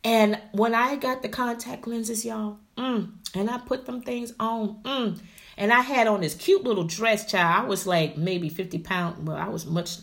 And 0.05 0.41
when 0.53 0.73
I 0.75 0.95
got 0.95 1.23
the 1.23 1.29
contact 1.29 1.87
lenses, 1.89 2.25
y'all, 2.25 2.59
mm, 2.77 3.11
and 3.35 3.51
I 3.51 3.59
put 3.59 3.87
them 3.87 4.03
things 4.03 4.33
on, 4.39 4.81
mm, 4.85 5.19
and 5.57 5.73
I 5.73 5.81
had 5.81 6.07
on 6.07 6.21
this 6.21 6.35
cute 6.35 6.63
little 6.63 6.85
dress, 6.85 7.29
child. 7.29 7.65
I 7.65 7.67
was 7.67 7.89
like 7.89 8.17
maybe 8.17 8.49
50 8.49 8.79
pounds. 8.79 9.19
Well, 9.21 9.37
I 9.37 9.49
was 9.49 9.67
much, 9.67 9.97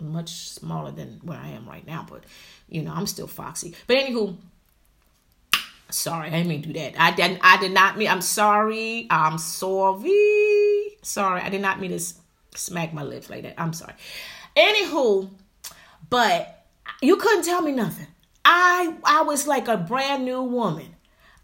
much 0.00 0.30
smaller 0.30 0.92
than 0.92 1.20
where 1.24 1.38
I 1.38 1.48
am 1.48 1.68
right 1.68 1.84
now, 1.84 2.06
but 2.08 2.24
you 2.68 2.82
know, 2.82 2.92
I'm 2.94 3.06
still 3.06 3.26
foxy. 3.26 3.74
But 3.86 3.96
anywho, 3.96 4.36
sorry, 5.90 6.28
I 6.28 6.30
didn't 6.30 6.48
mean 6.48 6.62
do 6.62 6.72
that. 6.74 6.94
I 6.96 7.10
didn't, 7.10 7.40
I 7.42 7.58
did 7.58 7.72
not 7.72 7.98
mean, 7.98 8.08
I'm 8.08 8.20
sorry. 8.20 9.06
I'm 9.10 9.38
sorry. 9.38 10.96
Sorry, 11.02 11.40
I 11.40 11.48
did 11.48 11.60
not 11.60 11.80
mean 11.80 11.90
to 11.90 12.00
smack 12.54 12.94
my 12.94 13.02
lips 13.02 13.28
like 13.28 13.42
that. 13.42 13.60
I'm 13.60 13.72
sorry. 13.72 13.94
Anywho, 14.56 15.30
but 16.10 16.66
you 17.02 17.16
couldn't 17.16 17.44
tell 17.44 17.62
me 17.62 17.72
nothing. 17.72 18.06
I 18.44 18.94
I 19.04 19.22
was 19.22 19.46
like 19.46 19.68
a 19.68 19.76
brand 19.76 20.24
new 20.24 20.42
woman. 20.42 20.94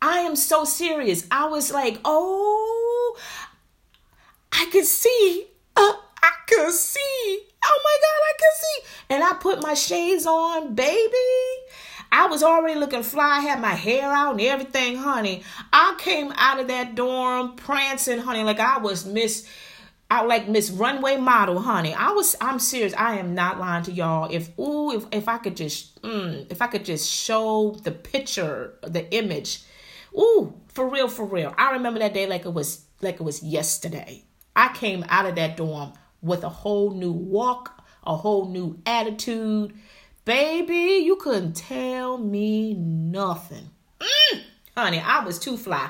I 0.03 0.20
am 0.20 0.37
so 0.37 0.65
serious. 0.65 1.27
I 1.31 1.47
was 1.47 1.70
like, 1.70 1.99
oh, 2.05 3.19
I 4.53 4.66
could 4.73 4.87
see. 4.87 5.47
Uh, 5.77 5.93
I 6.23 6.31
could 6.47 6.73
see. 6.73 7.43
Oh 7.65 7.81
my 7.85 7.97
God, 8.01 8.23
I 8.24 8.32
could 8.39 8.57
see. 8.57 9.15
And 9.15 9.24
I 9.24 9.32
put 9.35 9.62
my 9.62 9.74
shades 9.74 10.27
on, 10.27 10.74
baby. 10.74 11.16
I 12.12 12.27
was 12.27 12.43
already 12.43 12.78
looking 12.78 13.05
fly, 13.05 13.37
I 13.37 13.41
had 13.41 13.61
my 13.61 13.74
hair 13.74 14.11
out 14.11 14.32
and 14.32 14.41
everything, 14.41 14.97
honey. 14.97 15.45
I 15.73 15.95
came 15.99 16.32
out 16.35 16.59
of 16.59 16.66
that 16.69 16.97
dorm 16.97 17.55
prancing, 17.55 18.19
honey, 18.19 18.43
like 18.43 18.59
I 18.59 18.78
was 18.78 19.07
Miss 19.07 19.47
I 20.11 20.23
like 20.23 20.49
Miss 20.49 20.70
Runway 20.70 21.19
Model, 21.19 21.61
honey. 21.61 21.95
I 21.95 22.11
was 22.11 22.35
I'm 22.41 22.59
serious. 22.59 22.93
I 22.95 23.19
am 23.19 23.35
not 23.35 23.61
lying 23.61 23.85
to 23.85 23.93
y'all. 23.93 24.28
If 24.31 24.59
ooh, 24.59 24.91
if 24.93 25.07
if 25.12 25.28
I 25.28 25.39
could 25.39 25.57
just 25.57 26.03
mm, 26.03 26.51
if 26.51 26.61
I 26.61 26.66
could 26.66 26.85
just 26.85 27.09
show 27.09 27.77
the 27.85 27.93
picture, 27.93 28.74
the 28.82 29.09
image. 29.15 29.62
Ooh, 30.19 30.55
for 30.66 30.89
real, 30.89 31.07
for 31.07 31.24
real. 31.24 31.55
I 31.57 31.73
remember 31.73 32.01
that 32.01 32.12
day 32.12 32.27
like 32.27 32.45
it 32.45 32.53
was 32.53 32.85
like 33.01 33.15
it 33.16 33.23
was 33.23 33.43
yesterday. 33.45 34.24
I 34.57 34.73
came 34.73 35.05
out 35.09 35.27
of 35.27 35.37
that 35.37 35.57
dorm 35.57 35.93
with 36.23 36.43
a 36.43 36.49
whole 36.49 36.91
new 36.91 37.12
walk, 37.12 37.85
a 38.05 38.16
whole 38.16 38.49
new 38.49 38.81
attitude. 38.85 39.74
Baby, 40.24 41.05
you 41.05 41.16
couldn't 41.16 41.55
tell 41.55 42.19
me 42.19 42.74
nothing. 42.74 43.70
Mm, 44.01 44.43
honey, 44.77 44.99
I 44.99 45.24
was 45.24 45.39
too 45.39 45.57
fly. 45.57 45.89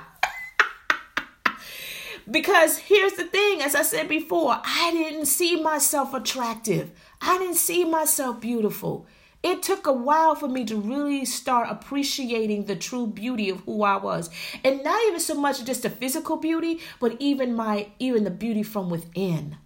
Because 2.31 2.78
here's 2.78 3.15
the 3.15 3.24
thing, 3.24 3.61
as 3.61 3.74
I 3.74 3.82
said 3.82 4.09
before, 4.09 4.61
I 4.65 4.90
didn't 4.93 5.27
see 5.27 5.61
myself 5.61 6.15
attractive. 6.15 6.93
I 7.20 7.39
didn't 7.39 7.57
see 7.57 7.85
myself 7.85 8.40
beautiful. 8.40 9.07
It 9.43 9.62
took 9.62 9.86
a 9.86 9.93
while 9.93 10.35
for 10.35 10.48
me 10.48 10.65
to 10.66 10.77
really 10.77 11.24
start 11.24 11.69
appreciating 11.70 12.66
the 12.66 12.77
true 12.77 13.07
beauty 13.07 13.48
of 13.48 13.61
who 13.61 13.82
I 13.82 13.97
was. 13.97 14.28
And 14.62 14.85
not 14.85 15.01
even 15.07 15.19
so 15.19 15.35
much 15.35 15.65
just 15.65 15.82
the 15.82 15.90
physical 15.90 16.36
beauty, 16.36 16.81
but 17.01 17.16
even 17.19 17.55
my 17.55 17.89
even 17.98 18.24
the 18.24 18.31
beauty 18.31 18.62
from 18.62 18.90
within. 18.90 19.57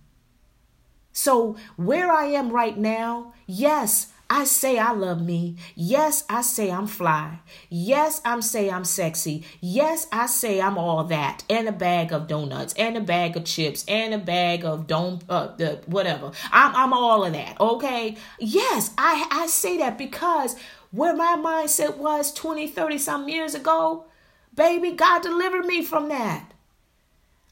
So, 1.12 1.56
where 1.76 2.10
I 2.10 2.26
am 2.26 2.50
right 2.50 2.76
now, 2.76 3.34
yes, 3.46 4.12
I 4.36 4.42
say 4.42 4.80
I 4.80 4.90
love 4.90 5.22
me. 5.22 5.58
Yes, 5.76 6.24
I 6.28 6.42
say 6.42 6.68
I'm 6.68 6.88
fly. 6.88 7.38
Yes, 7.68 8.20
I'm 8.24 8.42
say 8.42 8.68
I'm 8.68 8.84
sexy. 8.84 9.44
Yes, 9.60 10.08
I 10.10 10.26
say 10.26 10.60
I'm 10.60 10.76
all 10.76 11.04
that 11.04 11.44
and 11.48 11.68
a 11.68 11.72
bag 11.72 12.12
of 12.12 12.26
donuts 12.26 12.74
and 12.74 12.96
a 12.96 13.00
bag 13.00 13.36
of 13.36 13.44
chips 13.44 13.84
and 13.86 14.12
a 14.12 14.18
bag 14.18 14.64
of 14.64 14.88
don't 14.88 15.22
uh, 15.28 15.54
the 15.54 15.82
whatever. 15.86 16.32
I'm 16.50 16.74
I'm 16.74 16.92
all 16.92 17.24
of 17.24 17.32
that. 17.32 17.60
Okay? 17.60 18.16
Yes, 18.40 18.90
I 18.98 19.24
I 19.30 19.46
say 19.46 19.78
that 19.78 19.96
because 19.98 20.56
where 20.90 21.14
my 21.14 21.36
mindset 21.38 21.96
was 21.96 22.32
20, 22.32 22.66
30 22.66 22.98
some 22.98 23.28
years 23.28 23.54
ago, 23.54 24.06
baby, 24.52 24.90
God 24.90 25.22
delivered 25.22 25.64
me 25.64 25.84
from 25.84 26.08
that. 26.08 26.54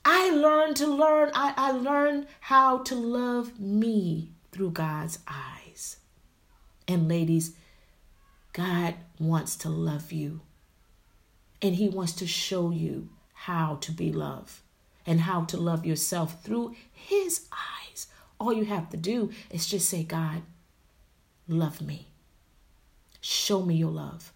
I 0.04 0.30
learned 0.30 0.74
to 0.78 0.88
learn 0.88 1.30
I 1.32 1.54
I 1.56 1.70
learned 1.70 2.26
how 2.40 2.78
to 2.78 2.96
love 2.96 3.60
me 3.60 4.32
through 4.50 4.72
God's 4.72 5.20
eyes. 5.28 5.61
And 6.88 7.08
ladies, 7.08 7.54
God 8.52 8.94
wants 9.18 9.56
to 9.56 9.68
love 9.68 10.12
you. 10.12 10.40
And 11.60 11.76
He 11.76 11.88
wants 11.88 12.12
to 12.14 12.26
show 12.26 12.70
you 12.70 13.08
how 13.32 13.78
to 13.82 13.92
be 13.92 14.12
loved 14.12 14.60
and 15.06 15.20
how 15.20 15.44
to 15.44 15.56
love 15.56 15.86
yourself 15.86 16.42
through 16.44 16.74
His 16.92 17.46
eyes. 17.52 18.08
All 18.38 18.52
you 18.52 18.64
have 18.64 18.90
to 18.90 18.96
do 18.96 19.30
is 19.50 19.66
just 19.66 19.88
say, 19.88 20.02
God, 20.02 20.42
love 21.48 21.80
me. 21.80 22.08
Show 23.20 23.62
me 23.62 23.76
your 23.76 23.90
love. 23.90 24.32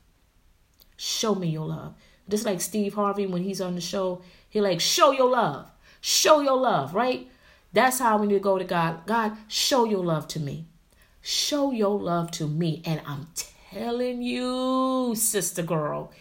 Show 0.96 1.34
me 1.34 1.48
your 1.48 1.66
love. 1.66 1.94
Just 2.28 2.44
like 2.44 2.60
Steve 2.60 2.94
Harvey 2.94 3.26
when 3.26 3.42
he's 3.42 3.60
on 3.60 3.74
the 3.74 3.80
show, 3.80 4.22
he 4.48 4.60
like, 4.60 4.80
show 4.80 5.12
your 5.12 5.30
love. 5.30 5.70
Show 6.00 6.40
your 6.40 6.56
love, 6.56 6.94
right? 6.94 7.28
That's 7.72 7.98
how 7.98 8.18
we 8.18 8.26
need 8.26 8.34
to 8.34 8.40
go 8.40 8.58
to 8.58 8.64
God. 8.64 9.06
God, 9.06 9.36
show 9.48 9.84
your 9.84 10.04
love 10.04 10.26
to 10.28 10.40
me. 10.40 10.66
Show 11.28 11.72
your 11.72 11.98
love 11.98 12.30
to 12.32 12.46
me. 12.46 12.82
And 12.84 13.02
I'm 13.04 13.26
telling 13.72 14.22
you, 14.22 15.12
sister 15.16 15.64
girl, 15.64 16.12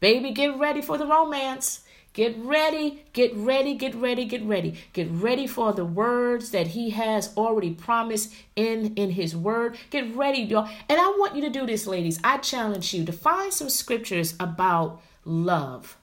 baby, 0.00 0.30
get 0.30 0.58
ready 0.58 0.80
for 0.80 0.96
the 0.96 1.04
romance. 1.04 1.82
Get 2.14 2.34
ready, 2.38 3.04
get 3.12 3.36
ready, 3.36 3.74
get 3.74 3.94
ready, 3.94 4.24
get 4.24 4.42
ready. 4.42 4.76
Get 4.94 5.10
ready 5.10 5.46
for 5.46 5.74
the 5.74 5.84
words 5.84 6.48
that 6.52 6.68
he 6.68 6.90
has 6.90 7.36
already 7.36 7.72
promised 7.72 8.32
in 8.56 8.94
in 8.94 9.10
his 9.10 9.36
word. 9.36 9.76
Get 9.90 10.16
ready, 10.16 10.40
y'all. 10.40 10.66
And 10.88 10.98
I 10.98 11.08
want 11.18 11.36
you 11.36 11.42
to 11.42 11.50
do 11.50 11.66
this, 11.66 11.86
ladies. 11.86 12.18
I 12.24 12.38
challenge 12.38 12.94
you 12.94 13.04
to 13.04 13.12
find 13.12 13.52
some 13.52 13.68
scriptures 13.68 14.32
about 14.40 15.02
love. 15.26 15.98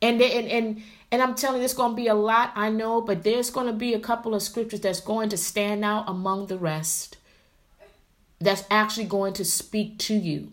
And 0.00 0.22
and 0.22 0.48
and 0.48 0.82
and 1.12 1.20
I'm 1.20 1.34
telling 1.34 1.58
you, 1.58 1.66
it's 1.66 1.74
going 1.74 1.92
to 1.92 1.96
be 1.96 2.08
a 2.08 2.14
lot, 2.14 2.52
I 2.54 2.70
know, 2.70 3.02
but 3.02 3.24
there's 3.24 3.50
going 3.50 3.66
to 3.66 3.74
be 3.74 3.92
a 3.92 4.00
couple 4.00 4.34
of 4.34 4.40
scriptures 4.40 4.80
that's 4.80 5.00
going 5.00 5.28
to 5.28 5.36
stand 5.36 5.84
out 5.84 6.08
among 6.08 6.46
the 6.46 6.56
rest 6.56 7.18
that's 8.38 8.64
actually 8.70 9.06
going 9.06 9.32
to 9.34 9.44
speak 9.44 9.98
to 9.98 10.14
you. 10.14 10.52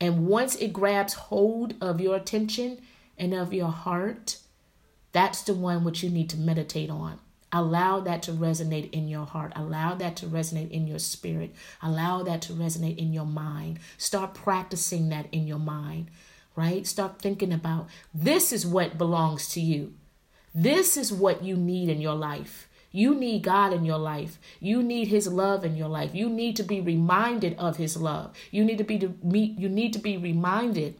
And 0.00 0.26
once 0.26 0.56
it 0.56 0.72
grabs 0.72 1.14
hold 1.14 1.74
of 1.80 2.00
your 2.00 2.16
attention 2.16 2.80
and 3.16 3.34
of 3.34 3.52
your 3.52 3.70
heart, 3.70 4.38
that's 5.12 5.42
the 5.42 5.54
one 5.54 5.84
which 5.84 6.02
you 6.02 6.10
need 6.10 6.30
to 6.30 6.36
meditate 6.36 6.90
on. 6.90 7.18
Allow 7.52 8.00
that 8.00 8.22
to 8.24 8.32
resonate 8.32 8.90
in 8.92 9.08
your 9.08 9.26
heart. 9.26 9.52
Allow 9.54 9.94
that 9.96 10.16
to 10.16 10.26
resonate 10.26 10.70
in 10.70 10.86
your 10.86 10.98
spirit. 10.98 11.54
Allow 11.82 12.22
that 12.22 12.40
to 12.42 12.54
resonate 12.54 12.96
in 12.96 13.12
your 13.12 13.26
mind. 13.26 13.78
Start 13.98 14.32
practicing 14.32 15.10
that 15.10 15.26
in 15.32 15.46
your 15.46 15.58
mind, 15.58 16.06
right? 16.56 16.86
Start 16.86 17.20
thinking 17.20 17.52
about 17.52 17.88
this 18.14 18.52
is 18.52 18.66
what 18.66 18.96
belongs 18.96 19.48
to 19.50 19.60
you. 19.60 19.92
This 20.54 20.96
is 20.96 21.12
what 21.12 21.44
you 21.44 21.56
need 21.56 21.90
in 21.90 22.00
your 22.00 22.14
life. 22.14 22.68
You 22.92 23.14
need 23.14 23.42
God 23.42 23.72
in 23.72 23.84
your 23.84 23.98
life. 23.98 24.38
You 24.60 24.82
need 24.82 25.08
his 25.08 25.26
love 25.26 25.64
in 25.64 25.76
your 25.76 25.88
life. 25.88 26.14
You 26.14 26.28
need 26.28 26.56
to 26.56 26.62
be 26.62 26.80
reminded 26.80 27.56
of 27.58 27.78
his 27.78 27.96
love. 27.96 28.36
You 28.50 28.64
need 28.64 28.78
to 28.78 28.84
be 28.84 28.98
to 28.98 29.14
meet 29.22 29.58
you 29.58 29.68
need 29.68 29.94
to 29.94 29.98
be 29.98 30.16
reminded 30.18 30.96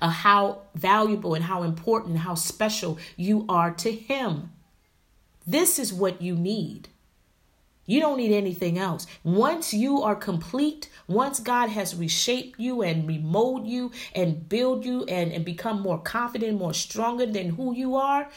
of 0.00 0.10
how 0.10 0.62
valuable 0.74 1.34
and 1.34 1.44
how 1.44 1.62
important 1.62 2.12
and 2.12 2.20
how 2.20 2.34
special 2.34 2.98
you 3.16 3.46
are 3.48 3.70
to 3.70 3.92
him. 3.92 4.50
This 5.46 5.78
is 5.78 5.92
what 5.92 6.20
you 6.20 6.34
need. 6.34 6.88
You 7.86 8.00
don't 8.00 8.16
need 8.16 8.32
anything 8.32 8.78
else. 8.78 9.06
Once 9.22 9.74
you 9.74 10.02
are 10.02 10.16
complete, 10.16 10.88
once 11.06 11.38
God 11.38 11.68
has 11.68 11.94
reshaped 11.94 12.58
you 12.58 12.82
and 12.82 13.06
remold 13.06 13.66
you 13.66 13.92
and 14.14 14.48
build 14.48 14.86
you 14.86 15.04
and, 15.04 15.30
and 15.32 15.44
become 15.44 15.82
more 15.82 15.98
confident, 15.98 16.58
more 16.58 16.72
stronger 16.72 17.26
than 17.26 17.50
who 17.50 17.74
you 17.74 17.94
are, 17.96 18.30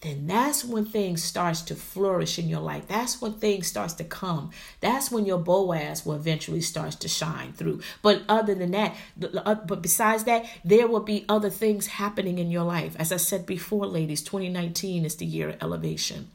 then 0.00 0.26
that's 0.26 0.64
when 0.64 0.86
things 0.86 1.22
starts 1.22 1.60
to 1.62 1.74
flourish 1.74 2.38
in 2.38 2.48
your 2.48 2.60
life. 2.60 2.88
That's 2.88 3.20
when 3.20 3.34
things 3.34 3.66
starts 3.66 3.92
to 3.94 4.04
come. 4.04 4.50
That's 4.80 5.10
when 5.10 5.26
your 5.26 5.38
Boaz 5.38 6.06
will 6.06 6.14
eventually 6.14 6.62
starts 6.62 6.96
to 6.96 7.08
shine 7.08 7.52
through. 7.52 7.82
But 8.00 8.22
other 8.26 8.54
than 8.54 8.70
that, 8.70 8.96
uh, 9.22 9.56
but 9.56 9.82
besides 9.82 10.24
that, 10.24 10.46
there 10.64 10.88
will 10.88 11.00
be 11.00 11.26
other 11.28 11.50
things 11.50 11.86
happening 11.86 12.38
in 12.38 12.50
your 12.50 12.64
life. 12.64 12.96
As 12.98 13.12
I 13.12 13.18
said 13.18 13.44
before, 13.44 13.86
ladies, 13.86 14.22
2019 14.22 15.04
is 15.04 15.16
the 15.16 15.26
year 15.26 15.50
of 15.50 15.62
elevation. 15.62 16.30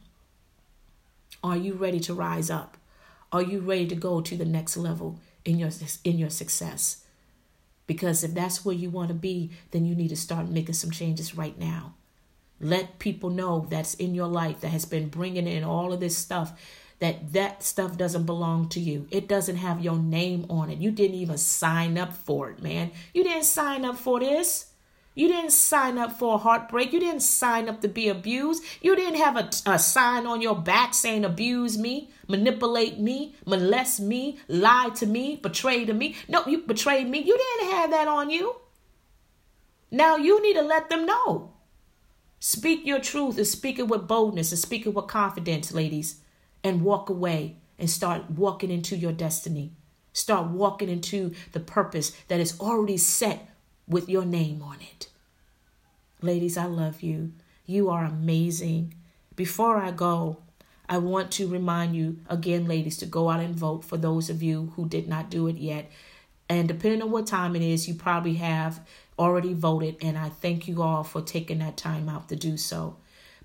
Are 1.42 1.56
you 1.56 1.74
ready 1.74 1.98
to 2.00 2.14
rise 2.14 2.50
up? 2.50 2.76
Are 3.32 3.42
you 3.42 3.58
ready 3.58 3.88
to 3.88 3.96
go 3.96 4.20
to 4.20 4.36
the 4.36 4.44
next 4.44 4.76
level 4.76 5.18
in 5.44 5.58
your 5.58 5.70
in 6.04 6.18
your 6.18 6.30
success? 6.30 7.02
Because 7.88 8.22
if 8.22 8.32
that's 8.32 8.64
where 8.64 8.74
you 8.74 8.90
want 8.90 9.08
to 9.08 9.14
be, 9.14 9.50
then 9.72 9.84
you 9.84 9.96
need 9.96 10.08
to 10.08 10.16
start 10.16 10.48
making 10.48 10.74
some 10.74 10.92
changes 10.92 11.36
right 11.36 11.58
now. 11.58 11.94
Let 12.60 12.98
people 12.98 13.30
know 13.30 13.66
that's 13.68 13.94
in 13.94 14.14
your 14.14 14.28
life 14.28 14.60
that 14.60 14.68
has 14.68 14.84
been 14.84 15.08
bringing 15.08 15.46
in 15.46 15.64
all 15.64 15.92
of 15.92 16.00
this 16.00 16.16
stuff 16.16 16.52
that 16.98 17.32
that 17.34 17.62
stuff 17.62 17.96
doesn't 17.98 18.24
belong 18.24 18.68
to 18.70 18.80
you. 18.80 19.06
It 19.10 19.28
doesn't 19.28 19.56
have 19.56 19.80
your 19.80 19.98
name 19.98 20.46
on 20.48 20.70
it. 20.70 20.78
You 20.78 20.90
didn't 20.90 21.16
even 21.16 21.36
sign 21.36 21.98
up 21.98 22.14
for 22.14 22.50
it, 22.50 22.62
man. 22.62 22.90
You 23.12 23.22
didn't 23.22 23.44
sign 23.44 23.84
up 23.84 23.98
for 23.98 24.20
this. 24.20 24.72
You 25.14 25.28
didn't 25.28 25.52
sign 25.52 25.96
up 25.96 26.12
for 26.12 26.34
a 26.34 26.38
heartbreak. 26.38 26.92
You 26.92 27.00
didn't 27.00 27.20
sign 27.20 27.70
up 27.70 27.80
to 27.80 27.88
be 27.88 28.08
abused. 28.08 28.62
You 28.82 28.94
didn't 28.94 29.18
have 29.18 29.36
a, 29.36 29.50
a 29.66 29.78
sign 29.78 30.26
on 30.26 30.42
your 30.42 30.54
back 30.54 30.92
saying 30.92 31.24
abuse 31.24 31.78
me, 31.78 32.10
manipulate 32.28 32.98
me, 32.98 33.34
molest 33.46 34.00
me, 34.00 34.38
lie 34.46 34.90
to 34.96 35.06
me, 35.06 35.36
betray 35.36 35.86
to 35.86 35.94
me. 35.94 36.16
No, 36.28 36.46
you 36.46 36.58
betrayed 36.58 37.08
me. 37.08 37.18
You 37.20 37.36
didn't 37.36 37.72
have 37.72 37.90
that 37.90 38.08
on 38.08 38.28
you. 38.28 38.56
Now 39.90 40.16
you 40.16 40.42
need 40.42 40.54
to 40.54 40.62
let 40.62 40.90
them 40.90 41.06
know. 41.06 41.52
Speak 42.38 42.86
your 42.86 43.00
truth 43.00 43.36
and 43.38 43.46
speak 43.46 43.78
it 43.78 43.88
with 43.88 44.06
boldness 44.06 44.52
and 44.52 44.58
speak 44.58 44.86
it 44.86 44.94
with 44.94 45.06
confidence, 45.06 45.72
ladies, 45.72 46.20
and 46.62 46.82
walk 46.82 47.08
away 47.08 47.56
and 47.78 47.90
start 47.90 48.30
walking 48.30 48.70
into 48.70 48.96
your 48.96 49.12
destiny. 49.12 49.72
Start 50.12 50.48
walking 50.48 50.88
into 50.88 51.34
the 51.52 51.60
purpose 51.60 52.12
that 52.28 52.40
is 52.40 52.58
already 52.60 52.96
set 52.96 53.48
with 53.86 54.08
your 54.08 54.24
name 54.24 54.62
on 54.62 54.76
it. 54.80 55.08
Ladies, 56.22 56.56
I 56.56 56.64
love 56.64 57.02
you. 57.02 57.32
You 57.66 57.90
are 57.90 58.04
amazing. 58.04 58.94
Before 59.34 59.76
I 59.76 59.90
go, 59.90 60.38
I 60.88 60.98
want 60.98 61.32
to 61.32 61.48
remind 61.48 61.96
you 61.96 62.18
again, 62.28 62.66
ladies, 62.66 62.96
to 62.98 63.06
go 63.06 63.28
out 63.28 63.40
and 63.40 63.54
vote 63.54 63.84
for 63.84 63.96
those 63.96 64.30
of 64.30 64.42
you 64.42 64.72
who 64.76 64.88
did 64.88 65.08
not 65.08 65.30
do 65.30 65.48
it 65.48 65.56
yet. 65.56 65.90
And 66.48 66.68
depending 66.68 67.02
on 67.02 67.10
what 67.10 67.26
time 67.26 67.56
it 67.56 67.62
is, 67.62 67.88
you 67.88 67.94
probably 67.94 68.34
have 68.34 68.80
already 69.18 69.54
voted, 69.54 69.96
and 70.00 70.16
I 70.18 70.28
thank 70.28 70.68
you 70.68 70.82
all 70.82 71.04
for 71.04 71.22
taking 71.22 71.58
that 71.58 71.76
time 71.76 72.08
out 72.08 72.28
to 72.28 72.36
do 72.36 72.56
so. 72.56 72.96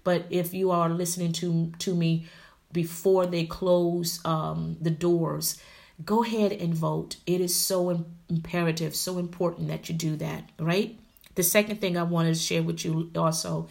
But 0.03 0.25
if 0.29 0.53
you 0.53 0.71
are 0.71 0.89
listening 0.89 1.31
to 1.33 1.71
to 1.79 1.95
me 1.95 2.25
before 2.71 3.25
they 3.25 3.45
close 3.45 4.19
um, 4.25 4.77
the 4.81 4.89
doors, 4.89 5.61
go 6.03 6.23
ahead 6.23 6.51
and 6.51 6.73
vote. 6.73 7.17
It 7.25 7.41
is 7.41 7.55
so 7.55 8.05
imperative, 8.29 8.95
so 8.95 9.17
important 9.17 9.67
that 9.67 9.89
you 9.89 9.95
do 9.95 10.15
that, 10.17 10.49
right? 10.59 10.97
The 11.35 11.43
second 11.43 11.79
thing 11.79 11.97
I 11.97 12.03
wanted 12.03 12.33
to 12.33 12.39
share 12.39 12.63
with 12.63 12.83
you 12.83 13.11
also, 13.15 13.67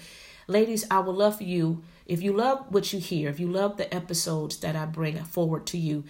ladies, 0.46 0.84
I 0.90 1.00
would 1.00 1.16
love 1.16 1.38
for 1.38 1.44
you 1.44 1.82
if 2.06 2.22
you 2.22 2.32
love 2.32 2.66
what 2.70 2.92
you 2.92 2.98
hear, 2.98 3.30
if 3.30 3.38
you 3.38 3.48
love 3.48 3.76
the 3.76 3.92
episodes 3.94 4.58
that 4.58 4.74
I 4.74 4.84
bring 4.84 5.16
forward 5.24 5.66
to 5.68 5.78
you, 5.78 6.04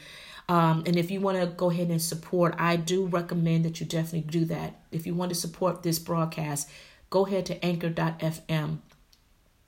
um, 0.51 0.83
and 0.85 0.97
if 0.97 1.13
you 1.13 1.21
want 1.21 1.39
to 1.39 1.47
go 1.47 1.71
ahead 1.71 1.91
and 1.91 2.03
support, 2.03 2.57
I 2.59 2.75
do 2.75 3.07
recommend 3.07 3.65
that 3.65 3.79
you 3.79 3.87
definitely 3.87 4.29
do 4.29 4.45
that. 4.47 4.81
If 4.91 5.07
you 5.07 5.15
want 5.15 5.29
to 5.29 5.37
support 5.37 5.85
this 5.85 6.01
broadcast, 6.01 6.69
go 7.09 7.25
ahead 7.25 7.47
to 7.47 7.65
anchor.fm 7.65 8.79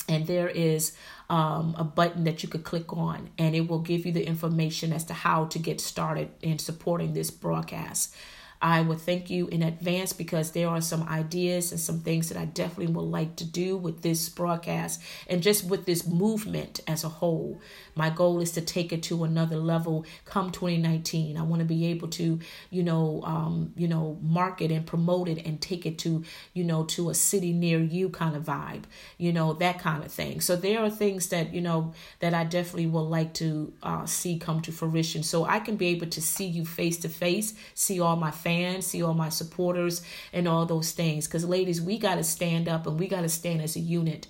and 0.09 0.27
there 0.27 0.49
is 0.49 0.97
um, 1.31 1.77
a 1.79 1.85
button 1.85 2.25
that 2.25 2.43
you 2.43 2.49
could 2.49 2.65
click 2.65 2.93
on 2.93 3.31
and 3.39 3.55
it 3.55 3.69
will 3.69 3.79
give 3.79 4.05
you 4.05 4.11
the 4.11 4.27
information 4.27 4.93
as 4.93 5.05
to 5.05 5.15
how 5.15 5.45
to 5.45 5.61
get 5.61 5.81
started 5.81 6.31
in 6.43 6.59
supporting 6.59 7.15
this 7.15 7.31
broadcast 7.31 8.13
I 8.63 8.81
would 8.81 9.01
thank 9.01 9.29
you 9.29 9.49
in 9.49 9.61
advance 9.61 10.13
because 10.13 10.53
there 10.53 10.69
are 10.69 10.81
some 10.81 11.03
ideas 11.09 11.73
and 11.73 11.81
some 11.81 11.99
things 11.99 12.29
that 12.29 12.39
I 12.39 12.45
definitely 12.45 12.95
would 12.95 13.03
like 13.03 13.35
to 13.37 13.45
do 13.45 13.77
with 13.77 14.03
this 14.03 14.29
broadcast 14.29 15.03
and 15.29 15.43
just 15.43 15.65
with 15.65 15.85
this 15.85 16.07
movement 16.07 16.79
as 16.87 17.03
a 17.03 17.09
whole. 17.09 17.61
My 17.97 18.09
goal 18.09 18.41
is 18.41 18.53
to 18.53 18.61
take 18.61 18.93
it 18.93 19.03
to 19.05 19.25
another 19.25 19.57
level 19.57 20.07
come 20.25 20.53
2019. 20.53 21.37
I 21.37 21.43
want 21.43 21.59
to 21.59 21.67
be 21.67 21.87
able 21.87 22.07
to, 22.11 22.39
you 22.71 22.83
know, 22.85 23.23
um, 23.25 23.73
you 23.77 23.89
know, 23.89 24.17
market 24.23 24.71
and 24.71 24.87
promote 24.87 25.29
it 25.29 25.45
and 25.45 25.61
take 25.61 25.85
it 25.85 25.99
to, 25.99 26.23
you 26.55 26.63
know, 26.63 26.85
to 26.85 27.11
a 27.11 27.15
city 27.15 27.53
near 27.53 27.81
you 27.81 28.11
kind 28.11 28.37
of 28.37 28.45
vibe, 28.45 28.85
you 29.19 29.33
know, 29.33 29.55
that 29.55 29.81
kind 29.81 30.05
of 30.05 30.13
thing. 30.13 30.41
So 30.41 30.55
there 30.55 30.79
are 30.79 30.91
things 30.91 31.31
that, 31.31 31.53
you 31.53 31.61
know, 31.61 31.95
that 32.21 32.33
I 32.33 32.45
definitely 32.45 32.87
would 32.87 33.01
like 33.01 33.35
to 33.35 33.73
uh, 33.83 34.07
see 34.07 34.39
come 34.39 34.63
to 34.63 34.71
fruition. 34.71 35.25
So 35.25 35.45
I 35.45 35.59
can 35.59 35.75
be 35.75 35.89
able 35.89 36.07
to 36.07 36.23
see 36.23 36.47
you 36.47 36.65
face 36.65 36.99
to 36.99 37.09
face, 37.09 37.55
see 37.75 37.99
all 37.99 38.15
my 38.15 38.31
family 38.31 38.52
fans, 38.53 38.87
see 38.87 39.03
all 39.03 39.15
my 39.15 39.29
supporters, 39.29 40.03
and 40.33 40.47
all 40.47 40.67
those 40.67 40.93
things. 40.93 41.27
Because, 41.27 41.45
ladies, 41.45 41.81
we 41.81 41.99
got 41.99 42.17
to 42.17 42.25
stand 42.25 42.69
up 42.69 42.87
and 42.87 42.99
we 42.99 43.09
got 43.09 43.23
to 43.23 43.29
stand 43.29 43.63
as 43.63 43.77
a 43.77 43.81
unit. 43.81 44.27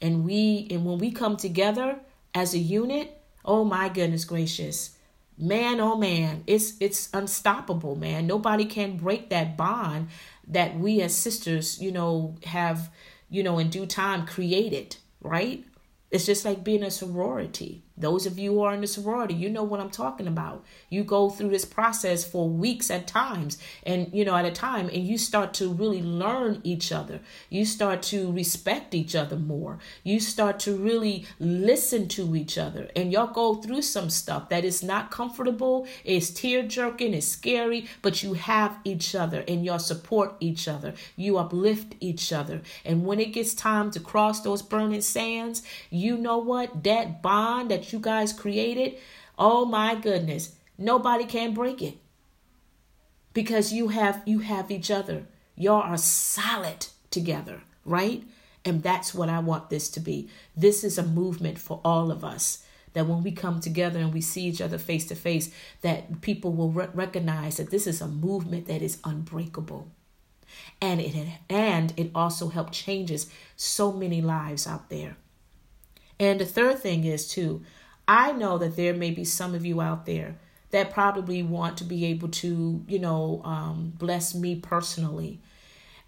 And 0.00 0.24
we, 0.24 0.68
and 0.70 0.84
when 0.84 0.98
we 0.98 1.10
come 1.10 1.36
together 1.36 1.98
as 2.34 2.54
a 2.54 2.58
unit, 2.58 3.20
oh 3.44 3.64
my 3.64 3.88
goodness 3.88 4.24
gracious, 4.24 4.96
man, 5.38 5.80
oh 5.80 5.96
man, 5.96 6.44
it's 6.46 6.74
it's 6.80 7.08
unstoppable, 7.12 7.96
man. 7.96 8.26
Nobody 8.26 8.64
can 8.64 8.96
break 8.96 9.30
that 9.30 9.56
bond 9.56 10.08
that 10.48 10.78
we 10.78 11.00
as 11.00 11.14
sisters, 11.14 11.80
you 11.80 11.90
know, 11.92 12.36
have, 12.44 12.90
you 13.30 13.42
know, 13.42 13.58
in 13.58 13.70
due 13.70 13.86
time 13.86 14.26
created, 14.26 14.96
right? 15.20 15.64
It's 16.10 16.26
just 16.26 16.44
like 16.44 16.62
being 16.62 16.82
a 16.82 16.90
sorority. 16.90 17.85
Those 17.98 18.26
of 18.26 18.38
you 18.38 18.52
who 18.52 18.62
are 18.62 18.74
in 18.74 18.82
the 18.82 18.86
sorority, 18.86 19.34
you 19.34 19.48
know 19.48 19.64
what 19.64 19.80
I'm 19.80 19.90
talking 19.90 20.26
about. 20.26 20.64
You 20.90 21.02
go 21.02 21.30
through 21.30 21.48
this 21.50 21.64
process 21.64 22.24
for 22.24 22.48
weeks 22.48 22.90
at 22.90 23.06
times 23.06 23.58
and, 23.84 24.10
you 24.12 24.24
know, 24.24 24.36
at 24.36 24.44
a 24.44 24.50
time, 24.50 24.88
and 24.88 25.06
you 25.06 25.16
start 25.16 25.54
to 25.54 25.72
really 25.72 26.02
learn 26.02 26.60
each 26.62 26.92
other. 26.92 27.20
You 27.48 27.64
start 27.64 28.02
to 28.04 28.30
respect 28.32 28.94
each 28.94 29.14
other 29.14 29.36
more. 29.36 29.78
You 30.04 30.20
start 30.20 30.60
to 30.60 30.76
really 30.76 31.26
listen 31.38 32.08
to 32.08 32.36
each 32.36 32.58
other. 32.58 32.90
And 32.94 33.12
y'all 33.12 33.26
go 33.26 33.54
through 33.54 33.82
some 33.82 34.10
stuff 34.10 34.48
that 34.50 34.64
is 34.64 34.82
not 34.82 35.10
comfortable, 35.10 35.86
it's 36.04 36.30
tear 36.30 36.62
jerking, 36.62 37.14
it's 37.14 37.26
scary, 37.26 37.86
but 38.02 38.22
you 38.22 38.34
have 38.34 38.78
each 38.84 39.14
other 39.14 39.44
and 39.48 39.64
y'all 39.64 39.78
support 39.78 40.34
each 40.40 40.68
other. 40.68 40.94
You 41.16 41.38
uplift 41.38 41.94
each 42.00 42.32
other. 42.32 42.60
And 42.84 43.06
when 43.06 43.20
it 43.20 43.32
gets 43.32 43.54
time 43.54 43.90
to 43.92 44.00
cross 44.00 44.40
those 44.40 44.62
burning 44.62 45.00
sands, 45.00 45.62
you 45.90 46.16
know 46.16 46.38
what? 46.38 46.84
That 46.84 47.22
bond 47.22 47.70
that 47.70 47.85
you 47.92 47.98
guys 47.98 48.32
created, 48.32 48.96
oh 49.38 49.64
my 49.64 49.94
goodness, 49.94 50.54
nobody 50.78 51.24
can 51.24 51.54
break 51.54 51.82
it. 51.82 51.98
Because 53.32 53.72
you 53.72 53.88
have 53.88 54.22
you 54.24 54.38
have 54.38 54.70
each 54.70 54.90
other. 54.90 55.26
Y'all 55.56 55.82
are 55.82 55.98
solid 55.98 56.86
together, 57.10 57.60
right? 57.84 58.22
And 58.64 58.82
that's 58.82 59.14
what 59.14 59.28
I 59.28 59.38
want 59.38 59.70
this 59.70 59.88
to 59.90 60.00
be. 60.00 60.28
This 60.56 60.82
is 60.82 60.98
a 60.98 61.02
movement 61.02 61.58
for 61.58 61.80
all 61.84 62.10
of 62.10 62.24
us. 62.24 62.64
That 62.94 63.06
when 63.06 63.22
we 63.22 63.30
come 63.30 63.60
together 63.60 64.00
and 64.00 64.12
we 64.12 64.22
see 64.22 64.44
each 64.44 64.62
other 64.62 64.78
face 64.78 65.06
to 65.08 65.14
face, 65.14 65.50
that 65.82 66.22
people 66.22 66.52
will 66.52 66.70
re- 66.70 66.88
recognize 66.94 67.58
that 67.58 67.70
this 67.70 67.86
is 67.86 68.00
a 68.00 68.08
movement 68.08 68.66
that 68.68 68.80
is 68.80 68.98
unbreakable. 69.04 69.88
And 70.80 71.00
it 71.00 71.14
and 71.50 71.92
it 71.96 72.10
also 72.14 72.48
helped 72.48 72.72
changes 72.72 73.30
so 73.54 73.92
many 73.92 74.22
lives 74.22 74.66
out 74.66 74.88
there. 74.88 75.16
And 76.18 76.40
the 76.40 76.46
third 76.46 76.78
thing 76.78 77.04
is 77.04 77.28
too, 77.28 77.62
I 78.08 78.32
know 78.32 78.58
that 78.58 78.76
there 78.76 78.94
may 78.94 79.10
be 79.10 79.24
some 79.24 79.54
of 79.54 79.66
you 79.66 79.80
out 79.80 80.06
there 80.06 80.36
that 80.70 80.92
probably 80.92 81.42
want 81.42 81.78
to 81.78 81.84
be 81.84 82.06
able 82.06 82.28
to, 82.28 82.84
you 82.86 82.98
know, 82.98 83.40
um, 83.44 83.92
bless 83.96 84.34
me 84.34 84.56
personally. 84.56 85.40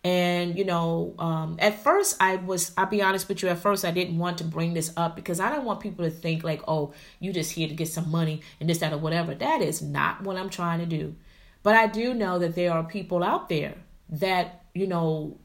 And, 0.04 0.56
you 0.56 0.64
know, 0.64 1.14
um, 1.18 1.56
at 1.58 1.82
first 1.82 2.16
I 2.20 2.36
was, 2.36 2.72
I'll 2.76 2.86
be 2.86 3.02
honest 3.02 3.28
with 3.28 3.42
you, 3.42 3.48
at 3.48 3.58
first 3.58 3.84
I 3.84 3.90
didn't 3.90 4.18
want 4.18 4.38
to 4.38 4.44
bring 4.44 4.74
this 4.74 4.92
up 4.96 5.16
because 5.16 5.40
I 5.40 5.50
don't 5.50 5.64
want 5.64 5.80
people 5.80 6.04
to 6.04 6.10
think 6.10 6.44
like, 6.44 6.62
oh, 6.68 6.92
you 7.18 7.32
just 7.32 7.52
here 7.52 7.68
to 7.68 7.74
get 7.74 7.88
some 7.88 8.10
money 8.10 8.42
and 8.60 8.68
this, 8.68 8.78
that, 8.78 8.92
or 8.92 8.98
whatever. 8.98 9.34
That 9.34 9.60
is 9.60 9.82
not 9.82 10.22
what 10.22 10.36
I'm 10.36 10.50
trying 10.50 10.78
to 10.80 10.86
do. 10.86 11.16
But 11.62 11.74
I 11.74 11.88
do 11.88 12.14
know 12.14 12.38
that 12.38 12.54
there 12.54 12.72
are 12.72 12.84
people 12.84 13.24
out 13.24 13.48
there 13.48 13.74
that, 14.10 14.64
you 14.72 14.86
know, 14.86 15.36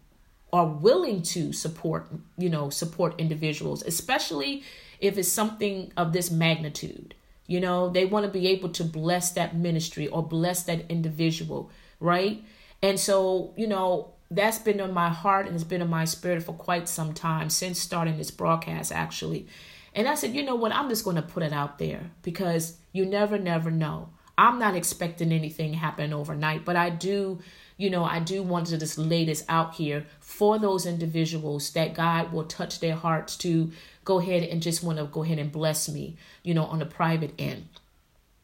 are 0.52 0.68
willing 0.68 1.24
to 1.24 1.52
support, 1.52 2.08
you 2.38 2.50
know, 2.50 2.70
support 2.70 3.20
individuals, 3.20 3.82
especially 3.84 4.64
if 5.00 5.18
it's 5.18 5.30
something 5.30 5.92
of 5.98 6.14
this 6.14 6.32
magnitude. 6.32 7.16
You 7.48 7.60
know, 7.60 7.90
they 7.90 8.06
want 8.06 8.26
to 8.26 8.32
be 8.32 8.48
able 8.48 8.70
to 8.70 8.84
bless 8.84 9.32
that 9.32 9.56
ministry 9.56 10.08
or 10.08 10.24
bless 10.24 10.64
that 10.64 10.90
individual, 10.90 11.70
right? 12.00 12.44
And 12.82 13.00
so, 13.00 13.54
you 13.58 13.68
know, 13.68 14.14
that's 14.32 14.60
been 14.60 14.82
on 14.82 14.94
my 14.94 15.10
heart 15.10 15.46
and 15.46 15.56
it's 15.56 15.64
been 15.64 15.82
in 15.82 15.90
my 15.90 16.06
spirit 16.06 16.44
for 16.44 16.54
quite 16.54 16.88
some 16.88 17.14
time 17.14 17.50
since 17.50 17.80
starting 17.80 18.18
this 18.18 18.32
broadcast, 18.32 18.92
actually. 18.92 19.48
And 19.94 20.08
I 20.08 20.16
said, 20.16 20.34
you 20.34 20.44
know 20.44 20.56
what? 20.56 20.74
I'm 20.74 20.90
just 20.90 21.04
going 21.04 21.18
to 21.18 21.22
put 21.22 21.44
it 21.44 21.54
out 21.54 21.78
there 21.78 22.12
because 22.24 22.78
you 22.92 23.06
never, 23.06 23.38
never 23.38 23.70
know. 23.70 24.10
I'm 24.38 24.58
not 24.58 24.76
expecting 24.76 25.32
anything 25.32 25.74
happen 25.74 26.14
overnight, 26.14 26.66
but 26.66 26.76
I 26.76 26.90
do, 26.90 27.40
you 27.78 27.90
know, 27.90 28.04
I 28.04 28.20
do 28.20 28.44
want 28.44 28.68
to 28.68 28.78
just 28.78 28.98
lay 28.98 29.26
this 29.26 29.44
out 29.50 29.76
here 29.76 30.06
for 30.20 30.60
those 30.60 30.86
individuals 30.86 31.72
that 31.72 31.94
God 31.94 32.32
will 32.32 32.46
touch 32.46 32.80
their 32.80 32.96
hearts 32.96 33.36
to 33.38 33.72
go 34.06 34.20
ahead 34.20 34.44
and 34.44 34.62
just 34.62 34.84
want 34.84 35.00
to 35.00 35.06
go 35.06 35.24
ahead 35.24 35.40
and 35.40 35.52
bless 35.52 35.90
me, 35.90 36.18
you 36.44 36.54
know, 36.54 36.66
on 36.66 36.80
the 36.80 36.86
private 36.86 37.34
end. 37.40 37.68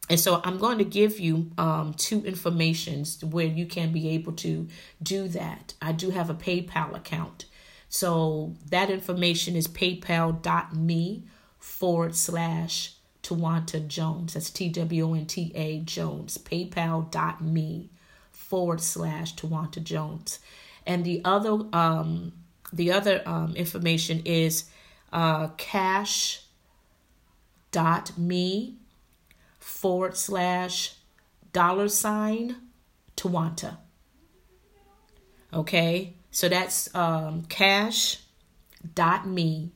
And 0.08 0.18
so 0.18 0.40
I'm 0.42 0.58
going 0.58 0.78
to 0.78 0.84
give 0.84 1.20
you 1.20 1.52
um, 1.56 1.94
two 1.94 2.24
informations 2.24 3.24
where 3.24 3.46
you 3.46 3.64
can 3.64 3.92
be 3.92 4.08
able 4.10 4.32
to 4.32 4.66
do 5.00 5.28
that. 5.28 5.74
I 5.80 5.92
do 5.92 6.10
have 6.10 6.28
a 6.28 6.34
PayPal 6.34 6.96
account. 6.96 7.44
So 7.88 8.54
that 8.70 8.90
information 8.90 9.54
is 9.54 9.68
paypal.me 9.68 11.24
forward 11.60 12.16
slash 12.16 12.94
Twonta 13.22 13.86
Jones. 13.86 14.34
That's 14.34 14.50
T 14.50 14.68
W 14.68 15.10
O 15.10 15.14
N 15.14 15.26
T 15.26 15.52
A 15.54 15.80
Jones. 15.80 16.38
PayPal.me 16.38 17.90
forward 18.50 18.80
slash 18.80 19.36
Twonta 19.36 19.80
Jones. 19.80 20.40
And 20.84 21.04
the 21.04 21.22
other 21.24 21.64
um, 21.72 22.32
the 22.72 22.90
other 22.90 23.22
um, 23.24 23.54
information 23.54 24.22
is 24.24 24.64
uh, 25.12 25.48
cash 25.56 26.42
dot 27.70 28.18
me 28.18 28.74
forward 29.60 30.16
slash 30.16 30.94
dollar 31.52 31.88
sign 31.88 32.56
Twonta. 33.16 33.76
Okay, 35.52 36.14
so 36.32 36.48
that's 36.48 36.92
um, 36.94 37.44
cash 37.44 38.18
dot 38.94 39.28
me 39.28 39.70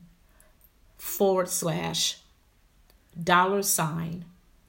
forward 0.99 1.49
slash 1.49 2.19
dollar 3.23 3.63
sign 3.63 4.25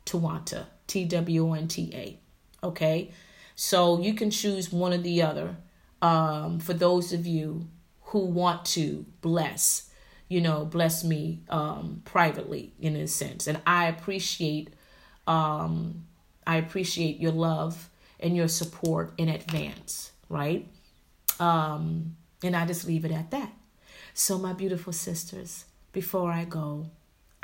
Twonta 0.06 0.66
T 0.86 1.06
W 1.06 1.48
O 1.48 1.54
N 1.54 1.68
T 1.68 1.90
A. 1.94 2.20
Okay, 2.66 3.12
so 3.56 4.00
you 4.00 4.14
can 4.14 4.30
choose 4.32 4.72
one 4.72 4.94
or 4.94 4.98
the 4.98 5.22
other. 5.22 5.58
Um, 6.02 6.60
for 6.60 6.74
those 6.74 7.14
of 7.14 7.26
you 7.26 7.68
who 8.02 8.20
want 8.20 8.66
to 8.66 9.06
bless 9.22 9.90
you 10.28 10.42
know, 10.42 10.66
bless 10.66 11.04
me 11.04 11.42
um, 11.50 12.02
privately 12.06 12.74
in 12.80 12.96
a 12.96 13.08
sense. 13.08 13.48
And 13.48 13.62
I 13.66 13.88
appreciate, 13.88 14.70
um, 15.28 16.06
I 16.48 16.58
appreciate 16.58 17.20
your 17.20 17.32
love 17.32 17.90
and 18.20 18.36
your 18.36 18.48
support 18.48 19.14
in 19.18 19.30
advance, 19.30 20.12
right? 20.30 20.68
Um, 21.40 22.16
and 22.44 22.56
I 22.56 22.66
just 22.66 22.88
leave 22.88 23.06
it 23.06 23.12
at 23.12 23.32
that. 23.32 23.54
So, 24.14 24.38
my 24.38 24.54
beautiful 24.54 24.94
sisters, 24.94 25.66
before 25.92 26.32
I 26.32 26.46
go, 26.46 26.90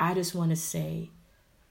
I 0.00 0.14
just 0.14 0.34
want 0.34 0.50
to 0.50 0.56
say 0.56 1.10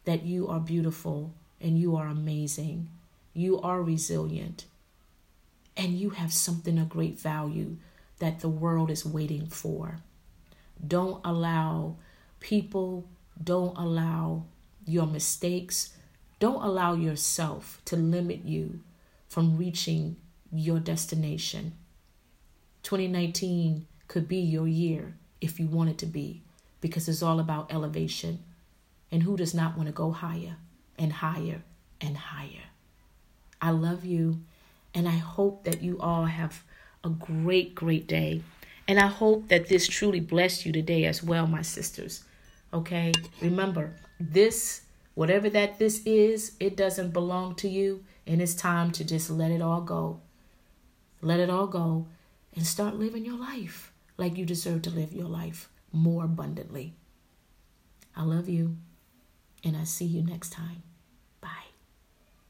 that 0.05 0.23
you 0.23 0.47
are 0.47 0.59
beautiful 0.59 1.33
and 1.59 1.77
you 1.77 1.95
are 1.95 2.07
amazing. 2.07 2.89
You 3.33 3.61
are 3.61 3.81
resilient 3.81 4.65
and 5.77 5.97
you 5.97 6.11
have 6.11 6.33
something 6.33 6.77
of 6.77 6.89
great 6.89 7.19
value 7.19 7.77
that 8.19 8.39
the 8.39 8.49
world 8.49 8.91
is 8.91 9.05
waiting 9.05 9.47
for. 9.47 9.97
Don't 10.85 11.21
allow 11.25 11.95
people, 12.39 13.07
don't 13.41 13.77
allow 13.77 14.45
your 14.85 15.07
mistakes, 15.07 15.93
don't 16.39 16.63
allow 16.63 16.93
yourself 16.93 17.81
to 17.85 17.95
limit 17.95 18.43
you 18.43 18.81
from 19.27 19.57
reaching 19.57 20.17
your 20.51 20.79
destination. 20.79 21.73
2019 22.83 23.85
could 24.07 24.27
be 24.27 24.37
your 24.37 24.67
year 24.67 25.13
if 25.39 25.59
you 25.59 25.67
want 25.67 25.89
it 25.89 25.97
to 25.99 26.05
be 26.05 26.41
because 26.81 27.07
it's 27.07 27.23
all 27.23 27.39
about 27.39 27.71
elevation. 27.71 28.39
And 29.11 29.23
who 29.23 29.37
does 29.37 29.53
not 29.53 29.77
want 29.77 29.87
to 29.87 29.93
go 29.93 30.11
higher 30.11 30.57
and 30.97 31.13
higher 31.13 31.61
and 31.99 32.17
higher? 32.17 32.70
I 33.61 33.71
love 33.71 34.05
you 34.05 34.41
and 34.93 35.07
I 35.07 35.17
hope 35.17 35.63
that 35.65 35.81
you 35.81 35.99
all 35.99 36.25
have 36.25 36.63
a 37.03 37.09
great, 37.09 37.75
great 37.75 38.07
day. 38.07 38.41
And 38.87 38.99
I 38.99 39.07
hope 39.07 39.47
that 39.49 39.67
this 39.67 39.87
truly 39.87 40.19
blessed 40.19 40.65
you 40.65 40.71
today 40.71 41.05
as 41.05 41.23
well, 41.23 41.47
my 41.47 41.61
sisters. 41.61 42.23
Okay? 42.73 43.13
Remember, 43.41 43.95
this 44.19 44.81
Whatever 45.13 45.49
that 45.49 45.77
this 45.77 46.01
is, 46.05 46.53
it 46.59 46.77
doesn't 46.77 47.11
belong 47.11 47.55
to 47.55 47.69
you. 47.69 48.03
And 48.25 48.41
it's 48.41 48.53
time 48.53 48.91
to 48.91 49.03
just 49.03 49.29
let 49.29 49.51
it 49.51 49.61
all 49.61 49.81
go. 49.81 50.21
Let 51.21 51.39
it 51.39 51.49
all 51.49 51.67
go 51.67 52.07
and 52.55 52.65
start 52.65 52.95
living 52.95 53.25
your 53.25 53.37
life 53.37 53.91
like 54.17 54.37
you 54.37 54.45
deserve 54.45 54.83
to 54.83 54.89
live 54.89 55.13
your 55.13 55.27
life 55.27 55.69
more 55.91 56.23
abundantly. 56.23 56.93
I 58.15 58.23
love 58.23 58.47
you, 58.49 58.77
and 59.63 59.75
I 59.75 59.83
see 59.83 60.05
you 60.05 60.21
next 60.21 60.51
time. 60.51 60.83